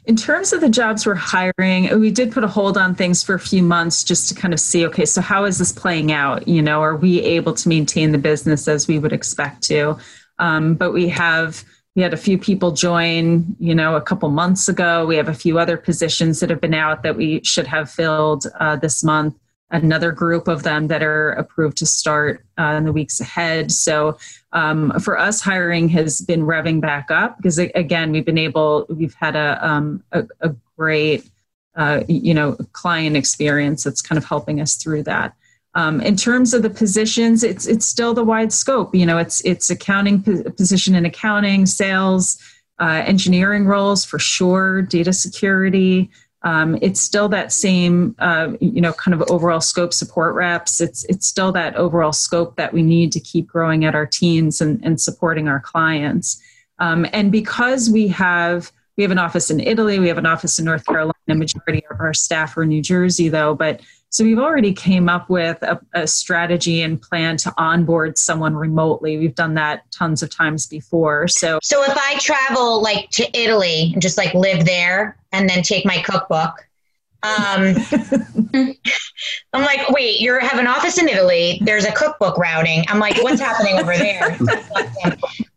In 0.06 0.18
terms 0.18 0.52
of 0.52 0.60
the 0.60 0.70
jobs 0.70 1.06
we're 1.06 1.16
hiring, 1.16 2.00
we 2.00 2.12
did 2.12 2.32
put 2.32 2.44
a 2.44 2.48
hold 2.48 2.78
on 2.78 2.94
things 2.94 3.24
for 3.24 3.36
a 3.36 3.40
few 3.40 3.64
months 3.64 4.04
just 4.04 4.28
to 4.30 4.36
kind 4.36 4.54
of 4.54 4.60
see 4.60 4.86
okay, 4.88 5.06
so 5.06 5.22
how 5.22 5.46
is 5.46 5.58
this 5.58 5.72
playing 5.72 6.12
out? 6.12 6.46
You 6.48 6.62
know, 6.62 6.82
are 6.82 6.96
we 6.96 7.22
able 7.22 7.54
to 7.54 7.70
maintain 7.70 8.12
the 8.12 8.18
business 8.18 8.68
as 8.68 8.88
we 8.88 9.00
would 9.00 9.14
expect 9.14 9.64
to? 9.64 9.98
Um, 10.40 10.76
but 10.76 10.92
we 10.92 11.08
have 11.10 11.64
we 11.96 12.02
had 12.02 12.14
a 12.14 12.18
few 12.18 12.38
people 12.38 12.72
join 12.72 13.56
you 13.60 13.76
know 13.76 13.96
a 13.96 14.02
couple 14.02 14.30
months 14.30 14.68
ago 14.68 15.06
we 15.06 15.16
have 15.16 15.30
a 15.30 15.34
few 15.34 15.60
other 15.60 15.78
positions 15.78 16.40
that 16.40 16.50
have 16.50 16.60
been 16.60 16.74
out 16.74 17.04
that 17.04 17.16
we 17.16 17.44
should 17.44 17.68
have 17.68 17.90
filled 17.90 18.46
uh, 18.60 18.76
this 18.76 19.04
month 19.04 19.36
another 19.74 20.12
group 20.12 20.48
of 20.48 20.64
them 20.64 20.88
that 20.88 21.04
are 21.04 21.32
approved 21.32 21.78
to 21.78 21.86
start 21.86 22.46
uh, 22.60 22.76
in 22.78 22.86
the 22.86 22.94
weeks 22.94 23.20
ahead. 23.20 23.72
So 23.72 24.18
um, 24.54 24.98
for 25.00 25.18
us, 25.18 25.42
hiring 25.42 25.90
has 25.90 26.22
been 26.22 26.44
revving 26.44 26.80
back 26.80 27.12
up 27.12 27.38
because 27.38 27.58
again, 27.58 28.12
we've 28.12 28.26
been 28.26 28.38
able, 28.38 28.86
we've 28.88 29.16
had 29.16 29.36
a, 29.36 29.60
um, 29.68 30.04
a, 30.12 30.26
a, 30.42 30.56
great, 30.78 31.30
uh, 31.76 32.04
you 32.08 32.34
know, 32.34 32.56
client 32.72 33.16
experience 33.16 33.84
that's 33.84 34.02
kind 34.02 34.18
of 34.18 34.26
helping 34.26 34.60
us 34.62 34.76
through 34.76 35.04
that. 35.04 35.36
Um, 35.76 36.02
in 36.02 36.16
terms 36.16 36.54
of 36.54 36.62
the 36.62 36.70
positions, 36.70 37.44
it's 37.44 37.66
it's 37.66 37.86
still 37.86 38.14
the 38.14 38.24
wide 38.24 38.54
scope. 38.54 38.94
You 38.94 39.06
know, 39.06 39.18
it's 39.18 39.42
it's 39.42 39.70
accounting 39.70 40.22
position 40.22 40.94
in 40.94 41.06
accounting, 41.06 41.66
sales, 41.66 42.38
uh, 42.80 43.04
engineering 43.06 43.66
roles 43.66 44.06
for 44.06 44.20
sure, 44.20 44.82
data 44.82 45.14
security, 45.14 46.12
Um, 46.44 46.78
it's 46.82 47.00
still 47.00 47.30
that 47.30 47.54
same, 47.54 48.16
uh, 48.20 48.54
you 48.60 48.82
know, 48.82 48.92
kind 48.94 49.14
of 49.14 49.30
overall 49.30 49.62
scope 49.62 49.94
support 49.94 50.36
reps. 50.36 50.82
It's 50.82 51.06
it's 51.06 51.26
still 51.26 51.52
that 51.54 51.76
overall 51.76 52.12
scope 52.12 52.58
that 52.58 52.74
we 52.74 52.84
need 52.84 53.12
to 53.14 53.20
keep 53.20 53.48
growing 53.48 53.86
at 53.86 53.96
our 53.96 54.06
teams 54.06 54.60
and, 54.60 54.84
and 54.84 55.00
supporting 55.00 55.48
our 55.48 55.62
clients. 55.62 56.42
Um, 56.80 57.06
and 57.14 57.32
because 57.32 57.90
we 57.90 58.10
have 58.10 58.72
we 58.98 59.04
have 59.04 59.12
an 59.12 59.20
office 59.20 59.50
in 59.50 59.60
Italy, 59.60 60.00
we 60.00 60.08
have 60.10 60.18
an 60.18 60.26
office 60.26 60.60
in 60.60 60.66
North 60.66 60.86
Carolina. 60.86 61.14
Majority 61.28 61.84
of 61.90 62.00
our 62.00 62.14
staff 62.14 62.58
are 62.58 62.64
in 62.64 62.70
New 62.70 62.82
Jersey, 62.82 63.30
though. 63.30 63.56
But 63.56 63.82
so 64.14 64.24
we've 64.24 64.38
already 64.38 64.74
came 64.74 65.10
up 65.10 65.28
with 65.28 65.60
a, 65.64 65.82
a 65.94 66.06
strategy 66.06 66.84
and 66.84 67.02
plan 67.02 67.36
to 67.38 67.54
onboard 67.58 68.16
someone 68.16 68.54
remotely. 68.56 69.18
We've 69.18 69.34
done 69.34 69.56
that 69.56 69.92
tons 69.92 70.22
of 70.22 70.30
times 70.30 70.68
before. 70.68 71.28
So 71.28 71.58
So 71.64 71.84
if 71.84 71.98
I 71.98 72.20
travel 72.20 72.80
like 72.80 73.10
to 73.10 73.28
Italy 73.36 73.90
and 73.92 74.00
just 74.04 74.20
like 74.20 74.32
live 74.36 74.66
there 74.66 75.18
and 75.32 75.50
then 75.50 75.64
take 75.64 75.84
my 75.84 75.98
cookbook, 75.98 76.54
um, 77.24 77.76
I'm 79.54 79.62
like, 79.64 79.90
wait, 79.90 80.20
you 80.20 80.38
have 80.38 80.60
an 80.60 80.68
office 80.68 81.00
in 81.00 81.10
Italy. 81.10 81.60
There's 81.64 81.86
a 81.86 81.92
cookbook 81.92 82.38
routing. 82.38 82.86
I'm 82.90 83.00
like, 83.00 83.18
what's 83.24 83.42
happening 83.42 83.80
over 83.80 83.98
there? 83.98 84.38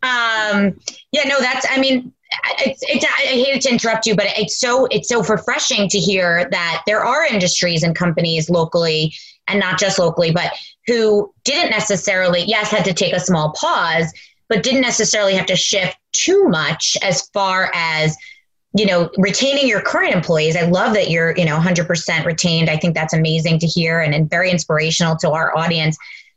um, 0.03 0.81
yeah, 1.13 1.29
no, 1.29 1.41
that's. 1.41 1.67
I 1.69 1.79
mean, 1.79 2.11
it's, 2.59 2.82
it's, 2.82 3.05
I 3.05 3.26
hate 3.26 3.61
to 3.62 3.70
interrupt 3.70 4.07
you, 4.07 4.14
but 4.14 4.26
it's 4.37 4.59
so 4.59 4.87
it's 4.87 5.09
so 5.09 5.22
refreshing 5.22 5.89
to 5.89 5.99
hear 5.99 6.49
that 6.51 6.82
there 6.87 7.05
are 7.05 7.24
industries 7.24 7.82
and 7.82 7.95
companies 7.95 8.51
locally, 8.51 9.14
and 9.49 9.61
not 9.61 9.78
just 9.78 9.99
locally, 9.99 10.30
but 10.30 10.53
who 10.87 11.32
didn't 11.45 11.70
necessarily, 11.70 12.43
yes, 12.47 12.70
had 12.70 12.84
to 12.84 12.95
take 12.95 13.12
a 13.12 13.20
small 13.20 13.53
pause, 13.53 14.12
but 14.49 14.62
didn't 14.62 14.82
necessarily 14.82 15.34
have 15.34 15.47
to 15.47 15.57
shift 15.57 15.97
too 16.12 16.49
much 16.49 16.97
as 17.03 17.28
far 17.28 17.70
as 17.74 18.16
you 18.76 18.87
know 18.87 19.11
retaining 19.18 19.68
your 19.68 19.80
current 19.80 20.14
employees. 20.14 20.57
I 20.57 20.62
love 20.62 20.95
that 20.95 21.11
you're 21.11 21.37
you 21.37 21.45
know 21.45 21.59
100% 21.59 22.24
retained. 22.24 22.70
I 22.70 22.76
think 22.76 22.95
that's 22.95 23.14
amazing 23.14 23.59
to 23.61 23.66
hear 23.66 24.01
and, 24.01 24.14
and 24.14 24.28
very 24.28 24.51
inspirational 24.51 25.16
to 25.16 25.30
our 25.30 25.57
audience 25.57 25.97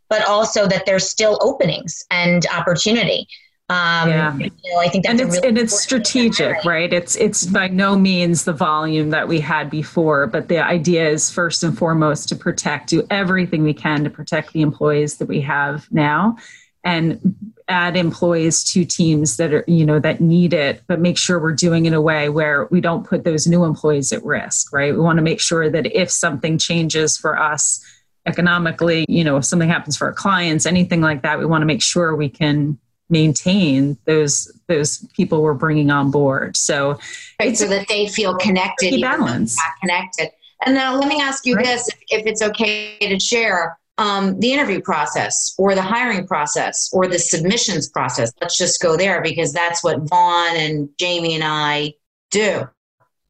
but 0.10 0.28
also 0.28 0.68
that 0.68 0.86
there's 0.88 1.08
still 1.08 1.38
openings 1.42 2.04
and 2.10 2.46
opportunity 2.48 3.28
um, 3.70 4.10
yeah. 4.10 4.36
You 4.36 4.50
know, 4.74 4.80
I 4.80 4.88
think 4.88 5.06
that's 5.06 5.12
and 5.12 5.22
it's, 5.22 5.36
really 5.36 5.48
and 5.48 5.58
it's 5.58 5.80
strategic, 5.80 6.66
right? 6.66 6.92
It's 6.92 7.16
it's 7.16 7.46
by 7.46 7.68
no 7.68 7.96
means 7.96 8.44
the 8.44 8.54
volume 8.54 9.12
that 9.12 9.28
we 9.28 9.40
had 9.40 9.70
before, 9.70 10.26
but 10.26 10.48
the 10.48 10.58
idea 10.58 11.08
is 11.08 11.30
first 11.30 11.62
and 11.62 11.78
foremost 11.78 12.28
to 12.30 12.36
protect, 12.36 12.90
do 12.90 13.06
everything 13.12 13.62
we 13.62 13.76
can 13.76 14.04
to 14.04 14.10
protect 14.10 14.54
the 14.54 14.62
employees 14.62 15.18
that 15.18 15.28
we 15.28 15.40
have 15.42 15.88
now, 15.92 16.38
and 16.84 17.54
add 17.68 17.96
employees 17.96 18.64
to 18.64 18.84
teams 18.86 19.38
that 19.38 19.54
are 19.54 19.64
you 19.68 19.86
know 19.86 20.00
that 20.00 20.20
need 20.20 20.52
it, 20.52 20.82
but 20.88 21.00
make 21.00 21.20
sure 21.20 21.40
we're 21.40 21.54
doing 21.54 21.86
it 21.86 21.90
in 21.90 21.94
a 21.94 22.02
way 22.02 22.28
where 22.28 22.66
we 22.72 22.82
don't 22.82 23.06
put 23.06 23.24
those 23.24 23.46
new 23.46 23.66
employees 23.66 24.12
at 24.12 24.26
risk, 24.26 24.74
right? 24.74 24.96
We 24.96 25.00
want 25.00 25.18
to 25.18 25.24
make 25.24 25.40
sure 25.40 25.70
that 25.70 25.86
if 25.96 26.10
something 26.10 26.58
changes 26.58 27.18
for 27.18 27.40
us 27.40 27.86
economically, 28.26 29.06
you 29.08 29.24
know, 29.24 29.38
if 29.38 29.46
something 29.46 29.70
happens 29.70 29.96
for 29.96 30.08
our 30.08 30.14
clients, 30.14 30.66
anything 30.66 31.02
like 31.02 31.22
that, 31.22 31.38
we 31.38 31.46
want 31.46 31.62
to 31.62 31.68
make 31.68 31.84
sure 31.84 32.16
we 32.16 32.30
can 32.30 32.80
maintain 33.10 33.98
those 34.06 34.52
those 34.68 35.06
people 35.16 35.42
we're 35.42 35.54
bringing 35.54 35.90
on 35.92 36.12
board. 36.12 36.56
So, 36.56 37.00
right, 37.40 37.58
so 37.58 37.68
that 37.68 37.88
they 37.88 38.08
feel 38.08 38.36
connected, 38.36 39.02
balance, 39.02 39.58
not 39.58 39.80
connected. 39.82 40.32
And 40.66 40.76
now 40.76 40.96
let 40.96 41.08
me 41.08 41.22
ask 41.22 41.46
you 41.46 41.56
right. 41.56 41.66
this: 41.66 41.90
if, 42.10 42.26
it's 42.26 42.42
okay 42.42 42.98
to 43.00 43.20
share 43.20 43.78
um, 43.98 44.40
the 44.40 44.54
interview 44.54 44.82
process, 44.82 45.56
or 45.58 45.76
the 45.76 45.82
hiring 45.82 46.28
process, 46.28 46.90
or 46.94 47.08
the 47.08 47.20
submissions 47.20 47.90
process. 47.90 48.32
Let's 48.42 48.58
just 48.58 48.82
go 48.82 48.96
there 48.96 49.22
because 49.22 49.52
that's 49.52 49.84
what 49.84 50.00
Vaughan 50.10 50.56
and 50.56 50.90
Jamie 50.98 51.36
and 51.36 51.44
I 51.44 51.94
do. 52.32 52.68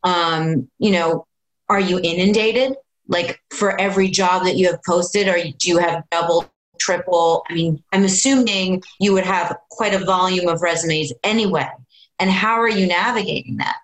Um, 0.04 0.70
you 0.78 0.92
know, 0.92 1.26
are 1.70 1.80
you 1.80 2.00
inundated? 2.02 2.76
Like 3.08 3.40
for 3.50 3.80
every 3.82 4.10
job 4.10 4.44
that 4.44 4.56
you 4.56 4.68
have 4.68 4.80
posted, 4.86 5.28
or 5.28 5.38
do 5.42 5.70
you 5.70 5.80
have 5.80 6.04
double 6.12 6.52
triple. 6.80 7.44
I 7.50 7.54
mean, 7.54 7.84
I'm 7.92 8.04
assuming 8.04 8.82
you 9.00 9.14
would 9.14 9.26
have 9.26 9.56
quite 9.70 9.94
a 9.94 10.04
volume 10.04 10.48
of 10.48 10.62
resumes 10.62 11.14
anyway. 11.24 11.70
And 12.20 12.30
how 12.30 12.56
are 12.56 12.70
you 12.70 12.88
navigating 12.88 13.58
that? 13.58 13.78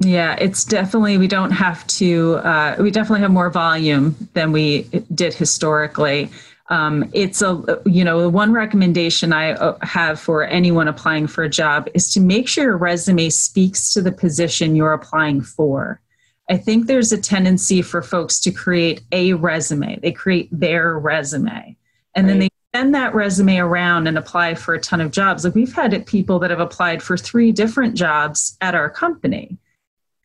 Yeah, 0.00 0.34
it's 0.36 0.64
definitely, 0.64 1.18
we 1.18 1.28
don't 1.28 1.50
have 1.50 1.86
to, 1.88 2.36
uh, 2.36 2.76
we 2.78 2.90
definitely 2.90 3.20
have 3.20 3.30
more 3.30 3.50
volume 3.50 4.16
than 4.32 4.50
we 4.50 4.82
did 5.14 5.34
historically. 5.34 6.30
Um, 6.70 7.10
it's 7.12 7.42
a, 7.42 7.80
you 7.84 8.04
know, 8.04 8.28
one 8.28 8.52
recommendation 8.52 9.32
I 9.32 9.52
uh, 9.52 9.76
have 9.82 10.18
for 10.18 10.44
anyone 10.44 10.88
applying 10.88 11.26
for 11.26 11.44
a 11.44 11.50
job 11.50 11.88
is 11.94 12.12
to 12.14 12.20
make 12.20 12.48
sure 12.48 12.64
your 12.64 12.76
resume 12.78 13.28
speaks 13.28 13.92
to 13.92 14.00
the 14.00 14.12
position 14.12 14.76
you're 14.76 14.92
applying 14.92 15.42
for. 15.42 16.00
I 16.48 16.56
think 16.56 16.86
there's 16.86 17.12
a 17.12 17.20
tendency 17.20 17.82
for 17.82 18.02
folks 18.02 18.40
to 18.40 18.50
create 18.50 19.02
a 19.12 19.34
resume, 19.34 19.98
they 20.00 20.12
create 20.12 20.48
their 20.50 20.98
resume 20.98 21.76
and 22.14 22.26
right. 22.26 22.32
then 22.32 22.38
they 22.40 22.48
send 22.74 22.94
that 22.94 23.14
resume 23.14 23.58
around 23.58 24.06
and 24.06 24.16
apply 24.16 24.54
for 24.54 24.74
a 24.74 24.80
ton 24.80 25.00
of 25.00 25.10
jobs. 25.10 25.44
Like 25.44 25.54
we've 25.54 25.72
had 25.72 26.06
people 26.06 26.38
that 26.40 26.50
have 26.50 26.60
applied 26.60 27.02
for 27.02 27.16
three 27.16 27.52
different 27.52 27.96
jobs 27.96 28.56
at 28.60 28.74
our 28.74 28.90
company. 28.90 29.56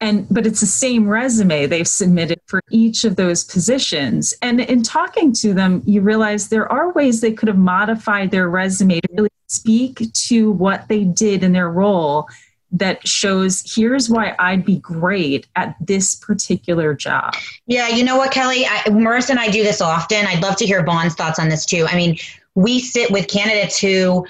And 0.01 0.27
but 0.29 0.45
it's 0.45 0.59
the 0.59 0.65
same 0.65 1.07
resume 1.07 1.65
they've 1.65 1.87
submitted 1.87 2.41
for 2.47 2.61
each 2.69 3.05
of 3.05 3.15
those 3.15 3.43
positions. 3.45 4.33
And 4.41 4.59
in 4.59 4.83
talking 4.83 5.31
to 5.33 5.53
them, 5.53 5.81
you 5.85 6.01
realize 6.01 6.49
there 6.49 6.71
are 6.71 6.91
ways 6.91 7.21
they 7.21 7.31
could 7.31 7.47
have 7.47 7.57
modified 7.57 8.29
their 8.29 8.49
resume 8.49 8.99
to 8.99 9.07
really 9.13 9.29
speak 9.47 10.11
to 10.13 10.51
what 10.51 10.87
they 10.89 11.03
did 11.03 11.43
in 11.43 11.53
their 11.53 11.69
role 11.69 12.27
that 12.71 13.07
shows 13.07 13.73
here's 13.75 14.09
why 14.09 14.35
I'd 14.39 14.65
be 14.65 14.77
great 14.77 15.47
at 15.55 15.75
this 15.79 16.15
particular 16.15 16.93
job. 16.93 17.33
Yeah, 17.67 17.87
you 17.87 18.03
know 18.03 18.17
what, 18.17 18.31
Kelly? 18.31 18.65
I, 18.65 18.83
Marissa 18.87 19.31
and 19.31 19.39
I 19.39 19.49
do 19.49 19.63
this 19.63 19.81
often. 19.81 20.25
I'd 20.25 20.41
love 20.41 20.57
to 20.57 20.65
hear 20.65 20.83
Vaughan's 20.83 21.15
thoughts 21.15 21.39
on 21.39 21.49
this 21.49 21.65
too. 21.65 21.85
I 21.89 21.95
mean, 21.95 22.17
we 22.55 22.79
sit 22.79 23.11
with 23.11 23.27
candidates 23.27 23.79
who, 23.79 24.25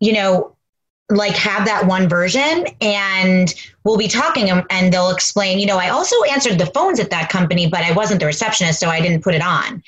you 0.00 0.12
know, 0.12 0.56
like 1.08 1.36
have 1.36 1.64
that 1.66 1.86
one 1.86 2.08
version 2.08 2.66
and 2.80 3.54
we'll 3.84 3.96
be 3.96 4.08
talking 4.08 4.50
um, 4.50 4.66
and 4.70 4.92
they'll 4.92 5.10
explain, 5.10 5.58
you 5.58 5.66
know, 5.66 5.78
I 5.78 5.90
also 5.90 6.16
answered 6.24 6.58
the 6.58 6.66
phones 6.66 6.98
at 6.98 7.10
that 7.10 7.30
company, 7.30 7.68
but 7.68 7.80
I 7.80 7.92
wasn't 7.92 8.20
the 8.20 8.26
receptionist, 8.26 8.80
so 8.80 8.88
I 8.88 9.00
didn't 9.00 9.22
put 9.22 9.34
it 9.34 9.42
on. 9.42 9.82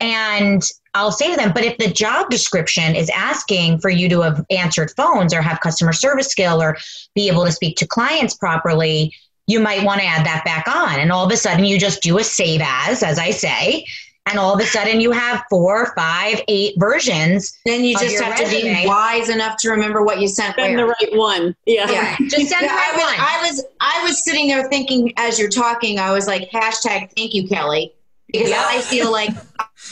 And 0.00 0.62
I'll 0.94 1.12
say 1.12 1.30
to 1.30 1.36
them, 1.36 1.52
but 1.54 1.64
if 1.64 1.78
the 1.78 1.90
job 1.90 2.28
description 2.28 2.94
is 2.94 3.08
asking 3.10 3.78
for 3.80 3.88
you 3.88 4.08
to 4.10 4.20
have 4.20 4.44
answered 4.50 4.92
phones 4.96 5.32
or 5.32 5.40
have 5.40 5.60
customer 5.60 5.92
service 5.92 6.28
skill 6.28 6.62
or 6.62 6.76
be 7.14 7.28
able 7.28 7.46
to 7.46 7.52
speak 7.52 7.76
to 7.78 7.86
clients 7.86 8.34
properly, 8.34 9.14
you 9.46 9.58
might 9.58 9.84
want 9.84 10.00
to 10.00 10.06
add 10.06 10.26
that 10.26 10.44
back 10.44 10.68
on. 10.68 11.00
And 11.00 11.10
all 11.10 11.24
of 11.24 11.32
a 11.32 11.36
sudden, 11.36 11.64
you 11.64 11.78
just 11.78 12.02
do 12.02 12.18
a 12.18 12.24
save 12.24 12.60
as, 12.62 13.02
as 13.02 13.18
I 13.18 13.30
say, 13.30 13.84
and 14.26 14.38
all 14.38 14.54
of 14.54 14.60
a 14.60 14.64
sudden 14.64 15.00
you 15.00 15.10
have 15.10 15.42
four, 15.50 15.92
five, 15.96 16.40
eight 16.46 16.74
versions. 16.78 17.58
Then 17.66 17.82
you 17.82 17.98
just 17.98 18.20
have 18.20 18.38
resume. 18.38 18.74
to 18.74 18.82
be 18.82 18.86
wise 18.86 19.28
enough 19.28 19.56
to 19.58 19.70
remember 19.70 20.04
what 20.04 20.20
you 20.20 20.28
sent. 20.28 20.54
Send 20.54 20.78
the 20.78 20.86
right 20.86 21.16
one. 21.16 21.56
Yeah. 21.66 21.90
yeah. 21.90 22.16
Just 22.20 22.48
send 22.48 22.62
yeah, 22.62 22.68
the 22.68 22.74
right 22.74 22.88
I 22.88 22.92
was, 22.92 23.02
one. 23.02 23.14
I 23.18 23.48
was 23.48 23.64
I 23.80 24.04
was 24.04 24.24
sitting 24.24 24.46
there 24.46 24.68
thinking 24.68 25.12
as 25.16 25.40
you're 25.40 25.50
talking, 25.50 25.98
I 25.98 26.12
was 26.12 26.28
like, 26.28 26.50
hashtag 26.50 27.10
thank 27.16 27.34
you, 27.34 27.48
Kelly. 27.48 27.92
Because 28.28 28.50
yeah. 28.50 28.64
I 28.64 28.80
feel 28.80 29.10
like 29.10 29.30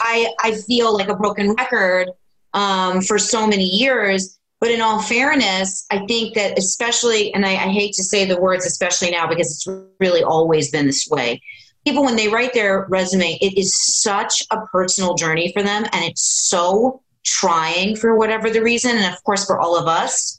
I, 0.00 0.32
I 0.40 0.52
feel 0.52 0.94
like 0.94 1.08
a 1.08 1.14
broken 1.14 1.54
record 1.54 2.10
um, 2.54 3.00
for 3.00 3.18
so 3.18 3.46
many 3.46 3.64
years. 3.64 4.38
But 4.60 4.70
in 4.70 4.82
all 4.82 5.00
fairness, 5.00 5.86
I 5.90 6.04
think 6.06 6.34
that 6.34 6.58
especially, 6.58 7.32
and 7.32 7.46
I, 7.46 7.52
I 7.52 7.68
hate 7.68 7.94
to 7.94 8.04
say 8.04 8.26
the 8.26 8.38
words 8.38 8.66
especially 8.66 9.10
now 9.10 9.26
because 9.26 9.50
it's 9.50 9.66
really 10.00 10.22
always 10.22 10.70
been 10.70 10.86
this 10.86 11.08
way. 11.08 11.40
People, 11.86 12.04
when 12.04 12.16
they 12.16 12.28
write 12.28 12.52
their 12.52 12.84
resume, 12.90 13.38
it 13.40 13.56
is 13.56 13.74
such 13.74 14.42
a 14.50 14.60
personal 14.66 15.14
journey 15.14 15.50
for 15.52 15.62
them 15.62 15.84
and 15.92 16.04
it's 16.04 16.22
so 16.22 17.00
trying 17.24 17.96
for 17.96 18.16
whatever 18.16 18.50
the 18.50 18.62
reason. 18.62 18.96
And 18.96 19.14
of 19.14 19.22
course, 19.24 19.46
for 19.46 19.58
all 19.58 19.78
of 19.78 19.86
us, 19.86 20.38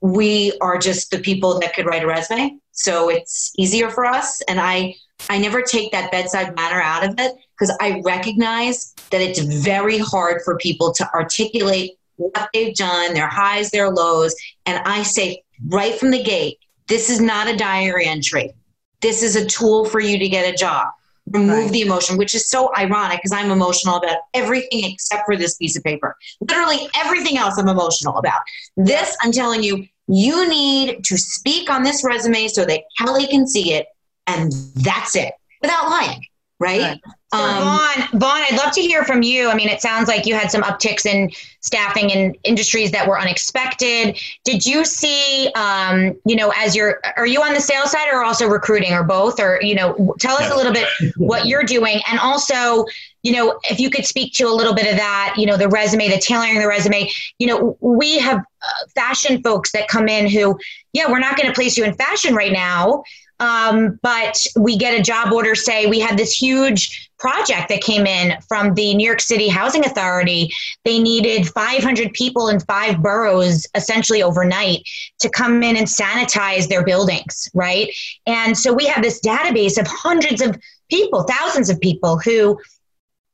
we 0.00 0.52
are 0.60 0.78
just 0.78 1.12
the 1.12 1.20
people 1.20 1.60
that 1.60 1.74
could 1.74 1.86
write 1.86 2.02
a 2.02 2.06
resume. 2.06 2.58
So 2.72 3.08
it's 3.08 3.52
easier 3.56 3.90
for 3.90 4.04
us. 4.04 4.40
And 4.42 4.58
I, 4.58 4.96
I 5.30 5.38
never 5.38 5.62
take 5.62 5.92
that 5.92 6.10
bedside 6.10 6.56
manner 6.56 6.80
out 6.80 7.04
of 7.08 7.14
it 7.18 7.32
because 7.56 7.76
I 7.80 8.02
recognize 8.04 8.91
that 9.12 9.20
it's 9.20 9.38
very 9.38 9.98
hard 9.98 10.42
for 10.42 10.56
people 10.58 10.92
to 10.94 11.08
articulate 11.14 11.92
what 12.16 12.48
they've 12.52 12.74
done, 12.74 13.14
their 13.14 13.28
highs, 13.28 13.70
their 13.70 13.90
lows. 13.90 14.34
And 14.66 14.82
I 14.84 15.02
say 15.02 15.42
right 15.68 15.94
from 15.94 16.10
the 16.10 16.22
gate, 16.22 16.58
this 16.88 17.08
is 17.08 17.20
not 17.20 17.48
a 17.48 17.56
diary 17.56 18.06
entry. 18.06 18.52
This 19.00 19.22
is 19.22 19.36
a 19.36 19.46
tool 19.46 19.84
for 19.84 20.00
you 20.00 20.18
to 20.18 20.28
get 20.28 20.52
a 20.52 20.56
job. 20.56 20.88
Remove 21.30 21.64
right. 21.64 21.72
the 21.72 21.82
emotion, 21.82 22.18
which 22.18 22.34
is 22.34 22.50
so 22.50 22.70
ironic 22.76 23.18
because 23.18 23.32
I'm 23.32 23.50
emotional 23.50 23.96
about 23.96 24.18
everything 24.34 24.84
except 24.84 25.24
for 25.24 25.36
this 25.36 25.56
piece 25.56 25.76
of 25.76 25.84
paper. 25.84 26.16
Literally 26.40 26.88
everything 26.96 27.38
else 27.38 27.58
I'm 27.58 27.68
emotional 27.68 28.18
about. 28.18 28.40
This, 28.76 29.16
I'm 29.22 29.30
telling 29.30 29.62
you, 29.62 29.86
you 30.08 30.48
need 30.48 31.04
to 31.04 31.16
speak 31.16 31.70
on 31.70 31.84
this 31.84 32.04
resume 32.04 32.48
so 32.48 32.64
that 32.64 32.82
Kelly 32.98 33.28
can 33.28 33.46
see 33.46 33.72
it, 33.72 33.86
and 34.26 34.52
that's 34.76 35.14
it 35.14 35.32
without 35.62 35.88
lying, 35.88 36.26
right? 36.62 36.80
right. 36.80 37.00
Um, 37.34 37.64
Vaughan, 37.64 38.20
Vaughan, 38.20 38.42
I'd 38.50 38.58
love 38.58 38.74
to 38.74 38.82
hear 38.82 39.04
from 39.04 39.22
you. 39.22 39.48
I 39.48 39.54
mean, 39.54 39.70
it 39.70 39.80
sounds 39.80 40.06
like 40.06 40.26
you 40.26 40.34
had 40.34 40.50
some 40.50 40.62
upticks 40.62 41.06
in 41.06 41.30
staffing 41.60 42.10
in 42.10 42.34
industries 42.44 42.90
that 42.92 43.08
were 43.08 43.18
unexpected. 43.18 44.18
Did 44.44 44.66
you 44.66 44.84
see, 44.84 45.50
um, 45.54 46.14
you 46.26 46.36
know, 46.36 46.52
as 46.58 46.76
you're, 46.76 47.00
are 47.16 47.26
you 47.26 47.42
on 47.42 47.54
the 47.54 47.60
sales 47.60 47.90
side 47.90 48.08
or 48.12 48.22
also 48.22 48.46
recruiting 48.48 48.92
or 48.92 49.02
both? 49.02 49.40
Or, 49.40 49.58
you 49.62 49.74
know, 49.74 50.14
tell 50.20 50.36
us 50.36 50.52
a 50.52 50.54
little 50.54 50.74
bit 50.74 50.88
what 51.16 51.46
you're 51.46 51.64
doing. 51.64 52.02
And 52.10 52.18
also, 52.20 52.84
you 53.22 53.32
know, 53.32 53.58
if 53.64 53.80
you 53.80 53.88
could 53.88 54.04
speak 54.04 54.34
to 54.34 54.44
a 54.44 54.52
little 54.52 54.74
bit 54.74 54.90
of 54.90 54.98
that, 54.98 55.34
you 55.38 55.46
know, 55.46 55.56
the 55.56 55.68
resume, 55.68 56.08
the 56.08 56.18
tailoring 56.18 56.58
the 56.58 56.68
resume, 56.68 57.10
you 57.38 57.46
know, 57.46 57.78
we 57.80 58.18
have 58.18 58.40
uh, 58.40 58.86
fashion 58.94 59.42
folks 59.42 59.72
that 59.72 59.88
come 59.88 60.06
in 60.06 60.28
who, 60.28 60.58
yeah, 60.92 61.10
we're 61.10 61.18
not 61.18 61.38
going 61.38 61.48
to 61.48 61.54
place 61.54 61.78
you 61.78 61.84
in 61.84 61.94
fashion 61.94 62.34
right 62.34 62.52
now. 62.52 63.04
Um, 63.40 63.98
but 64.02 64.38
we 64.56 64.76
get 64.76 64.98
a 64.98 65.02
job 65.02 65.32
order, 65.32 65.54
say 65.54 65.86
we 65.86 65.98
had 65.98 66.16
this 66.16 66.40
huge 66.40 67.10
project 67.18 67.68
that 67.68 67.80
came 67.80 68.06
in 68.06 68.40
from 68.48 68.74
the 68.74 68.94
New 68.94 69.06
York 69.06 69.20
City 69.20 69.48
Housing 69.48 69.84
Authority. 69.84 70.50
They 70.84 70.98
needed 70.98 71.48
500 71.48 72.12
people 72.12 72.48
in 72.48 72.60
five 72.60 73.02
boroughs 73.02 73.66
essentially 73.74 74.22
overnight 74.22 74.80
to 75.20 75.30
come 75.30 75.62
in 75.62 75.76
and 75.76 75.86
sanitize 75.86 76.68
their 76.68 76.84
buildings, 76.84 77.48
right? 77.54 77.88
And 78.26 78.58
so 78.58 78.72
we 78.72 78.86
have 78.86 79.02
this 79.02 79.20
database 79.20 79.80
of 79.80 79.86
hundreds 79.86 80.40
of 80.42 80.58
people, 80.90 81.22
thousands 81.22 81.70
of 81.70 81.80
people 81.80 82.18
who 82.18 82.58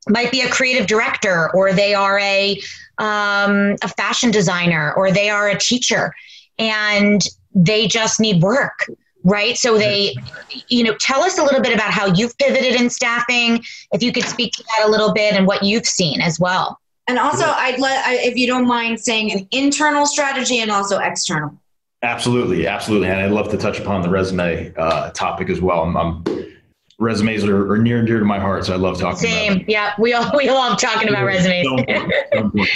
might 0.09 0.31
be 0.31 0.43
a 0.43 0.49
creative 0.49 0.87
director 0.87 1.51
or 1.55 1.73
they 1.73 1.95
are 1.95 2.19
a 2.19 2.61
um, 2.99 3.77
a 3.83 3.89
fashion 3.97 4.31
designer 4.31 4.93
or 4.95 5.11
they 5.11 5.31
are 5.31 5.49
a 5.49 5.59
teacher 5.59 6.13
and 6.59 7.23
they 7.55 7.87
just 7.87 8.21
need 8.21 8.43
work 8.43 8.87
right? 9.29 9.57
So 9.57 9.79
they 9.79 10.15
you 10.69 10.83
know 10.83 10.95
tell 10.95 11.23
us 11.23 11.39
a 11.39 11.43
little 11.43 11.61
bit 11.61 11.75
about 11.75 11.91
how 11.91 12.07
you've 12.07 12.37
pivoted 12.39 12.81
in 12.81 12.91
staffing 12.91 13.63
if 13.93 14.03
you 14.03 14.13
could 14.13 14.25
speak 14.25 14.53
to 14.55 14.65
that 14.65 14.89
a 14.89 14.91
little 14.91 15.13
bit 15.13 15.35
and 15.35 15.47
what 15.47 15.63
you've 15.63 15.87
seen 15.87 16.21
as 16.21 16.41
well. 16.41 16.81
And 17.07 17.19
also 17.19 17.45
i'd 17.47 17.79
let 17.79 18.03
if 18.25 18.37
you 18.37 18.47
don't 18.47 18.67
mind 18.67 19.01
saying 19.01 19.33
an 19.33 19.47
internal 19.51 20.07
strategy 20.07 20.61
and 20.61 20.71
also 20.71 20.99
external. 20.99 21.57
Absolutely 22.03 22.67
absolutely. 22.67 23.09
And 23.09 23.21
i'd 23.21 23.31
love 23.31 23.51
to 23.51 23.57
touch 23.57 23.79
upon 23.79 24.03
the 24.03 24.09
resume 24.09 24.73
uh, 24.77 25.11
topic 25.11 25.51
as 25.51 25.61
well. 25.61 25.83
I'm, 25.83 25.97
I'm, 25.97 26.25
resumes 26.99 27.45
are, 27.45 27.73
are, 27.73 27.79
near 27.79 27.99
and 27.99 28.07
dear 28.09 28.19
to 28.19 28.25
my 28.25 28.41
heart 28.41 28.65
so 28.65 28.73
i 28.73 28.77
love 28.77 28.99
talking 28.99 29.07
about 29.07 29.19
same. 29.19 29.53
about 29.53 29.69
yeah 29.69 29.95
we 30.01 30.13
all 30.15 30.37
we 30.37 30.51
love 30.51 30.81
talking 30.81 31.09
about 31.09 31.25
resumes. 31.25 31.65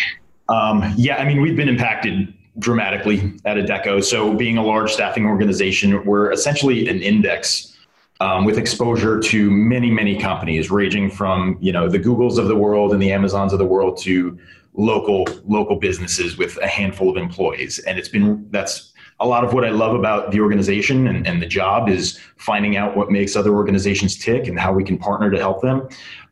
um, 0.48 0.94
yeah 0.96 1.16
i 1.16 1.24
mean 1.24 1.40
we've 1.40 1.56
been 1.56 1.68
impacted 1.68 2.32
dramatically 2.58 3.34
at 3.44 3.56
Adecco. 3.56 4.02
So, 4.02 4.34
being 4.34 4.58
a 4.58 4.62
large 4.62 4.92
staffing 4.92 5.26
organization, 5.26 6.04
we're 6.04 6.30
essentially 6.32 6.88
an 6.88 7.00
index 7.00 7.76
um, 8.20 8.44
with 8.44 8.58
exposure 8.58 9.18
to 9.18 9.50
many, 9.50 9.90
many 9.90 10.18
companies, 10.18 10.70
ranging 10.70 11.10
from 11.10 11.58
you 11.60 11.72
know 11.72 11.88
the 11.88 11.98
Googles 11.98 12.38
of 12.38 12.48
the 12.48 12.56
world 12.56 12.92
and 12.92 13.02
the 13.02 13.12
Amazons 13.12 13.52
of 13.52 13.58
the 13.58 13.66
world 13.66 13.98
to 14.02 14.38
local 14.74 15.26
local 15.46 15.76
businesses 15.76 16.38
with 16.38 16.56
a 16.58 16.66
handful 16.66 17.10
of 17.10 17.16
employees. 17.16 17.78
And 17.80 17.98
it's 17.98 18.08
been 18.08 18.46
that's 18.50 18.92
a 19.20 19.26
lot 19.26 19.44
of 19.44 19.52
what 19.52 19.64
I 19.64 19.70
love 19.70 19.94
about 19.94 20.32
the 20.32 20.40
organization 20.40 21.06
and, 21.06 21.26
and 21.26 21.40
the 21.40 21.46
job 21.46 21.88
is 21.88 22.18
finding 22.36 22.76
out 22.76 22.96
what 22.96 23.10
makes 23.10 23.36
other 23.36 23.54
organizations 23.54 24.16
tick 24.16 24.48
and 24.48 24.58
how 24.58 24.72
we 24.72 24.82
can 24.82 24.98
partner 24.98 25.30
to 25.30 25.38
help 25.38 25.62
them. 25.62 25.88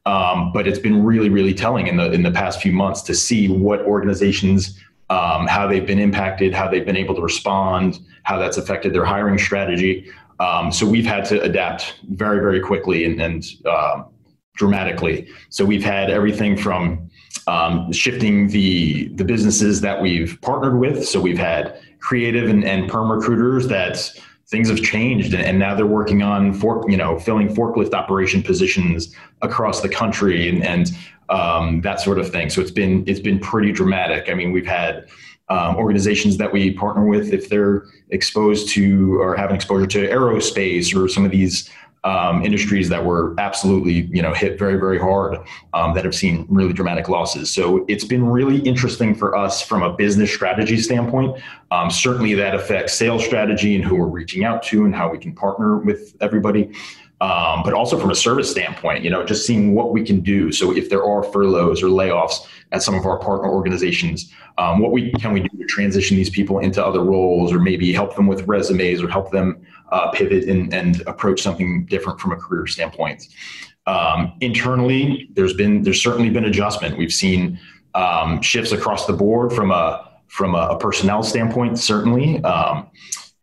Um, 0.07 0.51
but 0.53 0.67
it's 0.67 0.79
been 0.79 1.05
really, 1.05 1.29
really 1.29 1.55
telling 1.55 1.87
in 1.87 1.97
the 1.97 2.11
in 2.11 2.23
the 2.23 2.31
past 2.31 2.61
few 2.61 2.73
months 2.73 3.03
to 3.03 3.15
see 3.15 3.49
what 3.49 3.81
organizations 3.83 4.79
um, 5.11 5.47
how 5.47 5.67
they've 5.67 5.87
been 5.87 5.99
impacted, 5.99 6.55
how 6.55 6.69
they've 6.69 6.87
been 6.87 6.97
able 6.97 7.15
to 7.17 7.21
respond, 7.21 7.99
how 8.23 8.39
that's 8.39 8.57
affected 8.57 8.93
their 8.95 9.05
hiring 9.05 9.39
strategy. 9.39 10.11
Um, 10.39 10.73
so 10.73 10.87
we've 10.87 11.05
had 11.05 11.25
to 11.27 11.43
adapt 11.43 12.01
very, 12.09 12.41
very 12.41 12.61
quickly 12.61 13.05
and, 13.05 13.21
and 13.21 13.45
uh, 13.67 14.05
dramatically. 14.55 15.29
So 15.51 15.65
we've 15.65 15.85
had 15.85 16.09
everything 16.11 16.57
from 16.57 17.11
um, 17.47 17.93
shifting 17.93 18.49
the 18.49 19.09
the 19.15 19.25
businesses 19.25 19.81
that 19.81 20.01
we've 20.01 20.39
partnered 20.41 20.79
with. 20.79 21.07
So 21.07 21.21
we've 21.21 21.39
had 21.39 21.81
creative 21.99 22.49
and, 22.49 22.65
and 22.65 22.89
perm 22.89 23.11
recruiters 23.11 23.69
that 23.69 24.13
things 24.51 24.69
have 24.69 24.83
changed 24.83 25.33
and, 25.33 25.59
now 25.61 25.75
they're 25.75 25.87
working 25.87 26.23
on 26.23 26.53
for 26.53 26.85
you 26.89 26.97
know 26.97 27.19
filling 27.19 27.49
forklift 27.49 27.93
operation 27.93 28.43
positions 28.43 29.15
across 29.43 29.81
the 29.81 29.89
country 29.89 30.49
and, 30.49 30.65
and 30.65 30.93
um, 31.29 31.81
that 31.83 32.01
sort 32.01 32.19
of 32.19 32.31
thing. 32.31 32.51
So 32.51 32.61
it's 32.61 32.71
been 32.71 33.05
it's 33.07 33.21
been 33.21 33.39
pretty 33.39 33.73
dramatic. 33.73 34.29
I 34.29 34.35
mean, 34.35 34.53
we've 34.53 34.67
had 34.67 35.07
um, 35.49 35.77
organizations 35.77 36.37
that 36.37 36.53
we 36.53 36.73
partner 36.73 37.05
with 37.05 37.33
if 37.33 37.49
they're 37.49 37.85
exposed 38.11 38.69
to 38.71 39.21
or 39.21 39.37
have 39.37 39.51
an 39.51 39.57
exposure 39.57 39.87
to 39.87 40.09
aerospace 40.09 40.95
or 40.97 41.09
some 41.09 41.25
of 41.25 41.31
these 41.31 41.71
um, 42.05 42.45
industries 42.45 42.89
that 42.89 43.05
were 43.05 43.35
absolutely 43.39 44.09
you 44.17 44.23
know 44.23 44.33
hit 44.33 44.59
very 44.59 44.77
very 44.77 44.99
hard 44.99 45.39
um, 45.75 45.95
that 45.95 46.05
have 46.05 46.15
seen 46.15 46.47
really 46.49 46.73
dramatic 46.73 47.09
losses. 47.09 47.53
So 47.53 47.85
it's 47.89 48.05
been 48.05 48.25
really 48.25 48.59
interesting 48.61 49.15
for 49.15 49.37
us 49.37 49.63
from 49.63 49.83
a 49.83 49.93
business 49.93 50.33
strategy 50.33 50.79
standpoint. 50.79 51.41
Um, 51.71 51.91
certainly 51.91 52.35
that 52.35 52.55
affects 52.55 52.95
sales 52.95 53.25
strategy 53.25 53.77
and 53.77 53.85
who 53.85 53.97
we're 53.97 54.07
reaching 54.07 54.45
out 54.45 54.63
to 54.65 54.85
and 54.85 54.95
how 54.95 55.11
we 55.11 55.19
can 55.19 55.35
partner 55.35 55.79
with 55.79 56.17
everybody 56.21 56.73
um, 57.21 57.63
but 57.63 57.75
also 57.75 57.99
from 57.99 58.11
a 58.11 58.15
service 58.15 58.51
standpoint, 58.51 59.05
you 59.05 59.11
know, 59.11 59.25
just 59.25 59.47
seeing 59.47 59.75
what 59.75 59.93
we 59.93 60.03
can 60.03 60.21
do. 60.21 60.51
So 60.51 60.75
if 60.75 60.89
there 60.89 61.05
are 61.05 61.23
furloughs 61.23 61.83
or 61.83 61.89
layoffs 61.89 62.47
at 62.73 62.83
some 62.83 62.95
of 62.95 63.05
our 63.05 63.19
partner 63.19 63.49
organizations, 63.51 64.33
um, 64.57 64.79
what 64.79 64.91
we 64.91 65.13
can 65.13 65.33
we 65.33 65.41
do 65.41 65.59
to 65.59 65.65
transition 65.67 66.17
these 66.17 66.31
people 66.31 66.59
into 66.61 66.85
other 66.85 67.03
roles, 67.03 67.53
or 67.53 67.59
maybe 67.59 67.93
help 67.93 68.17
them 68.17 68.27
with 68.27 68.47
resumes, 68.47 69.03
or 69.03 69.09
help 69.09 69.31
them 69.31 69.65
uh, 69.93 70.11
pivot 70.11 70.49
and, 70.49 70.73
and 70.73 71.03
approach 71.07 71.43
something 71.43 71.85
different 71.87 72.21
from 72.21 72.33
a 72.33 72.37
career 72.37 72.67
standpoint. 72.67 73.29
Um, 73.87 74.35
internally, 74.41 75.29
there's 75.33 75.55
been 75.55 75.83
there's 75.83 76.03
certainly 76.03 76.31
been 76.31 76.45
adjustment. 76.45 76.97
We've 76.97 77.13
seen 77.13 77.59
um, 77.95 78.41
shifts 78.41 78.73
across 78.73 79.07
the 79.07 79.13
board 79.13 79.53
from 79.53 79.71
a 79.71 80.09
from 80.29 80.55
a, 80.55 80.79
personnel 80.79 81.25
standpoint, 81.25 81.77
certainly. 81.79 82.43
Um, 82.45 82.89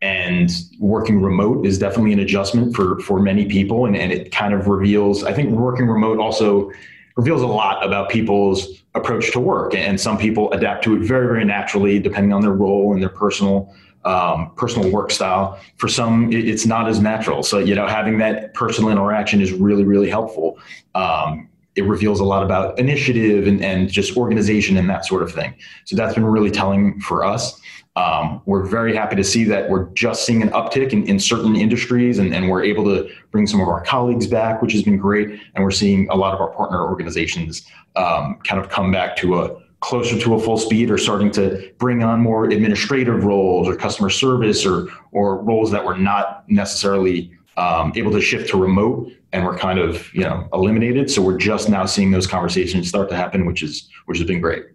and 0.00 0.50
working 0.78 1.20
remote 1.20 1.66
is 1.66 1.78
definitely 1.78 2.12
an 2.12 2.20
adjustment 2.20 2.74
for 2.74 3.00
for 3.00 3.20
many 3.20 3.46
people. 3.46 3.86
And, 3.86 3.96
and 3.96 4.12
it 4.12 4.30
kind 4.32 4.54
of 4.54 4.68
reveals 4.68 5.24
i 5.24 5.32
think 5.32 5.50
working 5.50 5.86
remote 5.86 6.18
also 6.18 6.70
reveals 7.18 7.42
a 7.42 7.46
lot 7.46 7.84
about 7.84 8.08
people's 8.08 8.78
approach 8.94 9.32
to 9.32 9.40
work. 9.40 9.74
And 9.74 10.00
some 10.00 10.16
people 10.16 10.52
adapt 10.52 10.84
to 10.84 10.94
it 10.96 11.00
very 11.00 11.26
very 11.26 11.44
naturally 11.44 11.98
depending 11.98 12.32
on 12.32 12.40
their 12.40 12.52
role 12.52 12.92
and 12.92 13.02
their 13.02 13.10
personal 13.10 13.74
um, 14.04 14.52
personal 14.56 14.90
work 14.90 15.10
style. 15.10 15.58
For 15.76 15.88
some 15.88 16.32
it, 16.32 16.48
it's 16.48 16.64
not 16.64 16.88
as 16.88 17.00
natural. 17.00 17.42
So 17.42 17.58
you 17.58 17.74
know 17.74 17.86
having 17.86 18.18
that 18.18 18.54
personal 18.54 18.90
interaction 18.90 19.40
is 19.40 19.52
really 19.52 19.84
really 19.84 20.08
helpful. 20.08 20.58
Um, 20.94 21.48
it 21.74 21.84
reveals 21.84 22.18
a 22.18 22.24
lot 22.24 22.42
about 22.42 22.76
initiative 22.78 23.46
and, 23.46 23.62
and 23.62 23.88
just 23.88 24.16
organization 24.16 24.76
and 24.76 24.90
that 24.90 25.06
sort 25.06 25.22
of 25.22 25.32
thing. 25.32 25.54
So 25.84 25.94
that's 25.94 26.14
been 26.14 26.24
really 26.24 26.50
telling 26.50 27.00
for 27.00 27.24
us 27.24 27.60
um, 27.98 28.40
we're 28.46 28.64
very 28.64 28.94
happy 28.94 29.16
to 29.16 29.24
see 29.24 29.42
that 29.44 29.68
we're 29.68 29.86
just 29.90 30.24
seeing 30.24 30.40
an 30.40 30.50
uptick 30.50 30.92
in, 30.92 31.04
in 31.08 31.18
certain 31.18 31.56
industries 31.56 32.18
and, 32.18 32.32
and, 32.32 32.48
we're 32.48 32.62
able 32.62 32.84
to 32.84 33.10
bring 33.32 33.44
some 33.44 33.60
of 33.60 33.66
our 33.66 33.82
colleagues 33.82 34.28
back, 34.28 34.62
which 34.62 34.72
has 34.72 34.84
been 34.84 34.96
great. 34.96 35.28
And 35.54 35.64
we're 35.64 35.72
seeing 35.72 36.08
a 36.08 36.14
lot 36.14 36.32
of 36.32 36.40
our 36.40 36.50
partner 36.52 36.86
organizations 36.86 37.66
um, 37.96 38.38
kind 38.44 38.62
of 38.62 38.68
come 38.68 38.92
back 38.92 39.16
to 39.16 39.40
a 39.40 39.60
closer 39.80 40.16
to 40.18 40.34
a 40.34 40.38
full 40.38 40.58
speed 40.58 40.90
or 40.92 40.98
starting 40.98 41.32
to 41.32 41.72
bring 41.78 42.04
on 42.04 42.20
more 42.20 42.44
administrative 42.44 43.24
roles 43.24 43.66
or 43.66 43.74
customer 43.74 44.10
service 44.10 44.64
or, 44.64 44.88
or 45.10 45.42
roles 45.42 45.70
that 45.72 45.84
were 45.84 45.98
not 45.98 46.48
necessarily 46.48 47.32
um, 47.56 47.92
able 47.96 48.12
to 48.12 48.20
shift 48.20 48.48
to 48.50 48.56
remote 48.56 49.10
and 49.32 49.44
we're 49.44 49.58
kind 49.58 49.78
of, 49.80 50.12
you 50.14 50.22
know, 50.22 50.48
eliminated. 50.52 51.10
So 51.10 51.20
we're 51.20 51.36
just 51.36 51.68
now 51.68 51.84
seeing 51.84 52.12
those 52.12 52.28
conversations 52.28 52.88
start 52.88 53.08
to 53.10 53.16
happen, 53.16 53.44
which 53.44 53.62
is, 53.62 53.88
which 54.06 54.18
has 54.18 54.26
been 54.26 54.40
great. 54.40 54.66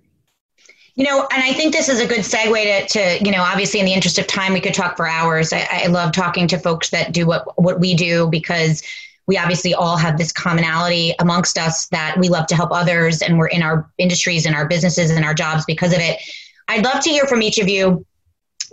You 0.96 1.06
know, 1.06 1.28
and 1.34 1.44
I 1.44 1.54
think 1.54 1.74
this 1.74 1.90
is 1.90 2.00
a 2.00 2.06
good 2.06 2.20
segue 2.20 2.54
to, 2.54 2.88
to 2.88 3.26
you 3.26 3.32
know, 3.32 3.42
obviously 3.42 3.80
in 3.80 3.86
the 3.86 3.94
interest 3.94 4.20
of 4.20 4.28
time, 4.28 4.54
we 4.54 4.62
could 4.62 4.76
talk 4.76 4.96
for 4.96 5.08
hours. 5.08 5.52
I, 5.52 5.68
I 5.72 5.88
love 5.88 6.12
talking 6.12 6.48
to 6.50 6.60
folks 6.60 6.92
that 6.92 7.12
do 7.12 7.26
what, 7.26 7.60
what 7.60 7.80
we 7.80 7.96
do 7.96 8.28
because 8.28 8.84
we 9.26 9.38
obviously 9.38 9.74
all 9.74 9.98
have 9.98 10.18
this 10.18 10.32
commonality 10.32 11.16
amongst 11.20 11.58
us 11.58 11.88
that 11.88 12.18
we 12.20 12.30
love 12.30 12.46
to 12.48 12.56
help 12.56 12.72
others 12.72 13.22
and 13.22 13.40
we're 13.40 13.48
in 13.48 13.64
our 13.64 13.90
industries 13.98 14.46
and 14.46 14.56
our 14.56 14.68
businesses 14.68 15.10
and 15.10 15.26
our 15.26 15.34
jobs 15.34 15.66
because 15.66 15.94
of 15.94 16.00
it. 16.00 16.20
I'd 16.68 16.84
love 16.84 17.02
to 17.04 17.10
hear 17.10 17.26
from 17.26 17.42
each 17.42 17.58
of 17.58 17.68
you 17.68 18.06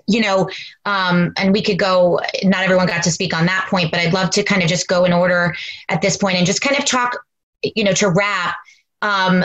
you 0.07 0.21
know, 0.21 0.51
um, 0.87 1.33
and 1.37 1.53
we 1.53 1.63
could 1.63 1.79
go, 1.79 2.21
not 2.43 2.65
everyone 2.65 2.87
got 2.87 3.03
to 3.05 3.13
speak 3.13 3.33
on 3.33 3.47
that 3.47 3.69
point, 3.71 3.93
but 3.93 4.01
I'd 4.01 4.13
love 4.13 4.31
to 4.31 4.43
kind 4.43 4.61
of 4.63 4.69
just 4.69 4.89
go 4.89 5.05
in 5.05 5.13
order 5.13 5.55
at 5.89 6.03
this 6.03 6.17
point 6.17 6.37
and 6.37 6.45
just 6.45 6.61
kind 6.63 6.77
of 6.77 6.85
talk, 6.85 7.25
you 7.63 7.85
know, 7.85 7.93
to 7.93 8.11
wrap. 8.11 8.57
Um, 9.03 9.45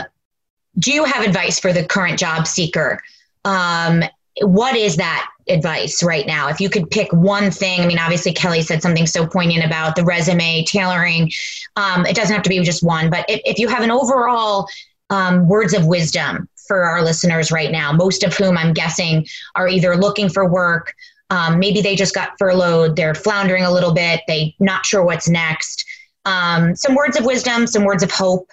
do 0.78 0.92
you 0.92 1.04
have 1.04 1.24
advice 1.24 1.58
for 1.58 1.72
the 1.72 1.84
current 1.84 2.18
job 2.18 2.46
seeker? 2.46 3.00
Um, 3.44 4.02
what 4.42 4.76
is 4.76 4.96
that 4.96 5.30
advice 5.48 6.02
right 6.02 6.26
now? 6.26 6.48
If 6.48 6.60
you 6.60 6.68
could 6.68 6.90
pick 6.90 7.10
one 7.12 7.50
thing, 7.50 7.80
I 7.80 7.86
mean, 7.86 7.98
obviously 7.98 8.32
Kelly 8.32 8.60
said 8.62 8.82
something 8.82 9.06
so 9.06 9.26
poignant 9.26 9.64
about 9.64 9.96
the 9.96 10.04
resume 10.04 10.64
tailoring. 10.64 11.30
Um, 11.76 12.04
it 12.04 12.14
doesn't 12.14 12.34
have 12.34 12.42
to 12.42 12.50
be 12.50 12.60
just 12.62 12.82
one, 12.82 13.08
but 13.08 13.24
if, 13.28 13.40
if 13.44 13.58
you 13.58 13.68
have 13.68 13.82
an 13.82 13.90
overall 13.90 14.68
um, 15.08 15.48
words 15.48 15.72
of 15.72 15.86
wisdom 15.86 16.48
for 16.68 16.82
our 16.82 17.02
listeners 17.02 17.50
right 17.50 17.70
now, 17.70 17.92
most 17.92 18.24
of 18.24 18.36
whom 18.36 18.58
I'm 18.58 18.74
guessing 18.74 19.26
are 19.54 19.68
either 19.68 19.96
looking 19.96 20.28
for 20.28 20.46
work, 20.50 20.92
um, 21.30 21.58
maybe 21.58 21.80
they 21.80 21.96
just 21.96 22.14
got 22.14 22.30
furloughed, 22.38 22.96
they're 22.96 23.14
floundering 23.14 23.64
a 23.64 23.72
little 23.72 23.94
bit, 23.94 24.20
they 24.28 24.54
not 24.58 24.84
sure 24.84 25.04
what's 25.04 25.28
next. 25.28 25.84
um, 26.26 26.74
some 26.74 26.94
words 26.94 27.16
of 27.16 27.24
wisdom, 27.24 27.66
some 27.66 27.84
words 27.84 28.02
of 28.02 28.10
hope. 28.10 28.50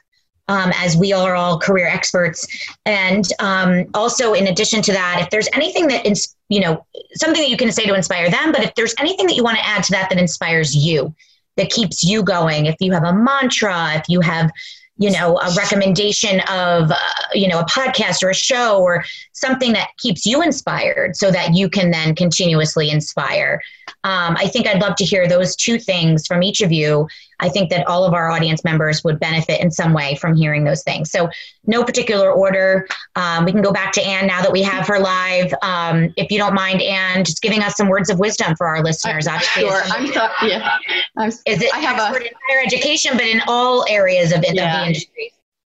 Um, 0.53 0.71
as 0.75 0.95
we 0.95 1.13
are 1.13 1.33
all 1.33 1.57
career 1.57 1.87
experts, 1.87 2.45
and 2.85 3.25
um, 3.39 3.85
also 3.95 4.33
in 4.33 4.45
addition 4.47 4.83
to 4.83 4.91
that, 4.91 5.19
if 5.19 5.31
there's 5.31 5.49
anything 5.53 5.87
that 5.87 6.05
is, 6.05 6.35
you 6.47 6.61
know, 6.61 6.85
something 7.15 7.41
that 7.41 7.49
you 7.49 7.57
can 7.57 7.71
say 7.71 7.85
to 7.85 7.95
inspire 7.95 8.29
them, 8.29 8.51
but 8.51 8.61
if 8.61 8.75
there's 8.75 8.93
anything 8.99 9.25
that 9.25 9.35
you 9.35 9.43
want 9.43 9.57
to 9.57 9.65
add 9.65 9.83
to 9.85 9.91
that 9.93 10.09
that 10.09 10.19
inspires 10.19 10.75
you, 10.75 11.15
that 11.57 11.71
keeps 11.71 12.03
you 12.03 12.21
going, 12.21 12.67
if 12.67 12.75
you 12.81 12.91
have 12.91 13.03
a 13.03 13.13
mantra, 13.13 13.95
if 13.95 14.03
you 14.09 14.21
have 14.21 14.51
you 14.97 15.11
know 15.11 15.39
a 15.39 15.51
recommendation 15.55 16.39
of 16.41 16.91
uh, 16.91 16.97
you 17.33 17.47
know 17.47 17.59
a 17.59 17.65
podcast 17.65 18.21
or 18.23 18.29
a 18.29 18.35
show 18.35 18.79
or 18.81 19.03
something 19.31 19.73
that 19.73 19.89
keeps 19.97 20.25
you 20.25 20.41
inspired 20.41 21.15
so 21.15 21.31
that 21.31 21.55
you 21.55 21.69
can 21.69 21.89
then 21.89 22.13
continuously 22.13 22.89
inspire 22.89 23.59
um, 24.03 24.35
i 24.37 24.47
think 24.47 24.67
i'd 24.67 24.81
love 24.81 24.95
to 24.95 25.03
hear 25.03 25.27
those 25.27 25.55
two 25.55 25.79
things 25.79 26.27
from 26.27 26.43
each 26.43 26.61
of 26.61 26.71
you 26.71 27.07
i 27.43 27.49
think 27.49 27.69
that 27.69 27.85
all 27.87 28.03
of 28.05 28.13
our 28.13 28.31
audience 28.31 28.63
members 28.63 29.03
would 29.03 29.19
benefit 29.19 29.61
in 29.61 29.69
some 29.69 29.93
way 29.93 30.15
from 30.15 30.35
hearing 30.35 30.63
those 30.63 30.83
things 30.83 31.11
so 31.11 31.29
no 31.65 31.83
particular 31.83 32.31
order 32.31 32.87
um, 33.15 33.45
we 33.45 33.51
can 33.51 33.61
go 33.61 33.71
back 33.71 33.91
to 33.91 34.01
anne 34.01 34.25
now 34.25 34.41
that 34.41 34.51
we 34.51 34.61
have 34.61 34.87
her 34.87 34.99
live 34.99 35.53
um, 35.61 36.13
if 36.17 36.31
you 36.31 36.37
don't 36.37 36.53
mind 36.53 36.81
anne 36.81 37.23
just 37.23 37.41
giving 37.41 37.61
us 37.61 37.75
some 37.75 37.87
words 37.87 38.09
of 38.09 38.19
wisdom 38.19 38.55
for 38.55 38.67
our 38.67 38.83
listeners 38.83 39.27
obviously 39.27 39.63
sure. 39.63 39.81
i'm 39.87 40.07
sorry 40.07 40.31
yeah 40.43 40.77
I'm, 41.17 41.29
is 41.29 41.61
it 41.61 41.73
i 41.73 41.79
have 41.79 41.99
a 41.99 42.17
in 42.17 42.31
higher 42.49 42.63
education 42.65 43.11
but 43.13 43.25
in 43.25 43.41
all 43.47 43.85
areas 43.89 44.31
of, 44.31 44.43
yeah. 44.43 44.49
of 44.49 44.55
the 44.55 44.87
industry 44.87 45.33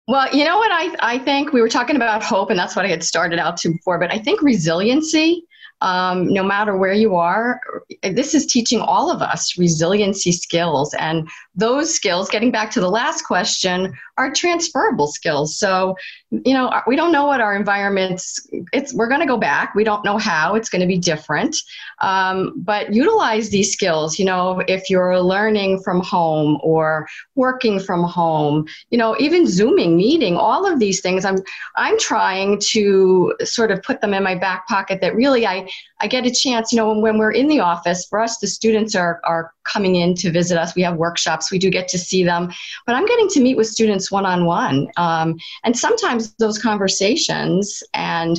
well, 0.06 0.28
you 0.34 0.44
know 0.44 0.58
what 0.58 0.70
I, 0.70 1.14
I 1.14 1.18
think? 1.18 1.54
We 1.54 1.62
were 1.62 1.68
talking 1.70 1.96
about 1.96 2.22
hope, 2.22 2.50
and 2.50 2.58
that's 2.58 2.76
what 2.76 2.84
I 2.84 2.88
had 2.88 3.02
started 3.02 3.38
out 3.38 3.56
to 3.58 3.70
before, 3.70 3.98
but 3.98 4.12
I 4.12 4.18
think 4.18 4.42
resiliency 4.42 5.46
um, 5.84 6.32
no 6.32 6.42
matter 6.42 6.76
where 6.76 6.92
you 6.92 7.14
are. 7.14 7.60
This 8.02 8.34
is 8.34 8.46
teaching 8.46 8.80
all 8.80 9.10
of 9.10 9.20
us 9.20 9.58
resiliency 9.58 10.32
skills. 10.32 10.94
And 10.94 11.28
those 11.56 11.94
skills, 11.94 12.28
getting 12.28 12.50
back 12.50 12.70
to 12.72 12.80
the 12.80 12.90
last 12.90 13.22
question, 13.22 13.94
are 14.16 14.32
transferable 14.32 15.06
skills. 15.08 15.58
So, 15.58 15.96
you 16.30 16.52
know, 16.52 16.72
we 16.86 16.96
don't 16.96 17.12
know 17.12 17.26
what 17.26 17.40
our 17.40 17.54
environments, 17.54 18.48
it's, 18.72 18.92
we're 18.92 19.08
going 19.08 19.20
to 19.20 19.26
go 19.26 19.36
back. 19.36 19.74
We 19.74 19.84
don't 19.84 20.04
know 20.04 20.18
how, 20.18 20.54
it's 20.54 20.68
going 20.68 20.80
to 20.80 20.86
be 20.86 20.98
different. 20.98 21.56
Um, 22.00 22.52
but 22.56 22.92
utilize 22.92 23.50
these 23.50 23.72
skills, 23.72 24.18
you 24.18 24.24
know, 24.24 24.62
if 24.68 24.90
you're 24.90 25.20
learning 25.20 25.80
from 25.82 26.00
home 26.00 26.58
or 26.62 27.06
working 27.34 27.78
from 27.78 28.02
home, 28.04 28.66
you 28.90 28.98
know, 28.98 29.16
even 29.18 29.46
Zooming, 29.46 29.96
meeting, 29.96 30.36
all 30.36 30.70
of 30.70 30.78
these 30.80 31.00
things, 31.00 31.24
I'm, 31.24 31.38
I'm 31.76 31.98
trying 31.98 32.60
to 32.70 33.34
sort 33.44 33.70
of 33.70 33.82
put 33.82 34.00
them 34.00 34.14
in 34.14 34.22
my 34.22 34.34
back 34.34 34.66
pocket 34.66 35.00
that 35.00 35.14
really 35.14 35.46
I, 35.46 35.68
I 36.04 36.06
get 36.06 36.26
a 36.26 36.30
chance, 36.30 36.70
you 36.70 36.76
know, 36.76 36.90
when, 36.90 37.00
when 37.00 37.16
we're 37.16 37.32
in 37.32 37.48
the 37.48 37.60
office, 37.60 38.04
for 38.04 38.20
us, 38.20 38.36
the 38.36 38.46
students 38.46 38.94
are, 38.94 39.22
are 39.24 39.54
coming 39.64 39.96
in 39.96 40.14
to 40.16 40.30
visit 40.30 40.58
us. 40.58 40.74
We 40.74 40.82
have 40.82 40.96
workshops, 40.96 41.50
we 41.50 41.58
do 41.58 41.70
get 41.70 41.88
to 41.88 41.98
see 41.98 42.22
them, 42.22 42.52
but 42.86 42.94
I'm 42.94 43.06
getting 43.06 43.28
to 43.30 43.40
meet 43.40 43.56
with 43.56 43.68
students 43.68 44.12
one 44.12 44.26
on 44.26 44.44
one. 44.44 44.88
And 44.98 45.74
sometimes 45.74 46.34
those 46.34 46.58
conversations 46.58 47.82
and 47.94 48.38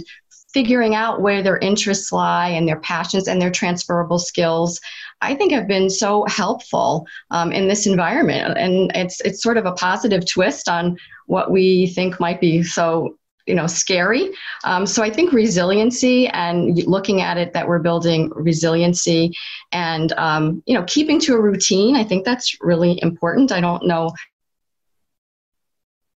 figuring 0.54 0.94
out 0.94 1.22
where 1.22 1.42
their 1.42 1.58
interests 1.58 2.12
lie 2.12 2.50
and 2.50 2.68
their 2.68 2.80
passions 2.82 3.28
and 3.28 3.42
their 3.42 3.52
transferable 3.52 4.18
skills 4.18 4.80
i 5.20 5.36
think 5.36 5.52
have 5.52 5.68
been 5.68 5.90
so 5.90 6.24
helpful 6.30 7.06
um, 7.32 7.52
in 7.52 7.68
this 7.68 7.86
environment 7.86 8.58
and 8.58 8.90
it's 8.96 9.20
it's 9.22 9.44
sort 9.44 9.58
of 9.58 9.66
a 9.66 9.74
positive 9.74 10.26
twist 10.26 10.70
on 10.70 10.98
what 11.26 11.52
we 11.52 11.88
think 11.88 12.22
might 12.22 12.40
be 12.40 12.64
so 12.64 13.18
you 13.46 13.56
know 13.56 13.68
scary 13.68 14.32
um, 14.64 14.86
so 14.86 15.04
i 15.04 15.10
think 15.10 15.32
resiliency 15.32 16.28
and 16.30 16.84
looking 16.86 17.22
at 17.22 17.38
it 17.38 17.54
that 17.54 17.68
we're 17.68 17.80
building 17.80 18.30
resiliency 18.36 19.32
and 19.72 20.12
um, 20.14 20.64
you 20.66 20.74
know 20.74 20.84
keeping 20.86 21.20
to 21.20 21.34
a 21.34 21.42
routine 21.42 21.96
i 21.96 22.04
think 22.04 22.26
that's 22.26 22.58
really 22.62 23.00
important 23.02 23.52
i 23.52 23.62
don't 23.62 23.86
know 23.86 24.12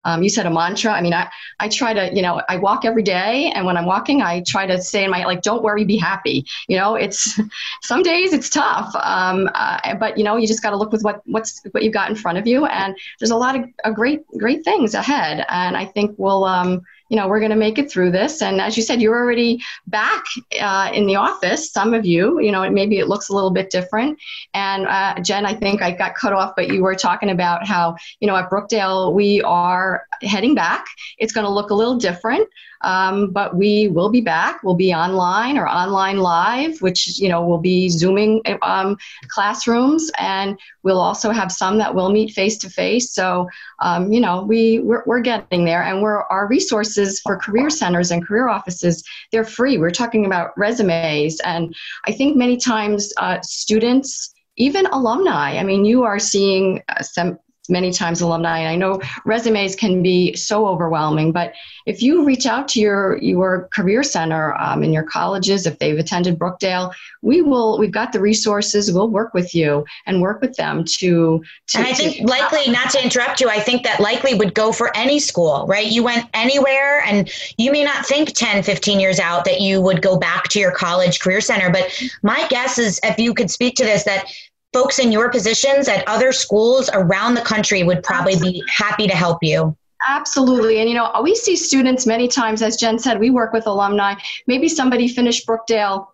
um, 0.08 0.22
you 0.22 0.30
said 0.30 0.46
a 0.46 0.50
mantra. 0.50 0.92
I 0.92 1.02
mean, 1.02 1.12
I, 1.12 1.28
I 1.60 1.68
try 1.68 1.92
to, 1.92 2.14
you 2.14 2.22
know, 2.22 2.40
I 2.48 2.56
walk 2.56 2.86
every 2.86 3.02
day, 3.02 3.52
and 3.54 3.66
when 3.66 3.76
I'm 3.76 3.84
walking, 3.84 4.22
I 4.22 4.42
try 4.46 4.64
to 4.66 4.80
say 4.80 5.04
in 5.04 5.10
my 5.10 5.24
like, 5.24 5.42
"Don't 5.42 5.62
worry, 5.62 5.84
be 5.84 5.98
happy." 5.98 6.46
You 6.66 6.78
know, 6.78 6.94
it's 6.94 7.38
some 7.82 8.02
days 8.02 8.32
it's 8.32 8.48
tough, 8.48 8.94
um, 8.96 9.50
uh, 9.54 9.96
but 9.96 10.16
you 10.16 10.24
know, 10.24 10.36
you 10.36 10.46
just 10.46 10.62
got 10.62 10.70
to 10.70 10.76
look 10.76 10.92
with 10.92 11.02
what 11.02 11.20
what's 11.26 11.60
what 11.72 11.82
you've 11.82 11.92
got 11.92 12.08
in 12.08 12.16
front 12.16 12.38
of 12.38 12.46
you, 12.46 12.64
and 12.66 12.96
there's 13.18 13.32
a 13.32 13.36
lot 13.36 13.54
of 13.56 13.94
great 13.94 14.26
great 14.38 14.64
things 14.64 14.94
ahead, 14.94 15.44
and 15.48 15.76
I 15.76 15.84
think 15.84 16.14
we'll. 16.16 16.44
Um, 16.44 16.82
you 17.08 17.16
know, 17.16 17.28
we're 17.28 17.40
going 17.40 17.50
to 17.50 17.56
make 17.56 17.78
it 17.78 17.90
through 17.90 18.10
this. 18.10 18.42
And 18.42 18.60
as 18.60 18.76
you 18.76 18.82
said, 18.82 19.00
you're 19.00 19.16
already 19.16 19.60
back 19.86 20.24
uh, 20.60 20.90
in 20.92 21.06
the 21.06 21.16
office. 21.16 21.72
Some 21.72 21.94
of 21.94 22.04
you, 22.04 22.40
you 22.40 22.52
know, 22.52 22.68
maybe 22.70 22.98
it 22.98 23.08
looks 23.08 23.28
a 23.28 23.34
little 23.34 23.50
bit 23.50 23.70
different. 23.70 24.18
And 24.54 24.86
uh, 24.86 25.20
Jen, 25.20 25.46
I 25.46 25.54
think 25.54 25.82
I 25.82 25.90
got 25.90 26.14
cut 26.14 26.32
off, 26.32 26.54
but 26.56 26.68
you 26.68 26.82
were 26.82 26.94
talking 26.94 27.30
about 27.30 27.66
how, 27.66 27.96
you 28.20 28.26
know, 28.26 28.36
at 28.36 28.50
Brookdale, 28.50 29.14
we 29.14 29.42
are 29.42 30.06
heading 30.22 30.54
back. 30.54 30.86
It's 31.18 31.32
going 31.32 31.46
to 31.46 31.52
look 31.52 31.70
a 31.70 31.74
little 31.74 31.96
different. 31.96 32.48
Um, 32.82 33.30
but 33.30 33.56
we 33.56 33.88
will 33.88 34.10
be 34.10 34.20
back. 34.20 34.62
We'll 34.62 34.74
be 34.74 34.94
online 34.94 35.58
or 35.58 35.68
online 35.68 36.18
live, 36.18 36.80
which 36.80 37.18
you 37.18 37.28
know 37.28 37.44
will 37.44 37.58
be 37.58 37.88
zooming 37.88 38.42
um, 38.62 38.96
classrooms, 39.28 40.10
and 40.18 40.58
we'll 40.82 41.00
also 41.00 41.30
have 41.30 41.50
some 41.50 41.78
that 41.78 41.94
will 41.94 42.10
meet 42.10 42.30
face 42.32 42.58
to 42.58 42.70
face. 42.70 43.12
So 43.12 43.48
um, 43.80 44.12
you 44.12 44.20
know 44.20 44.42
we 44.42 44.80
we're, 44.80 45.02
we're 45.06 45.20
getting 45.20 45.64
there, 45.64 45.82
and 45.82 46.02
we're 46.02 46.22
our 46.24 46.46
resources 46.46 47.20
for 47.20 47.36
career 47.36 47.70
centers 47.70 48.10
and 48.10 48.26
career 48.26 48.48
offices 48.48 49.02
they're 49.32 49.44
free. 49.44 49.78
We're 49.78 49.90
talking 49.90 50.26
about 50.26 50.56
resumes, 50.56 51.40
and 51.40 51.74
I 52.06 52.12
think 52.12 52.36
many 52.36 52.56
times 52.56 53.12
uh, 53.16 53.40
students 53.42 54.34
even 54.56 54.86
alumni. 54.86 55.56
I 55.58 55.62
mean, 55.62 55.84
you 55.84 56.02
are 56.02 56.18
seeing 56.18 56.82
uh, 56.88 57.02
some 57.02 57.38
many 57.68 57.92
times 57.92 58.20
alumni. 58.20 58.60
And 58.60 58.68
I 58.68 58.76
know 58.76 59.00
resumes 59.24 59.76
can 59.76 60.02
be 60.02 60.34
so 60.36 60.66
overwhelming, 60.66 61.32
but 61.32 61.52
if 61.86 62.02
you 62.02 62.24
reach 62.24 62.44
out 62.44 62.68
to 62.68 62.80
your 62.80 63.16
your 63.18 63.68
career 63.72 64.02
center 64.02 64.54
um, 64.60 64.84
in 64.84 64.92
your 64.92 65.04
colleges, 65.04 65.66
if 65.66 65.78
they've 65.78 65.98
attended 65.98 66.38
Brookdale, 66.38 66.92
we 67.22 67.40
will. 67.40 67.78
We've 67.78 67.90
got 67.90 68.12
the 68.12 68.20
resources. 68.20 68.92
We'll 68.92 69.08
work 69.08 69.34
with 69.34 69.54
you 69.54 69.84
and 70.06 70.20
work 70.20 70.40
with 70.40 70.54
them 70.56 70.84
to. 70.84 71.42
to 71.68 71.78
and 71.78 71.86
I 71.86 71.92
think 71.94 72.16
to, 72.16 72.26
likely, 72.26 72.70
not 72.70 72.90
to 72.90 73.02
interrupt 73.02 73.40
you, 73.40 73.48
I 73.48 73.58
think 73.58 73.84
that 73.84 74.00
likely 74.00 74.34
would 74.34 74.54
go 74.54 74.70
for 74.70 74.94
any 74.96 75.18
school, 75.18 75.66
right? 75.66 75.86
You 75.86 76.02
went 76.02 76.28
anywhere, 76.34 77.00
and 77.06 77.30
you 77.56 77.72
may 77.72 77.84
not 77.84 78.06
think 78.06 78.34
10, 78.34 78.62
15 78.62 79.00
years 79.00 79.18
out 79.18 79.44
that 79.46 79.60
you 79.60 79.80
would 79.80 80.02
go 80.02 80.18
back 80.18 80.48
to 80.48 80.60
your 80.60 80.72
college 80.72 81.20
career 81.20 81.40
center. 81.40 81.70
But 81.70 81.90
my 82.22 82.46
guess 82.48 82.78
is, 82.78 83.00
if 83.02 83.18
you 83.18 83.34
could 83.34 83.50
speak 83.50 83.76
to 83.76 83.84
this, 83.84 84.04
that 84.04 84.30
folks 84.72 84.98
in 84.98 85.10
your 85.12 85.30
positions 85.30 85.88
at 85.88 86.06
other 86.06 86.32
schools 86.32 86.90
around 86.92 87.34
the 87.34 87.40
country 87.40 87.82
would 87.82 88.02
probably 88.02 88.36
be 88.36 88.62
happy 88.68 89.06
to 89.06 89.14
help 89.14 89.38
you. 89.42 89.76
Absolutely. 90.08 90.80
And, 90.80 90.88
you 90.88 90.94
know, 90.94 91.10
we 91.22 91.34
see 91.34 91.56
students 91.56 92.06
many 92.06 92.28
times, 92.28 92.62
as 92.62 92.76
Jen 92.76 92.98
said, 92.98 93.18
we 93.18 93.30
work 93.30 93.52
with 93.52 93.66
alumni. 93.66 94.14
Maybe 94.46 94.68
somebody 94.68 95.08
finished 95.08 95.46
Brookdale, 95.46 96.06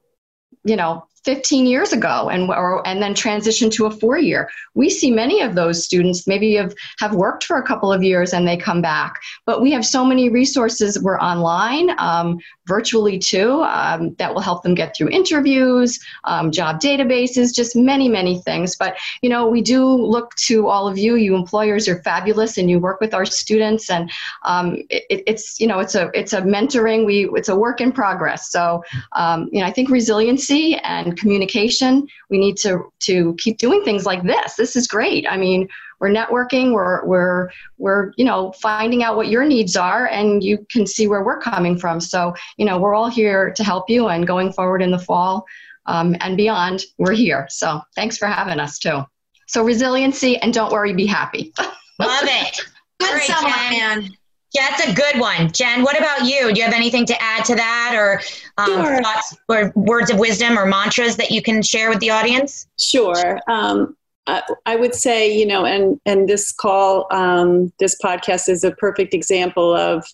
you 0.64 0.76
know, 0.76 1.06
15 1.24 1.66
years 1.66 1.92
ago 1.92 2.28
and 2.28 2.50
or, 2.50 2.86
and 2.86 3.02
then 3.02 3.14
transition 3.14 3.70
to 3.70 3.86
a 3.86 3.90
four 3.90 4.18
year. 4.18 4.48
We 4.74 4.90
see 4.90 5.10
many 5.10 5.40
of 5.40 5.54
those 5.54 5.84
students 5.84 6.26
maybe 6.26 6.54
have, 6.54 6.74
have 6.98 7.14
worked 7.14 7.44
for 7.44 7.56
a 7.56 7.66
couple 7.66 7.92
of 7.92 8.02
years 8.02 8.32
and 8.32 8.46
they 8.46 8.56
come 8.56 8.82
back. 8.82 9.14
But 9.46 9.62
we 9.62 9.72
have 9.72 9.86
so 9.86 10.04
many 10.04 10.28
resources. 10.28 11.00
We're 11.00 11.18
online, 11.18 11.90
um, 11.98 12.38
virtually 12.66 13.18
too, 13.18 13.62
um, 13.62 14.14
that 14.14 14.32
will 14.32 14.40
help 14.40 14.62
them 14.62 14.74
get 14.74 14.96
through 14.96 15.08
interviews, 15.08 15.98
um, 16.24 16.50
job 16.50 16.80
databases, 16.80 17.54
just 17.54 17.76
many, 17.76 18.08
many 18.08 18.40
things. 18.40 18.76
But, 18.76 18.96
you 19.22 19.28
know, 19.28 19.46
we 19.46 19.60
do 19.60 19.86
look 19.86 20.34
to 20.46 20.68
all 20.68 20.88
of 20.88 20.98
you. 20.98 21.16
You 21.16 21.34
employers 21.34 21.88
are 21.88 22.02
fabulous 22.02 22.58
and 22.58 22.70
you 22.70 22.78
work 22.78 23.00
with 23.00 23.14
our 23.14 23.26
students 23.26 23.90
and 23.90 24.10
um, 24.44 24.76
it, 24.90 25.22
it's, 25.26 25.60
you 25.60 25.66
know, 25.66 25.78
it's 25.78 25.94
a, 25.94 26.10
it's 26.14 26.32
a 26.32 26.40
mentoring. 26.42 27.04
We, 27.04 27.28
it's 27.34 27.48
a 27.48 27.56
work 27.56 27.80
in 27.80 27.92
progress. 27.92 28.50
So, 28.50 28.82
um, 29.12 29.48
you 29.52 29.60
know, 29.60 29.66
I 29.66 29.72
think 29.72 29.90
resiliency 29.90 30.76
and 30.76 31.16
communication. 31.18 32.06
We 32.30 32.38
need 32.38 32.56
to 32.58 32.92
to 33.00 33.34
keep 33.38 33.58
doing 33.58 33.84
things 33.84 34.06
like 34.06 34.22
this. 34.22 34.54
This 34.54 34.76
is 34.76 34.86
great. 34.86 35.26
I 35.28 35.36
mean, 35.36 35.68
we're 36.04 36.10
networking. 36.10 36.72
We're 36.72 37.04
we're 37.06 37.50
we're 37.78 38.12
you 38.18 38.26
know 38.26 38.52
finding 38.52 39.02
out 39.02 39.16
what 39.16 39.28
your 39.28 39.44
needs 39.44 39.74
are, 39.74 40.06
and 40.08 40.44
you 40.44 40.66
can 40.70 40.86
see 40.86 41.08
where 41.08 41.24
we're 41.24 41.40
coming 41.40 41.78
from. 41.78 41.98
So 41.98 42.34
you 42.58 42.66
know, 42.66 42.78
we're 42.78 42.94
all 42.94 43.08
here 43.08 43.52
to 43.52 43.64
help 43.64 43.88
you. 43.88 44.08
And 44.08 44.26
going 44.26 44.52
forward 44.52 44.82
in 44.82 44.90
the 44.90 44.98
fall 44.98 45.46
um, 45.86 46.14
and 46.20 46.36
beyond, 46.36 46.84
we're 46.98 47.12
here. 47.12 47.46
So 47.48 47.80
thanks 47.94 48.18
for 48.18 48.26
having 48.26 48.60
us 48.60 48.78
too. 48.78 49.02
So 49.46 49.64
resiliency 49.64 50.36
and 50.36 50.52
don't 50.52 50.70
worry, 50.70 50.92
be 50.92 51.06
happy. 51.06 51.54
Love 51.98 52.24
it. 52.24 52.60
Good 53.00 53.10
Great, 53.10 53.22
summer, 53.22 53.48
man. 53.48 54.10
Yeah, 54.52 54.68
that's 54.70 54.88
a 54.88 54.94
good 54.94 55.20
one. 55.20 55.50
Jen, 55.52 55.82
what 55.82 55.98
about 55.98 56.26
you? 56.26 56.52
Do 56.52 56.58
you 56.58 56.64
have 56.64 56.74
anything 56.74 57.06
to 57.06 57.22
add 57.22 57.44
to 57.46 57.54
that 57.56 57.94
or 57.96 58.20
um, 58.56 58.84
sure. 58.84 59.02
thoughts 59.02 59.36
or 59.48 59.72
words 59.74 60.10
of 60.10 60.18
wisdom 60.18 60.58
or 60.58 60.66
mantras 60.66 61.16
that 61.16 61.30
you 61.30 61.42
can 61.42 61.60
share 61.60 61.88
with 61.88 61.98
the 61.98 62.10
audience? 62.10 62.68
Sure. 62.78 63.40
Um, 63.48 63.96
I, 64.26 64.42
I 64.64 64.76
would 64.76 64.94
say, 64.94 65.36
you 65.36 65.46
know, 65.46 65.64
and, 65.64 66.00
and 66.06 66.28
this 66.28 66.50
call, 66.52 67.06
um, 67.10 67.72
this 67.78 67.96
podcast 68.02 68.48
is 68.48 68.64
a 68.64 68.72
perfect 68.72 69.12
example 69.12 69.74
of 69.74 70.06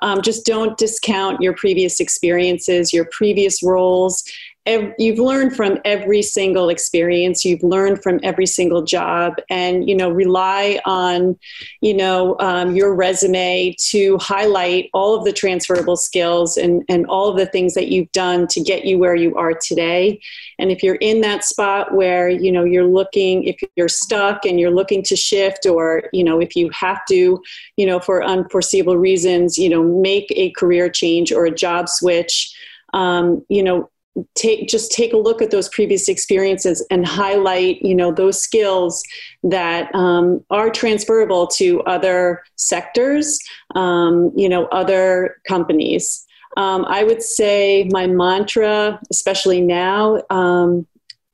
um, 0.00 0.22
just 0.22 0.46
don't 0.46 0.78
discount 0.78 1.40
your 1.40 1.54
previous 1.54 1.98
experiences, 1.98 2.92
your 2.92 3.06
previous 3.06 3.62
roles, 3.62 4.22
ev- 4.68 4.94
you've 4.98 5.18
learned 5.18 5.56
from 5.56 5.78
every 5.84 6.22
single 6.22 6.68
experience. 6.68 7.44
You've 7.44 7.62
learned 7.62 8.02
from 8.02 8.20
every 8.22 8.46
single 8.46 8.82
job 8.82 9.34
and 9.50 9.88
you 9.88 9.96
know 9.96 10.10
rely 10.10 10.80
on 10.84 11.36
you 11.80 11.94
know 11.94 12.36
um, 12.38 12.76
your 12.76 12.94
resume 12.94 13.74
to 13.90 14.18
highlight 14.18 14.90
all 14.92 15.16
of 15.16 15.24
the 15.24 15.32
transferable 15.32 15.96
skills 15.96 16.56
and 16.56 16.84
and 16.88 17.06
all 17.06 17.28
of 17.28 17.36
the 17.36 17.46
things 17.46 17.74
that 17.74 17.88
you've 17.88 18.12
done 18.12 18.46
to 18.48 18.60
get 18.60 18.84
you 18.84 18.98
where 18.98 19.16
you 19.16 19.34
are 19.36 19.54
today. 19.54 20.20
And 20.58 20.70
if 20.70 20.82
you're 20.82 20.96
in 20.96 21.20
that 21.22 21.44
spot 21.44 21.94
where 21.94 22.28
you 22.28 22.52
know 22.52 22.64
you're 22.64 22.86
looking 22.86 23.44
if 23.44 23.56
you're 23.76 23.88
stuck 23.88 24.44
and 24.44 24.60
you're 24.60 24.70
looking 24.70 25.02
to 25.04 25.16
shift 25.16 25.66
or 25.66 26.04
you 26.12 26.22
know 26.22 26.40
if 26.40 26.54
you 26.54 26.70
have 26.70 27.04
to 27.06 27.42
you 27.76 27.86
know 27.86 27.98
for 27.98 28.22
unforeseeable 28.22 28.96
reasons 28.96 29.56
you 29.56 29.68
know 29.68 29.82
make 29.82 30.26
a 30.36 30.50
career 30.52 30.88
change 30.88 31.32
or 31.32 31.46
a 31.46 31.54
job 31.54 31.88
switch 31.88 32.54
um, 32.92 33.44
you 33.48 33.62
know 33.62 33.88
take 34.34 34.68
just 34.68 34.92
take 34.92 35.12
a 35.12 35.16
look 35.16 35.40
at 35.40 35.50
those 35.50 35.68
previous 35.68 36.08
experiences 36.08 36.84
and 36.90 37.06
highlight 37.06 37.80
you 37.82 37.94
know 37.94 38.12
those 38.12 38.40
skills 38.40 39.02
that 39.42 39.94
um, 39.94 40.44
are 40.50 40.70
transferable 40.70 41.46
to 41.46 41.80
other 41.82 42.42
sectors 42.56 43.38
um, 43.74 44.32
you 44.36 44.48
know 44.48 44.66
other 44.66 45.36
companies. 45.46 46.24
Um, 46.56 46.84
i 46.88 47.04
would 47.04 47.22
say 47.22 47.88
my 47.90 48.06
mantra 48.06 49.00
especially 49.10 49.60
now 49.60 50.22
um, 50.30 50.86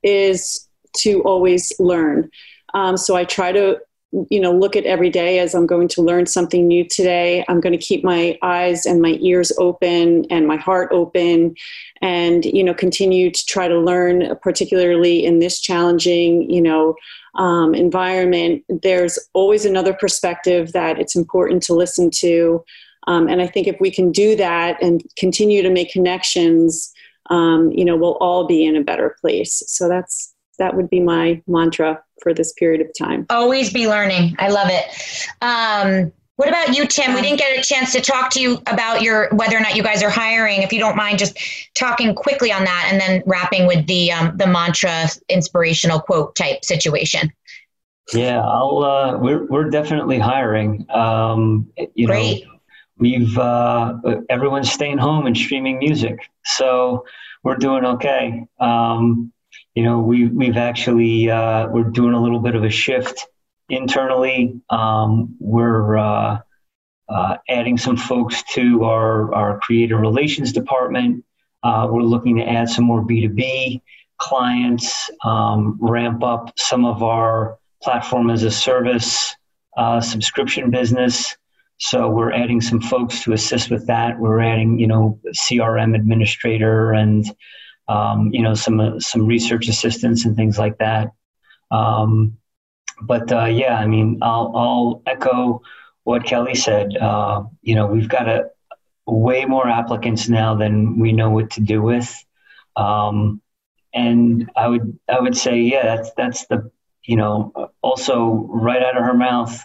is 0.03 0.67
to 0.97 1.21
always 1.23 1.71
learn. 1.79 2.29
Um, 2.73 2.97
so 2.97 3.15
i 3.15 3.23
try 3.23 3.51
to 3.51 3.79
you 4.29 4.39
know 4.39 4.51
look 4.51 4.75
at 4.75 4.85
every 4.85 5.09
day 5.09 5.39
as 5.39 5.53
i'm 5.53 5.65
going 5.65 5.87
to 5.87 6.01
learn 6.01 6.25
something 6.25 6.67
new 6.67 6.85
today. 6.87 7.43
I'm 7.47 7.59
going 7.59 7.77
to 7.77 7.85
keep 7.85 8.03
my 8.03 8.37
eyes 8.41 8.85
and 8.85 9.01
my 9.01 9.17
ears 9.21 9.51
open 9.57 10.25
and 10.29 10.47
my 10.47 10.57
heart 10.57 10.89
open 10.91 11.55
and 12.01 12.45
you 12.45 12.63
know 12.63 12.73
continue 12.73 13.31
to 13.31 13.45
try 13.45 13.67
to 13.67 13.79
learn 13.79 14.35
particularly 14.41 15.25
in 15.25 15.39
this 15.39 15.59
challenging 15.59 16.49
you 16.49 16.61
know 16.61 16.95
um, 17.35 17.75
environment. 17.75 18.63
There's 18.69 19.19
always 19.33 19.65
another 19.65 19.93
perspective 19.93 20.71
that 20.71 20.99
it's 20.99 21.15
important 21.15 21.63
to 21.63 21.73
listen 21.73 22.09
to 22.11 22.63
um, 23.07 23.27
and 23.27 23.41
i 23.41 23.47
think 23.47 23.67
if 23.67 23.77
we 23.79 23.91
can 23.91 24.11
do 24.11 24.35
that 24.35 24.81
and 24.81 25.03
continue 25.17 25.61
to 25.61 25.69
make 25.69 25.91
connections 25.91 26.93
um, 27.29 27.71
you 27.71 27.85
know 27.85 27.97
we'll 27.97 28.17
all 28.17 28.45
be 28.45 28.65
in 28.65 28.75
a 28.75 28.83
better 28.83 29.15
place. 29.21 29.63
So 29.67 29.87
that's 29.87 30.34
that 30.57 30.75
would 30.75 30.89
be 30.89 30.99
my 30.99 31.41
mantra 31.47 32.01
for 32.21 32.33
this 32.33 32.53
period 32.53 32.81
of 32.81 32.87
time. 32.97 33.25
Always 33.29 33.71
be 33.71 33.87
learning. 33.87 34.35
I 34.39 34.49
love 34.49 34.69
it. 34.69 34.85
Um, 35.41 36.11
what 36.37 36.49
about 36.49 36.75
you, 36.75 36.85
Tim? 36.85 37.13
We 37.13 37.21
didn't 37.21 37.39
get 37.39 37.57
a 37.57 37.61
chance 37.61 37.93
to 37.93 38.01
talk 38.01 38.29
to 38.31 38.41
you 38.41 38.55
about 38.67 39.01
your 39.01 39.29
whether 39.31 39.55
or 39.55 39.61
not 39.61 39.75
you 39.75 39.83
guys 39.83 40.03
are 40.03 40.09
hiring. 40.09 40.63
If 40.63 40.73
you 40.73 40.79
don't 40.79 40.97
mind, 40.97 41.17
just 41.17 41.37
talking 41.75 42.13
quickly 42.13 42.51
on 42.51 42.65
that, 42.65 42.89
and 42.91 42.99
then 42.99 43.23
wrapping 43.25 43.67
with 43.67 43.87
the 43.87 44.11
um, 44.11 44.35
the 44.35 44.45
mantra 44.45 45.07
inspirational 45.29 46.01
quote 46.01 46.35
type 46.35 46.65
situation. 46.65 47.31
Yeah, 48.13 48.41
I'll. 48.41 48.83
Uh, 48.83 49.17
we're 49.17 49.45
we're 49.45 49.69
definitely 49.69 50.19
hiring. 50.19 50.85
Um, 50.89 51.71
you 51.95 52.07
Great. 52.07 52.45
know, 52.45 52.51
we've 52.97 53.37
uh, 53.37 53.93
everyone's 54.29 54.71
staying 54.71 54.97
home 54.97 55.27
and 55.27 55.37
streaming 55.37 55.79
music, 55.79 56.19
so 56.43 57.05
we're 57.43 57.55
doing 57.55 57.85
okay. 57.85 58.45
Um, 58.59 59.31
you 59.75 59.83
know, 59.83 59.99
we, 59.99 60.27
we've 60.27 60.57
actually, 60.57 61.29
uh, 61.29 61.67
we're 61.67 61.83
doing 61.83 62.13
a 62.13 62.21
little 62.21 62.39
bit 62.39 62.55
of 62.55 62.63
a 62.63 62.69
shift 62.69 63.27
internally. 63.69 64.61
Um, 64.69 65.35
we're 65.39 65.97
uh, 65.97 66.39
uh, 67.09 67.37
adding 67.49 67.77
some 67.77 67.97
folks 67.97 68.41
to 68.53 68.85
our, 68.85 69.33
our 69.35 69.59
creative 69.59 69.99
relations 69.99 70.53
department. 70.53 71.25
Uh, 71.61 71.87
we're 71.91 72.01
looking 72.03 72.37
to 72.37 72.49
add 72.49 72.69
some 72.69 72.85
more 72.85 73.01
B2B 73.01 73.81
clients, 74.17 75.11
um, 75.25 75.77
ramp 75.81 76.23
up 76.23 76.57
some 76.57 76.85
of 76.85 77.03
our 77.03 77.57
platform 77.83 78.29
as 78.29 78.43
a 78.43 78.51
service 78.51 79.35
uh, 79.77 79.99
subscription 79.99 80.71
business. 80.71 81.35
So 81.77 82.09
we're 82.09 82.31
adding 82.31 82.61
some 82.61 82.79
folks 82.79 83.23
to 83.23 83.33
assist 83.33 83.69
with 83.69 83.87
that. 83.87 84.17
We're 84.17 84.39
adding, 84.39 84.79
you 84.79 84.87
know, 84.87 85.19
CRM 85.33 85.95
administrator 85.95 86.93
and 86.93 87.25
um, 87.87 88.31
you 88.33 88.41
know, 88.41 88.53
some 88.53 88.79
uh, 88.79 88.99
some 88.99 89.25
research 89.25 89.67
assistance 89.67 90.25
and 90.25 90.35
things 90.35 90.57
like 90.57 90.77
that. 90.79 91.11
Um, 91.71 92.37
but 93.01 93.31
uh, 93.31 93.45
yeah, 93.45 93.77
I 93.77 93.87
mean, 93.87 94.19
I'll, 94.21 94.51
I'll 94.55 95.01
echo 95.05 95.61
what 96.03 96.23
Kelly 96.23 96.55
said. 96.55 96.95
Uh, 96.95 97.43
you 97.61 97.75
know, 97.75 97.87
we've 97.87 98.09
got 98.09 98.27
a 98.27 98.49
way 99.05 99.45
more 99.45 99.67
applicants 99.67 100.29
now 100.29 100.55
than 100.55 100.99
we 100.99 101.11
know 101.11 101.29
what 101.29 101.51
to 101.51 101.61
do 101.61 101.81
with. 101.81 102.13
Um, 102.75 103.41
and 103.93 104.51
I 104.55 104.67
would 104.67 104.99
I 105.07 105.19
would 105.19 105.37
say, 105.37 105.61
yeah, 105.61 105.95
that's 105.95 106.11
that's 106.17 106.45
the 106.47 106.71
you 107.03 107.15
know 107.15 107.71
also 107.81 108.47
right 108.49 108.81
out 108.81 108.97
of 108.97 109.03
her 109.03 109.13
mouth, 109.13 109.63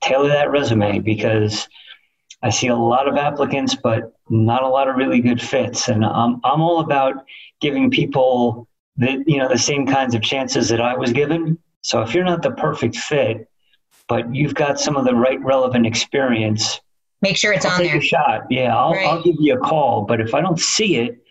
tailor 0.00 0.28
that 0.28 0.50
resume 0.50 1.00
because 1.00 1.68
I 2.42 2.50
see 2.50 2.68
a 2.68 2.76
lot 2.76 3.08
of 3.08 3.16
applicants, 3.16 3.74
but 3.74 4.12
not 4.28 4.62
a 4.62 4.68
lot 4.68 4.88
of 4.88 4.96
really 4.96 5.20
good 5.20 5.40
fits. 5.40 5.88
And 5.88 6.04
I'm, 6.04 6.40
I'm 6.44 6.60
all 6.60 6.80
about 6.80 7.24
giving 7.60 7.90
people 7.90 8.68
the, 8.96 9.22
you 9.26 9.38
know, 9.38 9.48
the 9.48 9.58
same 9.58 9.86
kinds 9.86 10.14
of 10.14 10.22
chances 10.22 10.68
that 10.68 10.80
I 10.80 10.96
was 10.96 11.12
given. 11.12 11.58
So 11.82 12.02
if 12.02 12.14
you're 12.14 12.24
not 12.24 12.42
the 12.42 12.52
perfect 12.52 12.96
fit, 12.96 13.48
but 14.08 14.34
you've 14.34 14.54
got 14.54 14.80
some 14.80 14.96
of 14.96 15.04
the 15.04 15.14
right 15.14 15.42
relevant 15.42 15.86
experience, 15.86 16.80
make 17.22 17.36
sure 17.36 17.52
it's 17.52 17.64
I'll 17.64 17.72
on 17.72 17.78
take 17.80 17.90
there. 17.90 18.00
A 18.00 18.02
shot. 18.02 18.46
Yeah, 18.50 18.76
I'll, 18.76 18.92
right. 18.92 19.06
I'll 19.06 19.22
give 19.22 19.36
you 19.38 19.54
a 19.54 19.58
call. 19.58 20.02
But 20.02 20.20
if 20.20 20.34
I 20.34 20.40
don't 20.40 20.58
see 20.58 20.96
it, 20.96 21.22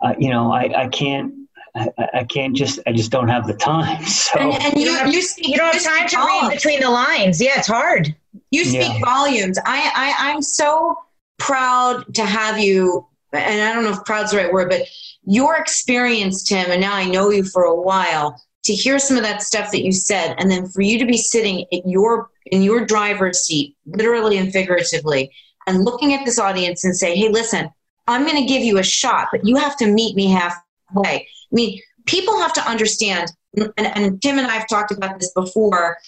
uh, 0.00 0.14
you 0.18 0.30
know, 0.30 0.52
I, 0.52 0.84
I 0.84 0.88
can't. 0.88 1.34
I, 1.74 1.90
I, 2.14 2.24
can't 2.24 2.56
just. 2.56 2.80
I 2.86 2.92
just 2.92 3.10
don't 3.10 3.28
have 3.28 3.46
the 3.46 3.54
time. 3.54 4.02
So 4.06 4.38
and, 4.38 4.62
and 4.62 4.80
you, 4.80 4.90
you, 4.90 5.20
you, 5.20 5.22
you, 5.38 5.56
don't 5.56 5.74
have 5.74 5.82
time 5.82 6.08
to 6.08 6.16
read 6.16 6.54
between 6.54 6.80
the 6.80 6.90
lines. 6.90 7.40
Yeah, 7.40 7.58
it's 7.58 7.68
hard. 7.68 8.14
You 8.50 8.64
speak 8.64 8.82
yeah. 8.82 9.00
volumes. 9.00 9.58
I, 9.64 9.90
I 9.94 10.30
I'm 10.30 10.42
so 10.42 10.96
proud 11.38 12.14
to 12.14 12.24
have 12.24 12.58
you, 12.58 13.06
and 13.32 13.62
I 13.62 13.72
don't 13.72 13.84
know 13.84 13.92
if 13.92 14.04
proud's 14.04 14.30
the 14.30 14.38
right 14.38 14.52
word, 14.52 14.70
but 14.70 14.82
your 15.24 15.56
experience, 15.56 16.44
Tim, 16.44 16.70
and 16.70 16.80
now 16.80 16.94
I 16.94 17.06
know 17.06 17.30
you 17.30 17.44
for 17.44 17.64
a 17.64 17.74
while. 17.74 18.40
To 18.64 18.74
hear 18.74 18.98
some 18.98 19.16
of 19.16 19.22
that 19.22 19.42
stuff 19.42 19.70
that 19.70 19.84
you 19.84 19.92
said, 19.92 20.34
and 20.38 20.50
then 20.50 20.66
for 20.66 20.80
you 20.80 20.98
to 20.98 21.06
be 21.06 21.16
sitting 21.16 21.66
at 21.72 21.86
your 21.86 22.30
in 22.46 22.62
your 22.62 22.84
driver's 22.84 23.40
seat, 23.40 23.76
literally 23.86 24.38
and 24.38 24.52
figuratively, 24.52 25.30
and 25.68 25.84
looking 25.84 26.14
at 26.14 26.24
this 26.24 26.40
audience 26.40 26.82
and 26.82 26.96
say, 26.96 27.14
"Hey, 27.14 27.28
listen, 27.28 27.70
I'm 28.08 28.24
going 28.24 28.42
to 28.42 28.52
give 28.52 28.64
you 28.64 28.78
a 28.78 28.82
shot, 28.82 29.28
but 29.30 29.46
you 29.46 29.54
have 29.54 29.76
to 29.76 29.86
meet 29.86 30.16
me 30.16 30.26
halfway." 30.26 30.58
I 31.04 31.26
mean, 31.52 31.80
people 32.06 32.40
have 32.40 32.52
to 32.54 32.68
understand, 32.68 33.30
and, 33.56 33.72
and 33.78 34.20
Tim 34.20 34.38
and 34.38 34.48
I 34.48 34.54
have 34.54 34.68
talked 34.68 34.90
about 34.90 35.20
this 35.20 35.32
before 35.32 35.98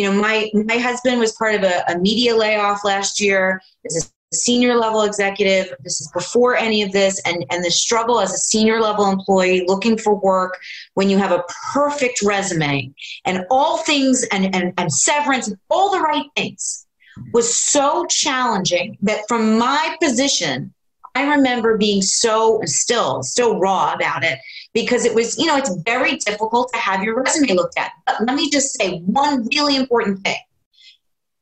you 0.00 0.10
know, 0.10 0.18
my 0.18 0.50
my 0.54 0.78
husband 0.78 1.20
was 1.20 1.32
part 1.32 1.54
of 1.54 1.62
a, 1.62 1.84
a 1.88 1.98
media 1.98 2.34
layoff 2.34 2.84
last 2.84 3.20
year 3.20 3.60
as 3.84 4.10
a 4.32 4.34
senior 4.34 4.74
level 4.74 5.02
executive. 5.02 5.74
This 5.84 6.00
is 6.00 6.10
before 6.12 6.56
any 6.56 6.80
of 6.80 6.90
this, 6.92 7.20
and 7.26 7.44
and 7.50 7.62
the 7.62 7.70
struggle 7.70 8.18
as 8.18 8.32
a 8.32 8.38
senior 8.38 8.80
level 8.80 9.10
employee 9.10 9.64
looking 9.66 9.98
for 9.98 10.14
work 10.14 10.58
when 10.94 11.10
you 11.10 11.18
have 11.18 11.32
a 11.32 11.44
perfect 11.74 12.22
resume 12.22 12.90
and 13.26 13.44
all 13.50 13.76
things 13.78 14.24
and 14.32 14.54
and, 14.54 14.72
and 14.78 14.90
severance 14.90 15.48
and 15.48 15.58
all 15.68 15.90
the 15.90 16.00
right 16.00 16.26
things 16.34 16.86
was 17.34 17.54
so 17.54 18.06
challenging 18.06 18.96
that 19.02 19.20
from 19.28 19.58
my 19.58 19.96
position 20.00 20.72
I 21.14 21.34
remember 21.34 21.76
being 21.76 22.02
so 22.02 22.60
still, 22.64 23.22
still 23.24 23.58
raw 23.58 23.92
about 23.92 24.22
it 24.24 24.38
because 24.72 25.04
it 25.04 25.14
was, 25.14 25.38
you 25.38 25.46
know, 25.46 25.56
it's 25.56 25.74
very 25.84 26.16
difficult 26.16 26.70
to 26.72 26.78
have 26.78 27.02
your 27.02 27.22
resume 27.22 27.54
looked 27.54 27.78
at. 27.78 27.92
But 28.06 28.24
let 28.26 28.36
me 28.36 28.50
just 28.50 28.74
say 28.74 29.00
one 29.00 29.48
really 29.54 29.76
important 29.76 30.22
thing 30.22 30.36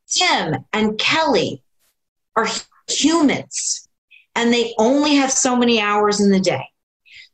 Tim 0.09 0.64
and 0.72 0.98
Kelly 0.98 1.62
are 2.36 2.48
humans 2.88 3.88
and 4.34 4.52
they 4.52 4.74
only 4.78 5.16
have 5.16 5.32
so 5.32 5.56
many 5.56 5.80
hours 5.80 6.20
in 6.20 6.30
the 6.30 6.40
day. 6.40 6.64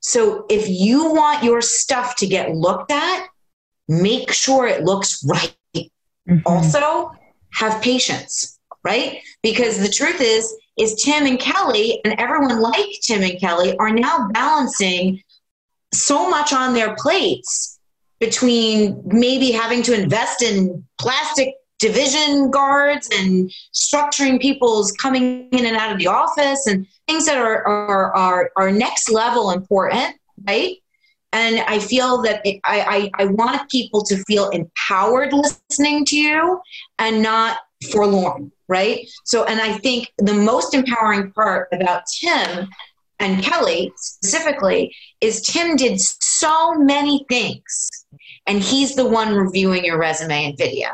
So 0.00 0.46
if 0.50 0.68
you 0.68 1.12
want 1.12 1.44
your 1.44 1.62
stuff 1.62 2.16
to 2.16 2.26
get 2.26 2.54
looked 2.54 2.90
at, 2.90 3.26
make 3.88 4.32
sure 4.32 4.66
it 4.66 4.84
looks 4.84 5.24
right. 5.24 5.54
Mm-hmm. 5.74 6.38
Also, 6.46 7.12
have 7.52 7.82
patience, 7.82 8.58
right? 8.82 9.20
Because 9.42 9.78
the 9.78 9.88
truth 9.88 10.20
is, 10.20 10.54
is 10.76 11.00
Tim 11.02 11.26
and 11.26 11.38
Kelly 11.38 12.00
and 12.04 12.18
everyone 12.18 12.60
like 12.60 12.90
Tim 13.02 13.22
and 13.22 13.38
Kelly 13.38 13.76
are 13.78 13.90
now 13.90 14.28
balancing 14.32 15.22
so 15.94 16.28
much 16.28 16.52
on 16.52 16.74
their 16.74 16.94
plates 16.96 17.78
between 18.20 19.02
maybe 19.06 19.50
having 19.50 19.82
to 19.82 19.94
invest 19.94 20.42
in 20.42 20.84
plastic 20.98 21.54
division 21.78 22.50
guards 22.50 23.08
and 23.12 23.50
structuring 23.74 24.40
people's 24.40 24.92
coming 24.92 25.48
in 25.50 25.66
and 25.66 25.76
out 25.76 25.92
of 25.92 25.98
the 25.98 26.06
office 26.06 26.66
and 26.66 26.86
things 27.08 27.26
that 27.26 27.36
are 27.36 27.66
are 27.66 28.14
are, 28.14 28.50
are 28.56 28.70
next 28.70 29.10
level 29.10 29.50
important 29.50 30.14
right 30.48 30.76
and 31.32 31.60
i 31.66 31.78
feel 31.78 32.22
that 32.22 32.40
it, 32.44 32.60
I, 32.64 33.10
I 33.18 33.24
i 33.24 33.26
want 33.26 33.68
people 33.68 34.02
to 34.04 34.16
feel 34.24 34.50
empowered 34.50 35.32
listening 35.32 36.04
to 36.06 36.16
you 36.16 36.60
and 37.00 37.20
not 37.20 37.58
forlorn 37.90 38.52
right? 38.68 39.08
So, 39.24 39.44
and 39.44 39.60
I 39.60 39.78
think 39.78 40.12
the 40.18 40.34
most 40.34 40.74
empowering 40.74 41.32
part 41.32 41.68
about 41.72 42.02
Tim 42.20 42.68
and 43.18 43.42
Kelly 43.42 43.92
specifically 43.96 44.94
is 45.20 45.42
Tim 45.42 45.76
did 45.76 46.00
so 46.00 46.74
many 46.74 47.24
things 47.28 47.88
and 48.46 48.60
he's 48.60 48.94
the 48.94 49.08
one 49.08 49.34
reviewing 49.34 49.84
your 49.84 49.98
resume 49.98 50.46
and 50.46 50.58
video 50.58 50.88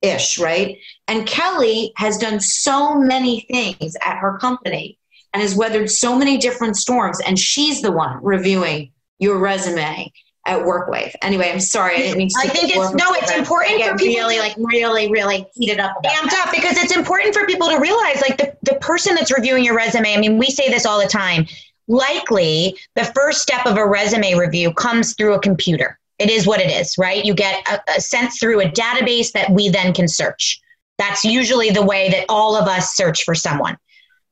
ish, 0.00 0.38
right? 0.38 0.78
And 1.08 1.26
Kelly 1.26 1.92
has 1.96 2.18
done 2.18 2.40
so 2.40 2.94
many 2.94 3.46
things 3.50 3.96
at 4.02 4.18
her 4.18 4.38
company 4.38 4.98
and 5.32 5.42
has 5.42 5.54
weathered 5.54 5.90
so 5.90 6.16
many 6.16 6.38
different 6.38 6.76
storms 6.76 7.20
and 7.20 7.38
she's 7.38 7.82
the 7.82 7.92
one 7.92 8.18
reviewing 8.22 8.92
your 9.18 9.38
resume 9.38 10.12
at 10.46 10.58
WorkWave. 10.60 11.14
Anyway, 11.22 11.50
I'm 11.50 11.60
sorry, 11.60 11.94
I 11.94 11.98
didn't 11.98 12.18
mean 12.18 12.28
to. 12.28 12.34
I 12.40 12.48
think 12.48 12.74
it's 12.74 12.94
no, 12.94 13.14
it's 13.14 13.30
important 13.30 13.82
for 13.82 13.96
people 13.96 14.16
really, 14.16 14.38
like, 14.38 14.54
really, 14.56 15.10
really 15.10 15.46
heated 15.54 15.78
up, 15.78 16.02
amped 16.04 16.32
up 16.32 16.52
because 16.52 16.76
it's 16.78 16.94
important 16.94 17.34
for 17.34 17.46
people 17.46 17.68
to 17.68 17.78
realize, 17.78 18.20
like, 18.20 18.38
the 18.38 18.56
the 18.62 18.78
person 18.80 19.14
that's 19.14 19.32
reviewing 19.32 19.64
your 19.64 19.76
resume. 19.76 20.14
I 20.14 20.18
mean, 20.18 20.38
we 20.38 20.46
say 20.46 20.68
this 20.68 20.84
all 20.84 21.00
the 21.00 21.08
time. 21.08 21.46
Likely, 21.88 22.76
the 22.94 23.04
first 23.04 23.42
step 23.42 23.66
of 23.66 23.76
a 23.76 23.86
resume 23.86 24.34
review 24.34 24.72
comes 24.72 25.14
through 25.14 25.34
a 25.34 25.40
computer. 25.40 25.98
It 26.18 26.30
is 26.30 26.46
what 26.46 26.60
it 26.60 26.70
is, 26.70 26.96
right? 26.98 27.24
You 27.24 27.34
get 27.34 27.66
a, 27.68 27.80
a 27.96 28.00
sent 28.00 28.32
through 28.32 28.60
a 28.60 28.70
database 28.70 29.32
that 29.32 29.50
we 29.50 29.68
then 29.68 29.92
can 29.92 30.08
search. 30.08 30.60
That's 30.98 31.24
usually 31.24 31.70
the 31.70 31.84
way 31.84 32.10
that 32.10 32.26
all 32.28 32.56
of 32.56 32.68
us 32.68 32.94
search 32.94 33.24
for 33.24 33.34
someone. 33.34 33.76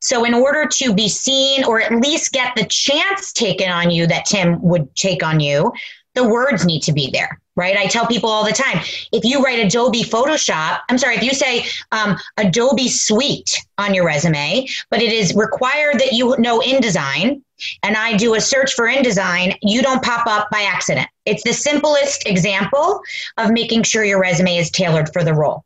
So, 0.01 0.25
in 0.25 0.33
order 0.33 0.67
to 0.67 0.95
be 0.95 1.09
seen 1.09 1.65
or 1.65 1.81
at 1.81 1.93
least 1.93 2.33
get 2.33 2.55
the 2.57 2.65
chance 2.65 3.33
taken 3.33 3.69
on 3.71 3.91
you 3.91 4.07
that 4.07 4.25
Tim 4.25 4.61
would 4.63 4.95
take 4.97 5.23
on 5.23 5.41
you, 5.41 5.73
the 6.15 6.29
words 6.29 6.65
need 6.65 6.83
to 6.83 6.93
be 6.93 7.11
there, 7.11 7.41
right? 7.57 7.77
I 7.77 7.87
tell 7.87 8.07
people 8.07 8.31
all 8.31 8.45
the 8.45 8.53
time 8.53 8.81
if 9.13 9.25
you 9.25 9.43
write 9.43 9.65
Adobe 9.65 10.03
Photoshop, 10.03 10.81
I'm 10.89 10.99
sorry, 10.99 11.17
if 11.17 11.23
you 11.23 11.33
say 11.33 11.67
um, 11.93 12.17
Adobe 12.37 12.89
Suite 12.89 13.65
on 13.79 13.95
your 13.95 14.05
resume, 14.05 14.67
but 14.91 15.01
it 15.01 15.13
is 15.13 15.35
required 15.35 16.01
that 16.01 16.13
you 16.13 16.37
know 16.39 16.61
InDesign, 16.61 17.43
and 17.83 17.97
I 17.97 18.17
do 18.17 18.35
a 18.35 18.41
search 18.41 18.75
for 18.75 18.87
InDesign, 18.87 19.57
you 19.63 19.83
don't 19.83 20.03
pop 20.03 20.27
up 20.27 20.49
by 20.51 20.63
accident. 20.63 21.09
It's 21.27 21.45
the 21.45 21.53
simplest 21.53 22.27
example 22.27 23.01
of 23.37 23.53
making 23.53 23.85
sure 23.85 24.05
your 24.05 24.21
resume 24.21 24.57
is 24.57 24.71
tailored 24.71 25.13
for 25.13 25.23
the 25.23 25.35
role. 25.35 25.65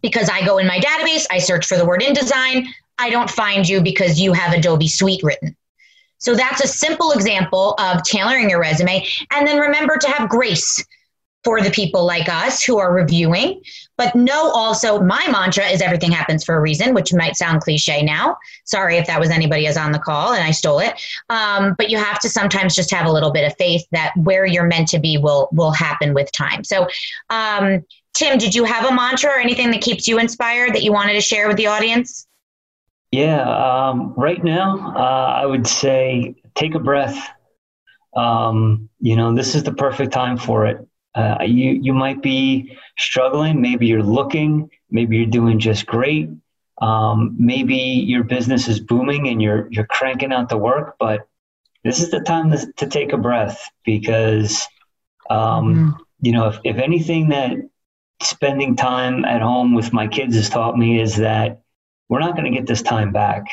Because 0.00 0.28
I 0.30 0.44
go 0.44 0.58
in 0.58 0.66
my 0.66 0.80
database, 0.80 1.26
I 1.30 1.38
search 1.38 1.66
for 1.66 1.76
the 1.76 1.84
word 1.84 2.00
InDesign, 2.00 2.66
I 2.98 3.10
don't 3.10 3.30
find 3.30 3.68
you 3.68 3.80
because 3.80 4.20
you 4.20 4.32
have 4.32 4.52
Adobe 4.52 4.88
Suite 4.88 5.22
written. 5.22 5.56
So 6.22 6.34
that's 6.34 6.62
a 6.62 6.68
simple 6.68 7.12
example 7.12 7.74
of 7.78 8.02
tailoring 8.04 8.48
your 8.48 8.60
resume. 8.60 9.06
And 9.30 9.46
then 9.46 9.58
remember 9.58 9.96
to 9.98 10.08
have 10.08 10.28
grace 10.28 10.84
for 11.44 11.60
the 11.60 11.70
people 11.70 12.04
like 12.04 12.28
us 12.28 12.62
who 12.62 12.78
are 12.78 12.92
reviewing. 12.92 13.60
But 13.96 14.14
know 14.14 14.50
also, 14.50 15.00
my 15.00 15.26
mantra 15.30 15.66
is 15.66 15.82
everything 15.82 16.12
happens 16.12 16.44
for 16.44 16.54
a 16.54 16.60
reason, 16.60 16.94
which 16.94 17.12
might 17.12 17.36
sound 17.36 17.62
cliche 17.62 18.02
now. 18.02 18.36
Sorry 18.64 18.96
if 18.96 19.06
that 19.08 19.18
was 19.18 19.30
anybody 19.30 19.66
is 19.66 19.76
on 19.76 19.92
the 19.92 19.98
call 19.98 20.32
and 20.32 20.44
I 20.44 20.52
stole 20.52 20.78
it. 20.78 21.00
Um, 21.28 21.74
but 21.76 21.90
you 21.90 21.98
have 21.98 22.20
to 22.20 22.28
sometimes 22.28 22.76
just 22.76 22.90
have 22.92 23.06
a 23.06 23.12
little 23.12 23.32
bit 23.32 23.44
of 23.44 23.56
faith 23.58 23.84
that 23.90 24.12
where 24.16 24.46
you're 24.46 24.66
meant 24.66 24.88
to 24.88 24.98
be 24.98 25.18
will 25.18 25.48
will 25.52 25.72
happen 25.72 26.14
with 26.14 26.30
time. 26.32 26.62
So, 26.64 26.86
um, 27.30 27.84
Tim, 28.14 28.38
did 28.38 28.54
you 28.54 28.64
have 28.64 28.88
a 28.88 28.94
mantra 28.94 29.30
or 29.30 29.38
anything 29.38 29.70
that 29.72 29.80
keeps 29.80 30.06
you 30.06 30.18
inspired 30.18 30.74
that 30.74 30.82
you 30.82 30.92
wanted 30.92 31.14
to 31.14 31.20
share 31.20 31.48
with 31.48 31.56
the 31.56 31.66
audience? 31.66 32.26
Yeah, 33.12 33.42
um, 33.42 34.14
right 34.16 34.42
now, 34.42 34.94
uh, 34.96 35.40
I 35.42 35.44
would 35.44 35.66
say 35.66 36.34
take 36.54 36.74
a 36.74 36.78
breath. 36.78 37.28
Um, 38.16 38.88
you 39.00 39.16
know, 39.16 39.34
this 39.34 39.54
is 39.54 39.62
the 39.62 39.72
perfect 39.72 40.12
time 40.12 40.38
for 40.38 40.66
it. 40.66 40.86
Uh, 41.14 41.36
you 41.44 41.72
you 41.72 41.92
might 41.92 42.22
be 42.22 42.76
struggling. 42.98 43.60
Maybe 43.60 43.86
you're 43.86 44.02
looking. 44.02 44.70
Maybe 44.90 45.18
you're 45.18 45.26
doing 45.26 45.58
just 45.58 45.84
great. 45.84 46.30
Um, 46.80 47.36
maybe 47.38 47.76
your 47.76 48.24
business 48.24 48.66
is 48.66 48.80
booming 48.80 49.28
and 49.28 49.42
you're 49.42 49.68
you're 49.70 49.86
cranking 49.86 50.32
out 50.32 50.48
the 50.48 50.56
work. 50.56 50.96
But 50.98 51.28
this 51.84 52.00
is 52.00 52.10
the 52.10 52.20
time 52.20 52.50
to, 52.50 52.72
to 52.78 52.86
take 52.86 53.12
a 53.12 53.18
breath 53.18 53.68
because, 53.84 54.66
um, 55.28 55.74
mm-hmm. 55.74 55.90
you 56.22 56.32
know, 56.32 56.48
if, 56.48 56.58
if 56.64 56.76
anything 56.76 57.28
that 57.28 57.52
spending 58.22 58.74
time 58.74 59.26
at 59.26 59.42
home 59.42 59.74
with 59.74 59.92
my 59.92 60.06
kids 60.06 60.34
has 60.34 60.48
taught 60.48 60.78
me 60.78 60.98
is 60.98 61.16
that 61.16 61.62
we're 62.12 62.20
not 62.20 62.36
going 62.36 62.44
to 62.44 62.50
get 62.50 62.66
this 62.66 62.82
time 62.82 63.10
back. 63.10 63.46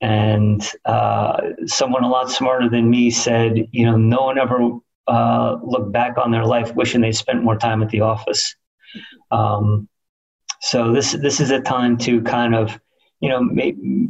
And 0.00 0.68
uh, 0.84 1.40
someone 1.66 2.02
a 2.02 2.08
lot 2.08 2.28
smarter 2.28 2.68
than 2.68 2.90
me 2.90 3.08
said, 3.08 3.68
you 3.70 3.86
know, 3.86 3.96
no 3.96 4.22
one 4.24 4.36
ever 4.36 4.70
uh, 5.06 5.58
looked 5.62 5.92
back 5.92 6.18
on 6.18 6.32
their 6.32 6.44
life 6.44 6.74
wishing 6.74 7.00
they 7.00 7.12
spent 7.12 7.44
more 7.44 7.56
time 7.56 7.80
at 7.80 7.90
the 7.90 8.00
office. 8.00 8.56
Um, 9.30 9.88
so 10.60 10.92
this 10.92 11.12
this 11.12 11.38
is 11.38 11.52
a 11.52 11.60
time 11.60 11.96
to 11.98 12.20
kind 12.22 12.56
of, 12.56 12.80
you 13.20 13.28
know, 13.28 13.42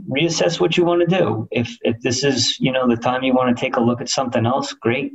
reassess 0.09 0.59
what 0.59 0.79
you 0.79 0.87
want 0.87 1.07
to 1.07 1.17
do. 1.19 1.47
If 1.51 1.77
if 1.83 2.01
this 2.01 2.25
is 2.25 2.59
you 2.59 2.73
know 2.73 2.89
the 2.89 2.97
time 2.97 3.23
you 3.23 3.35
want 3.35 3.55
to 3.55 3.61
take 3.61 3.77
a 3.77 3.81
look 3.81 4.01
at 4.01 4.09
something 4.09 4.47
else, 4.47 4.73
great. 4.73 5.13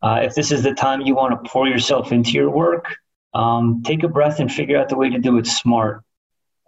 Uh, 0.00 0.20
if 0.22 0.34
this 0.34 0.50
is 0.52 0.62
the 0.62 0.72
time 0.72 1.02
you 1.02 1.14
want 1.14 1.32
to 1.32 1.50
pour 1.50 1.68
yourself 1.68 2.12
into 2.12 2.30
your 2.30 2.50
work, 2.50 2.96
um, 3.34 3.82
take 3.84 4.04
a 4.04 4.08
breath 4.08 4.40
and 4.40 4.50
figure 4.50 4.78
out 4.78 4.88
the 4.88 4.96
way 4.96 5.10
to 5.10 5.18
do 5.18 5.36
it 5.36 5.46
smart. 5.46 6.02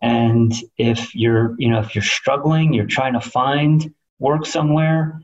And 0.02 0.52
if 0.76 1.14
you're, 1.14 1.54
you 1.58 1.68
know, 1.68 1.80
if 1.80 1.94
you're 1.94 2.04
struggling, 2.04 2.72
you're 2.72 2.86
trying 2.86 3.14
to 3.14 3.20
find 3.20 3.94
work 4.18 4.46
somewhere, 4.46 5.20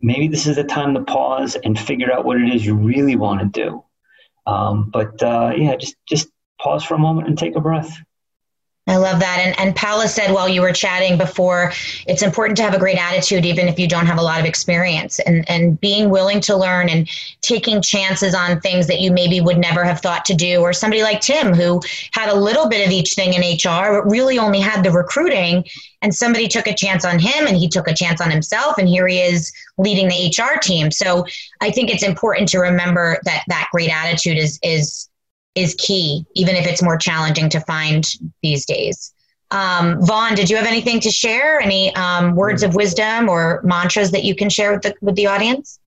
maybe 0.00 0.28
this 0.28 0.46
is 0.46 0.56
the 0.56 0.64
time 0.64 0.94
to 0.94 1.02
pause 1.02 1.56
and 1.56 1.78
figure 1.78 2.12
out 2.12 2.24
what 2.24 2.40
it 2.40 2.54
is 2.54 2.64
you 2.64 2.74
really 2.74 3.16
want 3.16 3.40
to 3.40 3.46
do. 3.46 3.84
Um, 4.46 4.90
but 4.90 5.22
uh, 5.22 5.52
yeah, 5.56 5.76
just 5.76 5.96
just 6.06 6.28
pause 6.60 6.84
for 6.84 6.94
a 6.94 6.98
moment 6.98 7.28
and 7.28 7.38
take 7.38 7.56
a 7.56 7.60
breath. 7.60 7.96
I 8.88 8.96
love 8.98 9.18
that. 9.18 9.40
And, 9.40 9.58
and 9.58 9.74
Paula 9.74 10.06
said 10.06 10.32
while 10.32 10.48
you 10.48 10.60
were 10.60 10.72
chatting 10.72 11.18
before, 11.18 11.72
it's 12.06 12.22
important 12.22 12.56
to 12.58 12.62
have 12.62 12.72
a 12.72 12.78
great 12.78 12.98
attitude, 12.98 13.44
even 13.44 13.66
if 13.66 13.80
you 13.80 13.88
don't 13.88 14.06
have 14.06 14.18
a 14.18 14.22
lot 14.22 14.38
of 14.38 14.46
experience, 14.46 15.18
and, 15.20 15.48
and 15.50 15.80
being 15.80 16.08
willing 16.08 16.40
to 16.42 16.56
learn 16.56 16.88
and 16.88 17.08
taking 17.40 17.82
chances 17.82 18.32
on 18.32 18.60
things 18.60 18.86
that 18.86 19.00
you 19.00 19.10
maybe 19.10 19.40
would 19.40 19.58
never 19.58 19.82
have 19.82 20.00
thought 20.00 20.24
to 20.26 20.34
do. 20.34 20.60
Or 20.60 20.72
somebody 20.72 21.02
like 21.02 21.20
Tim, 21.20 21.52
who 21.52 21.80
had 22.12 22.28
a 22.28 22.36
little 22.36 22.68
bit 22.68 22.86
of 22.86 22.92
each 22.92 23.14
thing 23.14 23.34
in 23.34 23.40
HR, 23.40 24.00
but 24.02 24.10
really 24.10 24.38
only 24.38 24.60
had 24.60 24.84
the 24.84 24.92
recruiting. 24.92 25.64
And 26.00 26.14
somebody 26.14 26.46
took 26.46 26.68
a 26.68 26.74
chance 26.74 27.04
on 27.04 27.18
him 27.18 27.48
and 27.48 27.56
he 27.56 27.68
took 27.68 27.88
a 27.88 27.94
chance 27.94 28.20
on 28.20 28.30
himself. 28.30 28.78
And 28.78 28.88
here 28.88 29.08
he 29.08 29.18
is 29.20 29.52
leading 29.78 30.06
the 30.06 30.32
HR 30.38 30.60
team. 30.60 30.92
So 30.92 31.26
I 31.60 31.72
think 31.72 31.90
it's 31.90 32.04
important 32.04 32.48
to 32.50 32.60
remember 32.60 33.18
that 33.24 33.42
that 33.48 33.68
great 33.72 33.90
attitude 33.90 34.38
is, 34.38 34.60
is 34.62 35.08
is 35.56 35.74
key, 35.78 36.24
even 36.34 36.54
if 36.54 36.66
it's 36.66 36.82
more 36.82 36.96
challenging 36.96 37.48
to 37.48 37.60
find 37.60 38.06
these 38.42 38.66
days. 38.66 39.12
Um, 39.50 40.04
Vaughan, 40.04 40.34
did 40.34 40.50
you 40.50 40.56
have 40.56 40.66
anything 40.66 41.00
to 41.00 41.10
share? 41.10 41.60
Any 41.60 41.94
um, 41.94 42.34
words 42.34 42.62
of 42.62 42.74
wisdom 42.74 43.28
or 43.28 43.60
mantras 43.64 44.10
that 44.10 44.24
you 44.24 44.34
can 44.34 44.50
share 44.50 44.72
with 44.72 44.82
the, 44.82 44.94
with 45.00 45.14
the 45.14 45.26
audience? 45.26 45.80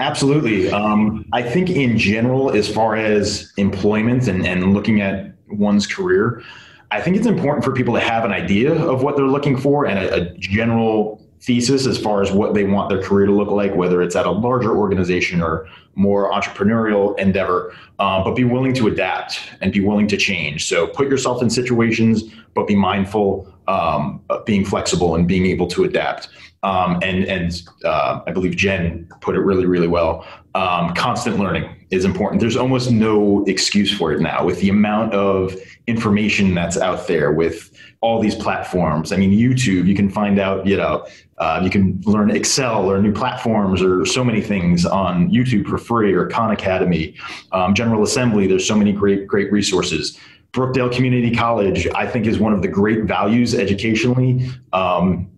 Absolutely. 0.00 0.70
Um, 0.70 1.26
I 1.32 1.42
think, 1.42 1.70
in 1.70 1.98
general, 1.98 2.50
as 2.50 2.72
far 2.72 2.96
as 2.96 3.52
employment 3.58 4.28
and, 4.28 4.46
and 4.46 4.72
looking 4.72 5.00
at 5.00 5.34
one's 5.48 5.86
career, 5.86 6.42
I 6.90 7.00
think 7.00 7.16
it's 7.16 7.26
important 7.26 7.64
for 7.64 7.72
people 7.72 7.94
to 7.94 8.00
have 8.00 8.24
an 8.24 8.32
idea 8.32 8.72
of 8.72 9.02
what 9.02 9.16
they're 9.16 9.26
looking 9.26 9.56
for 9.56 9.86
and 9.86 9.98
a, 9.98 10.14
a 10.14 10.38
general 10.38 11.24
thesis 11.42 11.86
as 11.86 11.98
far 11.98 12.22
as 12.22 12.30
what 12.30 12.54
they 12.54 12.64
want 12.64 12.88
their 12.88 13.02
career 13.02 13.26
to 13.26 13.32
look 13.32 13.50
like, 13.50 13.74
whether 13.74 14.02
it's 14.02 14.14
at 14.14 14.26
a 14.26 14.30
larger 14.30 14.76
organization 14.76 15.40
or 15.42 15.66
more 15.94 16.30
entrepreneurial 16.30 17.18
endeavor, 17.18 17.74
um, 17.98 18.24
but 18.24 18.34
be 18.34 18.44
willing 18.44 18.74
to 18.74 18.86
adapt 18.88 19.40
and 19.60 19.72
be 19.72 19.80
willing 19.80 20.06
to 20.08 20.16
change. 20.16 20.66
So 20.66 20.86
put 20.86 21.08
yourself 21.08 21.42
in 21.42 21.50
situations, 21.50 22.24
but 22.54 22.66
be 22.66 22.74
mindful 22.74 23.52
um, 23.68 24.22
of 24.28 24.44
being 24.44 24.64
flexible 24.64 25.14
and 25.14 25.26
being 25.26 25.46
able 25.46 25.66
to 25.68 25.84
adapt. 25.84 26.28
Um, 26.62 26.98
and 27.02 27.24
and 27.24 27.62
uh, 27.86 28.20
I 28.26 28.32
believe 28.32 28.54
Jen 28.54 29.08
put 29.22 29.34
it 29.34 29.40
really, 29.40 29.64
really 29.64 29.88
well. 29.88 30.26
Um, 30.54 30.92
constant 30.94 31.38
learning 31.38 31.74
is 31.90 32.04
important. 32.04 32.40
There's 32.40 32.56
almost 32.56 32.90
no 32.90 33.44
excuse 33.46 33.96
for 33.96 34.12
it 34.12 34.20
now 34.20 34.44
with 34.44 34.60
the 34.60 34.68
amount 34.68 35.14
of 35.14 35.56
information 35.86 36.54
that's 36.54 36.76
out 36.76 37.06
there 37.06 37.32
with 37.32 37.72
all 38.02 38.20
these 38.20 38.34
platforms. 38.34 39.12
I 39.12 39.16
mean, 39.16 39.30
YouTube, 39.30 39.86
you 39.86 39.94
can 39.94 40.08
find 40.08 40.38
out, 40.38 40.66
you 40.66 40.76
know, 40.76 41.06
uh, 41.38 41.60
you 41.62 41.68
can 41.68 42.00
learn 42.04 42.30
Excel 42.30 42.90
or 42.90 43.00
new 43.00 43.12
platforms 43.12 43.82
or 43.82 44.06
so 44.06 44.24
many 44.24 44.40
things 44.40 44.86
on 44.86 45.30
YouTube 45.30 45.66
for 45.66 45.76
free 45.76 46.12
or 46.14 46.26
Khan 46.26 46.50
Academy, 46.50 47.14
um, 47.52 47.74
General 47.74 48.02
Assembly. 48.02 48.46
There's 48.46 48.66
so 48.66 48.74
many 48.74 48.92
great, 48.92 49.26
great 49.26 49.52
resources. 49.52 50.18
Brookdale 50.52 50.92
Community 50.92 51.34
College, 51.34 51.86
I 51.94 52.06
think, 52.06 52.26
is 52.26 52.38
one 52.38 52.52
of 52.52 52.62
the 52.62 52.68
great 52.68 53.04
values 53.04 53.54
educationally. 53.54 54.50
Um, 54.72 55.29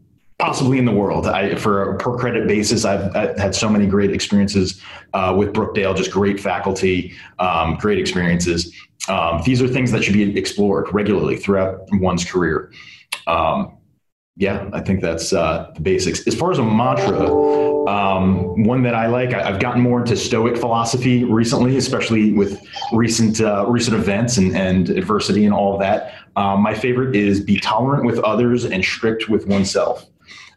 possibly 0.43 0.77
in 0.77 0.85
the 0.85 0.93
world. 0.93 1.29
I, 1.29 1.55
for 1.55 1.93
a 1.93 1.99
per 1.99 2.17
credit 2.17 2.49
basis, 2.49 2.85
I've, 2.85 3.15
I've 3.15 3.39
had 3.39 3.55
so 3.55 3.69
many 3.69 3.87
great 3.87 4.11
experiences 4.11 4.83
uh, 5.15 5.33
with 5.39 5.53
Brookdale, 5.53 5.97
just 5.97 6.11
great 6.11 6.41
faculty, 6.41 7.15
um, 7.39 7.77
great 7.77 8.01
experiences. 8.01 8.75
Um, 9.09 9.41
these 9.45 9.63
are 9.63 9.69
things 9.69 9.93
that 9.93 10.03
should 10.03 10.15
be 10.15 10.37
explored 10.37 10.93
regularly 10.93 11.37
throughout 11.37 11.87
one's 11.93 12.25
career. 12.25 12.73
Um, 13.29 13.79
yeah, 14.35 14.69
I 14.73 14.81
think 14.81 15.01
that's 15.01 15.33
uh, 15.33 15.71
the 15.77 15.81
basics. 15.81 16.27
As 16.27 16.35
far 16.35 16.51
as 16.51 16.59
a 16.59 16.65
mantra, 16.65 17.21
um, 17.87 18.65
one 18.65 18.83
that 18.83 18.97
I 18.97 19.07
like, 19.07 19.35
I, 19.35 19.47
have 19.47 19.61
gotten 19.61 19.81
more 19.81 20.01
into 20.01 20.17
Stoic 20.17 20.57
philosophy 20.57 21.23
recently, 21.23 21.77
especially 21.77 22.33
with 22.33 22.61
recent 22.93 23.41
uh, 23.41 23.67
recent 23.69 23.97
events 23.97 24.39
and, 24.39 24.57
and 24.57 24.89
adversity 24.91 25.45
and 25.45 25.55
all 25.55 25.75
of 25.75 25.81
that. 25.81 26.15
Um, 26.35 26.63
my 26.63 26.75
favorite 26.75 27.15
is 27.15 27.41
be 27.41 27.61
tolerant 27.61 28.07
with 28.07 28.19
others 28.21 28.65
and 28.65 28.85
strict 28.85 29.29
with 29.29 29.47
oneself. 29.47 30.09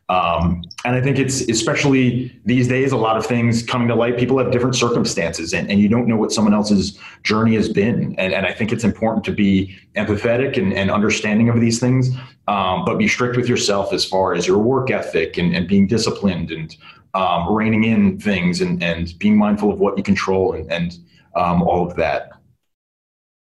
Um, 0.08 0.64
and 0.84 0.96
I 0.96 1.02
think 1.02 1.18
it's 1.18 1.42
especially 1.50 2.40
these 2.46 2.68
days, 2.68 2.92
a 2.92 2.98
lot 2.98 3.18
of 3.18 3.26
things 3.26 3.64
coming 3.64 3.88
to 3.88 3.96
light. 3.96 4.20
People 4.20 4.38
have 4.38 4.52
different 4.52 4.76
circumstances, 4.76 5.54
and, 5.54 5.70
and 5.70 5.80
you 5.80 5.90
don't 5.90 6.08
know 6.08 6.16
what 6.16 6.32
someone 6.32 6.54
else's 6.54 7.00
journey 7.24 7.56
has 7.56 7.70
been. 7.70 8.14
And, 8.20 8.32
and 8.32 8.46
I 8.46 8.54
think 8.54 8.72
it's 8.72 8.84
important 8.84 9.26
to 9.26 9.32
be 9.32 9.76
empathetic 9.96 10.58
and, 10.58 10.74
and 10.74 10.92
understanding 10.92 11.50
of 11.50 11.60
these 11.60 11.80
things, 11.80 12.16
um, 12.48 12.86
but 12.86 12.98
be 12.98 13.08
strict 13.08 13.36
with 13.36 13.50
yourself 13.50 13.94
as 13.94 14.06
far 14.06 14.36
as 14.36 14.46
your 14.46 14.60
work 14.60 14.92
ethic 14.92 15.40
and, 15.40 15.56
and 15.56 15.68
being 15.68 15.88
disciplined 15.88 16.52
and 16.52 16.76
um, 17.16 17.52
reining 17.52 17.86
in 17.86 18.20
things 18.20 18.62
and, 18.62 18.84
and 18.84 19.18
being 19.18 19.38
mindful 19.38 19.72
of 19.72 19.80
what 19.80 19.98
you 19.98 20.04
control 20.04 20.54
and, 20.54 20.72
and 20.72 21.00
um, 21.36 21.64
all 21.64 21.86
of 21.88 21.96
that. 21.96 22.32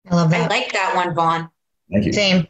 I 0.08 0.14
love 0.14 0.30
that. 0.30 0.50
I 0.50 0.54
like 0.54 0.72
that 0.72 0.94
one, 0.94 1.14
Vaughan. 1.14 1.48
Thank 1.90 2.06
you. 2.06 2.12
Same. 2.12 2.46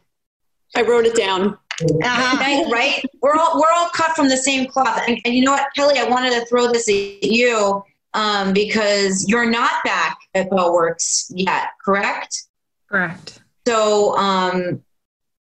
I 0.74 0.82
wrote 0.82 1.05
it 1.05 1.14
down. 1.14 1.59
Uh-huh. 1.84 2.36
Right, 2.38 2.64
right? 2.70 3.04
We're 3.20 3.36
all 3.36 3.59
we're 3.60 3.72
all 3.74 3.88
cut 3.90 4.14
from 4.16 4.28
the 4.28 4.36
same 4.36 4.66
cloth. 4.66 5.02
And, 5.06 5.18
and 5.24 5.34
you 5.34 5.44
know 5.44 5.52
what, 5.52 5.68
Kelly, 5.74 5.98
I 5.98 6.04
wanted 6.04 6.30
to 6.30 6.44
throw 6.46 6.72
this 6.72 6.88
at 6.88 7.22
you 7.24 7.82
um, 8.14 8.52
because 8.52 9.26
you're 9.28 9.48
not 9.48 9.82
back 9.84 10.18
at 10.34 10.50
Bell 10.50 10.72
Works 10.72 11.30
yet, 11.34 11.68
correct? 11.84 12.44
Correct. 12.90 13.40
So, 13.66 14.16
um, 14.16 14.82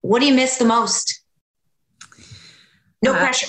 what 0.02 0.20
do 0.20 0.26
you 0.26 0.34
miss 0.34 0.56
the 0.58 0.64
most? 0.64 1.22
No 3.02 3.12
Uh, 3.12 3.18
pressure. 3.18 3.48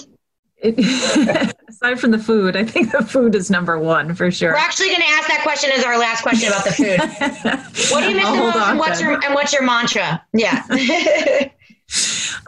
It, 0.57 0.77
aside 1.69 1.99
from 1.99 2.11
the 2.11 2.19
food, 2.19 2.55
I 2.55 2.63
think 2.63 2.91
the 2.91 3.03
food 3.03 3.33
is 3.35 3.49
number 3.49 3.79
one 3.79 4.13
for 4.13 4.29
sure. 4.31 4.51
We're 4.51 4.57
actually 4.57 4.89
going 4.89 5.01
to 5.01 5.07
ask 5.07 5.27
that 5.27 5.41
question 5.41 5.71
as 5.73 5.83
our 5.83 5.97
last 5.97 6.21
question 6.21 6.49
about 6.49 6.65
the 6.65 6.71
food. 6.71 6.99
What 7.91 8.01
do 8.01 8.09
you 8.09 8.15
miss 8.15 8.25
I'll 8.25 8.35
the 8.35 8.41
most, 8.41 8.69
and 8.69 8.79
what's 8.79 9.01
your 9.01 9.13
and 9.25 9.33
what's 9.33 9.53
your 9.53 9.63
mantra? 9.63 10.23
Yeah. 10.33 10.63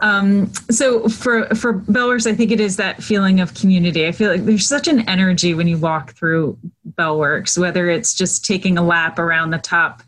Um, 0.00 0.52
so 0.70 1.08
for 1.08 1.46
for 1.54 1.72
Bell 1.72 2.08
Works, 2.08 2.26
I 2.26 2.34
think 2.34 2.50
it 2.50 2.60
is 2.60 2.76
that 2.76 3.02
feeling 3.02 3.40
of 3.40 3.54
community. 3.54 4.06
I 4.06 4.12
feel 4.12 4.30
like 4.30 4.44
there's 4.44 4.66
such 4.66 4.88
an 4.88 5.08
energy 5.08 5.54
when 5.54 5.68
you 5.68 5.78
walk 5.78 6.14
through 6.14 6.58
Bell 6.84 7.18
Works, 7.18 7.58
whether 7.58 7.88
it's 7.88 8.14
just 8.14 8.44
taking 8.44 8.78
a 8.78 8.82
lap 8.82 9.18
around 9.18 9.50
the 9.50 9.58
top 9.58 10.02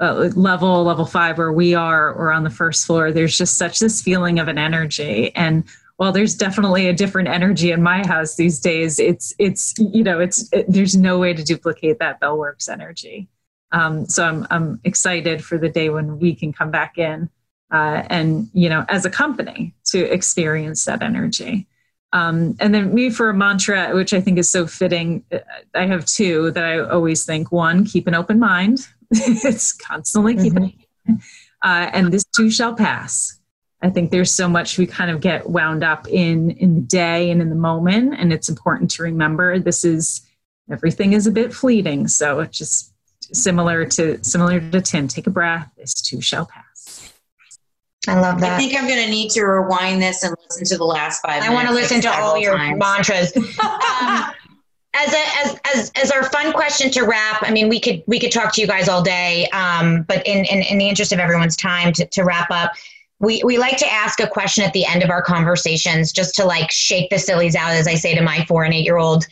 uh, 0.00 0.30
level, 0.34 0.84
level 0.84 1.04
five 1.04 1.38
where 1.38 1.52
we 1.52 1.74
are, 1.74 2.12
or 2.12 2.32
on 2.32 2.44
the 2.44 2.50
first 2.50 2.86
floor. 2.86 3.12
There's 3.12 3.36
just 3.36 3.58
such 3.58 3.78
this 3.78 4.02
feeling 4.02 4.38
of 4.38 4.48
an 4.48 4.58
energy, 4.58 5.34
and 5.34 5.64
while 5.96 6.12
there's 6.12 6.34
definitely 6.34 6.86
a 6.86 6.92
different 6.92 7.28
energy 7.28 7.72
in 7.72 7.82
my 7.82 8.06
house 8.06 8.36
these 8.36 8.60
days, 8.60 8.98
it's 8.98 9.34
it's 9.38 9.74
you 9.78 10.04
know 10.04 10.20
it's 10.20 10.48
it, 10.52 10.66
there's 10.68 10.96
no 10.96 11.18
way 11.18 11.34
to 11.34 11.42
duplicate 11.42 11.98
that 11.98 12.20
Bell 12.20 12.38
Works 12.38 12.68
energy. 12.68 13.28
Um, 13.72 14.06
so 14.06 14.24
I'm 14.24 14.46
I'm 14.50 14.80
excited 14.84 15.44
for 15.44 15.58
the 15.58 15.68
day 15.68 15.90
when 15.90 16.18
we 16.18 16.34
can 16.34 16.52
come 16.52 16.70
back 16.70 16.98
in 16.98 17.28
uh, 17.72 18.02
and 18.08 18.48
you 18.52 18.68
know 18.68 18.84
as 18.88 19.04
a 19.04 19.10
company 19.10 19.74
to 19.86 20.04
experience 20.12 20.84
that 20.84 21.02
energy. 21.02 21.66
Um, 22.14 22.56
and 22.58 22.74
then 22.74 22.94
me 22.94 23.10
for 23.10 23.28
a 23.28 23.34
mantra 23.34 23.94
which 23.94 24.14
i 24.14 24.20
think 24.22 24.38
is 24.38 24.50
so 24.50 24.66
fitting 24.66 25.22
uh, 25.30 25.40
i 25.74 25.84
have 25.84 26.06
two 26.06 26.50
that 26.52 26.64
i 26.64 26.78
always 26.78 27.26
think 27.26 27.52
one 27.52 27.84
keep 27.84 28.06
an 28.06 28.14
open 28.14 28.38
mind. 28.38 28.88
It's 29.10 29.72
constantly 29.72 30.34
keeping 30.34 30.72
uh, 31.62 31.90
and 31.92 32.12
this 32.12 32.24
too 32.24 32.50
shall 32.50 32.74
pass. 32.74 33.38
I 33.80 33.90
think 33.90 34.10
there's 34.10 34.32
so 34.32 34.48
much 34.48 34.76
we 34.76 34.86
kind 34.86 35.10
of 35.10 35.20
get 35.20 35.48
wound 35.48 35.84
up 35.84 36.08
in 36.08 36.50
in 36.52 36.74
the 36.74 36.80
day 36.80 37.30
and 37.30 37.40
in 37.40 37.48
the 37.48 37.56
moment 37.56 38.14
and 38.18 38.32
it's 38.32 38.48
important 38.48 38.90
to 38.92 39.02
remember 39.02 39.58
this 39.58 39.84
is 39.84 40.26
everything 40.70 41.12
is 41.12 41.26
a 41.26 41.30
bit 41.30 41.54
fleeting. 41.54 42.08
So 42.08 42.40
it's 42.40 42.58
just 42.58 42.92
similar 43.20 43.84
to 43.84 44.22
similar 44.24 44.60
to 44.60 44.80
tim 44.80 45.08
take 45.08 45.26
a 45.26 45.30
breath. 45.30 45.70
This 45.76 45.94
too 45.94 46.20
shall 46.20 46.46
pass 46.46 46.67
I 48.06 48.20
love 48.20 48.40
that. 48.40 48.52
I 48.52 48.58
think 48.58 48.74
I'm 48.74 48.86
going 48.86 49.04
to 49.04 49.10
need 49.10 49.30
to 49.32 49.42
rewind 49.42 50.00
this 50.00 50.22
and 50.22 50.34
listen 50.48 50.64
to 50.66 50.78
the 50.78 50.84
last 50.84 51.20
five. 51.20 51.42
I 51.42 51.52
want 51.52 51.68
to 51.68 51.74
listen 51.74 52.00
to 52.02 52.10
all 52.10 52.38
your 52.38 52.56
times. 52.56 52.78
mantras. 52.78 53.32
Um, 53.60 54.24
as 54.94 55.12
a 55.12 55.18
as, 55.44 55.60
as 55.74 55.92
as 55.96 56.10
our 56.10 56.24
fun 56.30 56.52
question 56.52 56.90
to 56.92 57.02
wrap, 57.02 57.42
I 57.42 57.50
mean, 57.50 57.68
we 57.68 57.78
could 57.78 58.02
we 58.06 58.18
could 58.18 58.32
talk 58.32 58.54
to 58.54 58.60
you 58.60 58.66
guys 58.66 58.88
all 58.88 59.02
day, 59.02 59.46
um, 59.52 60.02
but 60.04 60.26
in, 60.26 60.44
in 60.46 60.62
in 60.62 60.78
the 60.78 60.88
interest 60.88 61.12
of 61.12 61.18
everyone's 61.18 61.56
time 61.56 61.92
to, 61.92 62.06
to 62.06 62.24
wrap 62.24 62.50
up, 62.50 62.72
we 63.20 63.42
we 63.44 63.58
like 63.58 63.76
to 63.78 63.92
ask 63.92 64.20
a 64.20 64.26
question 64.26 64.64
at 64.64 64.72
the 64.72 64.86
end 64.86 65.02
of 65.02 65.10
our 65.10 65.22
conversations, 65.22 66.10
just 66.10 66.34
to 66.36 66.44
like 66.44 66.70
shake 66.70 67.10
the 67.10 67.18
sillies 67.18 67.54
out, 67.54 67.70
as 67.70 67.86
I 67.86 67.94
say 67.94 68.14
to 68.14 68.22
my 68.22 68.44
four 68.46 68.64
and 68.64 68.72
eight 68.72 68.84
year 68.84 68.96
old. 68.96 69.26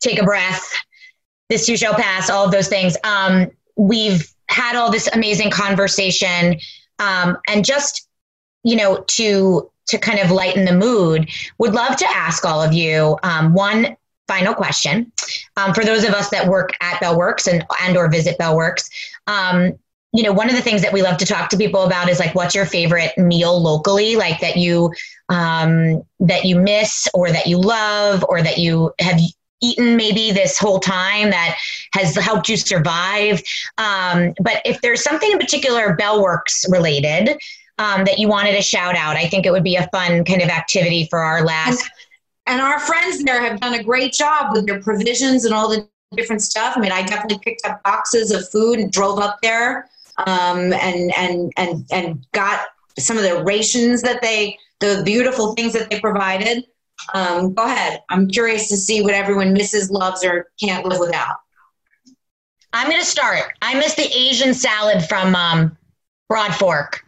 Take 0.00 0.20
a 0.20 0.24
breath. 0.24 0.72
This 1.48 1.66
too 1.66 1.76
shall 1.76 1.94
pass. 1.94 2.30
All 2.30 2.44
of 2.44 2.52
those 2.52 2.68
things. 2.68 2.96
Um, 3.04 3.50
we've 3.76 4.32
had 4.48 4.76
all 4.76 4.90
this 4.90 5.08
amazing 5.12 5.50
conversation, 5.50 6.58
um, 6.98 7.36
and 7.48 7.64
just 7.64 8.08
you 8.64 8.76
know 8.76 9.04
to 9.08 9.70
to 9.88 9.98
kind 9.98 10.20
of 10.20 10.30
lighten 10.30 10.64
the 10.64 10.74
mood 10.74 11.28
would 11.58 11.74
love 11.74 11.96
to 11.96 12.06
ask 12.08 12.44
all 12.44 12.62
of 12.62 12.72
you 12.72 13.16
um, 13.22 13.52
one 13.54 13.96
final 14.28 14.54
question 14.54 15.10
um, 15.56 15.74
for 15.74 15.84
those 15.84 16.04
of 16.04 16.10
us 16.10 16.30
that 16.30 16.46
work 16.46 16.70
at 16.80 17.00
Bell 17.00 17.18
Works 17.18 17.46
and 17.46 17.64
and 17.82 17.96
or 17.96 18.08
visit 18.08 18.38
Bell 18.38 18.56
Works 18.56 18.88
um, 19.26 19.72
you 20.12 20.22
know 20.22 20.32
one 20.32 20.48
of 20.48 20.56
the 20.56 20.62
things 20.62 20.82
that 20.82 20.92
we 20.92 21.02
love 21.02 21.16
to 21.18 21.26
talk 21.26 21.48
to 21.50 21.56
people 21.56 21.82
about 21.82 22.08
is 22.08 22.18
like 22.18 22.34
what's 22.34 22.54
your 22.54 22.66
favorite 22.66 23.16
meal 23.16 23.60
locally 23.60 24.16
like 24.16 24.40
that 24.40 24.56
you 24.56 24.92
um, 25.28 26.02
that 26.20 26.44
you 26.44 26.58
miss 26.58 27.08
or 27.14 27.30
that 27.30 27.46
you 27.46 27.58
love 27.58 28.24
or 28.28 28.42
that 28.42 28.58
you 28.58 28.92
have 28.98 29.18
eaten 29.62 29.96
maybe 29.96 30.30
this 30.32 30.58
whole 30.58 30.78
time 30.78 31.30
that 31.30 31.56
has 31.94 32.16
helped 32.16 32.48
you 32.48 32.56
survive 32.56 33.42
um, 33.78 34.34
but 34.40 34.60
if 34.64 34.80
there's 34.80 35.02
something 35.02 35.30
in 35.30 35.38
particular 35.38 35.94
Bell 35.96 36.22
Works 36.22 36.64
related 36.68 37.36
um, 37.78 38.04
that 38.04 38.18
you 38.18 38.28
wanted 38.28 38.52
to 38.52 38.62
shout 38.62 38.96
out 38.96 39.16
i 39.16 39.26
think 39.26 39.46
it 39.46 39.50
would 39.50 39.64
be 39.64 39.76
a 39.76 39.88
fun 39.92 40.24
kind 40.24 40.42
of 40.42 40.48
activity 40.48 41.06
for 41.10 41.20
our 41.20 41.42
last 41.44 41.88
And 42.46 42.60
our 42.60 42.80
friends 42.80 43.22
there 43.22 43.40
have 43.40 43.60
done 43.60 43.74
a 43.74 43.82
great 43.82 44.12
job 44.12 44.52
with 44.52 44.66
their 44.66 44.82
provisions 44.82 45.44
and 45.44 45.54
all 45.54 45.68
the 45.68 45.88
different 46.14 46.42
stuff. 46.42 46.76
I 46.76 46.80
mean, 46.80 46.92
I 46.92 47.02
definitely 47.02 47.38
picked 47.38 47.66
up 47.66 47.82
boxes 47.82 48.30
of 48.32 48.48
food 48.48 48.78
and 48.78 48.90
drove 48.90 49.18
up 49.18 49.38
there 49.42 49.88
um, 50.18 50.72
and 50.72 51.12
and 51.16 51.52
and 51.56 51.86
and 51.90 52.26
got 52.32 52.66
some 52.98 53.16
of 53.16 53.22
the 53.22 53.42
rations 53.44 54.02
that 54.02 54.20
they, 54.20 54.58
the 54.80 55.02
beautiful 55.04 55.54
things 55.54 55.72
that 55.72 55.88
they 55.90 56.00
provided. 56.00 56.66
Um, 57.14 57.54
go 57.54 57.64
ahead. 57.64 58.02
I'm 58.08 58.28
curious 58.28 58.68
to 58.68 58.76
see 58.76 59.02
what 59.02 59.14
everyone 59.14 59.52
misses, 59.52 59.90
loves, 59.90 60.24
or 60.24 60.50
can't 60.60 60.86
live 60.86 61.00
without. 61.00 61.36
I'm 62.72 62.88
going 62.88 63.00
to 63.00 63.06
start. 63.06 63.52
I 63.60 63.74
miss 63.74 63.94
the 63.94 64.10
Asian 64.16 64.54
salad 64.54 65.04
from 65.04 65.34
um, 65.34 65.76
Broad 66.28 66.54
Fork. 66.54 67.04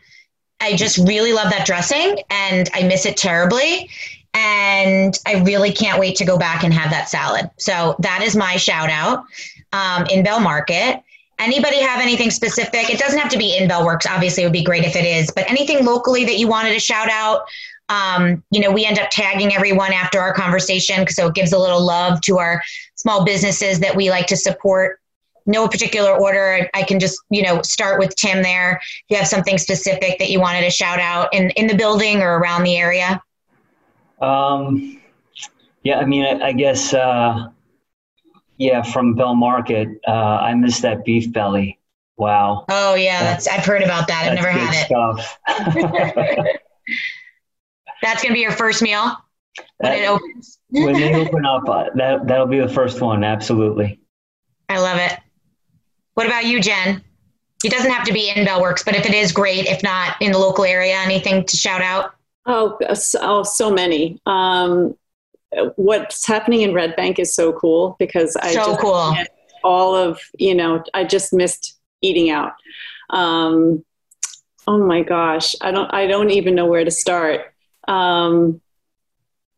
I 0.61 0.77
just 0.77 0.99
really 0.99 1.33
love 1.33 1.51
that 1.51 1.67
dressing 1.67 2.19
and 2.31 2.69
I 2.75 2.83
miss 2.83 3.07
it 3.07 3.17
terribly. 3.17 3.91
And 4.35 5.19
I 5.27 5.43
really 5.43 5.73
can't 5.73 6.01
wait 6.01 6.17
to 6.17 6.25
go 6.25 6.37
back 6.37 6.65
and 6.65 6.75
have 6.75 6.91
that 6.91 7.09
salad. 7.09 7.51
So 7.57 7.97
that 8.01 8.23
is 8.23 8.35
my 8.35 8.57
shout 8.57 8.91
out 8.91 9.25
um, 9.73 10.07
in 10.11 10.25
Bell 10.25 10.41
Market. 10.41 11.03
Anybody 11.39 11.81
have 11.81 12.01
anything 12.01 12.31
specific? 12.31 12.91
It 12.91 12.99
doesn't 12.99 13.19
have 13.19 13.31
to 13.31 13.39
be 13.39 13.57
in 13.57 13.69
Bell 13.69 13.85
Works. 13.85 14.07
Obviously, 14.07 14.43
it 14.43 14.47
would 14.47 14.53
be 14.53 14.65
great 14.65 14.85
if 14.85 14.97
it 14.97 15.05
is, 15.05 15.31
but 15.31 15.49
anything 15.51 15.85
locally 15.85 16.25
that 16.25 16.39
you 16.39 16.49
wanted 16.49 16.73
to 16.73 16.81
shout 16.81 17.09
out? 17.11 17.43
Um, 17.89 18.43
you 18.51 18.61
know, 18.61 18.71
we 18.71 18.85
end 18.87 18.99
up 18.99 19.11
tagging 19.11 19.55
everyone 19.55 19.93
after 19.93 20.21
our 20.21 20.33
conversation, 20.33 21.07
so 21.09 21.29
it 21.29 21.35
gives 21.35 21.53
a 21.53 21.59
little 21.59 21.85
love 21.85 22.21
to 22.23 22.39
our 22.39 22.63
small 22.95 23.25
businesses 23.25 23.81
that 23.81 23.95
we 23.95 24.11
like 24.11 24.27
to 24.29 24.37
support 24.37 25.01
no 25.47 25.69
particular 25.69 26.13
order. 26.13 26.69
I 26.75 26.83
can 26.83 26.99
just, 26.99 27.19
you 27.31 27.43
know, 27.43 27.61
start 27.63 27.99
with 27.99 28.17
Tim 28.17 28.43
there. 28.43 28.77
If 28.77 29.05
you 29.11 29.17
have 29.19 29.29
something 29.29 29.59
specific 29.59 30.19
that 30.19 30.31
you 30.31 30.41
wanted 30.41 30.63
to 30.63 30.71
shout 30.71 31.01
out 31.01 31.35
in, 31.35 31.51
in 31.51 31.67
the 31.67 31.75
building 31.75 32.23
or 32.23 32.39
around 32.39 32.63
the 32.63 32.77
area. 32.77 33.23
Um, 34.21 35.01
yeah, 35.83 35.99
I 35.99 36.07
mean, 36.07 36.25
I, 36.25 36.49
I 36.49 36.53
guess, 36.53 36.95
uh, 36.95 37.49
yeah, 38.57 38.83
from 38.83 39.15
Bell 39.15 39.35
Market, 39.35 39.89
uh, 40.09 40.11
I 40.11 40.55
miss 40.55 40.81
that 40.81 41.05
beef 41.05 41.31
belly. 41.33 41.79
Wow. 42.17 42.65
Oh 42.69 42.95
yeah, 42.95 43.25
that's 43.25 43.49
I've 43.49 43.65
heard 43.65 43.83
about 43.83 44.07
that. 44.07 44.29
I've 44.29 44.35
never 44.37 44.51
had 44.51 44.87
it. 44.89 46.61
stuff. 48.05 48.13
That's 48.13 48.23
gonna 48.23 48.35
be 48.35 48.41
your 48.41 48.53
first 48.53 48.83
meal 48.83 49.17
when 49.79 49.93
it 49.93 50.01
That- 50.01 50.09
opens. 50.09 50.59
when 50.71 50.95
they 50.95 51.15
open 51.27 51.45
up, 51.47 51.69
uh, 51.69 51.85
that, 51.95 52.27
that'll 52.27 52.47
be 52.47 52.61
the 52.61 52.69
first 52.69 53.01
one. 53.01 53.25
Absolutely. 53.25 54.01
I 54.69 54.79
love 54.81 54.99
it. 54.99 55.19
What 56.15 56.27
about 56.27 56.45
you, 56.47 56.61
Jen? 56.61 57.03
It 57.65 57.71
doesn't 57.73 57.91
have 57.91 58.07
to 58.07 58.13
be 58.13 58.29
in 58.29 58.45
Bell 58.45 58.61
Works, 58.61 58.83
but 58.85 58.95
if 58.95 59.07
it 59.07 59.15
is, 59.15 59.33
great. 59.33 59.67
If 59.67 59.83
not, 59.83 60.17
in 60.21 60.33
the 60.33 60.39
local 60.39 60.65
area, 60.65 60.97
anything 60.97 61.45
to 61.47 61.57
shout 61.57 61.81
out? 61.81 62.15
Oh, 62.47 62.77
so, 62.95 63.19
oh, 63.23 63.43
so 63.43 63.71
many. 63.71 64.21
Um, 64.27 64.95
what's 65.77 66.27
happening 66.27 66.61
in 66.61 66.75
Red 66.75 66.95
Bank 66.97 67.19
is 67.19 67.35
so 67.35 67.53
cool 67.55 67.97
because 67.99 68.37
I 68.37 68.53
So 68.53 68.67
just 68.67 68.81
cool. 68.81 69.13
missed 69.15 69.31
all 69.63 69.95
of 69.95 70.21
you 70.39 70.55
know 70.55 70.83
I 70.93 71.05
just 71.05 71.33
missed 71.33 71.79
eating 72.03 72.29
out. 72.29 72.53
Um, 73.09 73.83
oh 74.67 74.79
my 74.87 75.03
gosh, 75.03 75.55
I 75.63 75.71
don't 75.71 75.93
I 75.95 76.07
don't 76.07 76.31
even 76.31 76.55
know 76.55 76.67
where 76.67 76.85
to 76.85 76.91
start. 76.91 77.54
Um, 77.89 78.61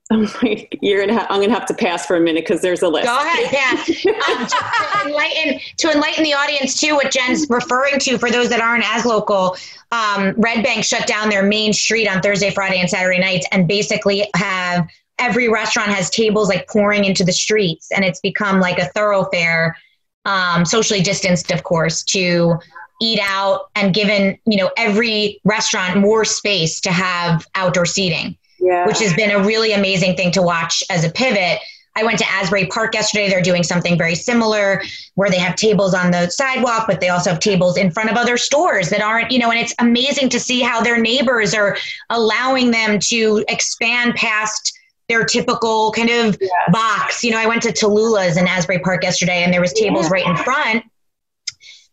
I'm 0.10 0.28
like, 0.40 0.78
you're 0.82 1.04
gonna 1.04 1.18
ha- 1.18 1.26
I'm 1.28 1.40
gonna 1.40 1.52
have 1.52 1.66
to 1.66 1.74
pass 1.74 2.06
for 2.06 2.14
a 2.14 2.20
minute 2.20 2.44
because 2.46 2.62
there's 2.62 2.82
a 2.82 2.88
list. 2.88 3.06
Go 3.06 3.16
ahead, 3.16 3.52
yeah. 3.52 3.72
Um, 3.72 4.46
to 4.46 5.08
enlighten 5.08 5.60
to 5.78 5.90
enlighten 5.90 6.22
the 6.22 6.32
audience 6.32 6.78
too, 6.78 6.94
what 6.94 7.10
Jen's 7.10 7.44
referring 7.50 7.98
to 8.00 8.16
for 8.16 8.30
those 8.30 8.48
that 8.50 8.60
aren't 8.60 8.84
as 8.86 9.04
local. 9.04 9.56
Um, 9.90 10.34
Red 10.36 10.62
Bank 10.62 10.84
shut 10.84 11.08
down 11.08 11.28
their 11.28 11.42
main 11.42 11.72
street 11.72 12.06
on 12.06 12.22
Thursday, 12.22 12.52
Friday, 12.52 12.78
and 12.78 12.88
Saturday 12.88 13.18
nights, 13.18 13.48
and 13.50 13.66
basically 13.66 14.30
have 14.36 14.86
every 15.18 15.48
restaurant 15.48 15.88
has 15.88 16.08
tables 16.08 16.48
like 16.48 16.68
pouring 16.68 17.04
into 17.04 17.24
the 17.24 17.32
streets, 17.32 17.90
and 17.90 18.04
it's 18.04 18.20
become 18.20 18.60
like 18.60 18.78
a 18.78 18.86
thoroughfare, 18.90 19.76
um, 20.24 20.64
socially 20.64 21.02
distanced, 21.02 21.50
of 21.50 21.64
course, 21.64 22.04
to 22.04 22.56
eat 23.00 23.18
out 23.22 23.68
and 23.74 23.94
given 23.94 24.38
you 24.46 24.56
know 24.56 24.70
every 24.76 25.40
restaurant 25.44 25.98
more 25.98 26.24
space 26.24 26.80
to 26.80 26.90
have 26.90 27.46
outdoor 27.54 27.86
seating 27.86 28.36
Yeah. 28.58 28.86
which 28.86 28.98
has 29.00 29.12
been 29.14 29.30
a 29.30 29.42
really 29.42 29.72
amazing 29.72 30.16
thing 30.16 30.30
to 30.32 30.42
watch 30.42 30.82
as 30.90 31.04
a 31.04 31.10
pivot. 31.10 31.60
I 31.98 32.04
went 32.04 32.18
to 32.18 32.28
Asbury 32.28 32.66
Park 32.66 32.92
yesterday. 32.92 33.30
They're 33.30 33.40
doing 33.40 33.62
something 33.62 33.96
very 33.96 34.14
similar 34.14 34.82
where 35.14 35.30
they 35.30 35.38
have 35.38 35.56
tables 35.56 35.94
on 35.94 36.10
the 36.10 36.28
sidewalk, 36.28 36.86
but 36.86 37.00
they 37.00 37.08
also 37.08 37.30
have 37.30 37.40
tables 37.40 37.78
in 37.78 37.90
front 37.90 38.10
of 38.10 38.18
other 38.18 38.36
stores 38.36 38.90
that 38.90 39.00
aren't, 39.00 39.30
you 39.30 39.38
know, 39.38 39.50
and 39.50 39.58
it's 39.58 39.74
amazing 39.78 40.28
to 40.28 40.38
see 40.38 40.60
how 40.60 40.82
their 40.82 40.98
neighbors 41.00 41.54
are 41.54 41.74
allowing 42.10 42.70
them 42.70 42.98
to 42.98 43.42
expand 43.48 44.14
past 44.14 44.78
their 45.08 45.24
typical 45.24 45.90
kind 45.92 46.10
of 46.10 46.38
box. 46.70 47.24
You 47.24 47.30
know, 47.30 47.38
I 47.38 47.46
went 47.46 47.62
to 47.62 47.72
Tallulah's 47.72 48.36
in 48.36 48.46
Asbury 48.46 48.80
Park 48.80 49.02
yesterday 49.02 49.42
and 49.42 49.50
there 49.50 49.62
was 49.62 49.72
tables 49.72 50.10
right 50.10 50.26
in 50.26 50.36
front. 50.36 50.84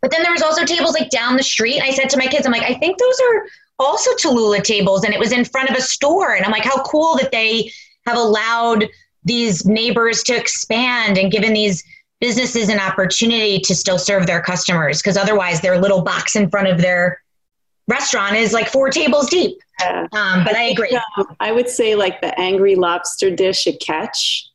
But 0.03 0.11
then 0.11 0.21
there 0.21 0.33
was 0.33 0.41
also 0.41 0.65
tables 0.65 0.93
like 0.93 1.09
down 1.09 1.37
the 1.37 1.43
street. 1.43 1.81
I 1.81 1.91
said 1.91 2.09
to 2.09 2.17
my 2.17 2.27
kids, 2.27 2.45
I'm 2.45 2.51
like, 2.51 2.69
I 2.69 2.73
think 2.73 2.99
those 2.99 3.19
are 3.21 3.47
also 3.79 4.11
Tallulah 4.15 4.61
tables, 4.61 5.05
and 5.05 5.13
it 5.13 5.19
was 5.19 5.31
in 5.31 5.45
front 5.45 5.69
of 5.69 5.77
a 5.77 5.81
store. 5.81 6.35
And 6.35 6.45
I'm 6.45 6.51
like, 6.51 6.65
how 6.65 6.83
cool 6.83 7.15
that 7.15 7.31
they 7.31 7.71
have 8.05 8.17
allowed 8.17 8.85
these 9.23 9.65
neighbors 9.65 10.21
to 10.23 10.35
expand 10.35 11.17
and 11.17 11.31
given 11.31 11.53
these 11.53 11.85
businesses 12.19 12.67
an 12.67 12.79
opportunity 12.79 13.59
to 13.59 13.73
still 13.73 13.97
serve 13.97 14.27
their 14.27 14.41
customers 14.41 15.01
because 15.01 15.15
otherwise 15.15 15.61
their 15.61 15.79
little 15.79 16.01
box 16.01 16.35
in 16.35 16.49
front 16.49 16.67
of 16.67 16.81
their 16.81 17.21
restaurant 17.87 18.35
is 18.35 18.51
like 18.51 18.67
four 18.67 18.89
tables 18.89 19.29
deep. 19.29 19.57
Yeah. 19.79 20.07
Um, 20.11 20.43
but 20.43 20.53
I 20.53 20.67
think, 20.67 20.79
agree. 20.79 20.99
um, 21.17 21.35
I 21.39 21.53
would 21.53 21.69
say 21.69 21.95
like 21.95 22.19
the 22.19 22.37
angry 22.37 22.75
lobster 22.75 23.33
dish 23.33 23.67
at 23.67 23.79
Catch. 23.79 24.49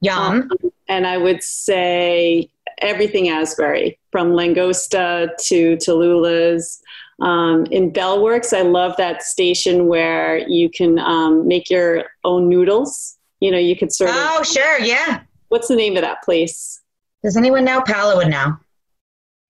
Yum. 0.00 0.48
Um, 0.50 0.72
and 0.86 1.06
I 1.06 1.16
would 1.16 1.42
say 1.42 2.48
everything 2.78 3.28
Asbury, 3.28 3.98
from 4.14 4.30
Langosta 4.30 5.28
to 5.48 5.76
Tallulah's. 5.78 6.80
Um, 7.20 7.66
in 7.72 7.92
Bell 7.92 8.22
Works, 8.22 8.52
I 8.52 8.60
love 8.60 8.96
that 8.96 9.24
station 9.24 9.88
where 9.88 10.38
you 10.38 10.70
can 10.70 11.00
um, 11.00 11.48
make 11.48 11.68
your 11.68 12.04
own 12.22 12.48
noodles. 12.48 13.18
You 13.40 13.50
know, 13.50 13.58
you 13.58 13.76
could 13.76 13.92
sort 13.92 14.10
of. 14.10 14.16
Oh, 14.16 14.44
sure. 14.44 14.78
Yeah. 14.78 15.22
What's 15.48 15.66
the 15.66 15.74
name 15.74 15.96
of 15.96 16.02
that 16.02 16.22
place? 16.22 16.80
Does 17.24 17.36
anyone 17.36 17.64
know? 17.64 17.80
Paula 17.80 18.14
would 18.14 18.28
know. 18.28 18.56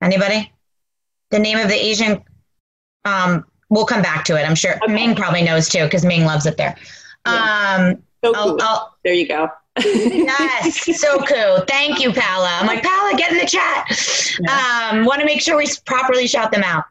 Anybody? 0.02 0.50
The 1.28 1.40
name 1.40 1.58
of 1.58 1.68
the 1.68 1.74
Asian. 1.74 2.24
Um, 3.04 3.44
we'll 3.68 3.84
come 3.84 4.00
back 4.00 4.24
to 4.24 4.40
it. 4.40 4.48
I'm 4.48 4.54
sure 4.54 4.78
Ming 4.88 5.14
probably 5.14 5.42
knows 5.42 5.68
too 5.68 5.84
because 5.84 6.06
Ming 6.06 6.24
loves 6.24 6.46
it 6.46 6.56
there. 6.56 6.74
Um, 7.26 8.02
I'll, 8.24 8.56
I'll, 8.62 8.96
there 9.04 9.12
you 9.12 9.28
go. 9.28 9.50
Yes, 9.82 11.00
so 11.00 11.18
cool. 11.18 11.60
Thank 11.66 12.00
you, 12.00 12.12
Paula. 12.12 12.58
I'm 12.60 12.66
like, 12.66 12.82
Paula, 12.82 13.16
get 13.16 13.32
in 13.32 13.38
the 13.38 13.46
chat. 13.46 13.86
Um, 14.48 15.04
want 15.04 15.20
to 15.20 15.26
make 15.26 15.40
sure 15.40 15.56
we 15.56 15.66
properly 15.84 16.26
shout 16.26 16.52
them 16.52 16.62
out. 16.62 16.84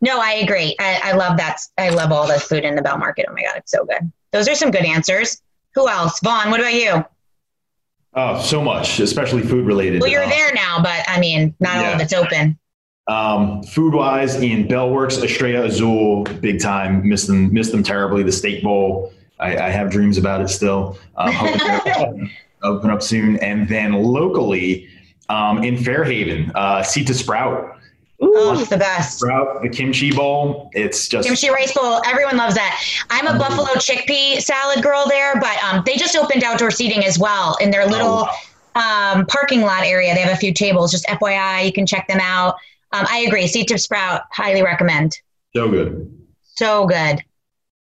No, 0.00 0.18
I 0.20 0.32
agree. 0.34 0.74
I, 0.78 1.00
I 1.04 1.12
love 1.12 1.36
that. 1.36 1.58
I 1.76 1.90
love 1.90 2.12
all 2.12 2.26
the 2.26 2.40
food 2.40 2.64
in 2.64 2.74
the 2.74 2.82
Bell 2.82 2.96
Market. 2.96 3.26
Oh 3.28 3.32
my 3.34 3.42
God, 3.42 3.56
it's 3.56 3.70
so 3.72 3.84
good. 3.84 4.10
Those 4.32 4.48
are 4.48 4.54
some 4.54 4.70
good 4.70 4.84
answers. 4.84 5.42
Who 5.74 5.88
else? 5.88 6.18
Vaughan, 6.20 6.50
what 6.50 6.60
about 6.60 6.74
you? 6.74 7.04
Oh, 8.14 8.40
so 8.40 8.62
much, 8.62 8.98
especially 8.98 9.42
food 9.42 9.66
related. 9.66 10.00
Well, 10.00 10.10
you're 10.10 10.24
Uh, 10.24 10.28
there 10.28 10.52
now, 10.54 10.82
but 10.82 11.04
I 11.06 11.20
mean, 11.20 11.54
not 11.60 11.76
all 11.76 11.94
of 11.94 12.00
it's 12.00 12.12
open. 12.12 12.58
Um, 13.06 13.62
food 13.64 13.94
wise, 13.94 14.36
in 14.36 14.66
Bell 14.66 14.90
Works, 14.90 15.18
Estrella 15.18 15.66
Azul, 15.66 16.24
big 16.24 16.60
time. 16.60 17.08
Miss 17.08 17.26
them, 17.26 17.52
miss 17.52 17.70
them 17.70 17.82
terribly. 17.82 18.22
The 18.22 18.32
Steak 18.32 18.62
Bowl, 18.62 19.12
I, 19.40 19.66
I 19.66 19.70
have 19.70 19.90
dreams 19.90 20.18
about 20.18 20.40
it 20.40 20.48
still. 20.48 20.98
Um, 21.16 21.32
hoping 21.32 22.30
open 22.62 22.90
up 22.90 23.02
soon. 23.02 23.36
And 23.38 23.68
then 23.68 23.92
locally, 23.92 24.88
um, 25.28 25.62
in 25.64 25.76
Fair 25.82 26.04
Haven, 26.04 26.52
uh, 26.54 26.82
Seed 26.82 27.06
to 27.08 27.14
Sprout. 27.14 27.76
Oh, 28.22 28.58
it's 28.60 28.68
the 28.68 28.76
best. 28.76 29.18
Sprout, 29.18 29.62
the 29.62 29.68
kimchi 29.70 30.12
bowl. 30.12 30.68
It's 30.74 31.08
just 31.08 31.26
Kimchi 31.26 31.48
rice 31.48 31.72
bowl. 31.72 32.02
Everyone 32.04 32.36
loves 32.36 32.54
that. 32.54 32.78
I'm 33.08 33.26
a 33.26 33.38
buffalo 33.38 33.68
chickpea 33.76 34.42
salad 34.42 34.82
girl 34.82 35.06
there, 35.08 35.40
but 35.40 35.56
um, 35.64 35.82
they 35.86 35.96
just 35.96 36.14
opened 36.14 36.44
outdoor 36.44 36.70
seating 36.70 37.02
as 37.06 37.18
well 37.18 37.56
in 37.62 37.70
their 37.70 37.86
little 37.86 38.28
um, 38.74 39.24
parking 39.24 39.62
lot 39.62 39.84
area. 39.84 40.14
They 40.14 40.20
have 40.20 40.34
a 40.34 40.36
few 40.36 40.52
tables. 40.52 40.90
Just 40.92 41.06
FYI, 41.06 41.64
you 41.64 41.72
can 41.72 41.86
check 41.86 42.06
them 42.08 42.20
out. 42.20 42.56
Um, 42.92 43.06
I 43.08 43.20
agree. 43.20 43.46
Seed 43.46 43.68
to 43.68 43.78
Sprout, 43.78 44.22
highly 44.32 44.62
recommend. 44.62 45.18
so 45.54 45.70
good. 45.70 46.14
So 46.56 46.86
good. 46.86 47.22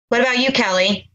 What 0.10 0.19
about 0.19 0.40
you, 0.40 0.52
Kelly? 0.52 1.10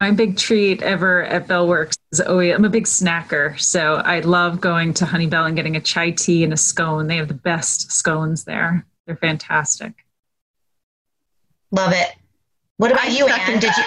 My 0.00 0.10
big 0.12 0.38
treat 0.38 0.80
ever 0.82 1.24
at 1.24 1.46
Bell 1.46 1.68
Works 1.68 1.98
is 2.10 2.22
always, 2.22 2.54
I'm 2.54 2.64
a 2.64 2.70
big 2.70 2.84
snacker. 2.84 3.60
So 3.60 3.96
I 3.96 4.20
love 4.20 4.58
going 4.58 4.94
to 4.94 5.04
Honeybell 5.04 5.46
and 5.46 5.54
getting 5.54 5.76
a 5.76 5.80
chai 5.80 6.10
tea 6.12 6.42
and 6.42 6.54
a 6.54 6.56
scone. 6.56 7.06
They 7.06 7.16
have 7.16 7.28
the 7.28 7.34
best 7.34 7.92
scones 7.92 8.44
there. 8.44 8.86
They're 9.06 9.16
fantastic. 9.16 9.92
Love 11.70 11.92
it. 11.92 12.14
What 12.78 12.90
about 12.90 13.04
I 13.04 13.08
you, 13.08 13.28
second 13.28 13.54
Anne? 13.54 13.60
Did 13.60 13.76
you? 13.76 13.84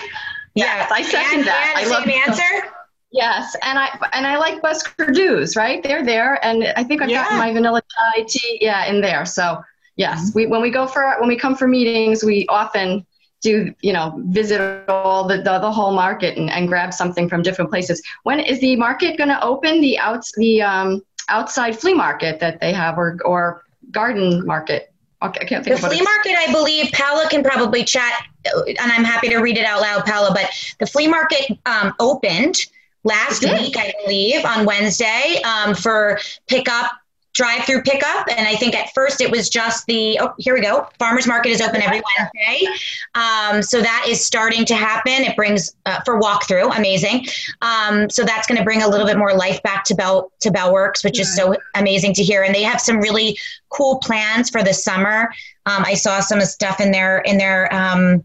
Yes, 0.54 0.92
I 0.92 1.02
second 1.02 1.40
Anne, 1.40 1.46
that. 1.46 1.74
Anne, 1.76 1.86
I 1.86 1.90
love 1.90 2.04
same 2.04 2.22
answer. 2.28 2.70
Yes, 3.12 3.56
and 3.64 3.80
I 3.80 3.90
and 4.14 4.26
I 4.26 4.38
like 4.38 4.62
Wesker 4.62 5.14
Dews, 5.14 5.56
right? 5.56 5.82
They're 5.82 6.06
there, 6.06 6.44
and 6.46 6.66
I 6.76 6.84
think 6.84 7.02
I've 7.02 7.10
gotten 7.10 7.38
Yeah. 7.38 7.44
my 7.44 7.52
vanilla 7.52 7.82
chai 7.82 8.24
tea, 8.28 8.60
yeah, 8.62 8.86
in 8.86 9.02
there. 9.02 9.26
So 9.26 9.64
yes, 9.96 10.30
mm-hmm. 10.30 10.40
we 10.40 10.46
when 10.46 10.62
we 10.62 10.70
go 10.70 10.86
for 10.86 11.16
when 11.20 11.28
we 11.28 11.36
come 11.36 11.56
for 11.56 11.68
meetings, 11.68 12.24
we 12.24 12.46
often 12.50 13.06
do 13.44 13.76
you 13.82 13.94
know 13.94 14.20
visit 14.26 14.90
all 14.90 15.28
the 15.28 15.38
the, 15.38 15.60
the 15.60 15.72
whole 15.72 15.94
market 15.94 16.38
and, 16.38 16.50
and 16.50 16.68
grab 16.68 16.94
something 16.94 17.30
from 17.30 17.44
different 17.44 17.70
places. 17.70 18.02
When 18.24 18.40
is 18.40 18.60
the 18.62 18.76
market 18.78 19.18
going 19.18 19.30
to 19.30 19.44
open? 19.44 19.82
The 19.82 20.00
outs 20.00 20.32
the 20.38 20.62
um, 20.64 21.04
outside 21.30 21.78
flea 21.78 21.94
market 21.94 22.40
that 22.40 22.60
they 22.60 22.74
have, 22.74 22.98
or 22.98 23.20
or 23.24 23.64
garden 23.92 24.46
market. 24.46 24.92
Okay, 25.22 25.40
I 25.42 25.46
can't 25.46 25.64
think 25.64 25.80
The 25.80 25.88
flea 25.88 26.02
market, 26.02 26.36
I 26.38 26.52
believe, 26.52 26.92
Paula 26.92 27.30
can 27.30 27.44
probably 27.44 27.86
chat, 27.86 28.26
and 28.46 28.92
I'm 28.92 29.06
happy 29.06 29.30
to 29.30 29.38
read 29.38 29.58
it 29.58 29.66
out 29.66 29.82
loud, 29.82 30.06
Paula. 30.06 30.32
But 30.34 30.50
the 30.80 30.88
flea 30.88 31.08
market 31.08 31.58
um, 31.66 31.94
opened 32.00 32.66
last 33.04 33.44
week, 33.44 33.76
I 33.78 33.94
believe, 34.04 34.44
on 34.44 34.66
Wednesday 34.66 35.42
um, 35.46 35.76
for 35.76 36.20
pickup, 36.48 36.92
drive-through 37.34 37.82
pickup. 37.82 38.28
And 38.38 38.48
I 38.48 38.56
think 38.56 38.76
at 38.76 38.94
first 38.94 39.20
it 39.22 39.32
was 39.32 39.50
just 39.50 39.86
the 39.88 40.20
oh, 40.22 40.34
here 40.38 40.54
we 40.54 40.62
go. 40.62 40.88
Farmers 41.00 41.28
market 41.28 41.50
is 41.50 41.62
open 41.62 41.82
every 41.82 42.02
Wednesday, 42.18 42.68
um, 43.16 43.62
so 43.62 43.82
that 43.82 44.06
is 44.08 44.26
starting 44.26 44.66
to 44.66 44.76
happen. 44.76 45.14
It 45.14 45.36
brings 45.36 45.76
uh, 45.86 46.02
for 46.06 46.20
walkthrough, 46.20 46.78
amazing. 46.78 47.26
Um, 47.62 48.10
so 48.10 48.24
that's 48.24 48.48
going 48.48 48.58
to 48.58 48.64
bring 48.64 48.82
a 48.82 48.88
little 48.88 49.08
bit 49.08 49.18
more 49.18 49.34
life 49.34 49.62
back 49.64 49.84
to 49.86 49.96
Bell 49.96 50.32
to 50.42 50.52
Bell 50.52 50.72
Works, 50.72 51.04
which 51.04 51.20
is 51.20 51.36
so 51.36 51.56
amazing 51.76 52.14
to 52.16 52.24
hear. 52.24 52.44
And 52.44 52.54
they 52.54 52.64
have 52.64 52.80
some 52.80 53.00
really 53.00 53.38
cool 53.70 53.98
plans 53.98 54.50
for 54.50 54.64
the 54.64 54.74
summer. 54.74 55.34
Um, 55.66 55.84
I 55.86 55.96
saw 55.96 56.20
some 56.20 56.40
stuff 56.42 56.80
in 56.80 56.92
their 56.92 57.20
in 57.20 57.38
their 57.38 57.74
um, 57.74 58.24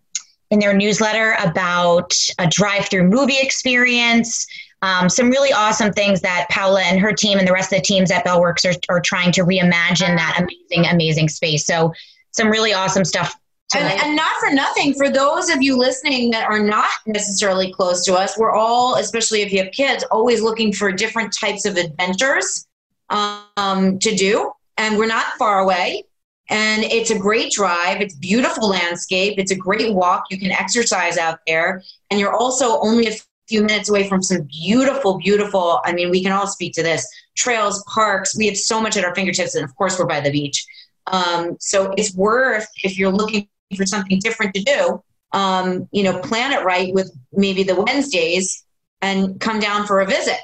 in 0.50 0.58
their 0.58 0.74
newsletter 0.74 1.36
about 1.40 2.14
a 2.38 2.46
drive-through 2.46 3.04
movie 3.04 3.38
experience. 3.38 4.46
Um, 4.82 5.08
some 5.08 5.28
really 5.28 5.52
awesome 5.52 5.92
things 5.92 6.20
that 6.20 6.46
Paula 6.50 6.82
and 6.82 7.00
her 7.00 7.12
team 7.12 7.38
and 7.38 7.48
the 7.48 7.52
rest 7.52 7.72
of 7.72 7.78
the 7.78 7.84
teams 7.84 8.10
at 8.10 8.24
Bell 8.24 8.40
Works 8.40 8.64
are, 8.64 8.74
are 8.88 9.00
trying 9.00 9.32
to 9.32 9.42
reimagine 9.42 10.16
that 10.16 10.36
amazing, 10.38 10.90
amazing 10.90 11.28
space. 11.28 11.66
So 11.66 11.92
some 12.30 12.48
really 12.48 12.72
awesome 12.72 13.04
stuff. 13.04 13.34
And, 13.74 14.00
and 14.00 14.16
not 14.16 14.40
for 14.40 14.50
nothing, 14.50 14.94
for 14.94 15.10
those 15.10 15.50
of 15.50 15.60
you 15.62 15.76
listening 15.76 16.30
that 16.30 16.48
are 16.48 16.60
not 16.60 16.88
necessarily 17.06 17.70
close 17.70 18.02
to 18.06 18.14
us, 18.14 18.38
we're 18.38 18.52
all, 18.52 18.94
especially 18.94 19.42
if 19.42 19.52
you 19.52 19.62
have 19.62 19.72
kids, 19.72 20.04
always 20.10 20.40
looking 20.40 20.72
for 20.72 20.90
different 20.90 21.34
types 21.34 21.66
of 21.66 21.76
adventures 21.76 22.66
um, 23.10 23.98
to 23.98 24.14
do. 24.14 24.52
And 24.78 24.96
we're 24.96 25.06
not 25.06 25.26
far 25.38 25.58
away. 25.58 26.04
And 26.48 26.82
it's 26.84 27.10
a 27.10 27.18
great 27.18 27.52
drive. 27.52 28.00
It's 28.00 28.14
beautiful 28.14 28.70
landscape. 28.70 29.38
It's 29.38 29.50
a 29.50 29.56
great 29.56 29.92
walk. 29.92 30.24
You 30.30 30.38
can 30.38 30.50
exercise 30.50 31.18
out 31.18 31.40
there. 31.46 31.82
And 32.10 32.18
you're 32.18 32.32
also 32.32 32.80
only 32.80 33.08
a 33.08 33.16
few 33.48 33.62
minutes 33.62 33.88
away 33.88 34.08
from 34.08 34.22
some 34.22 34.42
beautiful, 34.42 35.18
beautiful, 35.18 35.80
I 35.84 35.92
mean, 35.92 36.10
we 36.10 36.22
can 36.22 36.32
all 36.32 36.46
speak 36.46 36.74
to 36.74 36.82
this 36.82 37.06
trails, 37.36 37.82
parks. 37.92 38.36
We 38.36 38.46
have 38.46 38.56
so 38.56 38.80
much 38.80 38.96
at 38.96 39.04
our 39.04 39.14
fingertips. 39.14 39.54
And 39.54 39.64
of 39.64 39.74
course, 39.76 39.98
we're 39.98 40.06
by 40.06 40.20
the 40.20 40.30
beach. 40.30 40.66
Um, 41.06 41.56
so 41.60 41.92
it's 41.96 42.14
worth, 42.14 42.68
if 42.84 42.98
you're 42.98 43.12
looking 43.12 43.48
for 43.76 43.86
something 43.86 44.18
different 44.18 44.54
to 44.54 44.62
do, 44.62 45.02
um, 45.32 45.88
you 45.92 46.02
know, 46.02 46.18
plan 46.20 46.52
it 46.52 46.64
right 46.64 46.92
with 46.92 47.10
maybe 47.32 47.62
the 47.62 47.80
Wednesdays 47.80 48.64
and 49.00 49.40
come 49.40 49.60
down 49.60 49.86
for 49.86 50.00
a 50.00 50.06
visit. 50.06 50.38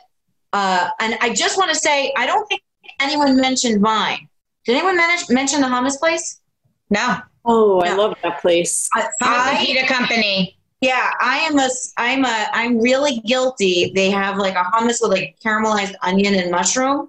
Uh, 0.52 0.88
and 1.00 1.16
I 1.20 1.34
just 1.34 1.58
want 1.58 1.70
to 1.70 1.76
say, 1.76 2.12
I 2.16 2.26
don't 2.26 2.46
think 2.46 2.62
anyone 3.00 3.36
mentioned 3.36 3.80
mine. 3.80 4.28
Did 4.64 4.76
anyone 4.76 4.96
men- 4.96 5.18
mention 5.30 5.60
the 5.60 5.66
hummus 5.66 5.98
place? 5.98 6.40
No. 6.90 7.16
Oh, 7.44 7.80
I 7.80 7.94
love 7.94 8.16
that 8.22 8.40
place. 8.40 8.88
I, 8.94 9.02
Hummus 9.02 9.08
I- 9.22 9.64
Pita 9.64 9.86
Company. 9.86 10.53
Yeah, 10.84 11.12
I 11.18 11.38
am 11.38 11.58
a, 11.58 11.68
I'm 11.96 12.24
a, 12.26 12.48
I'm 12.52 12.78
really 12.78 13.20
guilty. 13.20 13.90
They 13.94 14.10
have 14.10 14.36
like 14.36 14.54
a 14.54 14.64
hummus 14.64 14.98
with 15.00 15.12
like 15.12 15.36
caramelized 15.42 15.94
onion 16.02 16.34
and 16.34 16.50
mushroom, 16.50 17.08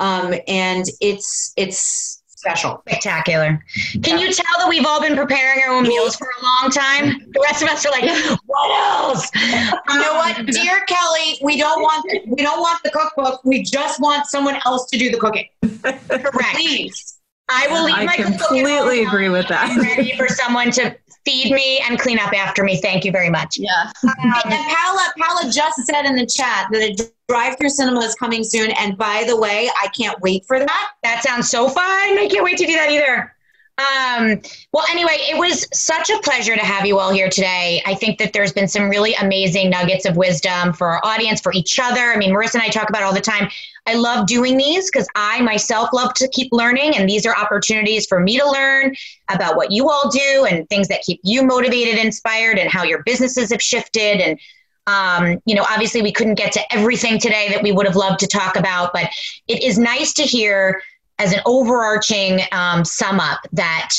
um, 0.00 0.34
and 0.48 0.84
it's 1.00 1.52
it's 1.56 2.20
special. 2.26 2.82
Spectacular. 2.88 3.64
Can 4.02 4.18
you 4.18 4.32
tell 4.32 4.58
that 4.58 4.66
we've 4.68 4.84
all 4.84 5.00
been 5.00 5.14
preparing 5.14 5.62
our 5.62 5.72
own 5.72 5.84
meals 5.84 6.16
for 6.16 6.26
a 6.26 6.42
long 6.42 6.72
time? 6.72 7.30
The 7.32 7.40
rest 7.48 7.62
of 7.62 7.68
us 7.68 7.86
are 7.86 7.92
like, 7.92 8.10
what 8.46 8.70
else? 8.92 9.30
You 9.36 10.00
know 10.00 10.14
what, 10.14 10.44
dear 10.46 10.80
Kelly, 10.86 11.38
we 11.42 11.58
don't 11.58 11.82
want 11.82 12.04
we 12.26 12.42
don't 12.42 12.60
want 12.60 12.82
the 12.82 12.90
cookbook. 12.90 13.44
We 13.44 13.62
just 13.62 14.00
want 14.00 14.26
someone 14.26 14.58
else 14.66 14.90
to 14.90 14.98
do 14.98 15.12
the 15.12 15.18
cooking. 15.18 15.46
Correct. 15.62 16.56
Please. 16.56 17.19
I 17.50 17.66
will 17.68 17.84
leave 17.84 17.94
I 17.96 18.04
my 18.04 18.16
completely 18.16 19.02
agree 19.02 19.28
with 19.28 19.48
that. 19.48 19.70
I'm 19.70 19.80
ready 19.80 20.16
for 20.16 20.28
someone 20.28 20.70
to 20.72 20.96
feed 21.24 21.52
me 21.52 21.80
and 21.80 21.98
clean 21.98 22.18
up 22.18 22.32
after 22.32 22.64
me. 22.64 22.80
Thank 22.80 23.04
you 23.04 23.12
very 23.12 23.28
much. 23.28 23.58
Yeah. 23.58 23.90
And 24.02 24.32
Paula, 24.32 25.12
Paula 25.18 25.50
just 25.52 25.84
said 25.84 26.06
in 26.06 26.14
the 26.14 26.26
chat 26.26 26.68
that 26.72 26.80
a 26.80 27.10
drive-through 27.28 27.68
cinema 27.68 28.00
is 28.00 28.14
coming 28.14 28.42
soon. 28.42 28.70
And 28.72 28.96
by 28.96 29.24
the 29.26 29.36
way, 29.36 29.68
I 29.82 29.88
can't 29.88 30.18
wait 30.20 30.46
for 30.46 30.58
that. 30.58 30.90
That 31.02 31.22
sounds 31.22 31.50
so 31.50 31.68
fun. 31.68 31.84
I 31.84 32.28
can't 32.30 32.44
wait 32.44 32.56
to 32.58 32.66
do 32.66 32.72
that 32.72 32.90
either. 32.90 33.34
Um, 33.80 34.42
well, 34.72 34.84
anyway, 34.90 35.16
it 35.20 35.38
was 35.38 35.66
such 35.72 36.10
a 36.10 36.18
pleasure 36.18 36.54
to 36.54 36.64
have 36.64 36.84
you 36.84 36.98
all 36.98 37.12
here 37.12 37.30
today. 37.30 37.82
I 37.86 37.94
think 37.94 38.18
that 38.18 38.34
there's 38.34 38.52
been 38.52 38.68
some 38.68 38.90
really 38.90 39.14
amazing 39.14 39.70
nuggets 39.70 40.04
of 40.04 40.16
wisdom 40.16 40.74
for 40.74 40.88
our 40.88 41.00
audience, 41.02 41.40
for 41.40 41.52
each 41.52 41.78
other. 41.78 42.12
I 42.12 42.16
mean, 42.16 42.30
Marissa 42.30 42.54
and 42.54 42.62
I 42.62 42.68
talk 42.68 42.90
about 42.90 43.02
it 43.02 43.04
all 43.04 43.14
the 43.14 43.20
time. 43.20 43.48
I 43.90 43.94
love 43.94 44.26
doing 44.26 44.56
these 44.56 44.90
because 44.90 45.08
I 45.16 45.40
myself 45.42 45.90
love 45.92 46.14
to 46.14 46.28
keep 46.28 46.52
learning, 46.52 46.96
and 46.96 47.08
these 47.08 47.26
are 47.26 47.36
opportunities 47.36 48.06
for 48.06 48.20
me 48.20 48.38
to 48.38 48.48
learn 48.48 48.94
about 49.28 49.56
what 49.56 49.72
you 49.72 49.90
all 49.90 50.08
do 50.10 50.46
and 50.48 50.68
things 50.68 50.86
that 50.88 51.02
keep 51.02 51.20
you 51.24 51.42
motivated, 51.42 51.98
inspired, 51.98 52.58
and 52.58 52.70
how 52.70 52.84
your 52.84 53.02
businesses 53.02 53.50
have 53.50 53.60
shifted. 53.60 54.20
And 54.20 54.38
um, 54.86 55.42
you 55.44 55.54
know, 55.54 55.66
obviously, 55.68 56.02
we 56.02 56.12
couldn't 56.12 56.36
get 56.36 56.52
to 56.52 56.72
everything 56.72 57.18
today 57.18 57.48
that 57.50 57.62
we 57.62 57.72
would 57.72 57.86
have 57.86 57.96
loved 57.96 58.20
to 58.20 58.26
talk 58.26 58.56
about, 58.56 58.92
but 58.92 59.10
it 59.48 59.62
is 59.62 59.78
nice 59.78 60.12
to 60.14 60.22
hear 60.22 60.80
as 61.18 61.32
an 61.32 61.40
overarching 61.44 62.40
um, 62.52 62.84
sum 62.84 63.18
up 63.20 63.40
that 63.52 63.90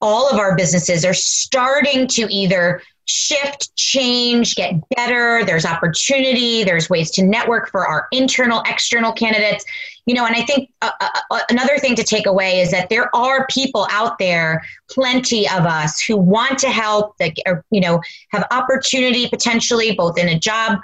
all 0.00 0.30
of 0.30 0.38
our 0.38 0.56
businesses 0.56 1.04
are 1.04 1.14
starting 1.14 2.06
to 2.06 2.22
either 2.30 2.80
shift, 3.06 3.74
change, 3.76 4.54
get 4.54 4.74
better. 4.96 5.44
There's 5.44 5.66
opportunity. 5.66 6.64
There's 6.64 6.88
ways 6.88 7.10
to 7.12 7.22
network 7.22 7.70
for 7.70 7.86
our 7.86 8.08
internal, 8.12 8.62
external 8.66 9.12
candidates. 9.12 9.64
You 10.06 10.14
know, 10.14 10.26
and 10.26 10.36
I 10.36 10.42
think 10.42 10.70
uh, 10.82 10.90
uh, 11.00 11.40
another 11.50 11.78
thing 11.78 11.94
to 11.96 12.04
take 12.04 12.26
away 12.26 12.60
is 12.60 12.70
that 12.70 12.90
there 12.90 13.14
are 13.16 13.46
people 13.48 13.86
out 13.90 14.18
there, 14.18 14.62
plenty 14.90 15.48
of 15.48 15.64
us, 15.64 16.00
who 16.00 16.16
want 16.16 16.58
to 16.58 16.70
help, 16.70 17.16
that 17.18 17.36
you 17.70 17.80
know, 17.80 18.00
have 18.30 18.46
opportunity 18.50 19.28
potentially 19.28 19.94
both 19.94 20.18
in 20.18 20.28
a 20.28 20.38
job 20.38 20.78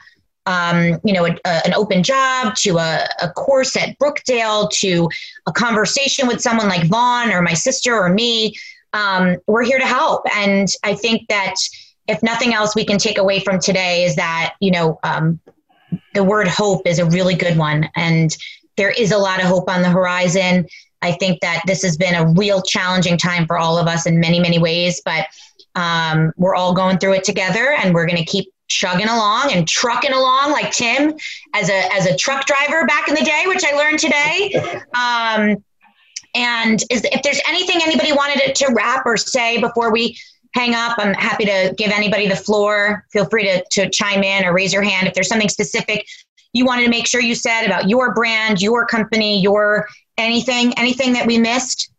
um, 0.46 0.98
you 1.04 1.12
know, 1.12 1.26
a, 1.26 1.36
a, 1.44 1.66
an 1.66 1.74
open 1.74 2.02
job 2.02 2.54
to 2.56 2.78
a, 2.78 3.06
a, 3.20 3.30
course 3.30 3.76
at 3.76 3.98
Brookdale 3.98 4.70
to 4.70 5.08
a 5.46 5.52
conversation 5.52 6.26
with 6.26 6.40
someone 6.40 6.68
like 6.68 6.88
Vaughan 6.88 7.30
or 7.30 7.42
my 7.42 7.52
sister 7.52 7.94
or 7.94 8.08
me. 8.08 8.56
Um, 8.92 9.36
we're 9.46 9.62
here 9.62 9.78
to 9.78 9.86
help. 9.86 10.22
And 10.34 10.68
I 10.82 10.94
think 10.94 11.28
that 11.28 11.54
if 12.08 12.22
nothing 12.22 12.54
else 12.54 12.74
we 12.74 12.84
can 12.84 12.98
take 12.98 13.18
away 13.18 13.40
from 13.40 13.60
today 13.60 14.04
is 14.04 14.16
that, 14.16 14.54
you 14.60 14.70
know, 14.70 14.98
um, 15.02 15.40
the 16.14 16.24
word 16.24 16.48
hope 16.48 16.86
is 16.86 16.98
a 16.98 17.06
really 17.06 17.34
good 17.34 17.56
one. 17.56 17.88
And 17.96 18.36
there 18.76 18.90
is 18.90 19.12
a 19.12 19.18
lot 19.18 19.40
of 19.40 19.46
hope 19.46 19.68
on 19.68 19.82
the 19.82 19.88
horizon. 19.88 20.66
I 21.02 21.12
think 21.12 21.40
that 21.40 21.62
this 21.66 21.82
has 21.82 21.96
been 21.96 22.14
a 22.14 22.26
real 22.32 22.62
challenging 22.62 23.16
time 23.16 23.46
for 23.46 23.58
all 23.58 23.78
of 23.78 23.86
us 23.86 24.06
in 24.06 24.20
many, 24.20 24.40
many 24.40 24.58
ways, 24.58 25.00
but 25.04 25.26
um, 25.74 26.32
we're 26.36 26.54
all 26.54 26.74
going 26.74 26.98
through 26.98 27.14
it 27.14 27.24
together 27.24 27.72
and 27.72 27.94
we're 27.94 28.06
going 28.06 28.18
to 28.18 28.24
keep 28.24 28.52
chugging 28.68 29.08
along 29.08 29.52
and 29.52 29.66
trucking 29.66 30.12
along 30.12 30.52
like 30.52 30.72
Tim 30.72 31.14
as 31.54 31.68
a 31.68 31.92
as 31.92 32.06
a 32.06 32.16
truck 32.16 32.46
driver 32.46 32.86
back 32.86 33.08
in 33.08 33.14
the 33.14 33.22
day, 33.22 33.44
which 33.46 33.64
I 33.64 33.76
learned 33.76 33.98
today. 33.98 34.54
Um, 34.94 35.64
and 36.34 36.82
is, 36.90 37.04
if 37.04 37.22
there's 37.22 37.40
anything 37.48 37.80
anybody 37.82 38.12
wanted 38.12 38.54
to, 38.54 38.66
to 38.66 38.72
wrap 38.72 39.04
or 39.04 39.16
say 39.16 39.60
before 39.60 39.92
we 39.92 40.16
hang 40.54 40.74
up, 40.74 40.96
I'm 40.98 41.14
happy 41.14 41.44
to 41.44 41.74
give 41.76 41.90
anybody 41.90 42.28
the 42.28 42.36
floor. 42.36 43.06
Feel 43.12 43.26
free 43.26 43.44
to, 43.44 43.64
to 43.70 43.90
chime 43.90 44.22
in 44.22 44.44
or 44.44 44.52
raise 44.52 44.72
your 44.72 44.82
hand 44.82 45.06
if 45.06 45.14
there's 45.14 45.28
something 45.28 45.48
specific 45.48 46.06
you 46.52 46.64
wanted 46.64 46.84
to 46.84 46.90
make 46.90 47.06
sure 47.06 47.20
you 47.20 47.34
said 47.34 47.64
about 47.64 47.88
your 47.88 48.14
brand, 48.14 48.60
your 48.60 48.86
company, 48.86 49.40
your 49.40 49.88
anything, 50.18 50.74
anything 50.76 51.12
that 51.12 51.26
we 51.26 51.38
missed. 51.38 51.90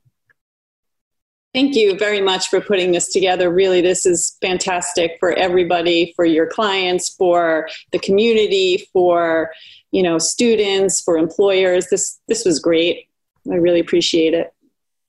Thank 1.53 1.75
you 1.75 1.97
very 1.97 2.21
much 2.21 2.47
for 2.47 2.61
putting 2.61 2.91
this 2.91 3.11
together. 3.11 3.49
Really, 3.49 3.81
this 3.81 4.05
is 4.05 4.37
fantastic 4.41 5.17
for 5.19 5.33
everybody, 5.33 6.13
for 6.15 6.23
your 6.23 6.47
clients, 6.47 7.09
for 7.09 7.67
the 7.91 7.99
community, 7.99 8.87
for 8.93 9.51
you 9.91 10.01
know 10.01 10.17
students, 10.17 11.01
for 11.01 11.17
employers. 11.17 11.87
This 11.89 12.19
this 12.29 12.45
was 12.45 12.59
great. 12.59 13.09
I 13.51 13.55
really 13.55 13.81
appreciate 13.81 14.33
it. 14.33 14.53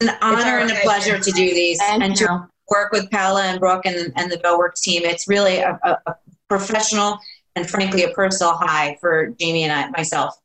An 0.01 0.17
honor 0.21 0.59
and 0.59 0.71
a 0.73 0.81
pleasure 0.81 1.19
to 1.19 1.31
do 1.31 1.55
these 1.55 1.79
Thank 1.79 2.03
and 2.03 2.17
to 2.17 2.49
work 2.69 2.93
with 2.93 3.11
Paula 3.11 3.45
and 3.45 3.61
Brooke 3.61 3.87
and, 3.87 4.13
and 4.17 4.31
the 4.31 4.39
Bell 4.39 4.59
Works 4.59 4.81
team. 4.81 5.03
It's 5.05 5.29
really 5.29 5.59
a, 5.59 5.79
a, 6.07 6.15
professional 6.49 7.19
and 7.57 7.69
frankly 7.69 8.03
a 8.03 8.11
personal 8.11 8.55
high 8.55 8.97
for 9.01 9.29
Jamie 9.41 9.65
and 9.65 9.73
I 9.73 9.89
myself. 9.91 10.39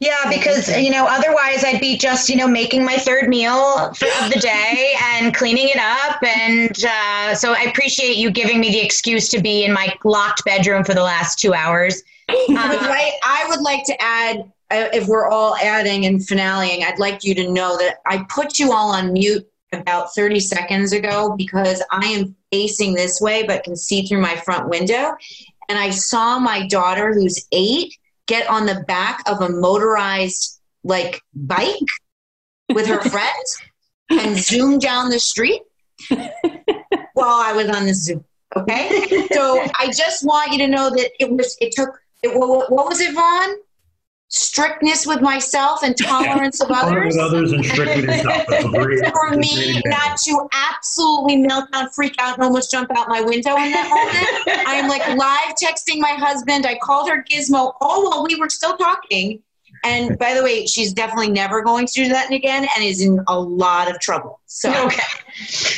Yeah, 0.00 0.30
because 0.30 0.68
you 0.78 0.90
know, 0.90 1.06
otherwise 1.08 1.64
I'd 1.64 1.80
be 1.80 1.96
just 1.96 2.28
you 2.28 2.36
know 2.36 2.46
making 2.46 2.84
my 2.84 2.96
third 2.96 3.28
meal 3.28 3.52
of 3.52 3.98
the 3.98 4.38
day 4.40 4.94
and 5.02 5.34
cleaning 5.34 5.68
it 5.68 5.78
up, 5.78 6.22
and 6.22 6.84
uh, 6.84 7.34
so 7.34 7.52
I 7.52 7.62
appreciate 7.62 8.16
you 8.16 8.30
giving 8.30 8.60
me 8.60 8.70
the 8.70 8.80
excuse 8.80 9.28
to 9.30 9.40
be 9.40 9.64
in 9.64 9.72
my 9.72 9.92
locked 10.04 10.44
bedroom 10.44 10.84
for 10.84 10.94
the 10.94 11.02
last 11.02 11.40
two 11.40 11.52
hours. 11.52 12.02
I 12.28 12.68
would 12.68 12.88
like, 12.88 13.14
I 13.24 13.46
would 13.48 13.62
like 13.62 13.84
to 13.84 14.00
add, 14.00 14.40
uh, 14.70 14.88
if 14.92 15.08
we're 15.08 15.28
all 15.28 15.56
adding 15.56 16.06
and 16.06 16.20
finaleing, 16.20 16.84
I'd 16.84 16.98
like 16.98 17.24
you 17.24 17.34
to 17.34 17.50
know 17.50 17.76
that 17.78 17.96
I 18.06 18.24
put 18.28 18.58
you 18.58 18.72
all 18.72 18.92
on 18.92 19.12
mute 19.12 19.48
about 19.72 20.14
30 20.14 20.40
seconds 20.40 20.92
ago 20.92 21.34
because 21.36 21.82
I 21.90 22.06
am 22.06 22.34
facing 22.50 22.94
this 22.94 23.20
way 23.20 23.44
but 23.44 23.64
can 23.64 23.76
see 23.76 24.06
through 24.06 24.20
my 24.20 24.36
front 24.36 24.68
window. 24.68 25.14
And 25.68 25.78
I 25.78 25.90
saw 25.90 26.38
my 26.38 26.66
daughter, 26.66 27.12
who's 27.12 27.46
eight, 27.52 27.94
get 28.26 28.48
on 28.48 28.66
the 28.66 28.84
back 28.86 29.22
of 29.28 29.40
a 29.40 29.48
motorized 29.48 30.60
like 30.84 31.20
bike 31.34 31.76
with 32.72 32.86
her 32.86 33.00
friends 33.10 33.58
and 34.10 34.36
zoom 34.36 34.78
down 34.78 35.10
the 35.10 35.18
street 35.18 35.62
while 36.08 37.42
I 37.42 37.52
was 37.52 37.68
on 37.68 37.86
the 37.86 37.94
Zoom. 37.94 38.24
Okay, 38.56 39.26
so 39.32 39.60
I 39.78 39.90
just 39.92 40.24
want 40.24 40.52
you 40.52 40.58
to 40.58 40.68
know 40.68 40.88
that 40.88 41.10
it 41.20 41.30
was. 41.30 41.56
It 41.60 41.72
took. 41.72 41.90
It, 42.22 42.36
what, 42.36 42.70
what 42.72 42.88
was 42.88 43.00
it, 43.00 43.12
Vaughan? 43.12 43.56
Strictness 44.30 45.06
with 45.06 45.22
myself 45.22 45.82
and 45.82 45.96
tolerance 45.96 46.60
of 46.60 46.70
others. 46.74 47.16
with 47.16 47.24
others 47.24 47.52
and 47.52 47.64
strict 47.64 47.96
with 47.96 48.04
yourself. 48.04 48.44
That's 48.48 48.64
a 48.64 48.68
great. 48.68 49.06
For 49.12 49.30
me 49.30 49.54
great 49.54 49.68
example. 49.68 49.90
not 49.90 50.16
to 50.18 50.48
absolutely 50.52 51.36
melt 51.38 51.72
down, 51.72 51.88
freak 51.90 52.14
out, 52.18 52.34
and 52.34 52.42
almost 52.42 52.70
jump 52.70 52.90
out 52.94 53.08
my 53.08 53.22
window 53.22 53.56
in 53.56 53.72
that 53.72 53.88
moment. 53.88 54.66
I 54.68 54.74
am 54.74 54.88
like 54.88 55.06
live 55.16 55.54
texting 55.62 55.98
my 55.98 56.12
husband. 56.12 56.66
I 56.66 56.76
called 56.76 57.08
her 57.08 57.24
Gizmo 57.24 57.72
oh, 57.72 57.74
all 57.80 58.10
while 58.10 58.24
we 58.24 58.36
were 58.36 58.50
still 58.50 58.76
talking. 58.76 59.42
And 59.84 60.18
by 60.18 60.34
the 60.34 60.42
way, 60.42 60.66
she's 60.66 60.92
definitely 60.92 61.30
never 61.30 61.62
going 61.62 61.86
to 61.86 61.92
do 61.92 62.08
that 62.08 62.32
again 62.32 62.66
and 62.76 62.84
is 62.84 63.00
in 63.00 63.20
a 63.28 63.38
lot 63.38 63.90
of 63.90 64.00
trouble. 64.00 64.40
So 64.46 64.70
Okay. 64.86 65.02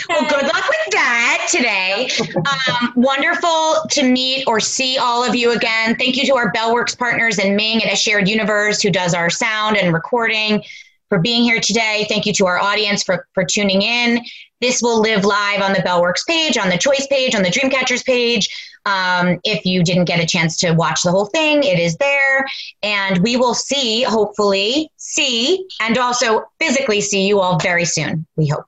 Well, 0.09 0.23
good 0.23 0.43
luck 0.43 0.69
with 0.69 0.93
that 0.93 1.47
today. 1.51 2.09
Um, 2.35 2.95
wonderful 2.97 3.83
to 3.91 4.03
meet 4.03 4.45
or 4.47 4.59
see 4.59 4.97
all 4.97 5.23
of 5.23 5.35
you 5.35 5.53
again. 5.53 5.97
Thank 5.97 6.17
you 6.17 6.25
to 6.27 6.37
our 6.37 6.51
Bell 6.53 6.73
Works 6.73 6.95
partners 6.95 7.39
and 7.39 7.55
Ming 7.57 7.85
at 7.85 7.93
A 7.93 7.97
Shared 7.97 8.27
Universe, 8.27 8.81
who 8.81 8.91
does 8.91 9.13
our 9.13 9.29
sound 9.29 9.77
and 9.77 9.93
recording, 9.93 10.65
for 11.11 11.19
being 11.19 11.43
here 11.43 11.61
today. 11.61 12.07
Thank 12.09 12.25
you 12.25 12.33
to 12.35 12.47
our 12.47 12.59
audience 12.59 13.03
for, 13.03 13.27
for 13.35 13.45
tuning 13.45 13.83
in. 13.83 14.25
This 14.61 14.81
will 14.81 15.01
live 15.01 15.25
live 15.25 15.61
on 15.61 15.73
the 15.75 15.83
Bell 15.83 16.01
Works 16.01 16.25
page, 16.25 16.57
on 16.57 16.71
the 16.71 16.79
Choice 16.79 17.07
page, 17.09 17.35
on 17.35 17.43
the 17.43 17.51
Dreamcatchers 17.51 18.05
page. 18.05 18.49
Um, 18.87 19.39
if 19.45 19.67
you 19.67 19.83
didn't 19.85 20.07
get 20.07 20.21
a 20.21 20.27
chance 20.27 20.57
to 20.59 20.73
watch 20.73 21.03
the 21.03 21.11
whole 21.11 21.27
thing, 21.27 21.63
it 21.63 21.79
is 21.79 21.97
there. 21.97 22.47
And 22.83 23.19
we 23.19 23.37
will 23.37 23.55
see, 23.55 24.03
hopefully, 24.03 24.91
see, 24.97 25.67
and 25.81 25.99
also 25.99 26.45
physically 26.59 27.01
see 27.01 27.27
you 27.27 27.41
all 27.41 27.59
very 27.59 27.85
soon, 27.85 28.27
we 28.37 28.49
hope. 28.49 28.65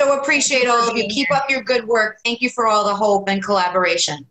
so 0.00 0.18
appreciate 0.18 0.66
all 0.66 0.88
of 0.88 0.96
you. 0.96 1.06
Keep 1.08 1.30
up 1.30 1.50
your 1.50 1.62
good 1.62 1.86
work. 1.86 2.18
Thank 2.24 2.40
you 2.40 2.48
for 2.48 2.66
all 2.66 2.84
the 2.84 2.94
hope 2.94 3.28
and 3.28 3.44
collaboration. 3.44 4.26